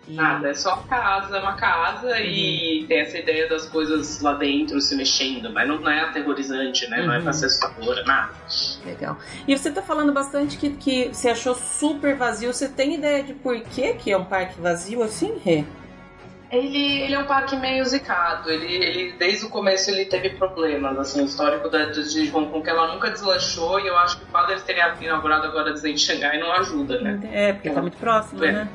Nada, 0.08 0.50
é 0.50 0.54
só 0.54 0.78
casa, 0.90 1.38
é 1.38 1.40
uma 1.40 1.54
casa 1.54 2.08
uhum. 2.08 2.18
e 2.18 2.86
tem 2.88 3.02
essa 3.02 3.18
ideia 3.18 3.48
das 3.48 3.70
coisas 3.70 4.20
lá 4.20 4.34
dentro 4.34 4.82
se 4.82 4.96
mexendo, 4.96 5.52
mas 5.52 5.68
não, 5.68 5.80
não 5.80 5.92
é 5.92 6.02
aterrorizante, 6.02 6.90
né? 6.90 7.02
Uhum. 7.02 7.08
Não 7.08 7.14
é 7.14 7.20
pra 7.20 7.28
uhum. 7.28 7.34
ser 7.34 7.46
assustadora, 7.46 8.04
nada. 8.04 8.34
Legal. 8.86 9.18
E 9.48 9.58
você 9.58 9.72
tá 9.72 9.82
falando 9.82 10.12
bastante 10.12 10.58
que, 10.58 10.72
que 10.72 11.10
você 11.14 11.30
achou 11.30 11.54
super 11.56 12.16
vazio. 12.16 12.54
Você 12.54 12.68
tem 12.68 12.96
ideia 12.96 13.24
de 13.24 13.34
por 13.34 13.60
que, 13.62 13.94
que 13.94 14.12
é 14.12 14.18
um 14.18 14.26
parque 14.26 14.60
vazio 14.60 15.04
assim, 15.04 15.40
Rê? 15.44 15.64
Ele, 16.52 17.04
ele 17.04 17.14
é 17.14 17.20
um 17.20 17.26
parque 17.26 17.56
meio 17.56 17.86
zicado. 17.86 18.50
Ele, 18.50 18.74
ele, 18.74 19.14
desde 19.14 19.46
o 19.46 19.50
começo 19.50 19.90
ele 19.90 20.06
teve 20.06 20.32
problemas, 20.32 21.00
assim, 21.00 21.22
o 21.22 21.26
histórico 21.26 21.70
da, 21.70 21.86
de 21.86 22.30
Hong 22.36 22.52
Kong, 22.52 22.70
ela 22.70 22.94
nunca 22.94 23.10
deslanchou 23.10 23.80
e 23.80 23.88
eu 23.88 23.98
acho 23.98 24.18
que 24.18 24.26
o 24.26 24.28
fato 24.28 24.48
deles 24.48 24.64
terem 24.64 24.84
inaugurado 25.00 25.48
agora 25.48 25.72
Disney 25.72 25.98
Xangai 25.98 26.38
não 26.40 26.52
ajuda, 26.52 27.00
né? 27.00 27.20
É, 27.32 27.54
porque 27.54 27.70
tá 27.70 27.82
muito 27.82 27.96
próximo, 27.96 28.44
é. 28.44 28.52
né? 28.52 28.70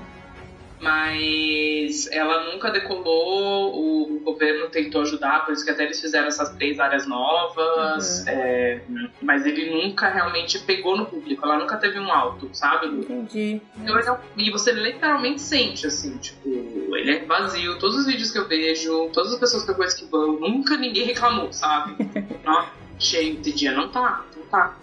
Mas 0.86 2.08
ela 2.12 2.52
nunca 2.52 2.70
decolou, 2.70 3.74
o, 3.74 4.20
governo 4.20 4.68
tentou 4.68 5.02
ajudar, 5.02 5.44
por 5.44 5.52
isso 5.52 5.64
que 5.64 5.70
até 5.70 5.84
eles 5.84 6.00
fizeram 6.00 6.26
essas 6.26 6.50
três 6.50 6.80
áreas 6.80 7.06
novas, 7.06 8.20
uhum. 8.20 8.28
é, 8.28 8.80
mas 9.22 9.46
ele 9.46 9.70
nunca 9.70 10.08
realmente 10.08 10.58
pegou 10.58 10.96
no 10.96 11.06
público, 11.06 11.44
ela 11.44 11.58
nunca 11.58 11.76
teve 11.76 11.98
um 11.98 12.12
alto, 12.12 12.50
sabe? 12.52 12.86
Entendi. 12.86 13.60
Então, 13.76 13.98
é 13.98 14.18
e 14.36 14.50
você 14.50 14.72
literalmente 14.72 15.40
sente, 15.40 15.86
assim, 15.86 16.16
tipo, 16.18 16.48
ele 16.96 17.10
é 17.12 17.24
vazio, 17.24 17.78
todos 17.78 17.96
os 17.96 18.06
vídeos 18.06 18.30
que 18.30 18.38
eu 18.38 18.46
vejo, 18.46 19.10
todas 19.12 19.32
as 19.32 19.38
pessoas 19.38 19.64
que 19.64 19.70
eu 19.70 19.74
conheço 19.74 19.96
que 19.96 20.10
vão, 20.10 20.32
nunca 20.32 20.76
ninguém 20.76 21.04
reclamou, 21.06 21.52
sabe? 21.52 21.96
Não, 22.44 22.68
cheio 22.98 23.36
de 23.36 23.52
dia, 23.52 23.72
não 23.72 23.88
tá, 23.88 24.24
não 24.36 24.44
tá. 24.46 24.76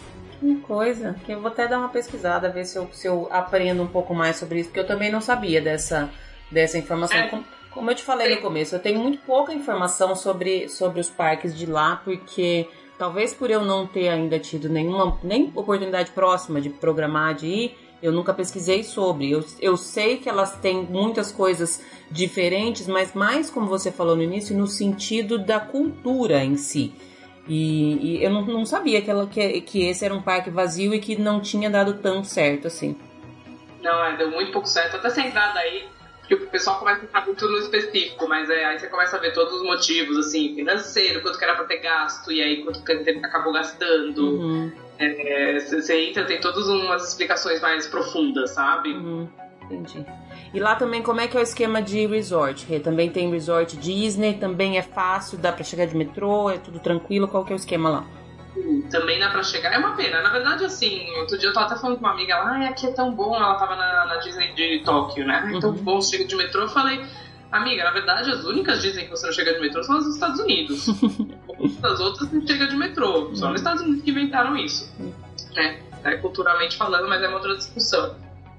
Que 0.44 0.56
coisa, 0.56 1.16
que 1.24 1.32
eu 1.32 1.40
vou 1.40 1.50
até 1.50 1.66
dar 1.66 1.78
uma 1.78 1.88
pesquisada, 1.88 2.50
ver 2.50 2.66
se 2.66 2.76
eu, 2.76 2.86
se 2.92 3.08
eu 3.08 3.26
aprendo 3.30 3.82
um 3.82 3.86
pouco 3.86 4.14
mais 4.14 4.36
sobre 4.36 4.60
isso, 4.60 4.68
porque 4.68 4.80
eu 4.80 4.86
também 4.86 5.10
não 5.10 5.22
sabia 5.22 5.58
dessa, 5.58 6.10
dessa 6.50 6.76
informação. 6.76 7.16
É. 7.16 7.28
Como, 7.28 7.44
como, 7.70 7.90
eu 7.90 7.94
te 7.94 8.02
falei 8.02 8.34
no 8.34 8.42
começo, 8.42 8.74
eu 8.74 8.78
tenho 8.78 9.00
muito 9.00 9.16
pouca 9.24 9.54
informação 9.54 10.14
sobre, 10.14 10.68
sobre 10.68 11.00
os 11.00 11.08
parques 11.08 11.56
de 11.56 11.64
lá, 11.64 11.96
porque 12.04 12.68
talvez 12.98 13.32
por 13.32 13.50
eu 13.50 13.64
não 13.64 13.86
ter 13.86 14.10
ainda 14.10 14.38
tido 14.38 14.68
nenhuma 14.68 15.18
nem 15.24 15.50
oportunidade 15.54 16.10
próxima 16.10 16.60
de 16.60 16.68
programar, 16.68 17.34
de 17.34 17.46
ir, 17.46 17.78
eu 18.02 18.12
nunca 18.12 18.34
pesquisei 18.34 18.84
sobre. 18.84 19.30
Eu, 19.30 19.42
eu 19.58 19.78
sei 19.78 20.18
que 20.18 20.28
elas 20.28 20.58
têm 20.58 20.82
muitas 20.82 21.32
coisas 21.32 21.82
diferentes, 22.10 22.86
mas 22.86 23.14
mais 23.14 23.48
como 23.48 23.66
você 23.66 23.90
falou 23.90 24.14
no 24.14 24.22
início, 24.22 24.54
no 24.54 24.66
sentido 24.66 25.38
da 25.38 25.58
cultura 25.58 26.44
em 26.44 26.58
si. 26.58 26.92
E, 27.46 28.16
e 28.18 28.24
eu 28.24 28.30
não, 28.30 28.42
não 28.42 28.64
sabia 28.64 29.02
que, 29.02 29.10
ela, 29.10 29.26
que, 29.26 29.60
que 29.60 29.86
esse 29.86 30.04
era 30.04 30.14
um 30.14 30.22
parque 30.22 30.50
vazio 30.50 30.94
e 30.94 30.98
que 30.98 31.16
não 31.16 31.40
tinha 31.40 31.68
dado 31.68 31.94
tão 31.94 32.24
certo 32.24 32.66
assim. 32.66 32.96
Não, 33.82 34.04
é, 34.04 34.16
deu 34.16 34.30
muito 34.30 34.50
pouco 34.50 34.66
certo. 34.66 34.96
Até 34.96 35.08
essa 35.08 35.20
entrada 35.20 35.58
aí, 35.58 35.86
que 36.26 36.34
o 36.34 36.46
pessoal 36.46 36.78
começa 36.78 37.02
a 37.02 37.04
entrar 37.04 37.26
muito 37.26 37.46
no 37.46 37.58
específico, 37.58 38.26
mas 38.26 38.48
é, 38.48 38.64
aí 38.64 38.78
você 38.78 38.86
começa 38.86 39.16
a 39.16 39.20
ver 39.20 39.34
todos 39.34 39.52
os 39.54 39.62
motivos, 39.62 40.16
assim, 40.26 40.54
financeiro, 40.54 41.20
quanto 41.20 41.38
que 41.38 41.44
era 41.44 41.54
pra 41.54 41.64
ter 41.66 41.78
gasto, 41.78 42.32
e 42.32 42.42
aí 42.42 42.64
quanto 42.64 42.82
que 42.82 42.92
acabou 43.22 43.52
gastando. 43.52 44.38
Uhum. 44.38 44.72
É, 44.98 45.58
você 45.58 46.08
entra, 46.08 46.24
tem 46.24 46.40
todas 46.40 46.66
umas 46.66 47.08
explicações 47.08 47.60
mais 47.60 47.86
profundas, 47.86 48.50
sabe? 48.50 48.92
Uhum. 48.92 49.28
Entendi. 49.64 50.06
E 50.54 50.60
lá 50.60 50.76
também, 50.76 51.02
como 51.02 51.20
é 51.20 51.26
que 51.26 51.36
é 51.36 51.40
o 51.40 51.42
esquema 51.42 51.82
de 51.82 52.06
resort? 52.06 52.78
Também 52.78 53.10
tem 53.10 53.28
resort 53.28 53.76
Disney, 53.76 54.34
também 54.34 54.78
é 54.78 54.82
fácil, 54.82 55.36
dá 55.36 55.50
para 55.50 55.64
chegar 55.64 55.84
de 55.84 55.96
metrô, 55.96 56.48
é 56.48 56.58
tudo 56.58 56.78
tranquilo, 56.78 57.26
qual 57.26 57.44
que 57.44 57.52
é 57.52 57.56
o 57.56 57.58
esquema 57.58 57.90
lá? 57.90 58.04
Também 58.88 59.18
dá 59.18 59.30
pra 59.30 59.42
chegar, 59.42 59.74
é 59.74 59.78
uma 59.78 59.96
pena. 59.96 60.22
Na 60.22 60.30
verdade, 60.30 60.64
assim, 60.64 61.10
outro 61.18 61.36
dia 61.36 61.48
eu 61.48 61.52
tava 61.52 61.66
até 61.66 61.76
falando 61.76 61.98
com 61.98 62.04
uma 62.04 62.12
amiga 62.12 62.36
lá, 62.36 62.50
ah, 62.52 62.68
aqui 62.68 62.86
é 62.86 62.92
tão 62.92 63.12
bom, 63.12 63.34
ela 63.34 63.56
tava 63.56 63.74
na, 63.74 64.06
na 64.06 64.16
Disney 64.18 64.52
de 64.52 64.80
Tóquio, 64.84 65.26
né? 65.26 65.42
Uhum. 65.52 65.72
bom, 65.72 66.00
você 66.00 66.18
chega 66.18 66.28
de 66.28 66.36
metrô, 66.36 66.62
eu 66.62 66.68
falei, 66.68 67.04
amiga, 67.50 67.82
na 67.82 67.90
verdade, 67.90 68.30
as 68.30 68.44
únicas 68.44 68.80
Disney 68.80 69.06
que 69.06 69.10
você 69.10 69.26
não 69.26 69.32
chega 69.32 69.54
de 69.54 69.60
metrô 69.60 69.82
são 69.82 69.96
as 69.96 70.04
dos 70.04 70.14
Estados 70.14 70.38
Unidos. 70.38 70.86
as 71.82 71.98
outras 71.98 72.30
não 72.30 72.46
chega 72.46 72.68
de 72.68 72.76
metrô, 72.76 73.34
só 73.34 73.48
nos 73.50 73.60
Estados 73.60 73.82
Unidos 73.82 74.04
que 74.04 74.10
inventaram 74.12 74.56
isso. 74.56 74.88
Né? 75.52 75.80
É, 76.04 76.16
culturalmente 76.18 76.76
falando, 76.76 77.08
mas 77.08 77.20
é 77.20 77.26
uma 77.26 77.38
outra 77.38 77.56
discussão. 77.56 78.14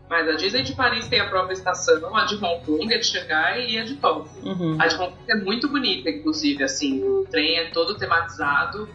Mas 0.10 0.28
a 0.28 0.34
Disney 0.34 0.62
de 0.62 0.74
Paris 0.74 1.08
tem 1.08 1.20
a 1.20 1.28
própria 1.28 1.54
estação, 1.54 2.16
a 2.16 2.26
de 2.26 2.36
Hong 2.36 2.64
Kong, 2.64 2.94
a 2.94 3.00
de 3.00 3.06
Xangai 3.06 3.70
e 3.70 3.80
a 3.80 3.84
de 3.84 3.96
Tóquio. 3.96 4.32
Uhum. 4.44 4.78
A 4.80 4.88
de 4.88 4.96
Hong 4.96 5.12
Kong 5.16 5.32
é 5.32 5.36
muito 5.36 5.68
bonita, 5.68 6.10
inclusive, 6.10 6.64
assim, 6.64 7.04
o 7.04 7.26
trem 7.30 7.58
é 7.58 7.66
todo 7.72 7.98
tematizado, 7.98 8.88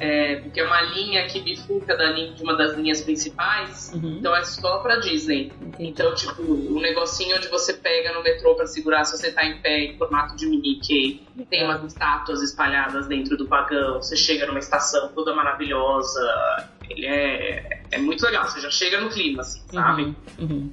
é, 0.00 0.36
porque 0.36 0.60
é 0.60 0.64
uma 0.64 0.80
linha 0.82 1.26
que 1.26 1.40
bifurca 1.40 1.96
da 1.96 2.10
linha, 2.10 2.32
de 2.32 2.42
uma 2.42 2.56
das 2.56 2.76
linhas 2.76 3.00
principais, 3.00 3.92
uhum. 3.94 4.18
então 4.18 4.34
é 4.34 4.44
só 4.44 4.78
pra 4.78 4.96
Disney. 4.96 5.52
Entendi. 5.60 5.90
Então, 5.90 6.14
tipo, 6.14 6.42
o 6.42 6.80
negocinho 6.80 7.36
onde 7.36 7.48
você 7.48 7.72
pega 7.72 8.12
no 8.12 8.22
metrô 8.22 8.54
pra 8.54 8.66
segurar 8.66 9.04
se 9.04 9.16
você 9.16 9.32
tá 9.32 9.44
em 9.44 9.58
pé 9.60 9.78
em 9.84 9.98
formato 9.98 10.36
de 10.36 10.46
Mickey, 10.46 11.26
tem 11.50 11.64
umas 11.64 11.82
estátuas 11.84 12.42
espalhadas 12.42 13.06
dentro 13.06 13.36
do 13.36 13.46
vagão, 13.46 13.96
você 14.02 14.16
chega 14.16 14.46
numa 14.46 14.58
estação 14.58 15.08
toda 15.14 15.34
maravilhosa, 15.34 16.68
ele 16.88 17.06
é, 17.06 17.82
é 17.90 17.98
muito 17.98 18.24
legal, 18.24 18.44
você 18.44 18.60
já 18.60 18.70
chega 18.70 19.00
no 19.00 19.08
clima, 19.08 19.42
assim, 19.42 19.62
sabe? 19.72 20.02
Uhum. 20.02 20.14
Uhum. 20.38 20.70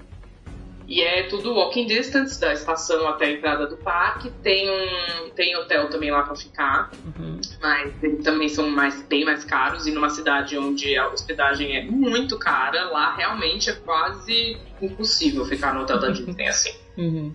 E 0.87 1.01
é 1.01 1.23
tudo 1.23 1.53
walking 1.53 1.87
distance 1.87 2.39
da 2.39 2.53
estação 2.53 3.07
até 3.07 3.25
a 3.25 3.31
entrada 3.31 3.67
do 3.67 3.77
parque. 3.77 4.29
Tem 4.43 4.69
um 4.69 5.29
tem 5.35 5.55
hotel 5.57 5.89
também 5.89 6.11
lá 6.11 6.23
para 6.23 6.35
ficar, 6.35 6.91
uhum. 7.05 7.39
mas 7.61 7.91
eles 8.01 8.23
também 8.23 8.47
são 8.47 8.69
mais, 8.69 9.01
bem 9.03 9.25
mais 9.25 9.43
caros. 9.43 9.85
E 9.85 9.91
numa 9.91 10.09
cidade 10.09 10.57
onde 10.57 10.95
a 10.97 11.09
hospedagem 11.09 11.75
é 11.75 11.83
muito 11.83 12.37
cara, 12.37 12.89
lá 12.89 13.15
realmente 13.15 13.69
é 13.69 13.73
quase 13.73 14.57
impossível 14.81 15.45
ficar 15.45 15.73
no 15.73 15.81
hotel 15.81 15.99
da 15.99 16.09
Disney 16.11 16.47
assim. 16.47 16.73
Uhum. 16.97 17.33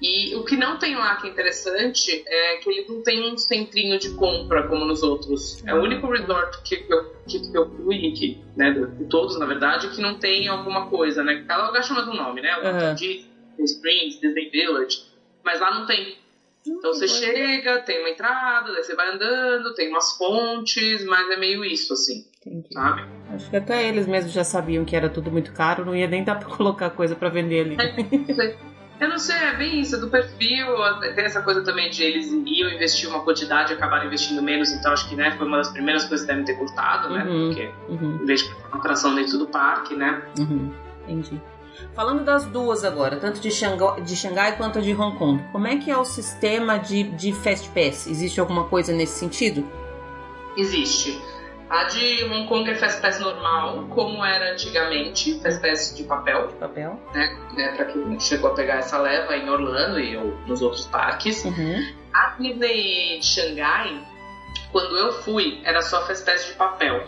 E 0.00 0.34
o 0.34 0.44
que 0.44 0.56
não 0.56 0.78
tem 0.78 0.94
lá 0.94 1.16
que 1.16 1.26
é 1.26 1.30
interessante 1.30 2.22
é 2.26 2.56
que 2.56 2.68
ele 2.68 2.86
não 2.86 3.02
tem 3.02 3.32
um 3.32 3.36
centrinho 3.38 3.98
de 3.98 4.10
compra 4.10 4.68
como 4.68 4.84
nos 4.84 5.02
outros. 5.02 5.62
É 5.64 5.74
o 5.74 5.82
único 5.82 6.06
resort 6.10 6.62
que 6.64 6.86
eu, 6.88 7.04
que, 7.26 7.40
eu 7.54 7.66
fui, 7.76 8.12
que, 8.12 8.38
né, 8.54 8.72
de 8.72 9.04
todos 9.06 9.38
na 9.38 9.46
verdade, 9.46 9.88
que 9.94 10.02
não 10.02 10.18
tem 10.18 10.48
alguma 10.48 10.88
coisa, 10.88 11.22
né? 11.22 11.44
Cada 11.46 11.66
lugar 11.66 11.82
chama 11.82 12.02
do 12.02 12.12
nome, 12.12 12.42
né? 12.42 12.56
Uhum. 12.58 12.94
Disney 12.94 13.26
Springs, 13.64 14.20
Disney 14.20 14.50
Village. 14.50 15.02
Mas 15.42 15.60
lá 15.60 15.72
não 15.78 15.86
tem. 15.86 16.18
Então 16.66 16.92
você 16.92 17.06
chega, 17.06 17.78
tem 17.80 18.00
uma 18.00 18.10
entrada, 18.10 18.72
daí 18.72 18.82
você 18.82 18.94
vai 18.94 19.14
andando, 19.14 19.72
tem 19.74 19.88
umas 19.88 20.16
fontes, 20.16 21.04
mas 21.04 21.30
é 21.30 21.36
meio 21.36 21.64
isso, 21.64 21.92
assim. 21.92 22.24
Entendi. 22.44 22.68
Sabe? 22.72 23.02
Acho 23.32 23.48
que 23.48 23.56
até 23.56 23.88
eles 23.88 24.06
mesmos 24.06 24.32
já 24.32 24.42
sabiam 24.44 24.84
que 24.84 24.96
era 24.96 25.08
tudo 25.08 25.30
muito 25.30 25.52
caro, 25.52 25.84
não 25.84 25.94
ia 25.94 26.08
nem 26.08 26.24
dar 26.24 26.34
pra 26.34 26.48
colocar 26.54 26.90
coisa 26.90 27.14
para 27.14 27.28
vender 27.28 27.60
ali. 27.60 27.76
É, 27.80 28.56
Eu 28.98 29.08
não 29.08 29.18
sei, 29.18 29.36
é 29.36 29.54
bem 29.54 29.80
isso, 29.80 30.00
do 30.00 30.08
perfil, 30.08 30.66
tem 31.14 31.24
essa 31.24 31.42
coisa 31.42 31.62
também 31.62 31.90
de 31.90 32.02
eles 32.02 32.32
iam 32.32 32.70
investir 32.70 33.08
uma 33.08 33.20
quantidade 33.20 33.72
e 33.72 33.76
acabaram 33.76 34.06
investindo 34.06 34.42
menos, 34.42 34.72
então 34.72 34.92
acho 34.92 35.06
que 35.08 35.14
né, 35.14 35.32
foi 35.36 35.46
uma 35.46 35.58
das 35.58 35.68
primeiras 35.68 36.04
coisas 36.04 36.26
que 36.26 36.32
devem 36.32 36.44
ter 36.46 36.54
cortado, 36.54 37.10
né? 37.12 37.24
Uhum, 37.24 37.48
Porque 37.48 37.70
uhum. 37.88 38.18
em 38.22 38.24
vez 38.24 38.42
de 38.42 38.54
uma 38.68 38.78
atração 38.78 39.14
dentro 39.14 39.36
do 39.36 39.46
parque, 39.46 39.94
né? 39.94 40.22
Uhum, 40.38 40.72
entendi. 41.02 41.40
Falando 41.94 42.24
das 42.24 42.46
duas 42.46 42.84
agora, 42.84 43.16
tanto 43.16 43.38
de 43.38 43.50
Xangai, 43.50 44.00
de 44.00 44.16
Xangai 44.16 44.56
quanto 44.56 44.80
de 44.80 44.94
Hong 44.94 45.16
Kong, 45.18 45.42
como 45.52 45.66
é 45.66 45.76
que 45.76 45.90
é 45.90 45.96
o 45.96 46.04
sistema 46.04 46.78
de, 46.78 47.02
de 47.02 47.32
Fast 47.32 47.68
Pass? 47.70 48.06
Existe 48.06 48.40
alguma 48.40 48.64
coisa 48.64 48.94
nesse 48.94 49.18
sentido? 49.18 49.66
Existe. 50.56 51.20
A 51.68 51.84
de 51.84 52.24
Hong 52.24 52.46
Kong 52.46 52.70
é 52.70 52.74
Fast 52.76 53.00
Pass 53.00 53.18
normal, 53.18 53.86
como 53.90 54.24
era 54.24 54.52
antigamente, 54.52 55.40
Fast 55.40 55.60
Pass 55.60 55.94
de 55.96 56.04
papel. 56.04 56.48
De 56.48 56.54
papel. 56.54 57.00
Né, 57.12 57.38
né, 57.54 57.72
pra 57.76 57.86
quem 57.86 58.20
chegou 58.20 58.50
a 58.50 58.54
pegar 58.54 58.76
essa 58.76 58.98
leva 58.98 59.36
em 59.36 59.48
Orlando 59.48 59.98
e 59.98 60.16
ou 60.16 60.36
nos 60.46 60.62
outros 60.62 60.86
parques. 60.86 61.44
Uhum. 61.44 61.94
A 62.12 62.36
Disney 62.38 63.18
de 63.18 63.26
Xangai, 63.26 64.00
quando 64.70 64.96
eu 64.96 65.12
fui, 65.12 65.60
era 65.64 65.82
só 65.82 66.06
Fast 66.06 66.24
Pass 66.24 66.46
de 66.46 66.52
papel. 66.52 67.04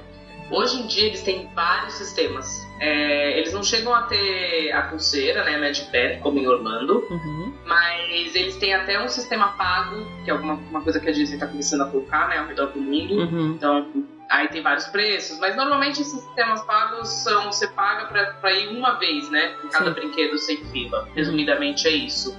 Hoje 0.50 0.80
em 0.80 0.86
dia 0.86 1.06
eles 1.06 1.22
têm 1.22 1.48
vários 1.54 1.94
sistemas. 1.94 2.66
É, 2.80 3.38
eles 3.38 3.52
não 3.52 3.62
chegam 3.62 3.94
a 3.94 4.02
ter 4.02 4.72
a 4.72 4.82
pulseira, 4.82 5.44
né, 5.44 5.59
Magic 5.59 5.90
Pad, 5.90 6.20
como 6.20 6.38
em 6.38 6.46
Orlando, 6.46 7.06
uhum. 7.11 7.52
mas 7.66 8.34
eles 8.34 8.56
têm 8.56 8.72
até 8.72 9.02
um 9.02 9.09
sistema 9.09 9.48
pago, 9.56 10.06
que 10.24 10.30
é 10.30 10.32
alguma 10.32 10.54
uma 10.54 10.80
coisa 10.80 10.98
que 11.00 11.09
a 11.09 11.12
Disney 11.12 11.34
está 11.34 11.46
começando 11.46 11.82
a 11.82 11.86
colocar, 11.86 12.28
né, 12.28 12.38
ao 12.38 12.46
redor 12.46 12.66
do 12.66 12.80
mundo. 12.80 13.14
Uhum. 13.14 13.52
Então, 13.56 13.86
aí 14.29 14.49
tem 14.49 14.62
vários 14.62 14.87
preços, 14.87 15.39
mas 15.39 15.57
normalmente 15.57 16.03
esses 16.03 16.20
sistemas 16.20 16.62
pagos 16.64 17.09
são 17.09 17.51
você 17.53 17.66
paga 17.68 18.07
para 18.41 18.53
ir 18.53 18.68
uma 18.68 18.99
vez, 18.99 19.31
né, 19.31 19.57
em 19.64 19.68
cada 19.68 19.87
Sim. 19.87 20.01
brinquedo 20.01 20.39
sem 20.39 20.64
fila. 20.66 21.09
Resumidamente 21.14 21.89
é 21.89 21.93
isso. 21.93 22.37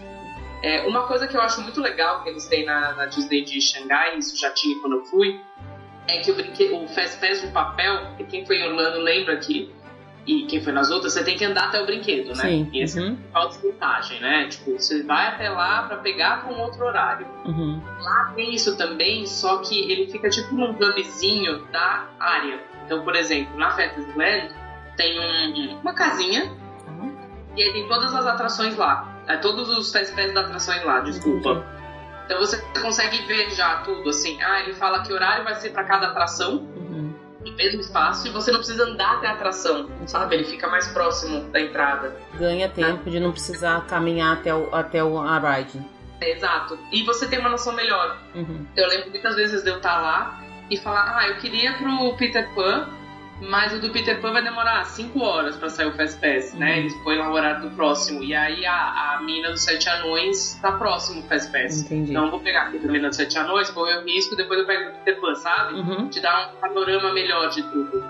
É, 0.62 0.82
uma 0.88 1.08
coisa 1.08 1.28
que 1.28 1.36
eu 1.36 1.42
acho 1.42 1.62
muito 1.62 1.80
legal 1.82 2.22
que 2.24 2.30
eles 2.30 2.46
têm 2.46 2.66
na, 2.66 2.94
na 2.94 3.06
Disney 3.06 3.44
de 3.44 3.62
Xangai, 3.62 4.18
isso 4.18 4.38
já 4.38 4.52
tinha 4.52 4.78
quando 4.80 4.98
eu 4.98 5.06
fui, 5.06 5.40
é 6.08 6.20
que 6.20 6.32
o, 6.32 6.36
brinquedo, 6.36 6.84
o 6.84 6.88
Fast 6.88 7.20
Pass 7.20 7.42
de 7.42 7.48
papel, 7.48 8.16
que 8.18 8.24
quem 8.26 8.46
foi 8.46 8.58
em 8.58 8.68
Orlando 8.68 9.00
lembra 9.00 9.38
que 9.38 9.74
e 10.30 10.45
quem 10.45 10.61
foi 10.61 10.71
nas 10.71 10.91
outras, 10.91 11.13
você 11.13 11.23
tem 11.23 11.36
que 11.36 11.43
andar 11.43 11.69
até 11.69 11.82
o 11.82 11.88
brinquedo, 11.88 12.27
né? 12.30 12.43
Sim. 12.43 12.69
E 12.71 12.84
essa 12.84 13.01
uhum. 13.01 13.17
é 13.34 13.39
a 13.39 13.45
desvantagem, 13.47 14.19
né? 14.19 14.47
Tipo, 14.47 14.73
você 14.73 15.01
vai 15.01 15.27
até 15.27 15.49
lá 15.49 15.84
para 15.88 15.97
pegar 15.97 16.43
com 16.43 16.53
outro 16.53 16.86
horário. 16.86 17.25
Uhum. 17.45 17.82
Lá 17.99 18.32
tem 18.36 18.53
isso 18.53 18.77
também, 18.77 19.25
só 19.25 19.57
que 19.57 19.91
ele 19.91 20.05
fica 20.11 20.30
tipo 20.30 20.53
num 20.53 20.69
hubzinho 20.69 21.65
da 21.71 22.07
área. 22.19 22.59
Então, 22.86 23.03
por 23.03 23.15
exemplo, 23.15 23.57
na 23.57 23.71
Fantasyland 23.71 24.53
tem 24.95 25.19
um, 25.19 25.80
uma 25.80 25.93
casinha 25.93 26.45
uhum. 26.88 27.17
e 27.57 27.63
aí 27.63 27.73
tem 27.73 27.88
todas 27.88 28.13
as 28.13 28.27
atrações 28.27 28.77
lá. 28.77 29.23
É, 29.27 29.36
todos 29.38 29.67
os 29.75 29.91
festivais 29.91 30.32
das 30.32 30.45
atrações 30.45 30.84
lá, 30.84 30.99
desculpa. 30.99 31.65
Então 32.25 32.38
você 32.38 32.61
consegue 32.80 33.17
ver 33.25 33.49
já 33.49 33.77
tudo, 33.77 34.11
assim. 34.11 34.39
Ah, 34.43 34.59
ele 34.59 34.75
fala 34.75 35.01
que 35.01 35.11
horário 35.11 35.43
vai 35.43 35.55
ser 35.55 35.71
para 35.71 35.84
cada 35.86 36.09
atração 36.09 36.67
no 36.75 37.09
mesmo 37.60 37.82
espaço 37.82 38.26
e 38.26 38.32
você 38.32 38.51
não 38.51 38.60
precisa 38.60 38.86
andar 38.86 39.18
até 39.18 39.28
a 39.28 39.34
atração, 39.34 39.89
sabe? 40.07 40.36
Ele 40.36 40.45
fica 40.45 40.68
mais 40.68 40.88
próximo 40.88 41.41
da 41.51 41.60
entrada. 41.60 42.16
Ganha 42.36 42.70
tempo 42.70 43.05
né? 43.05 43.12
de 43.12 43.20
não 43.20 43.34
precisar 43.34 43.86
caminhar 43.86 44.38
até 44.38 44.55
o, 44.55 44.74
até 44.74 45.03
o 45.03 45.20
a 45.20 45.38
ride. 45.38 45.86
exato. 46.22 46.80
E 46.89 47.03
você 47.03 47.28
tem 47.28 47.38
uma 47.38 47.49
noção 47.49 47.74
melhor. 47.74 48.18
Uhum. 48.34 48.66
Eu 48.78 48.88
lembro 48.88 49.10
muitas 49.10 49.36
vezes 49.36 49.62
de 49.62 49.70
eu 49.70 49.78
estar 49.78 49.99
lá 49.99 50.41
e 50.70 50.78
falar, 50.78 51.18
ah, 51.18 51.28
eu 51.28 51.36
queria 51.36 51.74
pro 51.74 52.16
Peter 52.16 52.49
Pan, 52.55 52.88
mas 53.42 53.74
o 53.74 53.80
do 53.80 53.90
Peter 53.90 54.20
Pan 54.20 54.34
vai 54.34 54.44
demorar 54.44 54.84
5 54.86 55.20
horas 55.24 55.56
pra 55.56 55.70
sair 55.70 55.88
o 55.88 55.94
Fast 55.94 56.20
Pass, 56.20 56.54
né? 56.54 56.72
Uhum. 56.72 56.78
Eles 56.78 56.94
põem 57.04 57.18
lá 57.18 57.30
o 57.30 57.34
horário 57.34 57.62
do 57.62 57.76
próximo. 57.76 58.24
E 58.24 58.36
aí 58.36 58.66
a, 58.66 59.16
a 59.16 59.22
mina 59.22 59.52
dos 59.52 59.62
Sete 59.62 59.88
Anões 59.90 60.60
tá 60.62 60.74
próximo 60.74 61.22
do 61.22 61.28
Fast 61.28 61.52
Pass. 61.52 61.82
Entendi. 61.84 62.12
Então 62.12 62.26
eu 62.26 62.32
vou 62.32 62.40
pegar 62.40 62.64
aqui 62.64 62.78
a 62.78 62.92
mina 62.92 63.08
dos 63.08 63.18
Sete 63.18 63.38
Anões, 63.38 63.70
correr 63.70 63.98
o 63.98 64.06
risco, 64.06 64.36
depois 64.36 64.60
eu 64.60 64.66
pego 64.66 64.90
o 64.90 64.94
Peter 64.94 65.20
Pan, 65.22 65.36
sabe? 65.36 65.80
Uhum. 65.80 66.10
Te 66.10 66.20
dá 66.20 66.52
um 66.56 66.60
panorama 66.60 67.14
melhor 67.14 67.50
de 67.50 67.64
tudo. 67.64 68.04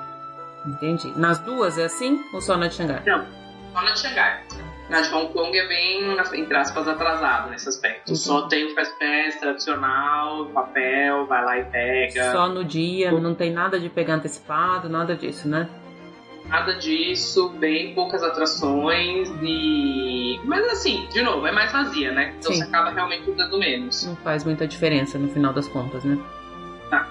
Entendi. 0.66 1.14
Nas 1.18 1.40
duas 1.40 1.78
é 1.78 1.86
assim 1.86 2.24
ou 2.34 2.42
só 2.42 2.58
na 2.58 2.68
de 2.68 2.76
Xangai? 2.76 3.02
Não, 3.06 3.26
só 3.74 3.82
na 3.82 3.92
de 3.92 4.00
Xangai. 4.00 4.44
Na 4.90 5.02
de 5.02 5.14
Hong 5.14 5.32
Kong 5.32 5.56
é 5.56 5.68
bem, 5.68 6.18
entre 6.34 6.58
aspas, 6.58 6.88
atrasado 6.88 7.52
nesse 7.52 7.70
aspecto. 7.70 8.10
Uhum. 8.10 8.16
Só 8.16 8.48
tem 8.48 8.66
o 8.66 8.74
Fast 8.74 8.96
Pass 8.98 9.40
tradicional, 9.40 10.48
papel, 10.48 11.28
vai 11.28 11.46
lá 11.46 11.60
e 11.60 11.66
pega. 11.66 12.32
Só 12.32 12.50
no 12.50 12.66
dia, 12.66 13.12
não 13.12 13.36
tem 13.36 13.52
nada 13.52 13.80
de 13.80 13.88
pegar 13.88 14.16
antecipado, 14.16 14.90
nada 14.90 15.16
disso, 15.16 15.48
né? 15.48 15.70
Nada 16.48 16.74
disso, 16.74 17.50
bem 17.50 17.94
poucas 17.94 18.24
atrações 18.24 19.30
e. 19.44 20.40
Mas 20.44 20.66
assim, 20.70 21.08
de 21.12 21.22
novo, 21.22 21.46
é 21.46 21.52
mais 21.52 21.72
vazia, 21.72 22.12
né? 22.12 22.34
Então 22.40 22.52
Sim. 22.52 22.58
você 22.58 22.64
acaba 22.64 22.90
realmente 22.90 23.30
usando 23.30 23.60
menos. 23.60 24.08
Não 24.08 24.16
faz 24.16 24.44
muita 24.44 24.68
diferença 24.68 25.20
no 25.20 25.30
final 25.30 25.54
das 25.54 25.68
contas, 25.68 26.04
né? 26.04 26.18
Tá. 26.90 27.08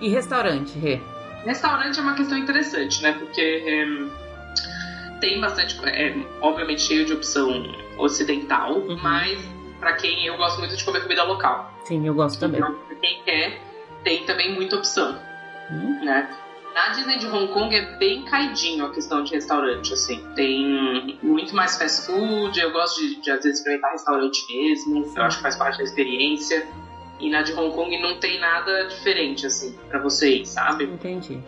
E 0.00 0.08
restaurante, 0.08 0.78
Rê? 0.78 0.98
Restaurante 1.44 1.98
é 1.98 2.02
uma 2.02 2.14
questão 2.14 2.38
interessante, 2.38 3.02
né? 3.02 3.12
Porque 3.12 3.42
em, 3.42 4.10
tem 5.20 5.40
bastante. 5.40 5.76
É, 5.84 6.14
obviamente 6.40 6.82
cheio 6.82 7.04
de 7.04 7.12
opção 7.12 7.62
ocidental, 7.98 8.74
Uhum. 8.74 8.96
mas 9.02 9.38
pra 9.78 9.92
quem 9.94 10.26
eu 10.26 10.36
gosto 10.36 10.58
muito 10.58 10.76
de 10.76 10.84
comer 10.84 11.00
comida 11.02 11.22
local. 11.22 11.70
Sim, 11.84 12.06
eu 12.06 12.14
gosto 12.14 12.38
também. 12.38 12.60
Então, 12.60 12.74
pra 12.86 12.96
quem 12.96 13.20
quer, 13.24 13.60
tem 14.04 14.24
também 14.24 14.52
muita 14.54 14.76
opção, 14.76 15.16
Hum, 15.70 16.04
né? 16.04 16.28
Na 16.74 16.88
Disney 16.90 17.16
de 17.18 17.26
Hong 17.26 17.48
Kong 17.52 17.74
é 17.74 17.96
bem 17.98 18.22
caidinho 18.22 18.84
a 18.84 18.90
questão 18.92 19.24
de 19.24 19.32
restaurante, 19.34 19.92
assim. 19.92 20.22
Tem 20.36 21.18
muito 21.20 21.54
mais 21.54 21.76
fast 21.76 22.06
food, 22.06 22.58
eu 22.60 22.70
gosto 22.70 23.00
de, 23.00 23.20
de 23.20 23.30
às 23.30 23.42
vezes 23.42 23.58
experimentar 23.58 23.90
restaurante 23.90 24.44
mesmo, 24.48 25.04
eu 25.16 25.22
acho 25.24 25.38
que 25.38 25.42
faz 25.42 25.56
parte 25.56 25.78
da 25.78 25.84
experiência. 25.84 26.66
E 27.18 27.28
na 27.28 27.42
de 27.42 27.52
Hong 27.52 27.74
Kong 27.74 28.00
não 28.00 28.16
tem 28.18 28.38
nada 28.40 28.84
diferente, 28.84 29.44
assim, 29.46 29.74
pra 29.88 29.98
vocês, 29.98 30.48
sabe? 30.48 30.84
Entendi. 30.84 31.40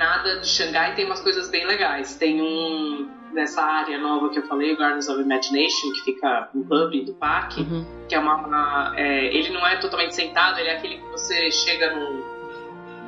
Nada 0.00 0.40
de 0.40 0.46
Xangai 0.48 0.94
tem 0.94 1.04
umas 1.04 1.20
coisas 1.20 1.48
bem 1.50 1.66
legais. 1.66 2.14
Tem 2.16 2.40
um. 2.40 3.08
Nessa 3.32 3.62
área 3.62 3.96
nova 3.98 4.28
que 4.30 4.40
eu 4.40 4.42
falei, 4.48 4.72
o 4.72 4.76
Gardens 4.76 5.08
of 5.08 5.20
Imagination, 5.22 5.92
que 5.92 6.00
fica 6.04 6.48
no 6.52 6.62
hub 6.62 7.00
do 7.04 7.12
parque, 7.14 7.60
Uhum. 7.60 7.86
que 8.08 8.14
é 8.14 8.18
uma. 8.18 8.34
uma- 8.34 8.92
é, 8.96 9.26
ele 9.26 9.50
não 9.50 9.64
é 9.64 9.76
totalmente 9.76 10.16
sentado, 10.16 10.58
ele 10.58 10.68
é 10.68 10.76
aquele 10.78 10.96
que 10.96 11.06
você 11.12 11.48
chega 11.52 11.94
num, 11.94 12.24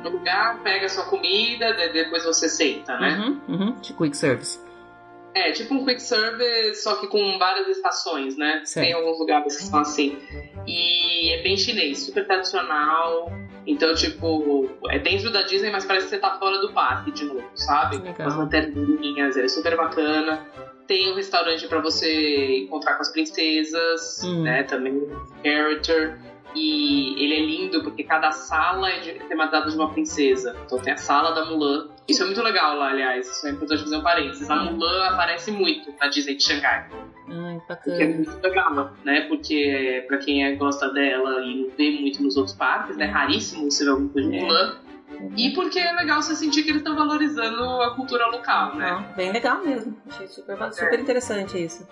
num 0.03 0.09
lugar, 0.11 0.59
pega 0.63 0.87
sua 0.87 1.03
comida, 1.05 1.73
de- 1.73 1.89
depois 1.89 2.23
você 2.23 2.47
senta, 2.47 2.97
né? 2.99 3.17
Uhum, 3.17 3.41
uhum. 3.55 3.71
De 3.81 3.91
quick 3.91 4.15
service. 4.15 4.62
É, 5.35 5.51
tipo 5.51 5.73
um 5.73 5.83
quick 5.85 6.01
service, 6.01 6.83
só 6.83 6.95
que 6.95 7.07
com 7.07 7.37
várias 7.39 7.67
estações, 7.67 8.37
né? 8.37 8.61
Certo. 8.65 8.85
Tem 8.85 8.93
alguns 8.95 9.17
lugares 9.19 9.57
que 9.57 9.63
são 9.63 9.79
assim. 9.79 10.17
E 10.67 11.31
é 11.33 11.41
bem 11.41 11.57
chinês, 11.57 12.05
super 12.05 12.25
tradicional. 12.25 13.31
Então, 13.65 13.93
tipo, 13.95 14.69
é 14.89 14.99
dentro 14.99 15.31
da 15.31 15.41
Disney, 15.43 15.71
mas 15.71 15.85
parece 15.85 16.05
que 16.05 16.09
você 16.11 16.17
tá 16.19 16.37
fora 16.37 16.59
do 16.59 16.71
parque 16.73 17.11
de 17.11 17.23
novo, 17.25 17.43
sabe? 17.55 17.97
Legal. 17.97 18.27
As 18.27 18.35
lanterninhas, 18.35 19.35
ele 19.35 19.45
é 19.45 19.49
super 19.49 19.75
bacana. 19.77 20.45
Tem 20.85 21.11
um 21.11 21.15
restaurante 21.15 21.65
pra 21.67 21.79
você 21.79 22.57
encontrar 22.57 22.95
com 22.95 23.01
as 23.01 23.09
princesas, 23.11 24.21
Hum. 24.23 24.43
né? 24.43 24.63
Também 24.63 25.01
character. 25.43 26.19
E 26.55 27.15
ele 27.23 27.33
é 27.33 27.39
lindo 27.39 27.81
porque 27.83 28.03
cada 28.03 28.31
sala 28.31 28.89
é 28.89 28.99
de- 28.99 29.13
tematizada 29.27 29.71
de 29.71 29.75
uma 29.75 29.91
princesa. 29.91 30.55
Então 30.65 30.77
tem 30.77 30.93
a 30.93 30.97
sala 30.97 31.31
da 31.31 31.45
Mulan. 31.45 31.87
Isso 32.07 32.21
é 32.21 32.25
muito 32.25 32.41
legal 32.41 32.75
lá, 32.77 32.89
aliás. 32.89 33.27
Isso 33.27 33.47
é 33.47 33.51
importante 33.51 33.83
fazer 33.83 33.95
um 33.97 34.01
parênteses. 34.03 34.49
A 34.49 34.55
Mulan 34.57 35.05
aparece 35.07 35.51
muito 35.51 35.93
na 35.99 36.07
Disney 36.07 36.35
de 36.35 36.43
Xangai. 36.43 36.85
Ai, 37.29 37.61
Que 37.83 37.91
é 37.91 37.97
bacana. 38.07 38.15
muito 38.15 38.39
legal, 38.43 38.91
né? 39.05 39.21
Porque 39.21 40.03
pra 40.07 40.17
quem 40.17 40.45
é- 40.45 40.55
gosta 40.55 40.89
dela 40.91 41.41
e 41.45 41.61
não 41.61 41.69
vê 41.77 41.91
muito 41.91 42.21
nos 42.21 42.35
outros 42.35 42.55
parques, 42.55 42.97
né? 42.97 43.05
Raríssimo 43.05 43.71
você 43.71 43.85
ver 43.85 43.91
alguma 43.91 44.09
coisa 44.09 44.29
de 44.29 44.37
É. 44.37 44.41
Mulan. 44.41 44.77
E 45.37 45.51
porque 45.51 45.79
é 45.79 45.93
legal 45.93 46.21
você 46.21 46.35
sentir 46.35 46.63
que 46.63 46.69
eles 46.71 46.81
estão 46.81 46.95
valorizando 46.95 47.63
a 47.83 47.95
cultura 47.95 48.27
local, 48.27 48.75
né? 48.75 48.91
Não, 48.91 49.15
bem 49.15 49.31
legal 49.31 49.63
mesmo. 49.63 49.95
Achei 50.09 50.27
super, 50.27 50.57
super 50.73 50.99
interessante 50.99 51.63
isso. 51.63 51.87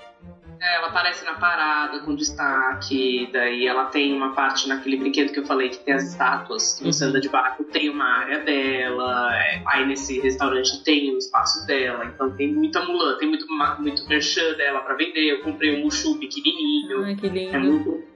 É, 0.61 0.75
ela 0.75 0.87
aparece 0.89 1.25
na 1.25 1.33
parada 1.33 1.99
com 2.01 2.13
destaque, 2.13 3.27
daí 3.33 3.65
ela 3.65 3.85
tem 3.85 4.13
uma 4.13 4.33
parte 4.33 4.67
naquele 4.67 4.95
brinquedo 4.97 5.31
que 5.33 5.39
eu 5.39 5.45
falei 5.45 5.69
que 5.69 5.79
tem 5.79 5.95
as 5.95 6.03
estátuas, 6.11 6.75
que 6.77 6.83
você 6.85 7.03
Uhum. 7.03 7.09
anda 7.09 7.19
de 7.19 7.29
barco, 7.29 7.63
tem 7.63 7.89
uma 7.89 8.05
área 8.19 8.39
dela, 8.41 9.35
é, 9.35 9.63
aí 9.65 9.87
nesse 9.87 10.19
restaurante 10.19 10.83
tem 10.83 11.13
o 11.15 11.17
espaço 11.17 11.65
dela, 11.65 12.05
então 12.05 12.29
tem 12.35 12.53
muita 12.53 12.79
Mulan, 12.85 13.17
tem 13.17 13.27
muito, 13.27 13.47
muito 13.79 14.07
merchan 14.07 14.53
dela 14.53 14.81
pra 14.81 14.93
vender, 14.93 15.31
eu 15.31 15.41
comprei 15.41 15.75
um 15.79 15.83
Mushu 15.85 16.19
pequenininho, 16.19 17.05
Ai, 17.05 17.15
que 17.15 17.25
é 17.25 17.29
lindo. 17.29 17.59
muito... 17.59 18.10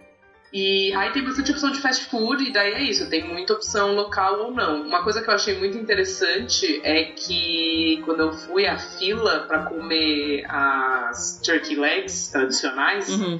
E 0.58 0.94
aí 0.94 1.12
tem 1.12 1.22
bastante 1.22 1.52
opção 1.52 1.70
de 1.70 1.82
fast 1.82 2.06
food, 2.06 2.42
e 2.42 2.50
daí 2.54 2.72
é 2.72 2.82
isso, 2.82 3.10
tem 3.10 3.22
muita 3.28 3.52
opção 3.52 3.94
local 3.94 4.40
ou 4.46 4.52
não. 4.52 4.84
Uma 4.84 5.04
coisa 5.04 5.22
que 5.22 5.30
eu 5.30 5.34
achei 5.34 5.60
muito 5.60 5.78
interessante 5.78 6.80
é 6.82 7.04
que 7.04 8.02
quando 8.06 8.22
eu 8.22 8.32
fui 8.32 8.66
à 8.66 8.78
fila 8.78 9.40
pra 9.50 9.66
comer 9.66 10.46
as 10.48 11.42
turkey 11.44 11.76
legs 11.76 12.30
tradicionais, 12.32 13.10
Uhum. 13.10 13.38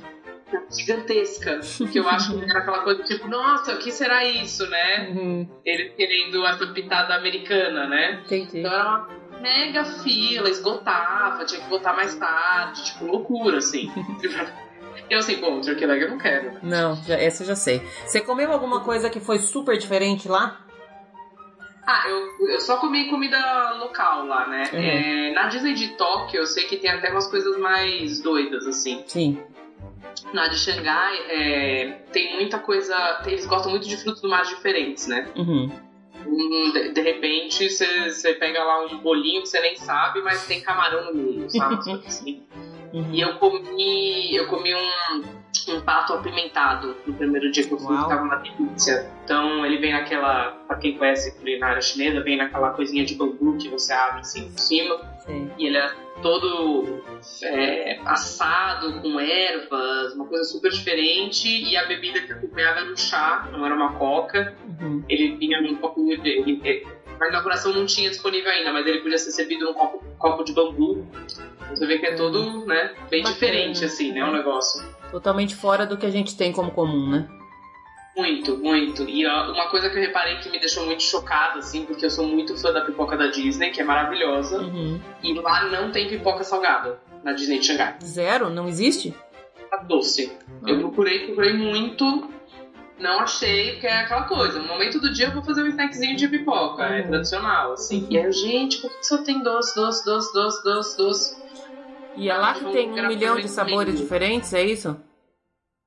gigantesca. 0.70 1.62
Porque 1.78 2.00
eu 2.00 2.10
acho 2.10 2.38
que 2.38 2.44
era 2.50 2.60
aquela 2.60 2.80
coisa 2.80 3.02
tipo, 3.04 3.30
nossa, 3.30 3.76
o 3.76 3.78
que 3.78 3.94
será 3.94 4.26
isso, 4.26 4.68
né? 4.70 5.10
Uhum. 5.10 5.48
Ele 5.64 5.92
querendo 5.92 6.46
essa 6.46 6.68
pitada 6.68 7.16
americana, 7.16 7.88
né? 7.88 8.22
Entendi. 8.26 8.60
Então 8.60 8.74
era 8.74 8.90
uma 8.90 9.10
mega 9.42 9.86
fila, 9.86 10.50
esgotava, 10.50 11.46
tinha 11.46 11.62
que 11.62 11.70
voltar 11.70 11.96
mais 11.96 12.14
tarde, 12.16 12.84
tipo, 12.84 13.06
loucura, 13.06 13.60
assim. 13.60 13.90
eu 15.10 15.20
assim, 15.20 15.38
bom, 15.38 15.62
turkey 15.62 15.86
leg 15.86 16.02
eu 16.02 16.10
não 16.10 16.18
quero. 16.18 16.60
Não, 16.64 16.96
já, 17.04 17.16
essa 17.16 17.44
eu 17.44 17.48
já 17.48 17.56
sei. 17.56 17.82
Você 18.06 18.22
comeu 18.22 18.52
alguma 18.52 18.82
coisa 18.82 19.10
que 19.10 19.20
foi 19.20 19.40
super 19.40 19.78
diferente 19.78 20.28
lá? 20.28 20.62
Ah, 21.88 22.04
eu, 22.10 22.50
eu 22.50 22.60
só 22.60 22.78
comi 22.78 23.10
comida 23.10 23.74
local 23.74 24.26
lá, 24.26 24.48
né? 24.48 24.64
Uhum. 24.74 24.80
É, 24.80 25.34
na 25.34 25.48
Disney 25.48 25.74
de 25.74 25.90
Tóquio, 25.90 26.40
eu 26.40 26.46
sei 26.48 26.66
que 26.66 26.78
tem 26.78 26.90
até 26.90 27.12
umas 27.12 27.28
coisas 27.28 27.58
mais 27.60 28.20
doidas, 28.22 28.66
assim. 28.66 29.04
Sim. 29.06 29.40
Na 30.34 30.48
de 30.48 30.58
Xangai, 30.58 31.16
é, 31.30 31.92
tem 32.12 32.36
muita 32.38 32.58
coisa. 32.58 32.96
Eles 33.28 33.46
gostam 33.46 33.70
muito 33.70 33.88
de 33.88 33.98
frutos 33.98 34.22
do 34.22 34.30
mar 34.30 34.44
diferentes, 34.44 35.06
né? 35.06 35.30
Uhum. 35.36 35.72
Hum, 36.26 36.72
De, 36.74 36.92
de 36.92 37.02
repente, 37.02 37.70
você 37.70 38.34
pega 38.34 38.64
lá 38.64 38.84
um 38.86 38.98
bolinho 38.98 39.44
que 39.44 39.48
você 39.48 39.60
nem 39.60 39.76
sabe, 39.76 40.24
mas 40.24 40.48
tem 40.48 40.62
camarão 40.62 41.14
no 41.14 41.14
meio, 41.14 41.50
sabe? 41.52 41.76
Assim. 42.08 42.44
Uhum. 42.96 43.10
E 43.14 43.20
eu 43.22 43.36
comi. 43.36 44.36
Eu 44.36 44.48
comi 44.48 44.74
um, 44.74 45.74
um 45.76 45.82
pato 45.82 46.14
apimentado 46.14 46.96
no 47.06 47.14
primeiro 47.14 47.52
dia 47.52 47.66
que 47.68 47.74
eu 47.74 47.78
fui, 47.78 47.96
que 47.98 48.08
tava 48.08 48.22
uma 48.24 48.36
delícia. 48.38 49.12
Então 49.26 49.66
ele 49.66 49.78
vem 49.80 49.92
naquela. 49.92 50.52
Pra 50.68 50.78
quem 50.78 50.98
conhece 50.98 51.38
culinária 51.38 51.82
chinesa, 51.82 52.22
vem 52.24 52.38
naquela 52.38 52.72
coisinha 52.72 53.04
de 53.06 53.16
bambu 53.16 53.58
que 53.58 53.68
você 53.70 53.92
abre 53.94 54.22
assim 54.22 54.50
por 54.50 54.60
cima. 54.60 55.00
Sei. 55.26 55.52
E 55.58 55.68
ele 55.68 55.78
é 55.78 55.92
todo 56.22 57.02
é, 57.44 58.00
assado, 58.06 59.02
com 59.02 59.20
ervas, 59.20 60.14
uma 60.16 60.26
coisa 60.26 60.44
super 60.46 60.72
diferente. 60.72 61.48
E 61.48 61.76
a 61.76 61.86
bebida 61.86 62.22
que 62.22 62.32
eu 62.32 62.38
acompanhava 62.38 62.80
era 62.80 62.92
um 62.92 62.96
chá, 62.98 63.48
não 63.52 63.66
era 63.66 63.76
uma 63.76 63.94
coca. 63.94 64.56
Uhum. 64.80 65.04
Ele 65.10 65.36
vinha 65.36 65.60
num 65.62 65.76
copinho 65.76 66.22
de. 66.22 66.30
Ele, 66.30 66.62
ele- 66.64 66.88
na 67.20 67.30
inauguração 67.30 67.72
não 67.72 67.86
tinha 67.86 68.10
disponível 68.10 68.52
ainda, 68.52 68.74
mas 68.74 68.86
ele 68.86 69.00
podia 69.00 69.18
ser 69.18 69.32
servido 69.32 69.64
num 69.64 69.74
copo, 69.74 70.04
copo 70.20 70.44
de 70.44 70.52
bambu. 70.52 71.08
Você 71.70 71.86
vê 71.86 71.98
que 72.00 72.06
é 72.06 72.16
todo, 72.16 72.66
né, 72.66 72.94
bem 73.10 73.22
Bacana. 73.24 73.34
diferente, 73.34 73.84
assim, 73.86 74.12
né, 74.12 74.24
o 74.24 74.32
negócio. 74.32 74.84
Totalmente 75.12 75.56
fora 75.56 75.86
do 75.86 75.98
que 75.98 76.06
a 76.06 76.10
gente 76.12 76.36
tem 76.38 76.52
como 76.52 76.72
comum, 76.72 77.10
né? 77.10 77.28
Muito, 78.16 78.58
muito. 78.58 79.04
E 79.10 79.26
ó, 79.28 79.52
uma 79.52 79.68
coisa 79.68 79.90
que 79.90 79.98
eu 79.98 80.02
reparei 80.02 80.38
que 80.38 80.50
me 80.50 80.58
deixou 80.60 80.86
muito 80.86 81.04
chocada, 81.04 81.60
assim, 81.60 81.86
porque 81.86 82.06
eu 82.06 82.10
sou 82.10 82.26
muito 82.26 82.56
fã 82.58 82.72
da 82.72 82.82
pipoca 82.82 83.18
da 83.18 83.28
Disney, 83.28 83.72
que 83.72 83.82
é 83.82 83.84
maravilhosa. 83.84 84.60
Uhum. 84.60 85.02
E 85.22 85.34
lá 85.34 85.66
não 85.66 85.92
tem 85.92 86.08
pipoca 86.08 86.44
salgada, 86.44 86.98
na 87.24 87.34
Disney 87.34 87.60
de 87.60 87.66
Xangai. 87.68 87.96
Zero? 88.02 88.50
Não 88.50 88.70
existe? 88.70 89.14
Tá 89.70 89.78
doce. 89.78 90.32
Eu 90.66 90.80
procurei, 90.80 91.26
procurei 91.26 91.52
muito, 91.54 92.30
não 92.98 93.20
achei, 93.20 93.74
porque 93.74 93.88
é 93.88 93.98
aquela 94.02 94.24
coisa. 94.24 94.60
No 94.60 94.68
momento 94.70 94.98
do 95.02 95.12
dia 95.12 95.26
eu 95.26 95.34
vou 95.34 95.44
fazer 95.44 95.64
um 95.64 95.68
snackzinho 95.68 96.16
de 96.16 96.30
pipoca, 96.30 96.84
é 96.84 97.02
Uhum. 97.02 97.08
tradicional, 97.10 97.74
assim. 97.74 98.08
E 98.10 98.18
aí, 98.18 98.32
gente, 98.32 98.78
por 98.78 98.90
que 98.92 99.06
só 99.06 99.18
tem 99.18 99.44
doce, 99.44 99.76
doce, 99.76 100.06
doce, 100.06 100.34
doce, 100.34 100.64
doce, 100.64 100.98
doce? 100.98 101.45
E 102.18 102.30
é 102.30 102.36
lá 102.36 102.54
que 102.54 102.66
tem 102.72 102.92
um 102.92 103.08
milhão 103.08 103.36
de 103.38 103.48
sabores 103.48 103.94
lindo. 103.94 104.04
diferentes, 104.04 104.54
é 104.54 104.64
isso? 104.64 104.96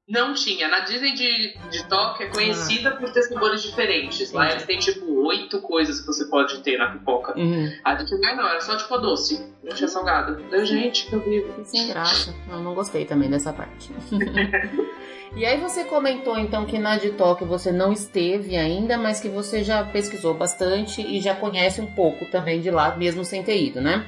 Não 0.09 0.33
tinha. 0.33 0.69
Na 0.69 0.81
Disney 0.81 1.13
de, 1.13 1.59
de 1.71 1.87
Tóquio 1.87 2.27
é 2.27 2.31
conhecida 2.31 2.91
ah. 2.91 2.97
por 2.97 3.13
ter 3.13 3.23
sabores 3.25 3.63
diferentes. 3.63 4.33
Lá 4.33 4.51
eles 4.51 4.65
têm 4.65 4.79
tipo 4.79 5.05
oito 5.27 5.61
coisas 5.61 6.01
que 6.01 6.07
você 6.07 6.25
pode 6.27 6.63
ter 6.63 6.79
na 6.79 6.91
pipoca. 6.93 7.39
Uhum. 7.39 7.71
A 7.85 7.95
de 7.95 8.09
Shanghai 8.09 8.35
não, 8.35 8.49
era 8.49 8.61
só 8.61 8.77
tipo 8.77 8.97
doce. 8.97 9.45
Não 9.63 9.75
tinha 9.75 9.89
salgado. 9.89 10.43
Deu 10.51 10.65
gente, 10.65 11.07
que 11.07 11.15
horrível. 11.15 11.63
Sem 11.65 11.89
graça. 11.89 12.35
Eu 12.51 12.61
não 12.61 12.75
gostei 12.75 13.05
também 13.05 13.29
dessa 13.29 13.53
parte. 13.53 13.93
E 15.37 15.45
aí 15.45 15.61
você 15.61 15.85
comentou 15.85 16.39
então 16.39 16.65
que 16.65 16.79
na 16.79 16.97
de 16.97 17.11
Tóquio 17.11 17.47
você 17.47 17.71
não 17.71 17.93
esteve 17.93 18.57
ainda, 18.57 18.97
mas 18.97 19.21
que 19.21 19.29
você 19.29 19.63
já 19.63 19.85
pesquisou 19.85 20.35
bastante 20.35 21.03
e 21.03 21.21
já 21.21 21.35
conhece 21.35 21.81
um 21.81 21.87
pouco 21.87 22.25
também 22.31 22.61
de 22.61 22.71
lá, 22.71 22.97
mesmo 22.97 23.25
sem 23.25 23.43
ter 23.43 23.63
ido, 23.63 23.81
né? 23.81 24.07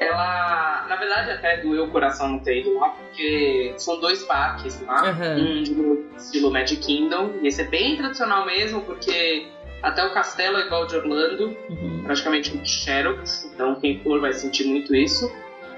Ela, 0.00 0.86
na 0.88 0.96
verdade, 0.96 1.30
até 1.30 1.58
doeu 1.58 1.84
o 1.84 1.90
coração 1.90 2.38
ter 2.40 2.60
ido 2.60 2.78
lá, 2.78 2.90
porque 2.90 3.74
são 3.78 4.00
dois 4.00 4.22
parques 4.24 4.80
lá, 4.82 5.10
uhum. 5.10 5.60
um 5.60 5.62
de 5.62 6.16
estilo 6.16 6.50
Magic 6.50 6.80
Kingdom, 6.84 7.34
e 7.42 7.48
esse 7.48 7.62
é 7.62 7.64
bem 7.64 7.96
tradicional 7.96 8.44
mesmo, 8.44 8.80
porque 8.82 9.48
até 9.82 10.04
o 10.04 10.12
castelo 10.12 10.58
é 10.58 10.66
igual 10.66 10.86
de 10.86 10.96
Orlando, 10.96 11.56
uhum. 11.68 12.02
praticamente 12.04 12.56
um 12.56 12.64
Xerox, 12.64 13.50
então 13.52 13.74
quem 13.76 14.00
for 14.00 14.20
vai 14.20 14.32
sentir 14.32 14.64
muito 14.66 14.94
isso. 14.94 15.30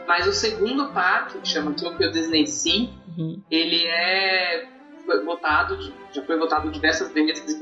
Mas 0.06 0.26
o 0.26 0.32
segundo 0.32 0.92
parque, 0.92 1.38
que 1.38 1.48
chama 1.48 1.72
Tokyo 1.72 2.12
Disney 2.12 2.46
Sea, 2.46 2.88
uhum. 3.18 3.42
ele 3.50 3.84
é 3.86 4.68
foi 5.04 5.24
votado, 5.24 5.78
já 6.12 6.22
foi 6.22 6.36
votado 6.36 6.70
diversas 6.70 7.12
vezes 7.12 7.56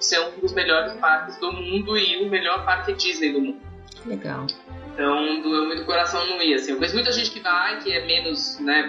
ser 0.00 0.20
um 0.20 0.40
dos 0.40 0.52
melhores 0.52 0.92
parques 0.94 1.38
do 1.38 1.52
mundo 1.52 1.96
e 1.96 2.26
o 2.26 2.28
melhor 2.28 2.64
parque 2.64 2.92
Disney 2.94 3.32
do 3.32 3.40
mundo. 3.40 3.60
Legal. 4.04 4.46
Então 4.92 5.40
doeu 5.40 5.66
muito 5.66 5.82
o 5.82 5.86
coração 5.86 6.26
não 6.26 6.40
ir, 6.42 6.54
assim. 6.54 6.72
Eu 6.72 6.76
conheço 6.76 6.94
muita 6.94 7.12
gente 7.12 7.30
que 7.30 7.40
vai, 7.40 7.78
que 7.78 7.92
é 7.92 8.04
menos, 8.04 8.58
né, 8.60 8.88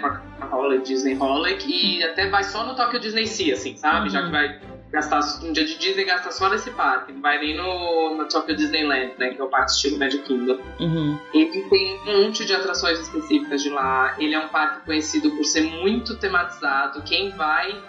Holiday, 0.52 0.84
Disney 0.84 1.16
Holiday, 1.18 1.98
e 1.98 2.02
até 2.02 2.28
vai 2.28 2.44
só 2.44 2.64
no 2.64 2.74
Tokyo 2.74 3.00
Disney 3.00 3.26
Sea, 3.26 3.54
assim, 3.54 3.76
sabe? 3.76 4.06
Uhum. 4.06 4.10
Já 4.10 4.22
que 4.24 4.30
vai 4.30 4.60
gastar 4.92 5.20
um 5.42 5.52
dia 5.52 5.64
de 5.64 5.76
Disney, 5.76 6.04
gasta 6.04 6.30
só 6.30 6.48
nesse 6.48 6.70
parque. 6.70 7.12
Não 7.12 7.20
vai 7.20 7.38
nem 7.38 7.56
no, 7.56 8.16
no 8.16 8.28
Tokyo 8.28 8.54
Disneyland, 8.54 9.14
né, 9.18 9.30
que 9.30 9.40
é 9.40 9.44
o 9.44 9.48
parque 9.48 9.72
estilo 9.72 9.98
Magic 9.98 10.22
Kingdom. 10.24 10.58
Uhum. 10.78 11.18
Ele 11.32 11.62
tem 11.68 12.00
um 12.06 12.22
monte 12.22 12.44
de 12.44 12.54
atrações 12.54 13.00
específicas 13.00 13.62
de 13.62 13.70
lá. 13.70 14.14
Ele 14.18 14.34
é 14.34 14.38
um 14.38 14.48
parque 14.48 14.84
conhecido 14.84 15.30
por 15.30 15.44
ser 15.44 15.62
muito 15.62 16.16
tematizado. 16.16 17.02
Quem 17.02 17.30
vai 17.30 17.82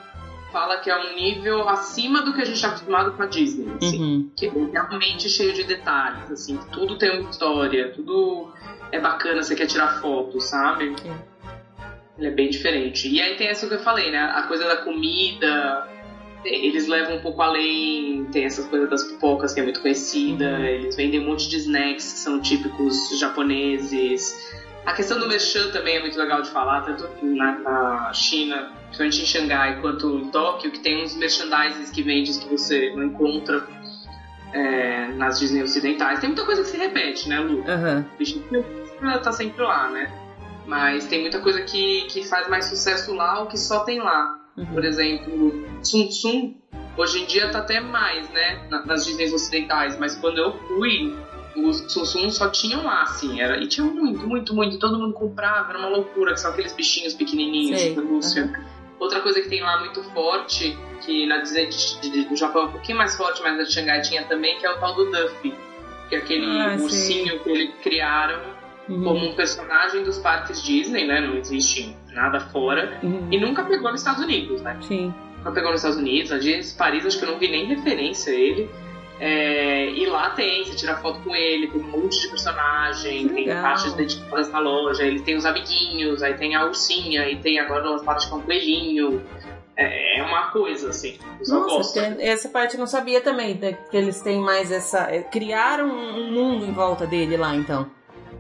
fala 0.55 0.77
que 0.77 0.89
é 0.89 0.97
um 0.97 1.15
nível 1.15 1.67
acima 1.67 2.21
do 2.21 2.33
que 2.33 2.41
a 2.41 2.45
gente 2.45 2.55
está 2.55 2.69
acostumado 2.69 3.11
com 3.11 3.23
a 3.23 3.25
Disney, 3.25 3.73
assim, 3.75 4.01
uhum. 4.01 4.31
que 4.37 4.45
é 4.45 4.51
realmente 4.71 5.27
cheio 5.27 5.51
de 5.51 5.65
detalhes, 5.65 6.31
assim, 6.31 6.57
tudo 6.71 6.97
tem 6.97 7.19
uma 7.19 7.29
história, 7.29 7.91
tudo 7.91 8.53
é 8.89 8.97
bacana, 8.97 9.43
você 9.43 9.53
quer 9.53 9.65
tirar 9.65 9.99
foto, 9.99 10.39
sabe? 10.39 10.95
Sim. 10.97 11.13
Ele 12.17 12.27
é 12.27 12.31
bem 12.31 12.49
diferente. 12.49 13.09
E 13.09 13.19
aí 13.19 13.35
tem 13.35 13.47
essa 13.47 13.67
que 13.67 13.73
eu 13.73 13.79
falei, 13.79 14.09
né? 14.09 14.17
A 14.17 14.43
coisa 14.43 14.63
da 14.65 14.77
comida, 14.77 15.89
eles 16.45 16.87
levam 16.87 17.17
um 17.17 17.21
pouco 17.21 17.41
além, 17.41 18.23
tem 18.31 18.45
essas 18.45 18.65
coisas 18.67 18.89
das 18.89 19.03
pipocas 19.03 19.53
que 19.53 19.59
é 19.59 19.63
muito 19.63 19.81
conhecida, 19.81 20.51
uhum. 20.51 20.63
eles 20.63 20.95
vendem 20.95 21.19
um 21.19 21.25
monte 21.25 21.49
de 21.49 21.57
snacks 21.57 22.13
que 22.13 22.19
são 22.19 22.39
típicos 22.39 23.19
japoneses. 23.19 24.55
A 24.85 24.93
questão 24.93 25.19
do 25.19 25.27
merchan 25.27 25.69
também 25.71 25.97
é 25.97 25.99
muito 25.99 26.17
legal 26.17 26.41
de 26.41 26.49
falar, 26.49 26.79
tanto 26.83 27.09
na, 27.25 27.59
na 27.59 28.13
China, 28.13 28.71
principalmente 28.95 29.21
em 29.21 29.25
Xangai, 29.25 29.81
quanto 29.81 30.17
em 30.17 30.29
Tóquio, 30.29 30.71
que 30.71 30.79
tem 30.79 31.03
uns 31.03 31.15
merchandises 31.15 31.91
que 31.91 32.01
vendes 32.01 32.37
que 32.37 32.47
você 32.49 32.93
não 32.95 33.05
encontra 33.05 33.67
é, 34.53 35.07
nas 35.13 35.39
Disney 35.39 35.61
ocidentais. 35.61 36.19
Tem 36.19 36.29
muita 36.29 36.45
coisa 36.45 36.63
que 36.63 36.69
se 36.69 36.77
repete, 36.77 37.27
né, 37.27 37.39
Lu? 37.39 37.57
Uhum. 37.59 37.99
O 37.99 38.17
bichinho 38.17 38.43
tá 39.21 39.31
sempre 39.31 39.61
lá, 39.63 39.89
né? 39.89 40.11
Mas 40.65 41.05
tem 41.05 41.21
muita 41.21 41.39
coisa 41.39 41.61
que, 41.61 42.07
que 42.07 42.23
faz 42.23 42.47
mais 42.47 42.65
sucesso 42.65 43.13
lá 43.13 43.41
ou 43.41 43.47
que 43.47 43.57
só 43.57 43.81
tem 43.81 43.99
lá. 43.99 44.39
Uhum. 44.57 44.65
Por 44.67 44.85
exemplo, 44.85 45.67
Tsum 45.81 46.07
Tsum, 46.07 46.55
hoje 46.97 47.21
em 47.21 47.25
dia 47.25 47.49
tá 47.51 47.59
até 47.59 47.81
mais, 47.81 48.29
né? 48.29 48.67
Nas 48.85 49.05
Disney 49.05 49.31
ocidentais, 49.33 49.99
mas 49.99 50.15
quando 50.15 50.37
eu 50.37 50.53
fui, 50.67 51.13
os 51.57 51.81
Tsum 51.81 52.29
só 52.31 52.49
tinham 52.49 52.83
lá, 52.83 53.03
assim, 53.03 53.41
era, 53.41 53.61
e 53.61 53.67
tinha 53.67 53.85
muito, 53.85 54.25
muito, 54.25 54.55
muito, 54.55 54.79
todo 54.79 54.97
mundo 54.97 55.13
comprava, 55.13 55.69
era 55.69 55.79
uma 55.79 55.89
loucura, 55.89 56.33
que 56.33 56.39
são 56.39 56.51
aqueles 56.51 56.73
bichinhos 56.73 57.13
pequenininhos 57.13 57.79
Sei. 57.79 57.89
de 57.89 57.95
pelúcia. 57.95 58.45
Uhum. 58.45 58.74
Outra 58.99 59.21
coisa 59.21 59.41
que 59.41 59.49
tem 59.49 59.61
lá 59.61 59.79
muito 59.79 60.01
forte, 60.11 60.77
que 61.05 61.25
na 61.25 61.39
Disney 61.39 61.69
do 62.29 62.35
Japão 62.35 62.63
é 62.63 62.65
um 62.65 62.71
pouquinho 62.71 62.97
mais 62.97 63.15
forte, 63.15 63.41
mas 63.43 63.57
na 63.57 63.65
Xangai 63.65 64.01
tinha 64.01 64.23
também, 64.23 64.57
que 64.57 64.65
é 64.65 64.71
o 64.71 64.79
tal 64.79 64.95
do 64.95 65.11
Duffy, 65.11 65.53
que 66.09 66.15
é 66.15 66.17
aquele 66.17 66.61
ah, 66.61 66.77
ursinho 66.79 67.39
que 67.39 67.49
eles 67.49 67.75
criaram 67.81 68.39
uhum. 68.87 69.03
como 69.03 69.25
um 69.29 69.35
personagem 69.35 70.03
dos 70.03 70.17
parques 70.19 70.63
Disney, 70.63 71.05
né? 71.05 71.21
Não 71.21 71.35
existe 71.35 71.95
nada 72.11 72.39
fora. 72.39 72.99
Uhum. 73.03 73.27
E 73.31 73.39
nunca 73.39 73.63
pegou 73.63 73.91
nos 73.91 74.01
Estados 74.01 74.23
Unidos, 74.23 74.61
né? 74.61 74.77
Sim. 74.81 75.13
Nunca 75.37 75.51
pegou 75.51 75.71
nos 75.71 75.81
Estados 75.81 75.97
Unidos. 75.97 76.31
A 76.31 76.37
Disney 76.37 76.77
Paris, 76.77 77.05
acho 77.05 77.19
que 77.19 77.25
eu 77.25 77.31
não 77.31 77.39
vi 77.39 77.49
nem 77.49 77.65
referência 77.65 78.31
a 78.31 78.35
ele. 78.35 78.69
É, 79.19 79.89
e 79.91 80.05
lá 80.07 80.31
tem, 80.31 80.65
você 80.65 80.75
tira 80.75 80.97
foto 80.97 81.21
com 81.21 81.33
ele, 81.33 81.67
tem 81.67 81.81
um 81.81 81.85
monte 81.85 82.19
de 82.19 82.27
personagem, 82.27 83.29
tem 83.29 83.45
partes 83.47 83.93
dedicadas 83.93 84.51
na 84.51 84.59
loja, 84.59 85.03
ele 85.03 85.21
tem 85.21 85.37
os 85.37 85.45
amiguinhos, 85.45 86.21
aí 86.21 86.33
tem 86.33 86.53
a 86.55 86.65
ursinha, 86.65 87.29
e 87.29 87.37
tem 87.37 87.57
agora 87.59 87.89
umas 87.89 88.03
partes 88.03 88.25
com 88.25 88.37
o 88.37 88.41
coelhinho. 88.41 89.23
É, 89.77 90.19
é 90.19 90.23
uma 90.23 90.51
coisa, 90.51 90.89
assim. 90.89 91.17
Nossa, 91.47 92.17
essa 92.19 92.49
parte 92.49 92.75
eu 92.75 92.79
não 92.79 92.87
sabia 92.87 93.21
também, 93.21 93.57
que 93.89 93.97
eles 93.97 94.21
têm 94.21 94.39
mais 94.39 94.71
essa. 94.71 95.09
É, 95.09 95.21
criaram 95.21 95.87
um 95.87 96.31
mundo 96.31 96.65
em 96.65 96.71
volta 96.71 97.05
dele 97.05 97.37
lá, 97.37 97.55
então. 97.55 97.89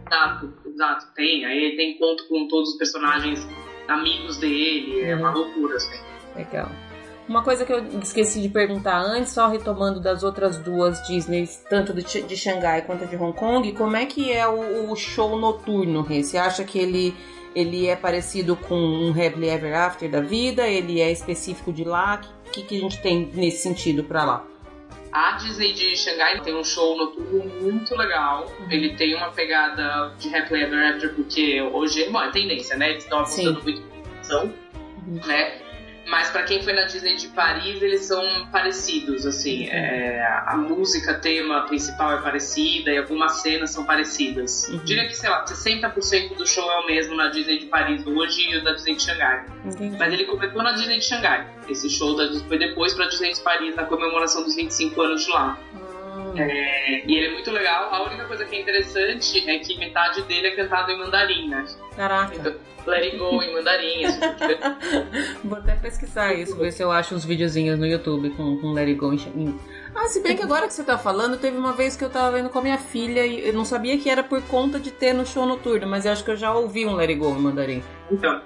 Exato, 0.07 0.53
exato, 0.65 1.07
tem. 1.15 1.45
Aí 1.45 1.75
tem 1.75 1.97
conto 1.97 2.27
com 2.27 2.47
todos 2.47 2.71
os 2.71 2.77
personagens 2.77 3.47
amigos 3.87 4.37
dele, 4.37 5.01
é 5.01 5.15
uma 5.15 5.29
uhum. 5.29 5.37
loucura, 5.37 5.75
assim. 5.75 5.99
Legal. 6.35 6.69
Uma 7.27 7.43
coisa 7.43 7.65
que 7.65 7.73
eu 7.73 7.83
esqueci 7.99 8.39
de 8.39 8.49
perguntar 8.49 8.99
antes, 8.99 9.33
só 9.33 9.47
retomando 9.47 9.99
das 9.99 10.21
outras 10.21 10.57
duas 10.59 11.01
Disney, 11.07 11.49
tanto 11.67 11.91
de, 11.91 12.03
de 12.21 12.37
Xangai 12.37 12.83
quanto 12.83 13.07
de 13.07 13.15
Hong 13.15 13.35
Kong, 13.35 13.71
como 13.71 13.95
é 13.95 14.05
que 14.05 14.31
é 14.31 14.47
o, 14.47 14.91
o 14.91 14.95
show 14.95 15.37
noturno, 15.37 16.03
Rê? 16.03 16.23
Você 16.23 16.37
acha 16.37 16.63
que 16.63 16.77
ele, 16.77 17.15
ele 17.55 17.87
é 17.87 17.95
parecido 17.95 18.55
com 18.55 18.75
um 18.75 19.09
Happily 19.09 19.49
Ever 19.49 19.75
After 19.75 20.09
da 20.09 20.21
vida? 20.21 20.67
Ele 20.67 21.01
é 21.01 21.11
específico 21.11 21.73
de 21.73 21.83
lá? 21.83 22.21
O 22.47 22.51
que, 22.51 22.61
que 22.61 22.77
a 22.77 22.79
gente 22.79 23.01
tem 23.01 23.27
nesse 23.33 23.63
sentido 23.63 24.03
para 24.03 24.23
lá? 24.23 24.45
A 25.11 25.37
Disney 25.37 25.73
de 25.73 25.95
Xangai 25.95 26.41
tem 26.41 26.53
um 26.53 26.63
show 26.63 26.95
noturno 26.95 27.45
muito 27.61 27.95
legal. 27.95 28.45
Uhum. 28.59 28.69
Ele 28.69 28.95
tem 28.95 29.15
uma 29.15 29.31
pegada 29.31 30.13
de 30.19 30.27
Happily 30.35 30.63
Ever 30.63 30.93
After, 30.93 31.15
porque 31.15 31.61
hoje, 31.61 32.07
bom, 32.09 32.21
é 32.21 32.29
tendência, 32.29 32.75
né? 32.75 32.91
Eles 32.91 33.03
estão 33.03 33.19
apostando 33.19 33.63
muito 33.63 33.79
em 33.79 33.83
produção, 33.83 34.53
uhum. 35.07 35.21
né? 35.25 35.65
Mas 36.15 36.29
para 36.29 36.43
quem 36.43 36.63
foi 36.63 36.71
na 36.71 36.85
Disney 36.85 37.17
de 37.17 37.27
Paris, 37.27 37.81
eles 37.81 38.05
são 38.05 38.47
parecidos, 38.49 39.25
assim. 39.25 39.67
É, 39.67 40.25
a 40.45 40.55
música, 40.55 41.15
tema 41.15 41.63
principal 41.63 42.13
é 42.13 42.21
parecida 42.21 42.89
e 42.89 42.97
algumas 42.97 43.41
cenas 43.41 43.71
são 43.71 43.83
parecidas. 43.83 44.65
Uhum. 44.69 44.77
Diria 44.85 45.05
que, 45.07 45.13
sei 45.13 45.29
lá, 45.29 45.43
60% 45.43 46.37
do 46.37 46.47
show 46.47 46.71
é 46.71 46.79
o 46.79 46.85
mesmo 46.85 47.17
na 47.17 47.27
Disney 47.27 47.59
de 47.59 47.65
Paris 47.65 48.07
hoje 48.07 48.49
e 48.49 48.55
o 48.55 48.63
da 48.63 48.71
Disney 48.71 48.95
de 48.95 49.03
Xangai. 49.03 49.45
Uhum. 49.65 49.97
Mas 49.99 50.13
ele 50.13 50.23
começou 50.23 50.63
na 50.63 50.71
Disney 50.71 50.99
de 50.99 51.05
Xangai. 51.05 51.45
Esse 51.67 51.89
show 51.89 52.15
da 52.15 52.31
foi 52.47 52.59
depois 52.59 52.93
pra 52.93 53.07
Disney 53.07 53.33
de 53.33 53.41
Paris, 53.41 53.75
na 53.75 53.83
comemoração 53.83 54.41
dos 54.41 54.55
25 54.55 55.01
anos 55.01 55.25
de 55.25 55.31
lá. 55.31 55.59
Uhum. 55.73 55.84
É, 56.41 57.05
e 57.05 57.15
ele 57.15 57.27
é 57.27 57.31
muito 57.31 57.51
legal. 57.51 57.93
A 57.93 58.03
única 58.03 58.25
coisa 58.25 58.45
que 58.45 58.55
é 58.55 58.61
interessante 58.61 59.49
é 59.49 59.59
que 59.59 59.77
metade 59.77 60.21
dele 60.23 60.47
é 60.47 60.55
cantado 60.55 60.91
em 60.91 60.97
mandarim, 60.97 61.49
né? 61.49 61.65
Caraca. 61.95 62.35
Então, 62.35 62.53
Let 62.87 63.03
It 63.03 63.17
Go 63.17 63.41
em 63.41 63.53
mandarim. 63.53 64.03
Vou 65.43 65.57
até 65.57 65.75
pesquisar 65.75 66.33
isso, 66.33 66.55
ver 66.55 66.71
se 66.71 66.83
eu 66.83 66.91
acho 66.91 67.15
uns 67.15 67.25
videozinhos 67.25 67.79
no 67.79 67.85
YouTube 67.85 68.29
com, 68.31 68.57
com 68.57 68.71
Let 68.71 68.87
It 68.87 68.99
Go 68.99 69.13
em... 69.13 69.59
Ah, 69.95 70.07
se 70.07 70.21
bem 70.21 70.35
que 70.35 70.43
agora 70.43 70.67
que 70.67 70.73
você 70.73 70.83
tá 70.83 70.97
falando, 70.97 71.37
teve 71.37 71.57
uma 71.57 71.71
vez 71.71 71.95
que 71.95 72.03
eu 72.03 72.09
tava 72.09 72.31
vendo 72.35 72.49
com 72.49 72.59
a 72.59 72.61
minha 72.61 72.77
filha 72.77 73.25
e 73.25 73.47
eu 73.47 73.53
não 73.53 73.63
sabia 73.63 73.97
que 73.97 74.09
era 74.09 74.21
por 74.21 74.41
conta 74.43 74.77
de 74.79 74.91
ter 74.91 75.13
no 75.13 75.25
show 75.25 75.45
noturno, 75.45 75.87
mas 75.87 76.05
eu 76.05 76.11
acho 76.11 76.23
que 76.23 76.31
eu 76.31 76.35
já 76.35 76.53
ouvi 76.53 76.85
um 76.85 76.95
Let 76.95 77.09
It 77.09 77.19
Go 77.19 77.29
em 77.29 77.39
mandarim. 77.39 77.83
Então, 78.11 78.41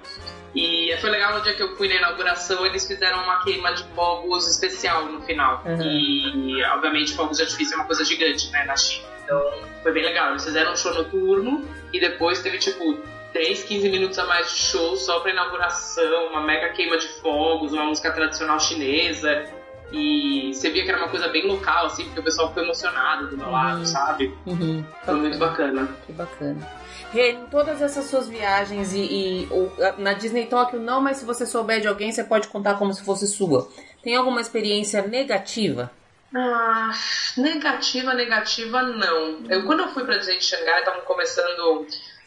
e 0.54 0.96
foi 1.00 1.10
legal 1.10 1.34
no 1.34 1.42
dia 1.42 1.54
que 1.54 1.62
eu 1.62 1.76
fui 1.76 1.88
na 1.88 1.94
inauguração, 1.94 2.66
eles 2.66 2.86
fizeram 2.86 3.22
uma 3.22 3.42
queima 3.42 3.72
de 3.72 3.84
fogos 3.94 4.48
especial 4.48 5.06
no 5.06 5.22
final. 5.22 5.62
Uhum. 5.64 5.80
E, 5.82 6.64
obviamente, 6.64 7.14
fogos 7.14 7.36
de 7.36 7.44
artifício 7.44 7.74
é 7.74 7.76
uma 7.76 7.86
coisa 7.86 8.04
gigante, 8.04 8.50
né, 8.50 8.64
na 8.64 8.76
China. 8.76 9.08
Então, 9.24 9.40
foi 9.82 9.92
bem 9.92 10.02
legal. 10.02 10.30
Eles 10.30 10.44
fizeram 10.44 10.72
um 10.72 10.76
show 10.76 10.92
noturno 10.92 11.64
e 11.92 12.00
depois 12.00 12.40
teve, 12.40 12.58
tipo, 12.58 12.98
10, 13.32 13.62
15 13.62 13.88
minutos 13.88 14.18
a 14.18 14.26
mais 14.26 14.50
de 14.50 14.56
show 14.56 14.96
só 14.96 15.20
pra 15.20 15.30
inauguração, 15.30 16.26
uma 16.26 16.40
mega 16.40 16.70
queima 16.70 16.98
de 16.98 17.06
fogos, 17.20 17.72
uma 17.72 17.84
música 17.84 18.10
tradicional 18.10 18.58
chinesa. 18.58 19.44
E 19.92 20.52
você 20.52 20.70
via 20.70 20.84
que 20.84 20.90
era 20.90 20.98
uma 20.98 21.08
coisa 21.08 21.28
bem 21.28 21.46
local, 21.46 21.86
assim, 21.86 22.04
porque 22.04 22.20
o 22.20 22.22
pessoal 22.22 22.48
ficou 22.48 22.62
emocionado 22.62 23.28
do 23.28 23.36
meu 23.36 23.46
uhum. 23.46 23.52
lado, 23.52 23.86
sabe? 23.86 24.34
Uhum. 24.46 24.84
Foi 25.04 25.14
muito 25.14 25.38
bacana. 25.38 25.88
Que 26.06 26.12
bacana. 26.12 26.79
Em 27.12 27.46
todas 27.46 27.82
essas 27.82 28.04
suas 28.06 28.28
viagens 28.28 28.92
e, 28.92 29.00
e 29.00 29.48
ou, 29.50 29.72
na 29.98 30.12
Disney 30.12 30.46
Tokyo 30.46 30.78
não, 30.78 31.00
mas 31.00 31.18
se 31.18 31.24
você 31.24 31.44
souber 31.44 31.80
de 31.80 31.88
alguém, 31.88 32.12
você 32.12 32.22
pode 32.22 32.48
contar 32.48 32.78
como 32.78 32.92
se 32.92 33.04
fosse 33.04 33.26
sua. 33.26 33.68
Tem 34.02 34.14
alguma 34.16 34.40
experiência 34.40 35.02
negativa? 35.02 35.90
Ah, 36.34 36.92
negativa, 37.36 38.14
negativa 38.14 38.82
não. 38.82 39.44
Eu, 39.48 39.64
quando 39.66 39.80
eu 39.80 39.88
fui 39.88 40.04
pra 40.04 40.16
Disney 40.16 40.38
de 40.38 40.44
Xangai, 40.44 40.78
estavam 40.78 41.00
começando 41.02 41.86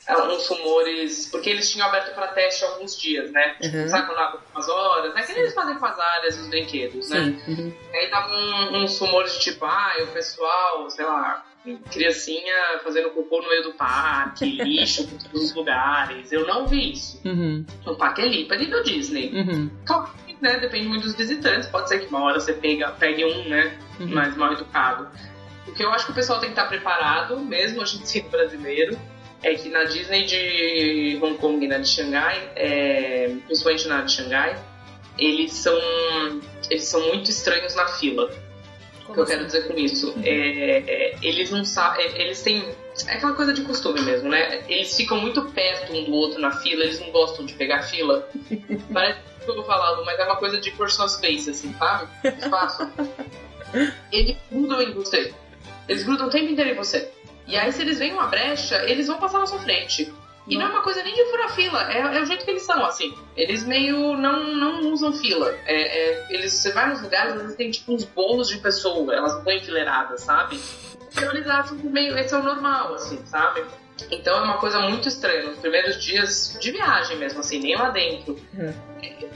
uns 0.10 0.48
rumores, 0.48 1.28
porque 1.28 1.50
eles 1.50 1.72
tinham 1.72 1.88
aberto 1.88 2.14
para 2.14 2.28
teste 2.28 2.66
alguns 2.66 3.00
dias, 3.00 3.32
né? 3.32 3.56
Uhum. 3.64 3.88
Sabe 3.88 4.08
quando 4.08 4.20
abre 4.20 4.40
umas 4.54 4.68
horas? 4.68 5.16
É 5.16 5.24
que 5.24 5.32
eles 5.32 5.54
fazem 5.54 5.78
com 5.78 5.86
as 5.86 5.98
áreas 5.98 6.38
dos 6.38 6.48
brinquedos, 6.48 7.10
né? 7.10 7.42
Uhum. 7.48 7.74
Aí 7.94 8.10
tava 8.10 8.30
um, 8.30 8.84
uns 8.84 9.00
rumores 9.00 9.34
de 9.36 9.40
tipo, 9.40 9.64
ah, 9.66 9.94
o 10.02 10.08
pessoal, 10.08 10.90
sei 10.90 11.06
lá, 11.06 11.46
criancinha 11.92 12.80
fazendo 12.84 13.10
cocô 13.12 13.42
no 13.42 13.50
meio 13.50 13.64
do 13.64 13.74
parque, 13.74 14.46
lixo 14.64 15.08
por 15.08 15.22
todos 15.24 15.44
os 15.44 15.56
lugares. 15.56 16.32
Eu 16.32 16.46
não 16.46 16.68
vi 16.68 16.92
isso. 16.94 17.22
Uhum. 17.26 17.66
No 17.86 17.96
parque 17.96 18.22
é 18.22 18.28
limpo, 18.28 18.54
ali 18.54 18.68
no 18.68 18.84
Disney. 18.84 19.32
Uhum. 19.34 19.70
Claro 19.86 20.24
né, 20.44 20.60
depende 20.60 20.90
muito 20.90 21.04
dos 21.04 21.16
visitantes. 21.16 21.70
Pode 21.70 21.88
ser 21.88 22.00
que 22.00 22.08
uma 22.08 22.22
hora 22.22 22.40
você 22.40 22.54
pega, 22.54 22.92
pegue 22.92 23.24
um, 23.24 23.48
né, 23.48 23.80
uhum. 24.00 24.08
mais 24.08 24.36
mal 24.36 24.52
educado. 24.52 25.08
O 25.66 25.72
que 25.72 25.82
eu 25.82 25.90
acho 25.90 26.06
que 26.06 26.12
o 26.12 26.16
pessoal 26.16 26.40
tem 26.40 26.50
que 26.50 26.60
estar 26.60 26.68
preparado, 26.68 27.40
mesmo 27.40 27.82
a 27.82 27.86
gente 27.86 28.08
sendo 28.10 28.30
brasileiro, 28.30 29.00
é 29.42 29.56
que 29.56 29.70
na 29.70 29.86
Disney 29.86 30.26
de 30.26 31.20
Hong 31.22 31.38
Kong 31.38 31.64
e 31.64 31.68
na 31.68 31.78
de 31.78 31.88
Xangai, 31.88 32.52
é, 32.56 33.34
principalmente 33.46 33.88
na 33.88 34.02
de 34.02 34.12
Xangai, 34.12 34.62
eles 35.18 35.54
são, 35.54 35.78
eles 36.70 36.84
são 36.84 37.08
muito 37.08 37.30
estranhos 37.30 37.74
na 37.76 37.88
fila. 37.88 38.30
O 39.08 39.14
que 39.14 39.20
eu 39.20 39.26
quero 39.26 39.46
assim? 39.46 39.60
dizer 39.60 39.68
com 39.68 39.78
isso? 39.78 40.12
Uhum. 40.12 40.24
É, 40.24 40.78
é, 40.80 41.16
eles 41.22 41.52
não 41.52 41.66
sabem. 41.66 42.06
É, 42.06 42.22
eles 42.22 42.42
têm. 42.42 42.64
É 43.08 43.14
aquela 43.14 43.34
coisa 43.34 43.54
de 43.54 43.62
costume 43.62 44.02
mesmo, 44.02 44.30
né? 44.30 44.64
Eles 44.68 44.96
ficam 44.96 45.20
muito 45.20 45.42
perto 45.52 45.94
um 45.94 46.04
do 46.06 46.14
outro 46.14 46.40
na 46.40 46.52
fila, 46.52 46.84
eles 46.84 47.00
não 47.00 47.12
gostam 47.12 47.46
de 47.46 47.54
pegar 47.54 47.84
fila. 47.84 48.28
Parece 48.94 49.20
que 49.44 49.50
eu 49.50 49.56
vou 49.56 49.66
falando, 49.66 50.06
mas 50.06 50.18
é 50.20 50.24
uma 50.24 50.38
coisa 50.38 50.60
de 50.60 50.72
personal 50.72 51.10
space, 51.10 51.50
assim, 51.50 51.74
sabe? 51.74 52.10
Espaço. 52.24 52.90
eles 54.12 54.38
grudam 54.52 54.82
em 54.82 54.94
você. 54.94 55.34
Eles 55.88 56.04
grudam 56.04 56.28
o 56.28 56.30
tempo 56.30 56.52
inteiro 56.52 56.72
em 56.72 56.76
você. 56.76 57.10
E 57.46 57.58
aí, 57.58 57.72
se 57.74 57.82
eles 57.82 58.00
veem 58.00 58.14
uma 58.14 58.28
brecha, 58.28 58.84
eles 58.86 59.08
vão 59.08 59.18
passar 59.18 59.40
na 59.40 59.46
sua 59.46 59.60
frente. 59.60 60.14
E 60.48 60.58
não 60.58 60.66
é 60.66 60.70
uma 60.70 60.82
coisa 60.82 61.02
nem 61.04 61.16
de 61.16 61.26
furar 61.26 61.50
fila, 61.56 61.92
é, 61.92 62.00
é, 62.00 62.22
o 62.22 62.26
jeito 62.26 62.44
que 62.44 62.52
eles 62.52 62.64
são, 62.64 62.84
assim. 62.86 63.18
Eles 63.36 63.66
meio 63.66 64.18
não, 64.18 64.44
não 64.54 64.92
usam 64.92 65.14
fila. 65.14 65.50
É, 65.66 65.76
é, 65.76 66.28
eles, 66.30 66.54
você 66.54 66.72
vai 66.74 66.90
nos 66.90 67.02
lugares, 67.02 67.40
eles 67.40 67.56
têm 67.56 67.72
tipo 67.72 67.94
uns 67.94 68.04
bolos 68.04 68.50
de 68.50 68.58
pessoa, 68.58 69.14
elas 69.14 69.38
estão 69.38 69.54
enfileiradas, 69.54 70.22
sabe? 70.22 70.60
Então 71.12 71.32
eles 71.32 71.48
acham 71.48 71.78
que 71.78 71.88
meio, 71.88 72.18
esse 72.18 72.34
é 72.34 72.38
o 72.38 72.44
normal, 72.44 72.96
assim, 72.96 73.24
sabe? 73.26 73.64
Então 74.12 74.38
é 74.38 74.42
uma 74.42 74.58
coisa 74.58 74.80
muito 74.80 75.08
estranha. 75.08 75.44
Nos 75.44 75.60
primeiros 75.60 76.04
dias 76.04 76.58
de 76.60 76.72
viagem 76.72 77.18
mesmo, 77.18 77.40
assim, 77.40 77.60
nem 77.60 77.76
lá 77.76 77.90
dentro. 77.90 78.38
Uhum. 78.54 78.74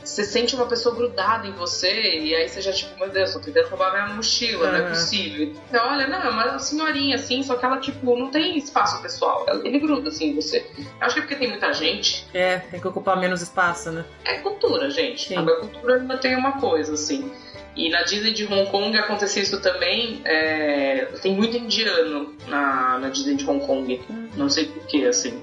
Você 0.03 0.23
sente 0.23 0.55
uma 0.55 0.65
pessoa 0.65 0.95
grudada 0.95 1.47
em 1.47 1.51
você 1.51 2.19
e 2.19 2.33
aí 2.33 2.47
você 2.47 2.61
já, 2.61 2.71
tipo, 2.71 2.97
meu 2.97 3.09
Deus, 3.09 3.33
tô 3.33 3.39
tentando 3.39 3.67
roubar 3.67 3.91
minha 3.91 4.15
mochila, 4.15 4.65
uhum. 4.65 4.71
não 4.71 4.79
é 4.79 4.89
possível. 4.89 5.53
Você 5.69 5.77
olha, 5.77 6.07
não, 6.07 6.21
é 6.21 6.29
uma 6.29 6.59
senhorinha 6.59 7.15
assim, 7.15 7.43
só 7.43 7.55
que 7.55 7.65
ela, 7.65 7.79
tipo, 7.79 8.17
não 8.17 8.31
tem 8.31 8.57
espaço 8.57 9.01
pessoal. 9.01 9.45
Ele 9.63 9.79
gruda 9.79 10.09
assim 10.09 10.29
em 10.29 10.35
você. 10.35 10.65
Acho 11.01 11.15
que 11.15 11.19
é 11.19 11.23
porque 11.23 11.35
tem 11.35 11.49
muita 11.49 11.73
gente. 11.73 12.25
É, 12.33 12.59
tem 12.59 12.79
que 12.79 12.87
ocupar 12.87 13.19
menos 13.19 13.41
espaço, 13.41 13.91
né? 13.91 14.05
É 14.23 14.35
cultura, 14.35 14.89
gente. 14.89 15.27
Sim. 15.27 15.37
A 15.37 15.55
cultura 15.59 15.95
ainda 15.95 16.17
tem 16.17 16.35
uma 16.35 16.53
coisa, 16.53 16.93
assim. 16.93 17.31
E 17.77 17.89
na 17.89 18.01
Disney 18.01 18.33
de 18.33 18.43
Hong 18.45 18.69
Kong 18.71 18.97
acontece 18.97 19.39
isso 19.39 19.61
também. 19.61 20.19
É... 20.25 21.05
Tem 21.21 21.33
muito 21.33 21.55
indiano 21.55 22.35
na, 22.47 22.97
na 22.97 23.09
Disney 23.09 23.35
de 23.35 23.47
Hong 23.47 23.63
Kong. 23.65 24.01
Não 24.35 24.49
sei 24.49 24.65
porquê, 24.65 25.05
assim. 25.05 25.41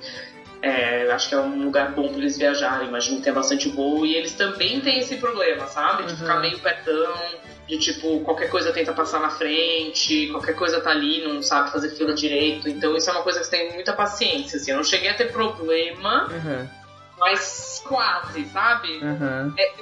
É, 0.60 1.12
acho 1.12 1.28
que 1.28 1.34
é 1.34 1.38
um 1.38 1.62
lugar 1.62 1.92
bom 1.92 2.08
para 2.08 2.18
eles 2.18 2.38
viajarem. 2.38 2.88
Imagino 2.88 3.18
que 3.18 3.22
tem 3.22 3.32
bastante 3.32 3.68
voo. 3.68 4.04
E 4.04 4.16
eles 4.16 4.32
também 4.32 4.80
têm 4.80 4.98
esse 4.98 5.16
problema, 5.16 5.66
sabe? 5.66 6.04
De 6.04 6.12
uhum. 6.12 6.18
ficar 6.18 6.40
meio 6.40 6.58
pertão. 6.58 7.14
De 7.68 7.78
tipo, 7.78 8.20
qualquer 8.20 8.50
coisa 8.50 8.72
tenta 8.72 8.92
passar 8.92 9.20
na 9.20 9.30
frente, 9.30 10.28
qualquer 10.28 10.54
coisa 10.54 10.80
tá 10.80 10.90
ali, 10.90 11.22
não 11.22 11.42
sabe 11.42 11.70
fazer 11.70 11.90
fila 11.90 12.14
direito. 12.14 12.68
Então 12.68 12.96
isso 12.96 13.08
é 13.08 13.12
uma 13.12 13.22
coisa 13.22 13.38
que 13.40 13.44
você 13.46 13.50
tem 13.52 13.74
muita 13.74 13.92
paciência. 13.92 14.58
Assim. 14.58 14.70
Eu 14.70 14.78
não 14.78 14.84
cheguei 14.84 15.10
a 15.10 15.14
ter 15.14 15.30
problema, 15.30 16.28
uhum. 16.30 16.68
mas 17.18 17.82
quase, 17.86 18.44
sabe? 18.46 18.88
Uhum. 18.98 19.52
É, 19.56 19.72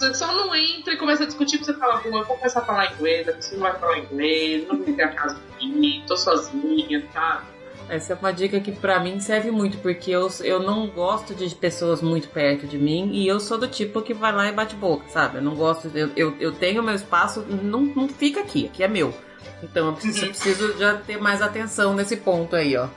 você 0.00 0.14
só 0.14 0.32
não 0.32 0.54
entra 0.54 0.94
e 0.94 0.96
começa 0.96 1.24
a 1.24 1.26
discutir, 1.26 1.58
você 1.58 1.74
fala, 1.74 1.98
bom, 1.98 2.08
eu 2.08 2.24
vou 2.24 2.36
começar 2.36 2.60
a 2.60 2.64
falar 2.64 2.92
inglês, 2.94 3.28
a 3.28 3.32
pessoa 3.32 3.60
não 3.60 3.70
vai 3.70 3.78
falar 3.78 3.98
inglês, 3.98 4.66
não 4.66 4.76
vou 4.78 4.94
ter 4.94 5.02
a 5.02 5.08
casa 5.08 5.36
aqui, 5.54 6.02
tô 6.06 6.16
sozinha, 6.16 7.06
tá? 7.12 7.44
Essa 7.88 8.12
é 8.12 8.16
uma 8.16 8.32
dica 8.32 8.60
que 8.60 8.72
para 8.72 9.00
mim 9.00 9.20
serve 9.20 9.50
muito, 9.50 9.76
porque 9.78 10.10
eu, 10.10 10.30
eu 10.42 10.60
não 10.60 10.86
gosto 10.86 11.34
de 11.34 11.54
pessoas 11.54 12.00
muito 12.00 12.28
perto 12.28 12.66
de 12.66 12.78
mim 12.78 13.10
e 13.12 13.26
eu 13.26 13.40
sou 13.40 13.58
do 13.58 13.66
tipo 13.66 14.00
que 14.00 14.14
vai 14.14 14.32
lá 14.32 14.48
e 14.48 14.52
bate 14.52 14.76
boca, 14.76 15.04
sabe? 15.08 15.38
Eu 15.38 15.42
não 15.42 15.54
gosto, 15.54 15.90
eu, 15.94 16.10
eu, 16.16 16.36
eu 16.40 16.52
tenho 16.52 16.82
meu 16.82 16.94
espaço, 16.94 17.42
não, 17.42 17.80
não 17.82 18.08
fica 18.08 18.40
aqui, 18.40 18.66
aqui 18.66 18.82
é 18.82 18.88
meu. 18.88 19.12
Então 19.62 19.88
eu 19.88 19.92
preciso, 19.92 20.24
eu 20.24 20.28
preciso 20.28 20.78
já 20.78 20.96
ter 20.96 21.18
mais 21.18 21.42
atenção 21.42 21.92
nesse 21.92 22.16
ponto 22.16 22.56
aí, 22.56 22.76
ó. 22.76 22.88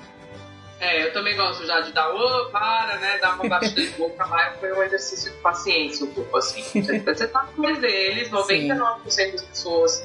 É, 0.83 1.05
eu 1.05 1.13
também 1.13 1.33
gosto 1.37 1.65
já 1.65 1.79
de 1.79 1.93
dar, 1.93 2.13
ô, 2.13 2.17
oh, 2.17 2.51
para, 2.51 2.97
né? 2.97 3.17
Dar 3.19 3.35
uma 3.35 3.47
batida 3.47 3.81
de 3.81 3.87
boca 3.95 4.25
lá, 4.25 4.51
foi 4.59 4.73
um 4.73 4.83
exercício 4.83 5.31
de 5.31 5.37
paciência 5.37 6.05
um 6.05 6.13
pouco 6.13 6.37
assim. 6.37 6.61
Você 6.81 7.27
tá 7.27 7.47
com 7.55 7.61
deles, 7.61 8.29
99% 8.29 9.09
Sim. 9.09 9.31
das 9.31 9.43
pessoas 9.43 10.03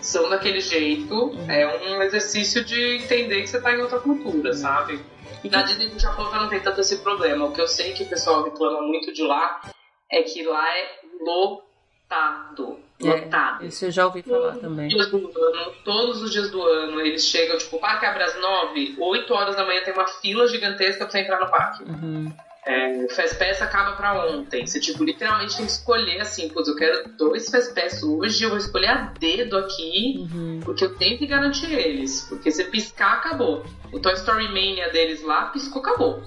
são 0.00 0.30
daquele 0.30 0.60
jeito. 0.60 1.14
Uhum. 1.14 1.50
É 1.50 1.66
um 1.90 2.02
exercício 2.02 2.64
de 2.64 2.96
entender 2.96 3.42
que 3.42 3.48
você 3.48 3.60
tá 3.60 3.74
em 3.74 3.82
outra 3.82 3.98
cultura, 3.98 4.50
uhum. 4.50 4.56
sabe? 4.56 5.04
E 5.42 5.50
na 5.50 5.60
Disney 5.60 5.90
do 5.90 5.98
Japão 5.98 6.30
já 6.30 6.40
não 6.40 6.48
tem 6.48 6.60
tanto 6.60 6.80
esse 6.80 6.96
problema. 6.98 7.44
O 7.44 7.52
que 7.52 7.60
eu 7.60 7.68
sei 7.68 7.92
que 7.92 8.04
o 8.04 8.08
pessoal 8.08 8.44
reclama 8.44 8.80
muito 8.80 9.12
de 9.12 9.22
lá 9.22 9.60
é 10.10 10.22
que 10.22 10.42
lá 10.42 10.66
é 10.74 11.00
lotado. 11.20 12.78
É, 13.02 13.06
lotado. 13.06 13.66
Isso 13.66 13.84
eu 13.84 13.90
já 13.90 14.06
ouvi 14.06 14.22
falar 14.22 14.52
todos 14.52 14.60
também. 14.60 14.86
Os 14.86 14.94
dias 14.94 15.10
do 15.10 15.16
ano, 15.18 15.72
todos 15.84 16.22
os 16.22 16.30
dias 16.30 16.50
do 16.50 16.62
ano 16.62 17.00
eles 17.00 17.24
chegam, 17.24 17.58
tipo, 17.58 17.76
o 17.76 17.80
parque 17.80 18.06
abre 18.06 18.22
às 18.22 18.40
9, 18.40 18.96
8 18.98 19.34
horas 19.34 19.56
da 19.56 19.64
manhã 19.64 19.82
tem 19.82 19.92
uma 19.92 20.06
fila 20.06 20.46
gigantesca 20.46 21.04
pra 21.04 21.10
você 21.10 21.18
entrar 21.20 21.40
no 21.40 21.50
parque. 21.50 21.82
Uhum. 21.84 22.32
É, 22.66 23.06
Fast 23.08 23.62
acaba 23.62 23.92
pra 23.92 24.26
ontem. 24.26 24.66
Você, 24.66 24.80
tipo, 24.80 25.04
literalmente 25.04 25.56
tem 25.56 25.66
que 25.66 25.72
escolher 25.72 26.20
assim, 26.20 26.48
putz, 26.48 26.68
eu 26.68 26.76
quero 26.76 27.10
dois 27.10 27.50
Fast 27.50 28.04
hoje, 28.04 28.42
eu 28.42 28.48
vou 28.48 28.58
escolher 28.58 28.88
a 28.88 29.12
dedo 29.18 29.58
aqui, 29.58 30.14
uhum. 30.16 30.60
porque 30.64 30.84
eu 30.84 30.94
tenho 30.94 31.18
que 31.18 31.26
garantir 31.26 31.70
eles. 31.72 32.22
Porque 32.28 32.50
se 32.50 32.64
piscar, 32.64 33.14
acabou. 33.14 33.66
O 33.92 34.00
Toy 34.00 34.14
Story 34.14 34.48
Mania 34.48 34.88
deles 34.90 35.22
lá, 35.22 35.46
piscou, 35.46 35.82
acabou. 35.82 36.22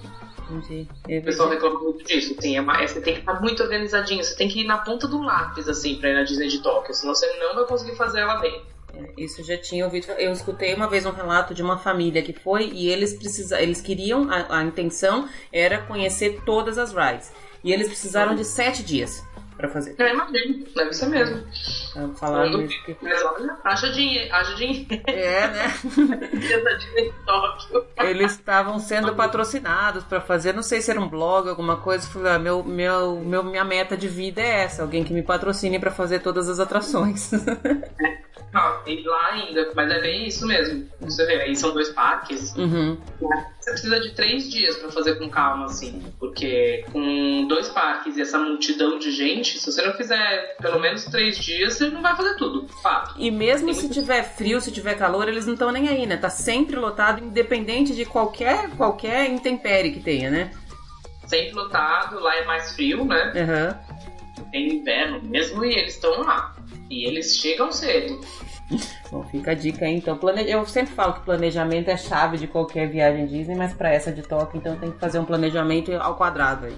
Entendi. 0.50 0.88
O 1.06 1.22
pessoal 1.22 1.48
reclama 1.50 1.80
muito 1.80 2.04
disso. 2.04 2.34
Tem, 2.36 2.56
é 2.56 2.60
uma, 2.60 2.82
é, 2.82 2.86
você 2.86 3.00
tem 3.00 3.14
que 3.14 3.20
estar 3.20 3.40
muito 3.40 3.62
organizadinho, 3.62 4.22
você 4.24 4.36
tem 4.36 4.48
que 4.48 4.60
ir 4.60 4.64
na 4.64 4.78
ponta 4.78 5.06
do 5.06 5.20
lápis, 5.20 5.68
assim, 5.68 5.96
pra 5.96 6.10
ir 6.10 6.14
na 6.14 6.22
Disney 6.22 6.48
de 6.48 6.62
Tóquio, 6.62 6.94
senão 6.94 7.14
você 7.14 7.26
não 7.38 7.54
vai 7.54 7.64
conseguir 7.66 7.96
fazer 7.96 8.20
ela 8.20 8.36
bem. 8.36 8.62
É, 8.94 9.12
isso 9.16 9.40
eu 9.40 9.44
já 9.44 9.58
tinha 9.58 9.84
ouvido. 9.84 10.06
Eu 10.12 10.32
escutei 10.32 10.74
uma 10.74 10.88
vez 10.88 11.04
um 11.04 11.12
relato 11.12 11.54
de 11.54 11.62
uma 11.62 11.78
família 11.78 12.22
que 12.22 12.32
foi 12.32 12.70
e 12.72 12.88
eles 12.88 13.14
precisa, 13.14 13.60
eles 13.60 13.80
queriam, 13.80 14.30
a, 14.30 14.58
a 14.58 14.64
intenção 14.64 15.28
era 15.52 15.78
conhecer 15.82 16.40
todas 16.44 16.78
as 16.78 16.92
rides. 16.92 17.30
E 17.62 17.72
eles 17.72 17.88
precisaram 17.88 18.34
de 18.34 18.44
sete 18.44 18.82
dias 18.82 19.22
para 19.58 19.68
fazer. 19.68 19.96
É, 19.98 20.12
imagino, 20.12 20.64
deve 20.74 20.92
ser 20.92 21.06
mesmo. 21.06 21.44
Então, 21.90 22.14
falaram 22.14 22.62
isso 22.62 22.84
que... 22.84 22.96
Mas 23.02 23.24
olha, 23.24 23.56
acha 23.64 23.90
dinheiro, 23.90 24.32
acha 24.32 24.54
dinheiro. 24.54 24.86
É, 25.08 25.48
né? 25.48 25.74
Eles 27.98 28.32
estavam 28.32 28.78
sendo 28.78 29.16
patrocinados 29.16 30.04
para 30.04 30.20
fazer, 30.20 30.54
não 30.54 30.62
sei 30.62 30.80
se 30.80 30.92
era 30.92 31.00
um 31.00 31.08
blog, 31.08 31.48
alguma 31.48 31.76
coisa. 31.76 32.06
Falei, 32.06 32.32
ah, 32.32 32.38
meu, 32.38 32.62
meu, 32.62 33.16
meu, 33.16 33.42
minha 33.42 33.64
meta 33.64 33.96
de 33.96 34.06
vida 34.06 34.40
é 34.40 34.62
essa, 34.62 34.82
alguém 34.82 35.02
que 35.02 35.12
me 35.12 35.22
patrocine 35.22 35.80
para 35.80 35.90
fazer 35.90 36.20
todas 36.20 36.48
as 36.48 36.60
atrações. 36.60 37.32
Não, 38.52 38.80
e 38.86 39.02
lá 39.02 39.32
ainda, 39.32 39.70
mas 39.74 39.90
é 39.90 40.00
bem 40.00 40.26
isso 40.26 40.46
mesmo. 40.46 40.86
Você 41.00 41.26
vê, 41.26 41.42
aí 41.42 41.54
são 41.54 41.72
dois 41.72 41.90
parques. 41.90 42.54
Uhum. 42.56 42.98
Você 43.60 43.70
precisa 43.70 44.00
de 44.00 44.14
três 44.14 44.50
dias 44.50 44.76
para 44.76 44.90
fazer 44.90 45.18
com 45.18 45.28
calma, 45.28 45.66
assim. 45.66 46.02
Porque 46.18 46.84
com 46.90 47.46
dois 47.46 47.68
parques 47.68 48.16
e 48.16 48.22
essa 48.22 48.38
multidão 48.38 48.98
de 48.98 49.10
gente, 49.10 49.58
se 49.58 49.70
você 49.70 49.82
não 49.82 49.92
fizer 49.92 50.56
pelo 50.60 50.78
menos 50.80 51.04
três 51.04 51.38
dias, 51.38 51.74
você 51.74 51.90
não 51.90 52.00
vai 52.00 52.16
fazer 52.16 52.36
tudo. 52.36 52.66
Fato. 52.82 53.14
E 53.18 53.30
mesmo 53.30 53.66
Tem 53.66 53.74
se 53.74 53.82
muito... 53.82 53.94
tiver 53.94 54.22
frio, 54.22 54.60
se 54.60 54.72
tiver 54.72 54.94
calor, 54.94 55.28
eles 55.28 55.44
não 55.44 55.52
estão 55.52 55.70
nem 55.70 55.88
aí, 55.88 56.06
né? 56.06 56.16
Tá 56.16 56.30
sempre 56.30 56.76
lotado, 56.76 57.22
independente 57.22 57.94
de 57.94 58.04
qualquer, 58.04 58.70
qualquer 58.70 59.28
intempérie 59.30 59.92
que 59.92 60.00
tenha, 60.00 60.30
né? 60.30 60.50
Sempre 61.26 61.52
lotado, 61.54 62.18
lá 62.20 62.34
é 62.36 62.44
mais 62.46 62.72
frio, 62.74 63.04
né? 63.04 63.32
Uhum. 63.34 64.44
Tem 64.50 64.76
inverno 64.76 65.20
mesmo 65.22 65.62
e 65.62 65.74
eles 65.74 65.94
estão 65.94 66.22
lá. 66.22 66.57
E 66.90 67.06
eles 67.06 67.36
chegam 67.36 67.70
cedo. 67.70 68.20
Bom, 69.10 69.22
fica 69.24 69.52
a 69.52 69.54
dica 69.54 69.84
aí, 69.84 69.94
então. 69.94 70.16
Plane... 70.16 70.50
Eu 70.50 70.64
sempre 70.66 70.94
falo 70.94 71.14
que 71.14 71.20
planejamento 71.20 71.88
é 71.88 71.96
chave 71.96 72.36
de 72.36 72.46
qualquer 72.46 72.88
viagem 72.88 73.26
Disney, 73.26 73.56
mas 73.56 73.72
para 73.72 73.92
essa 73.92 74.12
de 74.12 74.22
Tóquio, 74.22 74.58
então 74.58 74.76
tem 74.76 74.90
que 74.90 74.98
fazer 74.98 75.18
um 75.18 75.24
planejamento 75.24 75.92
ao 75.94 76.16
quadrado 76.16 76.66
aí. 76.66 76.76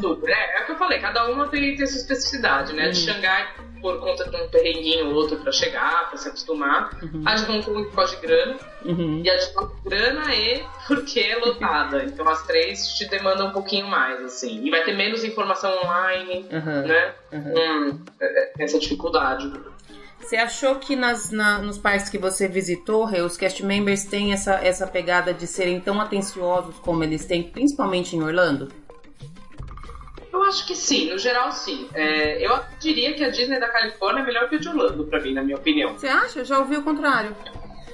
Super. 0.00 0.30
É, 0.30 0.58
é 0.58 0.62
o 0.62 0.66
que 0.66 0.72
eu 0.72 0.76
falei, 0.76 0.98
cada 0.98 1.30
uma 1.30 1.48
tem, 1.48 1.76
tem 1.76 1.86
sua 1.86 1.98
especificidade, 1.98 2.72
né? 2.72 2.86
Uhum. 2.86 2.90
De 2.90 2.98
Xangai, 2.98 3.48
por 3.82 4.00
conta 4.00 4.30
de 4.30 4.36
um 4.36 4.48
perrenguinho 4.48 5.08
ou 5.08 5.14
outro 5.16 5.36
para 5.38 5.50
chegar, 5.50 6.08
para 6.08 6.16
se 6.16 6.28
acostumar. 6.28 6.96
Uhum. 7.02 7.22
A 7.26 7.34
de 7.34 7.50
Hong 7.50 7.64
Kong 7.64 7.84
por 7.88 7.96
causa 7.96 8.16
de 8.16 8.22
grana. 8.22 8.56
Uhum. 8.84 9.20
E 9.22 9.28
a 9.28 9.36
de 9.36 9.52
grana 9.84 10.34
e 10.34 10.64
porque 10.86 11.20
é 11.20 11.36
lotada. 11.36 12.04
Então 12.04 12.26
as 12.28 12.46
três 12.46 12.94
te 12.94 13.08
demandam 13.08 13.48
um 13.48 13.52
pouquinho 13.52 13.88
mais, 13.88 14.24
assim. 14.24 14.64
E 14.64 14.70
vai 14.70 14.84
ter 14.84 14.96
menos 14.96 15.24
informação 15.24 15.76
online, 15.82 16.46
uhum. 16.50 16.86
né? 16.86 17.14
Uhum. 17.32 17.88
Hum, 17.90 18.04
é, 18.20 18.24
é, 18.24 18.52
essa 18.60 18.78
dificuldade. 18.78 19.52
Você 20.20 20.36
achou 20.36 20.76
que 20.76 20.94
nas, 20.94 21.32
na, 21.32 21.58
nos 21.58 21.78
parques 21.78 22.08
que 22.08 22.16
você 22.16 22.46
visitou, 22.46 23.06
os 23.06 23.36
cast 23.36 23.64
members 23.64 24.04
têm 24.04 24.32
essa, 24.32 24.54
essa 24.54 24.86
pegada 24.86 25.34
de 25.34 25.48
serem 25.48 25.80
tão 25.80 26.00
atenciosos 26.00 26.78
como 26.78 27.02
eles 27.02 27.26
têm, 27.26 27.42
principalmente 27.42 28.14
em 28.14 28.22
Orlando? 28.22 28.68
Eu 30.32 30.42
acho 30.44 30.66
que 30.66 30.74
sim, 30.74 31.10
no 31.10 31.18
geral 31.18 31.52
sim. 31.52 31.88
É, 31.92 32.44
eu 32.44 32.58
diria 32.80 33.12
que 33.12 33.22
a 33.22 33.28
Disney 33.28 33.60
da 33.60 33.68
Califórnia 33.68 34.22
é 34.22 34.24
melhor 34.24 34.48
que 34.48 34.56
a 34.56 34.58
de 34.58 34.68
Orlando, 34.68 35.04
pra 35.04 35.20
mim, 35.20 35.34
na 35.34 35.42
minha 35.42 35.56
opinião. 35.56 35.92
Você 35.92 36.08
acha? 36.08 36.40
Eu 36.40 36.44
já 36.44 36.58
ouvi 36.58 36.76
o 36.76 36.82
contrário. 36.82 37.36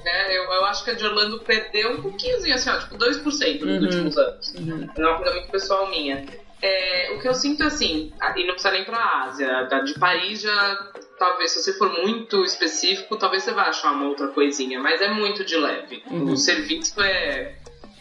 É, 0.05 0.37
eu, 0.37 0.43
eu 0.43 0.65
acho 0.65 0.83
que 0.85 0.91
a 0.91 0.93
de 0.93 1.05
Orlando 1.05 1.39
perdeu 1.41 1.91
um 1.91 2.01
pouquinho, 2.01 2.37
assim, 2.37 2.69
ó, 2.69 2.79
tipo 2.79 2.97
2% 2.97 3.59
nos 3.59 3.61
uhum. 3.61 3.83
últimos 3.83 4.17
anos. 4.17 4.53
Uhum. 4.55 4.89
É 4.97 5.01
uma 5.01 5.17
coisa 5.17 5.33
muito 5.33 5.51
pessoal 5.51 5.89
minha. 5.89 6.25
É, 6.61 7.13
o 7.13 7.21
que 7.21 7.27
eu 7.27 7.33
sinto 7.33 7.63
assim, 7.63 8.11
e 8.35 8.43
não 8.45 8.53
precisa 8.53 8.71
nem 8.71 8.83
pra 8.83 9.23
Ásia, 9.23 9.63
da 9.63 9.79
de 9.79 9.93
Paris 9.93 10.41
já, 10.41 10.91
talvez, 11.17 11.51
se 11.51 11.61
você 11.63 11.73
for 11.73 11.89
muito 11.89 12.43
específico, 12.43 13.15
talvez 13.15 13.43
você 13.43 13.53
vá 13.53 13.63
achar 13.63 13.93
uma 13.93 14.07
outra 14.07 14.27
coisinha, 14.27 14.79
mas 14.79 15.01
é 15.01 15.09
muito 15.09 15.45
de 15.45 15.55
leve. 15.55 16.03
Uhum. 16.09 16.33
O 16.33 16.37
serviço 16.37 17.01
é 17.01 17.55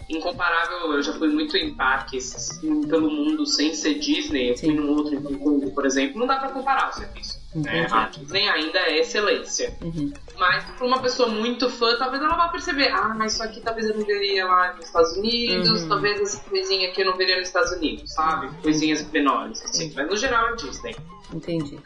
incomparável. 0.08 0.92
Eu 0.92 1.02
já 1.02 1.12
fui 1.12 1.28
muito 1.28 1.56
em 1.56 1.74
parques 1.74 2.58
pelo 2.88 3.10
mundo 3.10 3.46
sem 3.46 3.74
ser 3.74 3.94
Disney. 3.94 4.50
Eu 4.50 4.58
fui 4.58 4.74
num 4.74 4.90
outro 4.90 5.14
em 5.14 5.18
Hong 5.18 5.38
Kong, 5.38 5.70
por 5.72 5.84
exemplo. 5.86 6.18
Não 6.18 6.26
dá 6.26 6.36
pra 6.36 6.50
comparar 6.50 6.90
o 6.90 6.92
serviço. 6.92 7.38
Né? 7.54 7.86
A 7.90 8.08
Disney 8.08 8.46
ainda 8.48 8.78
é 8.78 8.98
excelência. 8.98 9.76
Uhum. 9.82 10.12
Mas 10.38 10.64
para 10.64 10.86
uma 10.86 11.00
pessoa 11.00 11.28
muito 11.28 11.68
fã, 11.70 11.96
talvez 11.96 12.22
ela 12.22 12.36
vá 12.36 12.48
perceber: 12.48 12.88
ah, 12.88 13.14
mas 13.16 13.34
isso 13.34 13.42
aqui 13.42 13.60
talvez 13.60 13.88
eu 13.88 13.96
não 13.96 14.04
veria 14.04 14.46
lá 14.46 14.74
nos 14.74 14.86
Estados 14.86 15.16
Unidos, 15.16 15.82
uhum. 15.82 15.88
talvez 15.88 16.20
essa 16.20 16.40
coisinha 16.44 16.88
aqui 16.88 17.00
eu 17.00 17.06
não 17.06 17.16
veria 17.16 17.38
nos 17.38 17.48
Estados 17.48 17.72
Unidos, 17.72 18.12
sabe? 18.12 18.50
Coisinhas 18.62 19.10
menores, 19.10 19.62
assim. 19.62 19.92
Mas 19.94 20.08
no 20.08 20.16
geral 20.16 20.50
é 20.50 20.56
Disney. 20.56 20.96
Entendi. 21.32 21.78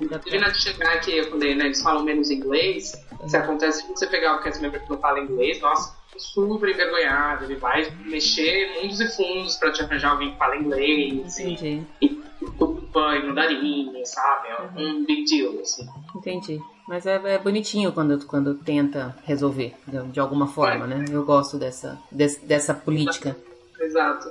Inclusive 0.00 0.38
na 0.38 0.48
de 0.48 0.60
chegar 0.60 0.92
aqui, 0.94 1.16
eu 1.16 1.30
falei, 1.30 1.54
né? 1.54 1.66
Eles 1.66 1.82
falam 1.82 2.04
menos 2.04 2.30
inglês. 2.30 2.92
Uhum. 3.20 3.28
Se 3.28 3.36
acontece 3.36 3.82
se 3.82 3.88
você 3.88 4.06
pegar 4.06 4.36
o 4.36 4.42
cast 4.42 4.62
member 4.62 4.82
que 4.82 4.90
não 4.90 4.98
fala 4.98 5.20
inglês, 5.20 5.60
nossa, 5.60 5.96
super 6.16 6.70
envergonhado. 6.70 7.44
Ele 7.44 7.56
vai 7.56 7.90
mexer 8.04 8.80
mundos 8.80 9.00
e 9.00 9.08
fundos 9.08 9.56
pra 9.56 9.72
te 9.72 9.82
arranjar 9.82 10.12
alguém 10.12 10.32
que 10.32 10.38
fala 10.38 10.56
inglês. 10.56 11.38
Entendi. 11.38 11.82
E, 12.00 12.06
e 12.06 12.22
mandarim, 13.26 14.04
sabe? 14.04 14.48
É 14.48 14.62
um 14.62 14.84
uhum. 14.84 15.04
big 15.04 15.24
deal, 15.24 15.60
assim. 15.60 15.88
Entendi. 16.14 16.60
Mas 16.86 17.06
é, 17.06 17.14
é, 17.14 17.38
bonitinho 17.38 17.92
quando, 17.92 18.26
quando 18.26 18.54
tenta 18.54 19.16
resolver, 19.24 19.74
de, 19.86 20.02
de 20.08 20.20
alguma 20.20 20.46
forma, 20.46 20.84
é. 20.84 20.88
né? 20.88 21.04
Eu 21.10 21.24
gosto 21.24 21.56
dessa, 21.58 21.98
desse, 22.10 22.44
dessa 22.44 22.74
política. 22.74 23.36
Exato. 23.80 24.28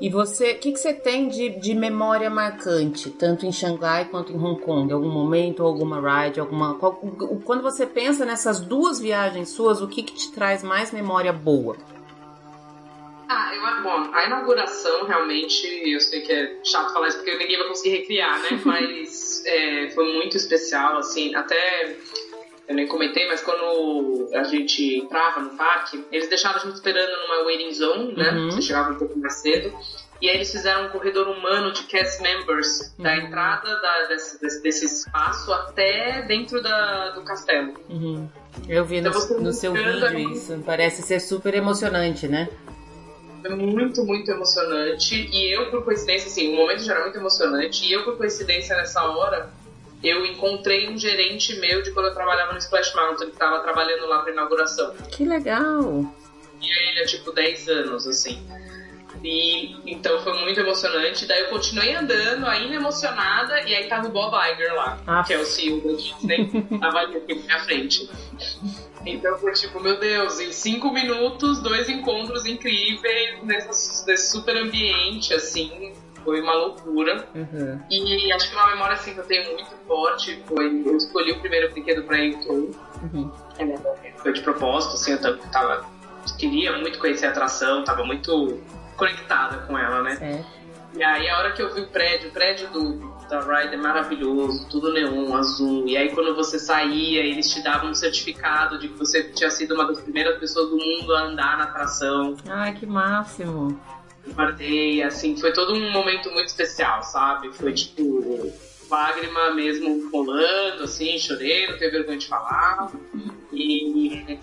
E 0.00 0.08
você, 0.08 0.52
o 0.52 0.58
que, 0.58 0.72
que 0.72 0.78
você 0.78 0.94
tem 0.94 1.28
de, 1.28 1.50
de 1.50 1.74
memória 1.74 2.30
marcante, 2.30 3.10
tanto 3.10 3.44
em 3.44 3.52
Xangai 3.52 4.06
quanto 4.06 4.32
em 4.32 4.36
Hong 4.36 4.58
Kong? 4.62 4.90
Algum 4.90 5.10
momento, 5.10 5.62
alguma 5.62 6.00
ride, 6.00 6.40
alguma. 6.40 6.74
Qual, 6.78 6.94
quando 7.44 7.62
você 7.62 7.86
pensa 7.86 8.24
nessas 8.24 8.60
duas 8.60 8.98
viagens 8.98 9.50
suas, 9.50 9.82
o 9.82 9.88
que, 9.88 10.02
que 10.02 10.14
te 10.14 10.32
traz 10.32 10.62
mais 10.62 10.90
memória 10.90 11.34
boa? 11.34 11.76
Ah, 13.28 13.54
eu, 13.54 13.82
bom, 13.82 14.10
a 14.14 14.24
inauguração 14.24 15.04
realmente, 15.04 15.66
eu 15.66 16.00
sei 16.00 16.22
que 16.22 16.32
é 16.32 16.58
chato 16.64 16.92
falar 16.94 17.08
isso 17.08 17.18
porque 17.18 17.36
ninguém 17.36 17.58
vai 17.58 17.68
conseguir 17.68 17.98
recriar, 17.98 18.40
né? 18.40 18.60
Mas 18.64 19.44
é, 19.44 19.90
foi 19.90 20.14
muito 20.14 20.34
especial, 20.36 20.96
assim, 20.96 21.34
até 21.34 21.96
eu 22.70 22.76
nem 22.76 22.86
comentei, 22.86 23.26
mas 23.26 23.42
quando 23.42 24.30
a 24.32 24.44
gente 24.44 24.98
entrava 24.98 25.40
no 25.40 25.56
parque, 25.56 26.04
eles 26.12 26.28
deixavam 26.28 26.58
a 26.58 26.64
gente 26.64 26.76
esperando 26.76 27.10
numa 27.22 27.42
waiting 27.42 27.72
zone, 27.72 28.14
né? 28.14 28.30
Uhum. 28.30 28.50
Você 28.52 28.62
chegava 28.62 28.92
um 28.92 28.94
pouco 28.94 29.18
mais 29.18 29.40
cedo. 29.40 29.76
E 30.22 30.28
aí 30.28 30.36
eles 30.36 30.52
fizeram 30.52 30.86
um 30.86 30.90
corredor 30.90 31.26
humano 31.26 31.72
de 31.72 31.82
cast 31.84 32.22
members 32.22 32.94
uhum. 32.96 33.02
da 33.02 33.16
entrada 33.16 33.74
da, 33.80 34.04
desse, 34.04 34.62
desse, 34.62 34.84
espaço 34.84 35.52
até 35.52 36.22
dentro 36.22 36.62
da, 36.62 37.10
do 37.10 37.24
castelo. 37.24 37.74
Uhum. 37.88 38.28
Eu 38.68 38.84
vi 38.84 38.98
então, 38.98 39.12
no, 39.30 39.40
no 39.40 39.52
seu 39.52 39.72
vídeo 39.72 40.32
isso. 40.32 40.62
Parece 40.64 41.02
ser 41.02 41.18
super 41.18 41.52
emocionante, 41.54 42.28
né? 42.28 42.48
É 43.42 43.48
muito, 43.48 44.04
muito 44.04 44.30
emocionante. 44.30 45.16
E 45.16 45.56
eu, 45.56 45.72
por 45.72 45.84
coincidência, 45.84 46.28
assim, 46.28 46.52
o 46.52 46.56
momento 46.56 46.84
já 46.84 46.92
era 46.92 47.02
muito 47.02 47.18
emocionante. 47.18 47.84
E 47.84 47.92
eu, 47.92 48.04
por 48.04 48.16
coincidência, 48.16 48.76
nessa 48.76 49.02
hora, 49.02 49.50
eu 50.02 50.24
encontrei 50.24 50.88
um 50.88 50.98
gerente 50.98 51.56
meu 51.56 51.82
de 51.82 51.90
quando 51.92 52.06
eu 52.06 52.14
trabalhava 52.14 52.52
no 52.52 52.58
Splash 52.58 52.94
Mountain, 52.94 53.28
que 53.28 53.34
estava 53.34 53.60
trabalhando 53.60 54.06
lá 54.06 54.20
pra 54.20 54.32
inauguração. 54.32 54.94
Que 55.10 55.24
legal! 55.24 56.04
E 56.60 56.90
ele 56.90 57.00
é 57.00 57.04
tipo 57.04 57.32
10 57.32 57.68
anos, 57.68 58.06
assim. 58.06 58.42
E 59.22 59.76
então 59.86 60.18
foi 60.20 60.32
muito 60.40 60.60
emocionante. 60.60 61.26
Daí 61.26 61.40
eu 61.40 61.48
continuei 61.48 61.94
andando, 61.94 62.46
ainda 62.46 62.74
emocionada, 62.74 63.60
e 63.62 63.74
aí 63.74 63.86
tava 63.88 64.08
o 64.08 64.10
Bob 64.10 64.34
Iger 64.34 64.74
lá, 64.74 64.98
ah. 65.06 65.22
que 65.26 65.34
é 65.34 65.38
o 65.38 65.44
CEO 65.44 65.80
da 65.80 65.92
Disney, 65.92 66.48
tava 66.80 66.98
ali 67.00 67.16
aqui 67.16 67.34
na 67.34 67.42
minha 67.42 67.58
frente. 67.60 68.08
Então 69.04 69.36
foi 69.38 69.52
tipo, 69.52 69.80
meu 69.80 69.98
Deus, 69.98 70.40
em 70.40 70.52
cinco 70.52 70.92
minutos, 70.92 71.60
dois 71.62 71.88
encontros 71.88 72.46
incríveis 72.46 73.42
nesse 73.42 74.30
super 74.30 74.56
ambiente, 74.56 75.34
assim, 75.34 75.92
foi 76.24 76.40
uma 76.40 76.54
loucura. 76.54 77.28
Uhum. 77.34 77.80
E 77.90 78.32
acho 78.32 78.50
que 78.50 78.56
uma 78.56 78.68
memória 78.68 78.94
assim 78.94 79.14
que 79.14 79.20
eu 79.20 79.24
tenho 79.24 79.52
muito 79.52 79.70
forte 79.86 80.42
foi 80.46 80.82
eu 80.84 80.96
escolhi 80.96 81.32
o 81.32 81.40
primeiro 81.40 81.70
brinquedo 81.72 82.04
pra 82.04 82.18
ir 82.18 82.36
uhum. 82.46 83.30
É, 83.58 84.12
foi 84.16 84.32
de 84.32 84.40
propósito, 84.42 84.94
assim, 84.94 85.12
eu 85.12 85.38
tava, 85.50 85.84
queria 86.38 86.76
muito 86.78 86.98
conhecer 86.98 87.26
a 87.26 87.30
atração, 87.30 87.84
tava 87.84 88.04
muito 88.04 88.60
conectada 88.96 89.58
com 89.66 89.76
ela, 89.76 90.02
né? 90.02 90.16
Certo. 90.16 90.60
E 90.94 91.02
aí 91.04 91.28
a 91.28 91.38
hora 91.38 91.52
que 91.52 91.62
eu 91.62 91.72
vi 91.72 91.82
o 91.82 91.88
prédio, 91.88 92.30
o 92.30 92.32
prédio 92.32 92.68
do, 92.70 93.14
da 93.28 93.40
Ride 93.40 93.74
é 93.74 93.76
maravilhoso, 93.76 94.68
tudo 94.68 94.92
neon, 94.92 95.34
azul. 95.36 95.86
E 95.86 95.96
aí 95.96 96.12
quando 96.12 96.34
você 96.34 96.58
saía, 96.58 97.20
eles 97.20 97.48
te 97.48 97.62
davam 97.62 97.90
um 97.90 97.94
certificado 97.94 98.78
de 98.78 98.88
que 98.88 98.98
você 98.98 99.22
tinha 99.22 99.50
sido 99.50 99.74
uma 99.74 99.86
das 99.86 100.00
primeiras 100.00 100.38
pessoas 100.38 100.68
do 100.68 100.76
mundo 100.76 101.14
a 101.14 101.22
andar 101.22 101.58
na 101.58 101.64
atração. 101.64 102.36
Ai, 102.48 102.74
que 102.74 102.86
máximo! 102.86 103.80
Guardei, 104.28 105.02
assim, 105.02 105.36
foi 105.36 105.52
todo 105.52 105.74
um 105.74 105.90
momento 105.90 106.30
muito 106.30 106.48
especial, 106.48 107.02
sabe? 107.02 107.52
Foi 107.52 107.72
tipo 107.72 108.52
lágrima 108.90 109.54
mesmo 109.54 110.10
rolando, 110.10 110.84
assim, 110.84 111.18
chorei, 111.18 111.68
não 111.68 111.78
tenho 111.78 111.92
vergonha 111.92 112.18
de 112.18 112.26
falar. 112.26 112.90
E, 113.52 114.38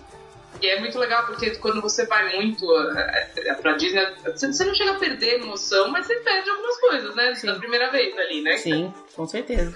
e 0.60 0.66
é 0.66 0.80
muito 0.80 0.98
legal 0.98 1.26
porque 1.26 1.50
quando 1.56 1.80
você 1.80 2.06
vai 2.06 2.36
muito 2.36 2.64
é, 2.76 3.32
é, 3.36 3.54
pra 3.54 3.74
Disney, 3.74 4.06
você 4.24 4.64
não 4.64 4.74
chega 4.74 4.92
a 4.92 4.98
perder 4.98 5.40
emoção, 5.40 5.88
mas 5.88 6.06
você 6.06 6.16
perde 6.16 6.50
algumas 6.50 6.80
coisas, 6.80 7.14
né? 7.14 7.34
Sim. 7.34 7.46
Da 7.46 7.54
primeira 7.54 7.90
vez 7.90 8.16
ali, 8.18 8.40
né? 8.40 8.56
Sim, 8.56 8.92
com 9.14 9.26
certeza. 9.26 9.72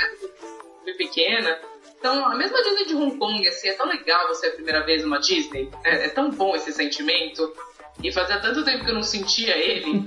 Fui 0.82 0.94
pequena. 0.94 1.58
Então, 1.98 2.26
a 2.26 2.34
mesma 2.34 2.60
Disney 2.64 2.86
de 2.86 2.94
Hong 2.96 3.16
Kong, 3.16 3.46
assim, 3.46 3.68
é 3.68 3.74
tão 3.74 3.86
legal 3.86 4.26
você 4.26 4.48
a 4.48 4.52
primeira 4.52 4.84
vez 4.84 5.04
numa 5.04 5.20
Disney. 5.20 5.70
É, 5.84 6.06
é 6.06 6.08
tão 6.08 6.30
bom 6.30 6.56
esse 6.56 6.72
sentimento. 6.72 7.54
E 8.02 8.12
fazia 8.12 8.40
tanto 8.40 8.64
tempo 8.64 8.84
que 8.84 8.90
eu 8.90 8.94
não 8.94 9.02
sentia 9.02 9.56
ele. 9.56 10.00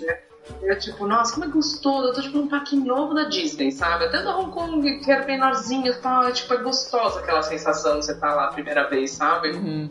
né? 0.00 0.18
Eu, 0.62 0.78
tipo, 0.78 1.06
nossa, 1.06 1.34
como 1.34 1.46
é 1.46 1.48
gostoso. 1.48 2.08
Eu 2.08 2.12
tô 2.14 2.22
tipo 2.22 2.38
num 2.38 2.48
parque 2.48 2.76
novo 2.76 3.14
da 3.14 3.24
Disney, 3.24 3.70
sabe? 3.70 4.04
Até 4.04 4.22
da 4.22 4.36
Hong 4.36 4.50
Kong, 4.50 5.00
que 5.00 5.10
era 5.10 5.24
menorzinho 5.24 5.86
e 5.86 5.94
tal. 5.96 6.26
É, 6.26 6.32
tipo, 6.32 6.52
é 6.52 6.56
gostosa 6.58 7.20
aquela 7.20 7.42
sensação 7.42 7.98
de 7.98 8.06
você 8.06 8.12
estar 8.12 8.28
tá 8.28 8.34
lá 8.34 8.44
a 8.46 8.52
primeira 8.52 8.88
vez, 8.88 9.12
sabe? 9.12 9.50
Uhum. 9.50 9.88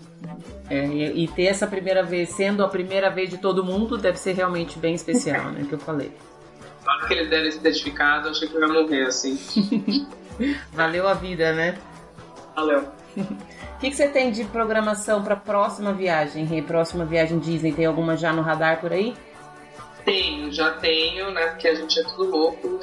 É, 0.70 0.86
e, 0.86 1.24
e, 1.24 1.28
ter 1.28 1.46
essa 1.46 1.68
primeira 1.68 2.04
vez, 2.04 2.30
sendo 2.30 2.64
a 2.64 2.68
primeira 2.68 3.10
vez 3.10 3.30
de 3.30 3.38
todo 3.38 3.64
mundo, 3.64 3.98
deve 3.98 4.18
ser 4.18 4.34
realmente 4.34 4.78
bem 4.80 4.94
especial, 4.94 5.52
né? 5.52 5.66
Que 5.68 5.74
eu 5.74 5.80
falei. 5.80 6.12
Na 6.86 6.94
hora 6.94 7.08
que 7.08 7.14
eles 7.14 7.30
deram 7.30 7.48
esse 7.48 7.60
certificado, 7.60 8.28
eu 8.28 8.32
achei 8.32 8.48
que 8.48 8.56
eu 8.56 8.62
ia 8.62 8.68
morrer, 8.68 9.06
assim. 9.06 9.38
Valeu 10.74 11.08
a 11.08 11.14
vida, 11.14 11.54
né? 11.54 11.78
Valeu. 12.56 12.88
O 13.84 13.86
que, 13.86 13.92
que 13.92 13.98
você 13.98 14.08
tem 14.08 14.32
de 14.32 14.46
programação 14.46 15.22
para 15.22 15.36
próxima 15.36 15.92
viagem, 15.92 16.46
Rê? 16.46 16.62
Próxima 16.62 17.04
viagem 17.04 17.38
Disney, 17.38 17.74
tem 17.74 17.86
alguma 17.86 18.16
já 18.16 18.32
no 18.32 18.42
radar 18.42 18.80
por 18.80 18.94
aí? 18.94 19.14
Tenho, 20.06 20.50
já 20.54 20.72
tenho, 20.72 21.30
né? 21.32 21.48
Porque 21.48 21.68
a 21.68 21.76
gente 21.76 22.00
é 22.00 22.04
tudo 22.04 22.30
louco. 22.30 22.80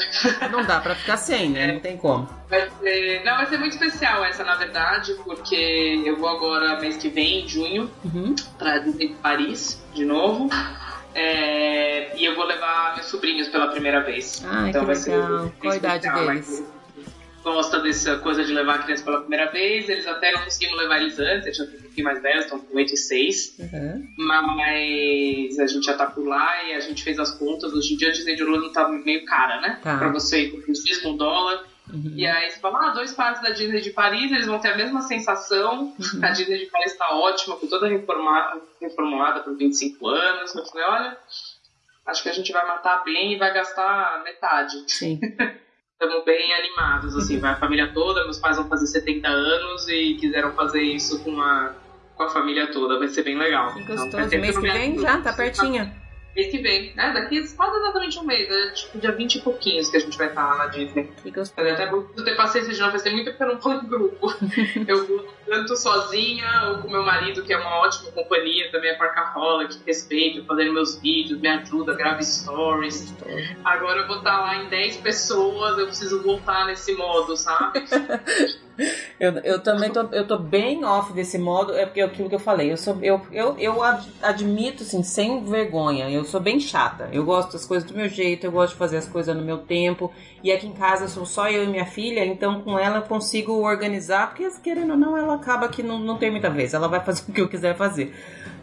Não 0.52 0.62
dá 0.62 0.78
pra 0.78 0.94
ficar 0.94 1.16
sem, 1.16 1.48
né? 1.48 1.72
Não 1.72 1.80
tem 1.80 1.96
como. 1.96 2.28
Vai 2.50 2.68
ser... 2.68 3.24
Não, 3.24 3.34
vai 3.38 3.46
ser 3.46 3.56
muito 3.56 3.72
especial 3.72 4.22
essa, 4.26 4.44
na 4.44 4.56
verdade, 4.56 5.14
porque 5.24 6.02
eu 6.04 6.18
vou 6.18 6.28
agora 6.28 6.78
mês 6.78 6.98
que 6.98 7.08
vem, 7.08 7.44
em 7.44 7.48
junho, 7.48 7.90
uhum. 8.04 8.34
pra 8.58 8.80
Disney 8.80 9.16
Paris, 9.22 9.82
de 9.94 10.04
novo. 10.04 10.50
É... 11.14 12.14
E 12.14 12.26
eu 12.26 12.36
vou 12.36 12.44
levar 12.44 12.96
meus 12.96 13.06
sobrinhos 13.06 13.48
pela 13.48 13.68
primeira 13.68 14.04
vez. 14.04 14.44
Ah, 14.46 14.68
então 14.68 14.84
vai 14.84 14.96
legal. 14.96 15.44
ser. 15.44 15.52
Qual 15.62 15.72
a 15.72 15.76
idade 15.76 16.12
deles? 16.12 16.62
Gosta 17.42 17.80
dessa 17.80 18.18
coisa 18.18 18.44
de 18.44 18.52
levar 18.52 18.76
a 18.76 18.78
criança 18.82 19.04
pela 19.04 19.20
primeira 19.20 19.50
vez. 19.50 19.88
Eles 19.88 20.06
até 20.06 20.32
não 20.32 20.42
conseguimos 20.42 20.78
levar 20.78 21.00
eles 21.00 21.18
antes, 21.18 21.46
eles 21.46 21.56
já 21.56 21.64
estão 21.64 21.78
um 21.78 21.82
pouquinho 21.82 22.04
mais 22.04 22.22
velhos, 22.22 22.44
estão 22.44 22.58
com 22.58 22.76
8 22.76 22.94
e 22.94 22.96
6. 22.96 23.58
Uhum. 23.58 24.14
Mas 24.18 25.58
a 25.58 25.66
gente 25.66 25.84
já 25.84 25.96
tá 25.96 26.06
por 26.06 26.26
lá 26.26 26.64
e 26.64 26.74
a 26.74 26.80
gente 26.80 27.02
fez 27.02 27.18
as 27.18 27.30
contas. 27.32 27.72
Hoje 27.72 27.94
em 27.94 27.96
dia 27.96 28.08
a 28.08 28.12
Disney 28.12 28.36
de 28.36 28.42
Orlando 28.42 28.72
tá 28.72 28.88
meio 28.88 29.24
cara, 29.24 29.60
né? 29.60 29.80
Tá. 29.82 29.98
Pra 29.98 30.08
você 30.08 30.46
ir 30.46 31.02
com 31.02 31.10
um 31.10 31.16
dólar. 31.16 31.64
Uhum. 31.92 32.12
E 32.14 32.24
aí 32.24 32.50
você 32.50 32.60
fala, 32.60 32.88
ah, 32.88 32.90
dois 32.90 33.12
parques 33.12 33.42
da 33.42 33.50
Disney 33.50 33.80
de 33.80 33.90
Paris, 33.90 34.30
eles 34.30 34.46
vão 34.46 34.60
ter 34.60 34.68
a 34.68 34.76
mesma 34.76 35.02
sensação. 35.02 35.94
Uhum. 35.98 36.20
A 36.22 36.30
Disney 36.30 36.58
de 36.58 36.66
Paris 36.66 36.96
tá 36.96 37.10
ótima, 37.16 37.56
com 37.56 37.66
toda 37.66 37.88
reformada, 37.88 38.60
reformulada 38.80 39.40
por 39.40 39.56
25 39.56 40.06
anos. 40.06 40.54
Eu 40.54 40.64
falei, 40.66 40.86
olha, 40.86 41.16
acho 42.06 42.22
que 42.22 42.28
a 42.28 42.32
gente 42.32 42.52
vai 42.52 42.66
matar 42.66 43.02
bem 43.02 43.32
e 43.32 43.38
vai 43.38 43.52
gastar 43.52 44.22
metade. 44.24 44.84
Sim. 44.86 45.18
estamos 46.00 46.24
bem 46.24 46.54
animados, 46.54 47.14
assim, 47.14 47.38
vai 47.38 47.52
a 47.52 47.56
família 47.56 47.92
toda, 47.92 48.24
meus 48.24 48.38
pais 48.38 48.56
vão 48.56 48.66
fazer 48.66 48.86
70 48.86 49.28
anos 49.28 49.86
e 49.86 50.14
quiseram 50.14 50.52
fazer 50.52 50.80
isso 50.80 51.22
com 51.22 51.38
a, 51.38 51.74
com 52.16 52.22
a 52.22 52.30
família 52.30 52.68
toda, 52.68 52.98
vai 52.98 53.08
ser 53.08 53.22
bem 53.22 53.36
legal. 53.36 53.74
Que 53.74 53.84
gostoso, 53.84 54.18
então, 54.18 54.40
mês 54.40 54.56
que 54.56 54.70
vem 54.70 54.98
já, 54.98 55.20
tá 55.20 55.34
pertinho. 55.34 55.92
Mês 56.34 56.50
que 56.50 56.58
vem, 56.58 56.92
né? 56.94 57.12
Daqui 57.12 57.40
quase 57.54 57.76
exatamente 57.76 58.18
um 58.18 58.24
mês, 58.24 58.48
é 58.48 58.70
tipo 58.70 58.98
dia 58.98 59.12
20 59.12 59.34
e 59.34 59.40
pouquinhos 59.40 59.90
que 59.90 59.96
a 59.96 60.00
gente 60.00 60.16
vai 60.16 60.28
estar 60.28 60.46
lá 60.46 60.56
na 60.58 60.66
Disney. 60.66 61.10
Que 61.22 61.30
gostoso. 61.30 61.66
É 61.66 61.72
até 61.72 61.90
muito 61.90 62.24
ter 62.24 62.36
paciência 62.36 62.72
de 62.72 62.80
não 62.80 62.90
fazer 62.90 63.10
muito 63.10 63.30
porque 63.30 63.42
eu 63.42 63.48
não 63.48 63.58
vou 63.58 63.72
em 63.72 63.86
grupo. 63.86 64.34
eu 64.86 65.06
vou 65.06 65.34
tanto 65.46 65.76
sozinha 65.76 66.68
ou 66.68 66.78
com 66.82 66.90
meu 66.90 67.02
marido, 67.02 67.42
que 67.42 67.52
é 67.52 67.58
uma 67.58 67.78
ótima 67.80 68.12
companhia, 68.12 68.70
também 68.70 68.90
é 68.90 68.94
parcarola, 68.94 69.66
que 69.66 69.78
respeita, 69.84 70.44
fazendo 70.44 70.72
meus 70.72 71.00
vídeos, 71.00 71.40
me 71.40 71.48
ajuda, 71.48 71.94
grava 71.94 72.22
stories. 72.22 73.12
Agora 73.64 74.00
eu 74.00 74.06
vou 74.06 74.18
estar 74.18 74.40
lá 74.40 74.56
em 74.56 74.68
10 74.68 74.98
pessoas, 74.98 75.78
eu 75.78 75.86
preciso 75.86 76.22
voltar 76.22 76.66
nesse 76.66 76.94
modo, 76.94 77.36
sabe? 77.36 77.84
Eu, 79.18 79.32
eu 79.40 79.60
também 79.60 79.90
tô, 79.90 80.00
eu 80.12 80.26
tô 80.26 80.38
bem 80.38 80.84
off 80.84 81.12
desse 81.12 81.36
modo, 81.36 81.74
é 81.74 81.84
porque 81.84 82.00
é 82.00 82.04
aquilo 82.04 82.28
que 82.28 82.34
eu 82.34 82.40
falei, 82.40 82.72
eu 82.72 82.76
sou 82.76 82.98
eu, 83.02 83.20
eu, 83.30 83.56
eu 83.58 83.82
admito 84.22 84.82
assim, 84.82 85.02
sem 85.02 85.44
vergonha, 85.44 86.08
eu 86.08 86.24
sou 86.24 86.40
bem 86.40 86.58
chata. 86.58 87.08
Eu 87.12 87.24
gosto 87.24 87.52
das 87.52 87.66
coisas 87.66 87.88
do 87.88 87.96
meu 87.96 88.08
jeito, 88.08 88.46
eu 88.46 88.52
gosto 88.52 88.72
de 88.72 88.78
fazer 88.78 88.96
as 88.96 89.06
coisas 89.06 89.36
no 89.36 89.42
meu 89.42 89.58
tempo. 89.58 90.10
E 90.42 90.50
aqui 90.50 90.66
em 90.66 90.72
casa 90.72 91.06
sou 91.08 91.26
só 91.26 91.50
eu 91.50 91.64
e 91.64 91.66
minha 91.66 91.84
filha, 91.84 92.24
então 92.24 92.62
com 92.62 92.78
ela 92.78 92.98
eu 92.98 93.02
consigo 93.02 93.52
organizar, 93.52 94.28
porque 94.28 94.48
querendo 94.62 94.92
ou 94.92 94.96
não, 94.96 95.16
ela 95.16 95.34
acaba 95.34 95.68
que 95.68 95.82
não, 95.82 95.98
não 95.98 96.16
tem 96.16 96.30
muita 96.30 96.48
vez, 96.48 96.72
ela 96.72 96.88
vai 96.88 97.00
fazer 97.04 97.22
o 97.28 97.34
que 97.34 97.40
eu 97.40 97.48
quiser 97.48 97.76
fazer. 97.76 98.14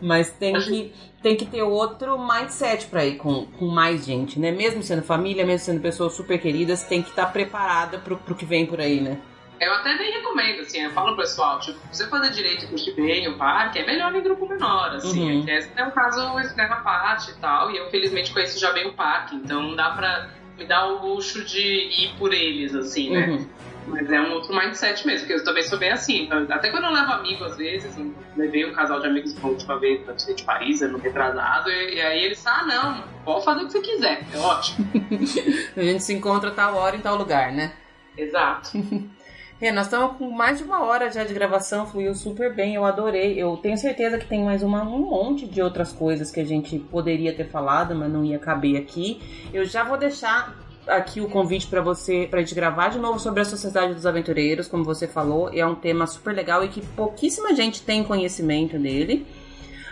Mas 0.01 0.31
tem 0.31 0.53
que, 0.53 0.93
tem 1.21 1.35
que 1.35 1.45
ter 1.45 1.63
outro 1.63 2.17
mindset 2.19 2.85
para 2.87 3.05
ir 3.05 3.17
com, 3.17 3.45
com 3.45 3.67
mais 3.67 4.05
gente, 4.05 4.39
né? 4.39 4.51
Mesmo 4.51 4.81
sendo 4.81 5.01
família, 5.01 5.45
mesmo 5.45 5.65
sendo 5.65 5.81
pessoas 5.81 6.13
super 6.13 6.39
queridas, 6.39 6.83
tem 6.83 7.01
que 7.01 7.09
estar 7.09 7.25
tá 7.25 7.31
preparada 7.31 7.99
pro, 7.99 8.17
pro 8.17 8.35
que 8.35 8.45
vem 8.45 8.65
por 8.65 8.79
aí, 8.79 8.99
né? 9.01 9.19
Eu 9.59 9.73
até 9.73 9.95
nem 9.95 10.11
recomendo, 10.11 10.61
assim, 10.61 10.81
eu 10.81 10.91
falo 10.91 11.15
pro 11.15 11.23
pessoal, 11.23 11.59
tipo, 11.59 11.79
você 11.91 12.07
fazer 12.07 12.29
direito 12.31 12.65
e 12.65 12.67
curtir 12.67 12.91
bem 12.91 13.27
o 13.27 13.37
parque, 13.37 13.79
é 13.79 13.85
melhor 13.85 14.15
em 14.15 14.21
grupo 14.21 14.47
menor, 14.47 14.95
assim. 14.95 15.41
Uhum. 15.41 15.47
Esse 15.47 15.71
é 15.75 15.83
um 15.83 15.91
caso 15.91 16.39
extrema 16.39 16.77
parte 16.77 17.31
e 17.31 17.35
tal, 17.35 17.71
e 17.71 17.77
eu 17.77 17.89
felizmente 17.89 18.31
conheço 18.31 18.59
já 18.59 18.71
bem 18.71 18.87
o 18.87 18.93
parque, 18.93 19.35
então 19.35 19.61
não 19.61 19.75
dá 19.75 19.91
pra 19.91 20.29
me 20.57 20.65
dar 20.65 20.87
o 20.87 21.07
luxo 21.07 21.43
de 21.43 21.59
ir 21.59 22.13
por 22.17 22.33
eles, 22.33 22.75
assim, 22.75 23.11
né? 23.11 23.27
Uhum. 23.27 23.49
Mas 23.87 24.11
é 24.11 24.19
um 24.19 24.33
outro 24.33 24.53
mindset 24.53 25.07
mesmo, 25.07 25.25
porque 25.25 25.39
eu 25.39 25.43
também 25.45 25.63
sou 25.63 25.79
bem 25.79 25.91
assim. 25.91 26.23
Então, 26.23 26.45
até 26.49 26.69
quando 26.69 26.83
eu 26.83 26.91
levo 26.91 27.09
amigo, 27.13 27.45
às 27.45 27.55
vezes, 27.55 27.97
levei 28.35 28.65
um 28.65 28.73
casal 28.73 28.99
de 28.99 29.07
amigos 29.07 29.33
pra 29.33 29.49
última 29.49 29.79
vez 29.79 30.01
pra 30.01 30.13
de 30.13 30.43
Paris, 30.43 30.81
no 30.81 30.97
retrasado, 30.97 31.69
e, 31.71 31.95
e, 31.95 32.01
aí 32.01 32.25
eles, 32.25 32.45
ah, 32.45 32.65
não, 32.65 33.03
pode 33.23 33.45
fazer 33.45 33.63
o 33.63 33.65
que 33.65 33.71
você 33.71 33.81
quiser, 33.81 34.23
é 34.33 34.37
ótimo. 34.37 34.87
a 35.75 35.81
gente 35.81 36.03
se 36.03 36.13
encontra 36.13 36.51
tal 36.51 36.75
hora 36.75 36.97
em 36.97 37.01
tal 37.01 37.15
lugar, 37.15 37.53
né? 37.53 37.73
Exato. 38.17 38.71
É, 39.59 39.71
nós 39.71 39.87
estamos 39.87 40.17
com 40.17 40.29
mais 40.29 40.59
de 40.59 40.63
uma 40.63 40.83
hora 40.83 41.09
já 41.09 41.23
de 41.23 41.33
gravação, 41.33 41.87
fluiu 41.87 42.13
super 42.13 42.53
bem, 42.53 42.75
eu 42.75 42.85
adorei. 42.85 43.41
Eu 43.41 43.57
tenho 43.57 43.75
certeza 43.75 44.19
que 44.19 44.27
tem 44.27 44.43
mais 44.43 44.61
uma, 44.61 44.83
um 44.83 44.99
monte 44.99 45.47
de 45.47 45.63
outras 45.63 45.91
coisas 45.91 46.29
que 46.29 46.39
a 46.39 46.45
gente 46.45 46.77
poderia 46.77 47.33
ter 47.33 47.49
falado, 47.49 47.95
mas 47.95 48.11
não 48.11 48.23
ia 48.23 48.37
caber 48.37 48.77
aqui. 48.77 49.19
Eu 49.51 49.65
já 49.65 49.83
vou 49.83 49.97
deixar 49.97 50.55
aqui 50.85 51.19
o 51.19 51.27
convite 51.27 51.65
para 51.65 51.81
você, 51.81 52.27
para 52.29 52.39
gente 52.39 52.53
gravar 52.53 52.89
de 52.89 52.99
novo 52.99 53.19
sobre 53.19 53.41
a 53.41 53.45
Sociedade 53.45 53.95
dos 53.95 54.05
Aventureiros, 54.05 54.67
como 54.67 54.83
você 54.83 55.07
falou, 55.07 55.49
é 55.51 55.65
um 55.65 55.75
tema 55.75 56.05
super 56.05 56.35
legal 56.35 56.63
e 56.63 56.67
que 56.67 56.79
pouquíssima 56.79 57.55
gente 57.55 57.81
tem 57.81 58.03
conhecimento 58.03 58.77
dele. 58.77 59.25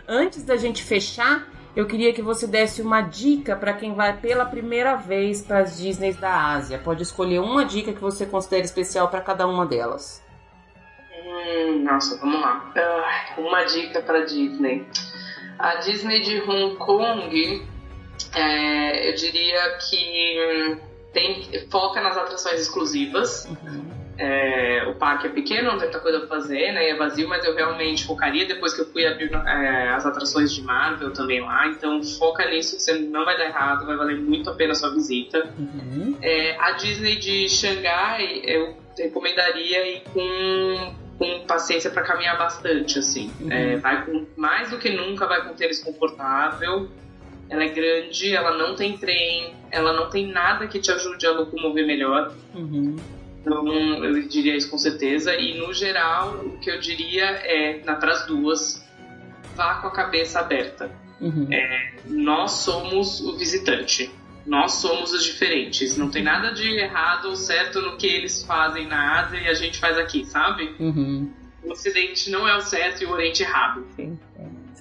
Antes 0.07 0.43
da 0.43 0.55
gente 0.55 0.83
fechar, 0.83 1.49
eu 1.75 1.85
queria 1.85 2.13
que 2.13 2.21
você 2.21 2.47
desse 2.47 2.81
uma 2.81 3.01
dica 3.01 3.55
para 3.55 3.73
quem 3.73 3.93
vai 3.93 4.17
pela 4.17 4.45
primeira 4.45 4.95
vez 4.95 5.41
para 5.41 5.59
as 5.59 5.77
Disneys 5.77 6.15
da 6.17 6.53
Ásia. 6.53 6.79
Pode 6.79 7.03
escolher 7.03 7.39
uma 7.39 7.65
dica 7.65 7.91
que 7.91 7.99
você 7.99 8.25
considere 8.25 8.63
especial 8.63 9.09
para 9.09 9.19
cada 9.19 9.45
uma 9.45 9.65
delas. 9.65 10.23
Hum, 11.11 11.83
nossa, 11.83 12.17
vamos 12.17 12.39
lá. 12.39 12.71
Uh, 13.37 13.41
uma 13.41 13.63
dica 13.65 14.01
para 14.01 14.23
Disney. 14.25 14.87
A 15.59 15.75
Disney 15.75 16.21
de 16.21 16.41
Hong 16.41 16.75
Kong, 16.77 17.67
é, 18.33 19.09
eu 19.09 19.15
diria 19.15 19.77
que 19.77 20.37
hum, 20.39 20.79
tem, 21.11 21.69
foca 21.69 22.01
nas 22.01 22.15
atrações 22.15 22.61
exclusivas. 22.61 23.45
Uhum. 23.45 23.94
É, 24.17 24.85
o 24.87 24.95
parque 24.95 25.27
é 25.27 25.29
pequeno, 25.29 25.63
não 25.63 25.77
tem 25.77 25.89
muita 25.89 25.99
coisa 25.99 26.19
pra 26.19 26.27
fazer, 26.27 26.71
né? 26.71 26.89
É 26.89 26.95
vazio, 26.95 27.27
mas 27.27 27.43
eu 27.43 27.53
realmente 27.53 28.05
focaria 28.05 28.45
depois 28.45 28.73
que 28.73 28.81
eu 28.81 28.85
fui 28.85 29.05
abrir 29.05 29.33
é, 29.33 29.89
as 29.89 30.05
atrações 30.05 30.53
de 30.53 30.61
Marvel 30.61 31.11
também 31.11 31.41
lá. 31.41 31.67
Então 31.67 32.01
foca 32.03 32.49
nisso, 32.49 32.77
que 32.77 32.81
você 32.81 32.93
não 32.93 33.25
vai 33.25 33.37
dar 33.37 33.45
errado, 33.45 33.85
vai 33.85 33.97
valer 33.97 34.17
muito 34.17 34.49
a 34.49 34.53
pena 34.53 34.71
a 34.71 34.75
sua 34.75 34.93
visita. 34.93 35.49
Uhum. 35.57 36.17
É, 36.21 36.55
a 36.59 36.71
Disney 36.71 37.17
de 37.17 37.49
Xangai, 37.49 38.41
eu 38.43 38.77
recomendaria 38.97 39.97
ir 39.97 40.03
com, 40.13 40.95
com 41.19 41.45
paciência 41.45 41.89
para 41.89 42.03
caminhar 42.03 42.37
bastante, 42.37 42.99
assim. 42.99 43.29
Uhum. 43.41 43.51
É, 43.51 43.75
vai 43.77 44.05
com, 44.05 44.25
mais 44.37 44.69
do 44.69 44.77
que 44.77 44.89
nunca 44.91 45.27
vai 45.27 45.45
com 45.45 45.53
tênis 45.53 45.83
confortável. 45.83 46.89
Ela 47.49 47.63
é 47.63 47.67
grande, 47.67 48.33
ela 48.33 48.57
não 48.57 48.75
tem 48.75 48.97
trem, 48.97 49.53
ela 49.69 49.93
não 49.93 50.09
tem 50.09 50.31
nada 50.31 50.67
que 50.67 50.79
te 50.79 50.91
ajude 50.91 51.27
a 51.27 51.31
locomover 51.31 51.85
melhor. 51.85 52.33
Uhum. 52.55 52.95
Então, 53.45 54.03
eu 54.03 54.27
diria 54.27 54.57
isso 54.57 54.69
com 54.71 54.77
certeza. 54.77 55.35
E, 55.35 55.59
no 55.59 55.71
geral, 55.71 56.37
o 56.37 56.57
que 56.57 56.69
eu 56.69 56.79
diria 56.79 57.25
é, 57.25 57.83
na 57.83 57.93
das 57.93 58.25
duas, 58.25 58.83
vá 59.55 59.75
com 59.75 59.87
a 59.87 59.91
cabeça 59.91 60.39
aberta. 60.39 60.89
Uhum. 61.21 61.47
É, 61.51 61.93
nós 62.05 62.51
somos 62.51 63.21
o 63.21 63.37
visitante. 63.37 64.11
Nós 64.45 64.73
somos 64.73 65.13
os 65.13 65.23
diferentes. 65.23 65.95
Não 65.95 66.09
tem 66.09 66.23
nada 66.23 66.51
de 66.51 66.67
errado 66.67 67.29
ou 67.29 67.35
certo 67.35 67.81
no 67.81 67.97
que 67.97 68.07
eles 68.07 68.43
fazem 68.43 68.87
na 68.87 69.21
Ásia 69.21 69.39
e 69.39 69.47
a 69.47 69.53
gente 69.53 69.79
faz 69.79 69.97
aqui, 69.97 70.25
sabe? 70.25 70.75
Uhum. 70.79 71.31
O 71.63 71.71
Ocidente 71.71 72.29
não 72.29 72.47
é 72.47 72.55
o 72.55 72.61
certo 72.61 73.03
e 73.03 73.05
o 73.05 73.11
Oriente 73.11 73.43
errado. 73.43 73.85
Sim. 73.95 74.19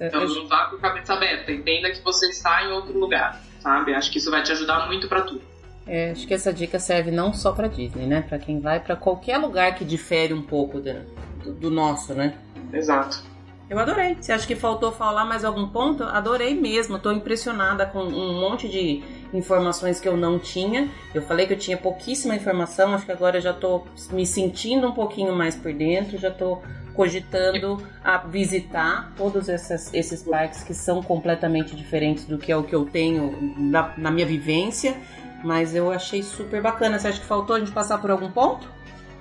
Então 0.01 0.27
não 0.27 0.49
vá 0.49 0.67
com 0.67 0.77
a 0.77 0.81
cabeça 0.81 1.15
aberta. 1.15 1.53
Entenda 1.53 1.91
que 1.91 2.03
você 2.03 2.29
está 2.29 2.65
em 2.65 2.73
outro 2.73 2.99
lugar, 2.99 3.41
sabe? 3.61 3.95
Acho 3.95 4.11
que 4.11 4.19
isso 4.19 4.31
vai 4.31 4.43
te 4.43 4.53
ajudar 4.53 4.87
muito 4.87 5.09
para 5.09 5.23
tudo. 5.23 5.54
É, 5.87 6.13
acho 6.13 6.27
que 6.27 6.33
essa 6.33 6.53
dica 6.53 6.79
serve 6.79 7.11
não 7.11 7.33
só 7.33 7.53
para 7.53 7.69
Disney, 7.69 8.07
né? 8.07 8.25
Para 8.27 8.39
quem 8.39 8.59
vai 8.59 8.81
para 8.81 8.97
qualquer 8.97 9.37
lugar 9.37 9.75
que 9.75 9.85
difere 9.85 10.33
um 10.33 10.43
pouco 10.43 10.81
do, 10.81 11.53
do, 11.53 11.71
nosso, 11.71 12.15
né? 12.15 12.35
Exato. 12.73 13.23
Eu 13.69 13.79
adorei. 13.79 14.17
Você 14.21 14.33
acha 14.33 14.47
que 14.47 14.57
faltou 14.57 14.93
falar 14.93 15.25
mais 15.25 15.45
algum 15.45 15.69
ponto? 15.69 16.05
Adorei 16.05 16.55
mesmo. 16.55 16.97
Estou 16.97 17.13
impressionada 17.13 17.87
com 17.87 18.01
um 18.01 18.41
monte 18.41 18.69
de 18.69 19.03
informações 19.33 20.01
que 20.01 20.09
eu 20.09 20.17
não 20.17 20.39
tinha. 20.39 20.89
Eu 21.15 21.23
falei 21.23 21.47
que 21.47 21.55
eu 21.55 21.59
tinha 21.59 21.77
pouquíssima 21.77 22.35
informação. 22.35 22.95
Acho 22.95 23.07
que 23.07 23.13
agora 23.13 23.41
já 23.41 23.51
estou 23.51 23.87
me 24.11 24.27
sentindo 24.27 24.87
um 24.89 24.93
pouquinho 24.93 25.35
mais 25.35 25.55
por 25.55 25.73
dentro. 25.73 26.19
Já 26.19 26.29
estou 26.29 26.63
cogitando 26.95 27.83
a 28.03 28.19
visitar 28.19 29.13
todos 29.17 29.49
esses, 29.49 29.93
esses 29.93 30.23
parques 30.23 30.63
que 30.63 30.73
são 30.73 31.03
completamente 31.03 31.75
diferentes 31.75 32.25
do 32.25 32.39
que 32.39 32.53
é 32.53 32.57
o 32.57 32.63
que 32.63 32.75
eu 32.75 32.85
tenho 32.85 33.55
na, 33.59 33.93
na 33.99 34.11
minha 34.11 34.27
vivência. 34.27 34.97
Mas 35.45 35.75
eu 35.75 35.93
achei 35.93 36.23
super 36.23 36.63
bacana. 36.63 36.99
Você 36.99 37.09
acha 37.09 37.21
que 37.21 37.27
faltou 37.27 37.55
a 37.55 37.59
gente 37.59 37.71
passar 37.71 37.99
por 37.99 38.11
algum 38.11 38.31
ponto? 38.31 38.67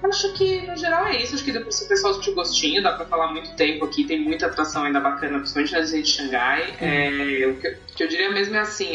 Acho 0.01 0.33
que 0.33 0.65
no 0.65 0.75
geral 0.75 1.05
é 1.07 1.21
isso. 1.21 1.35
Acho 1.35 1.43
que 1.43 1.51
depois 1.51 1.75
se 1.75 1.85
o 1.85 1.87
pessoal 1.87 2.13
sentiu 2.13 2.33
gostinho, 2.33 2.81
dá 2.81 2.93
pra 2.93 3.05
falar 3.05 3.31
muito 3.31 3.53
tempo 3.55 3.85
aqui. 3.85 4.05
Tem 4.05 4.19
muita 4.19 4.47
atração 4.47 4.83
ainda 4.83 5.01
bacana, 5.01 5.39
principalmente 5.39 5.73
na 5.73 5.81
de 5.81 6.05
Xangai. 6.05 6.75
É, 6.79 7.47
o, 7.47 7.59
que, 7.59 7.67
o 7.67 7.95
que 7.95 8.03
eu 8.03 8.07
diria 8.07 8.31
mesmo 8.31 8.55
é 8.55 8.59
assim: 8.59 8.93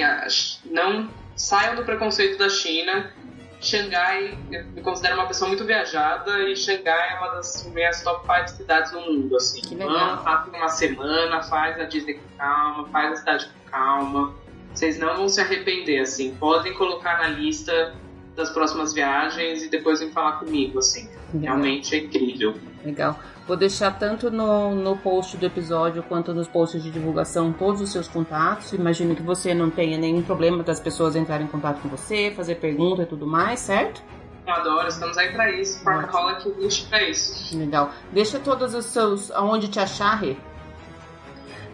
não 0.64 1.08
saiam 1.36 1.76
do 1.76 1.84
preconceito 1.84 2.38
da 2.38 2.48
China. 2.48 3.12
Xangai, 3.60 4.38
eu 4.52 4.64
me 4.66 4.80
considero 4.82 5.16
uma 5.16 5.26
pessoa 5.26 5.48
muito 5.48 5.64
viajada 5.64 6.48
e 6.48 6.54
Xangai 6.54 7.14
é 7.14 7.18
uma 7.18 7.34
das 7.34 7.66
minhas 7.74 8.02
top 8.02 8.24
5 8.26 8.48
cidades 8.48 8.92
do 8.92 9.00
mundo. 9.00 9.36
Assim. 9.36 9.60
Que 9.60 9.74
legal. 9.74 10.22
Faz 10.22 10.48
uma 10.48 10.68
semana, 10.68 11.42
faz 11.42 11.78
a 11.80 11.84
Disney 11.84 12.14
com 12.14 12.36
calma, 12.38 12.88
faz 12.88 13.12
a 13.12 13.16
cidade 13.16 13.46
com 13.46 13.70
calma 13.70 14.47
vocês 14.78 14.96
não 14.96 15.16
vão 15.16 15.28
se 15.28 15.40
arrepender, 15.40 16.00
assim. 16.00 16.34
Podem 16.38 16.72
colocar 16.74 17.18
na 17.18 17.28
lista 17.28 17.94
das 18.36 18.50
próximas 18.50 18.94
viagens 18.94 19.64
e 19.64 19.68
depois 19.68 19.98
vem 19.98 20.12
falar 20.12 20.38
comigo, 20.38 20.78
assim. 20.78 21.08
Legal. 21.34 21.56
Realmente 21.56 21.96
é 21.96 21.98
incrível. 21.98 22.54
Legal. 22.84 23.18
Vou 23.48 23.56
deixar 23.56 23.98
tanto 23.98 24.30
no, 24.30 24.74
no 24.74 24.96
post 24.96 25.36
do 25.36 25.44
episódio 25.44 26.02
quanto 26.04 26.32
nos 26.32 26.46
posts 26.46 26.82
de 26.82 26.90
divulgação 26.90 27.52
todos 27.52 27.80
os 27.80 27.90
seus 27.90 28.06
contatos. 28.06 28.72
Imagino 28.72 29.16
que 29.16 29.22
você 29.22 29.52
não 29.52 29.68
tenha 29.68 29.98
nenhum 29.98 30.22
problema 30.22 30.62
das 30.62 30.78
pessoas 30.78 31.16
entrarem 31.16 31.46
em 31.46 31.50
contato 31.50 31.80
com 31.80 31.88
você, 31.88 32.32
fazer 32.36 32.56
pergunta 32.56 33.02
e 33.02 33.06
tudo 33.06 33.26
mais, 33.26 33.58
certo? 33.58 34.00
Eu 34.46 34.54
adoro, 34.54 34.88
estamos 34.88 35.18
aí 35.18 35.32
pra 35.32 35.50
isso. 35.50 35.82
Parkola 35.82 36.36
que 36.36 36.48
existe 36.50 36.88
pra 36.88 37.02
isso. 37.02 37.58
Legal. 37.58 37.90
Deixa 38.12 38.38
todos 38.38 38.74
os 38.74 38.84
seus. 38.86 39.30
aonde 39.32 39.66
te 39.68 39.80
achar, 39.80 40.14
Rê. 40.14 40.36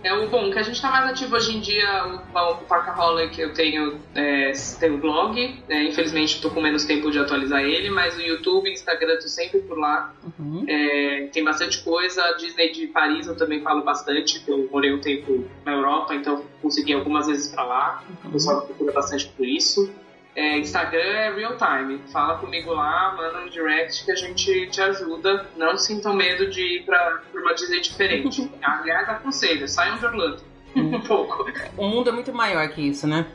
É 0.04 0.12
o 0.12 0.28
bom 0.28 0.50
que 0.50 0.58
a 0.58 0.62
gente 0.62 0.74
está 0.74 0.90
mais 0.90 1.10
ativo 1.10 1.34
hoje 1.34 1.56
em 1.56 1.60
dia, 1.60 2.06
o, 2.06 2.38
o 2.38 2.56
Parkaholic 2.66 3.40
eu 3.40 3.54
tenho, 3.54 3.98
é, 4.14 4.52
tenho 4.78 4.98
blog, 4.98 5.62
né? 5.66 5.84
infelizmente 5.84 6.34
estou 6.34 6.50
com 6.50 6.60
menos 6.60 6.84
tempo 6.84 7.10
de 7.10 7.18
atualizar 7.18 7.62
ele, 7.62 7.88
mas 7.88 8.14
o 8.18 8.20
YouTube, 8.20 8.70
Instagram, 8.70 9.14
estou 9.14 9.30
sempre 9.30 9.60
por 9.60 9.78
lá. 9.78 10.14
Uhum. 10.38 10.66
É, 10.68 11.28
tem 11.32 11.42
bastante 11.42 11.82
coisa, 11.82 12.22
a 12.22 12.36
Disney 12.36 12.70
de 12.72 12.86
Paris 12.88 13.26
eu 13.26 13.34
também 13.34 13.62
falo 13.62 13.82
bastante, 13.82 14.42
eu 14.46 14.68
morei 14.70 14.92
um 14.92 15.00
tempo 15.00 15.46
na 15.64 15.72
Europa, 15.72 16.14
então 16.14 16.44
consegui 16.60 16.92
algumas 16.92 17.26
vezes 17.26 17.50
para 17.50 17.64
lá, 17.64 18.04
uhum. 18.06 18.28
o 18.28 18.32
pessoal 18.32 18.60
procura 18.60 18.92
bastante 18.92 19.26
por 19.28 19.46
isso. 19.46 19.90
É, 20.36 20.58
Instagram 20.58 20.98
é 20.98 21.32
real 21.32 21.56
time. 21.56 22.00
Fala 22.12 22.38
comigo 22.38 22.72
lá, 22.72 23.14
manda 23.16 23.38
um 23.38 23.48
direct 23.48 24.04
que 24.04 24.10
a 24.10 24.16
gente 24.16 24.68
te 24.68 24.80
ajuda. 24.80 25.46
Não 25.56 25.76
sintam 25.78 26.14
medo 26.14 26.50
de 26.50 26.60
ir 26.60 26.84
pra, 26.84 27.22
pra 27.30 27.40
uma 27.40 27.54
Disney 27.54 27.80
diferente. 27.80 28.50
Aliás, 28.62 29.08
aconselho, 29.08 29.68
saiam 29.68 29.96
de 29.96 30.06
Orlando. 30.06 30.42
um 30.76 31.00
pouco. 31.00 31.46
O 31.76 31.86
mundo 31.86 32.08
é 32.08 32.12
muito 32.12 32.32
maior 32.32 32.68
que 32.68 32.82
isso, 32.82 33.06
né? 33.06 33.26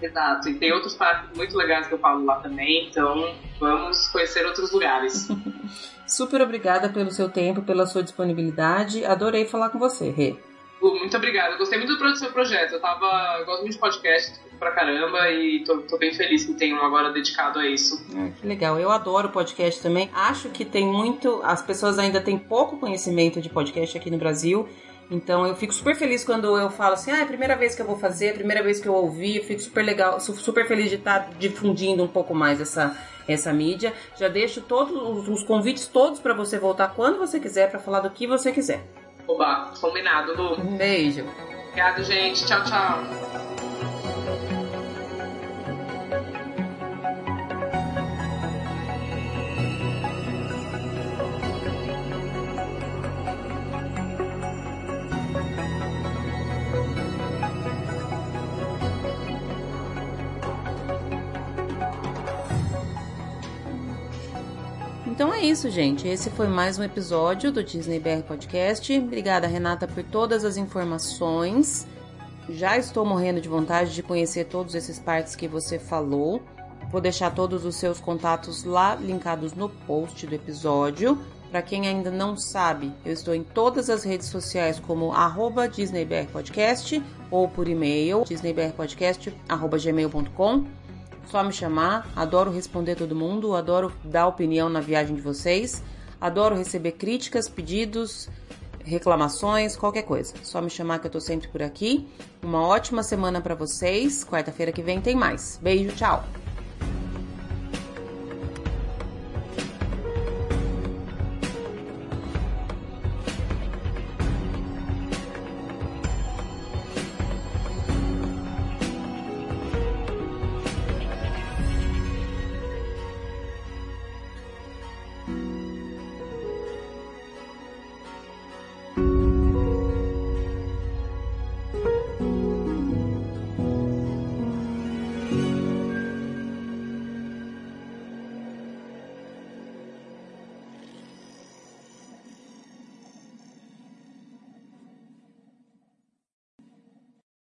Exato, 0.00 0.48
e 0.48 0.54
tem 0.54 0.72
outros 0.72 0.94
parques 0.94 1.36
muito 1.36 1.56
legais 1.56 1.86
que 1.86 1.94
eu 1.94 1.98
falo 1.98 2.24
lá 2.24 2.40
também, 2.40 2.88
então 2.88 3.32
vamos 3.60 4.08
conhecer 4.08 4.44
outros 4.44 4.72
lugares. 4.72 5.28
Super 6.08 6.42
obrigada 6.42 6.88
pelo 6.88 7.12
seu 7.12 7.28
tempo, 7.28 7.62
pela 7.62 7.86
sua 7.86 8.02
disponibilidade. 8.02 9.04
Adorei 9.04 9.46
falar 9.46 9.70
com 9.70 9.78
você, 9.78 10.10
Rê. 10.10 10.36
Muito 10.82 11.16
obrigada. 11.16 11.56
Gostei 11.56 11.78
muito 11.78 11.96
do 11.96 12.16
seu 12.16 12.32
projeto. 12.32 12.72
Eu 12.72 12.80
tava. 12.80 13.38
Eu 13.38 13.46
gosto 13.46 13.60
muito 13.60 13.74
de 13.74 13.78
podcast 13.78 14.40
pra 14.58 14.72
caramba 14.72 15.30
e 15.30 15.62
tô, 15.64 15.78
tô 15.82 15.96
bem 15.96 16.12
feliz 16.12 16.44
que 16.44 16.54
tem 16.54 16.74
um 16.74 16.82
agora 16.82 17.12
dedicado 17.12 17.58
a 17.58 17.66
isso. 17.66 18.04
Ah, 18.16 18.30
que 18.40 18.46
legal. 18.46 18.78
Eu 18.78 18.90
adoro 18.90 19.28
podcast 19.28 19.80
também. 19.80 20.10
Acho 20.12 20.48
que 20.50 20.64
tem 20.64 20.86
muito. 20.86 21.40
As 21.44 21.62
pessoas 21.62 21.98
ainda 21.98 22.20
têm 22.20 22.38
pouco 22.38 22.76
conhecimento 22.78 23.40
de 23.40 23.48
podcast 23.48 23.96
aqui 23.96 24.10
no 24.10 24.18
Brasil. 24.18 24.68
Então 25.10 25.46
eu 25.46 25.54
fico 25.54 25.74
super 25.74 25.94
feliz 25.94 26.24
quando 26.24 26.56
eu 26.56 26.70
falo 26.70 26.94
assim, 26.94 27.10
ah, 27.10 27.18
é 27.18 27.22
a 27.22 27.26
primeira 27.26 27.54
vez 27.54 27.74
que 27.74 27.82
eu 27.82 27.86
vou 27.86 27.98
fazer, 27.98 28.26
é 28.26 28.30
a 28.30 28.34
primeira 28.34 28.62
vez 28.62 28.80
que 28.80 28.88
eu 28.88 28.94
ouvi, 28.94 29.36
eu 29.36 29.44
fico 29.44 29.60
super 29.60 29.84
legal, 29.84 30.18
super 30.18 30.66
feliz 30.66 30.88
de 30.88 30.96
estar 30.96 31.28
difundindo 31.38 32.02
um 32.02 32.08
pouco 32.08 32.34
mais 32.34 32.60
essa, 32.62 32.96
essa 33.28 33.52
mídia. 33.52 33.92
Já 34.16 34.28
deixo 34.28 34.62
todos 34.62 35.28
os 35.28 35.42
convites 35.42 35.86
todos 35.86 36.18
para 36.18 36.32
você 36.32 36.58
voltar 36.58 36.94
quando 36.94 37.18
você 37.18 37.38
quiser 37.38 37.70
para 37.70 37.78
falar 37.78 38.00
do 38.00 38.10
que 38.10 38.26
você 38.26 38.52
quiser. 38.52 38.82
Oba, 39.26 39.72
combinado, 39.80 40.34
Lu. 40.34 40.60
Um 40.60 40.76
beijo. 40.76 41.26
Obrigado, 41.68 42.04
gente. 42.04 42.44
Tchau, 42.44 42.62
tchau. 42.64 43.31
Então 65.22 65.32
é 65.32 65.40
isso, 65.40 65.70
gente. 65.70 66.08
Esse 66.08 66.30
foi 66.30 66.48
mais 66.48 66.80
um 66.80 66.82
episódio 66.82 67.52
do 67.52 67.62
Disney 67.62 68.00
BR 68.00 68.24
Podcast. 68.26 68.92
Obrigada, 68.98 69.46
Renata, 69.46 69.86
por 69.86 70.02
todas 70.02 70.44
as 70.44 70.56
informações. 70.56 71.86
Já 72.48 72.76
estou 72.76 73.06
morrendo 73.06 73.40
de 73.40 73.48
vontade 73.48 73.94
de 73.94 74.02
conhecer 74.02 74.46
todos 74.46 74.74
esses 74.74 74.98
parques 74.98 75.36
que 75.36 75.46
você 75.46 75.78
falou. 75.78 76.42
Vou 76.90 77.00
deixar 77.00 77.32
todos 77.32 77.64
os 77.64 77.76
seus 77.76 78.00
contatos 78.00 78.64
lá 78.64 78.96
linkados 78.96 79.52
no 79.52 79.68
post 79.68 80.26
do 80.26 80.34
episódio. 80.34 81.16
Para 81.52 81.62
quem 81.62 81.86
ainda 81.86 82.10
não 82.10 82.36
sabe, 82.36 82.92
eu 83.04 83.12
estou 83.12 83.32
em 83.32 83.44
todas 83.44 83.88
as 83.88 84.02
redes 84.02 84.26
sociais 84.26 84.80
como 84.80 85.12
arroba 85.12 85.68
DisneyBRPodcast 85.68 87.00
ou 87.30 87.46
por 87.46 87.68
e-mail 87.68 88.24
disneybrpodcast.gmail.com 88.24 90.81
só 91.26 91.42
me 91.42 91.52
chamar. 91.52 92.08
Adoro 92.14 92.50
responder 92.50 92.96
todo 92.96 93.14
mundo, 93.14 93.54
adoro 93.54 93.92
dar 94.04 94.26
opinião 94.26 94.68
na 94.68 94.80
viagem 94.80 95.16
de 95.16 95.22
vocês, 95.22 95.82
adoro 96.20 96.56
receber 96.56 96.92
críticas, 96.92 97.48
pedidos, 97.48 98.28
reclamações, 98.84 99.76
qualquer 99.76 100.02
coisa. 100.02 100.34
Só 100.42 100.60
me 100.60 100.70
chamar 100.70 100.98
que 100.98 101.06
eu 101.06 101.10
tô 101.10 101.20
sempre 101.20 101.48
por 101.48 101.62
aqui. 101.62 102.08
Uma 102.42 102.66
ótima 102.66 103.02
semana 103.02 103.40
para 103.40 103.54
vocês. 103.54 104.24
Quarta-feira 104.24 104.72
que 104.72 104.82
vem 104.82 105.00
tem 105.00 105.14
mais. 105.14 105.58
Beijo, 105.62 105.94
tchau. 105.94 106.24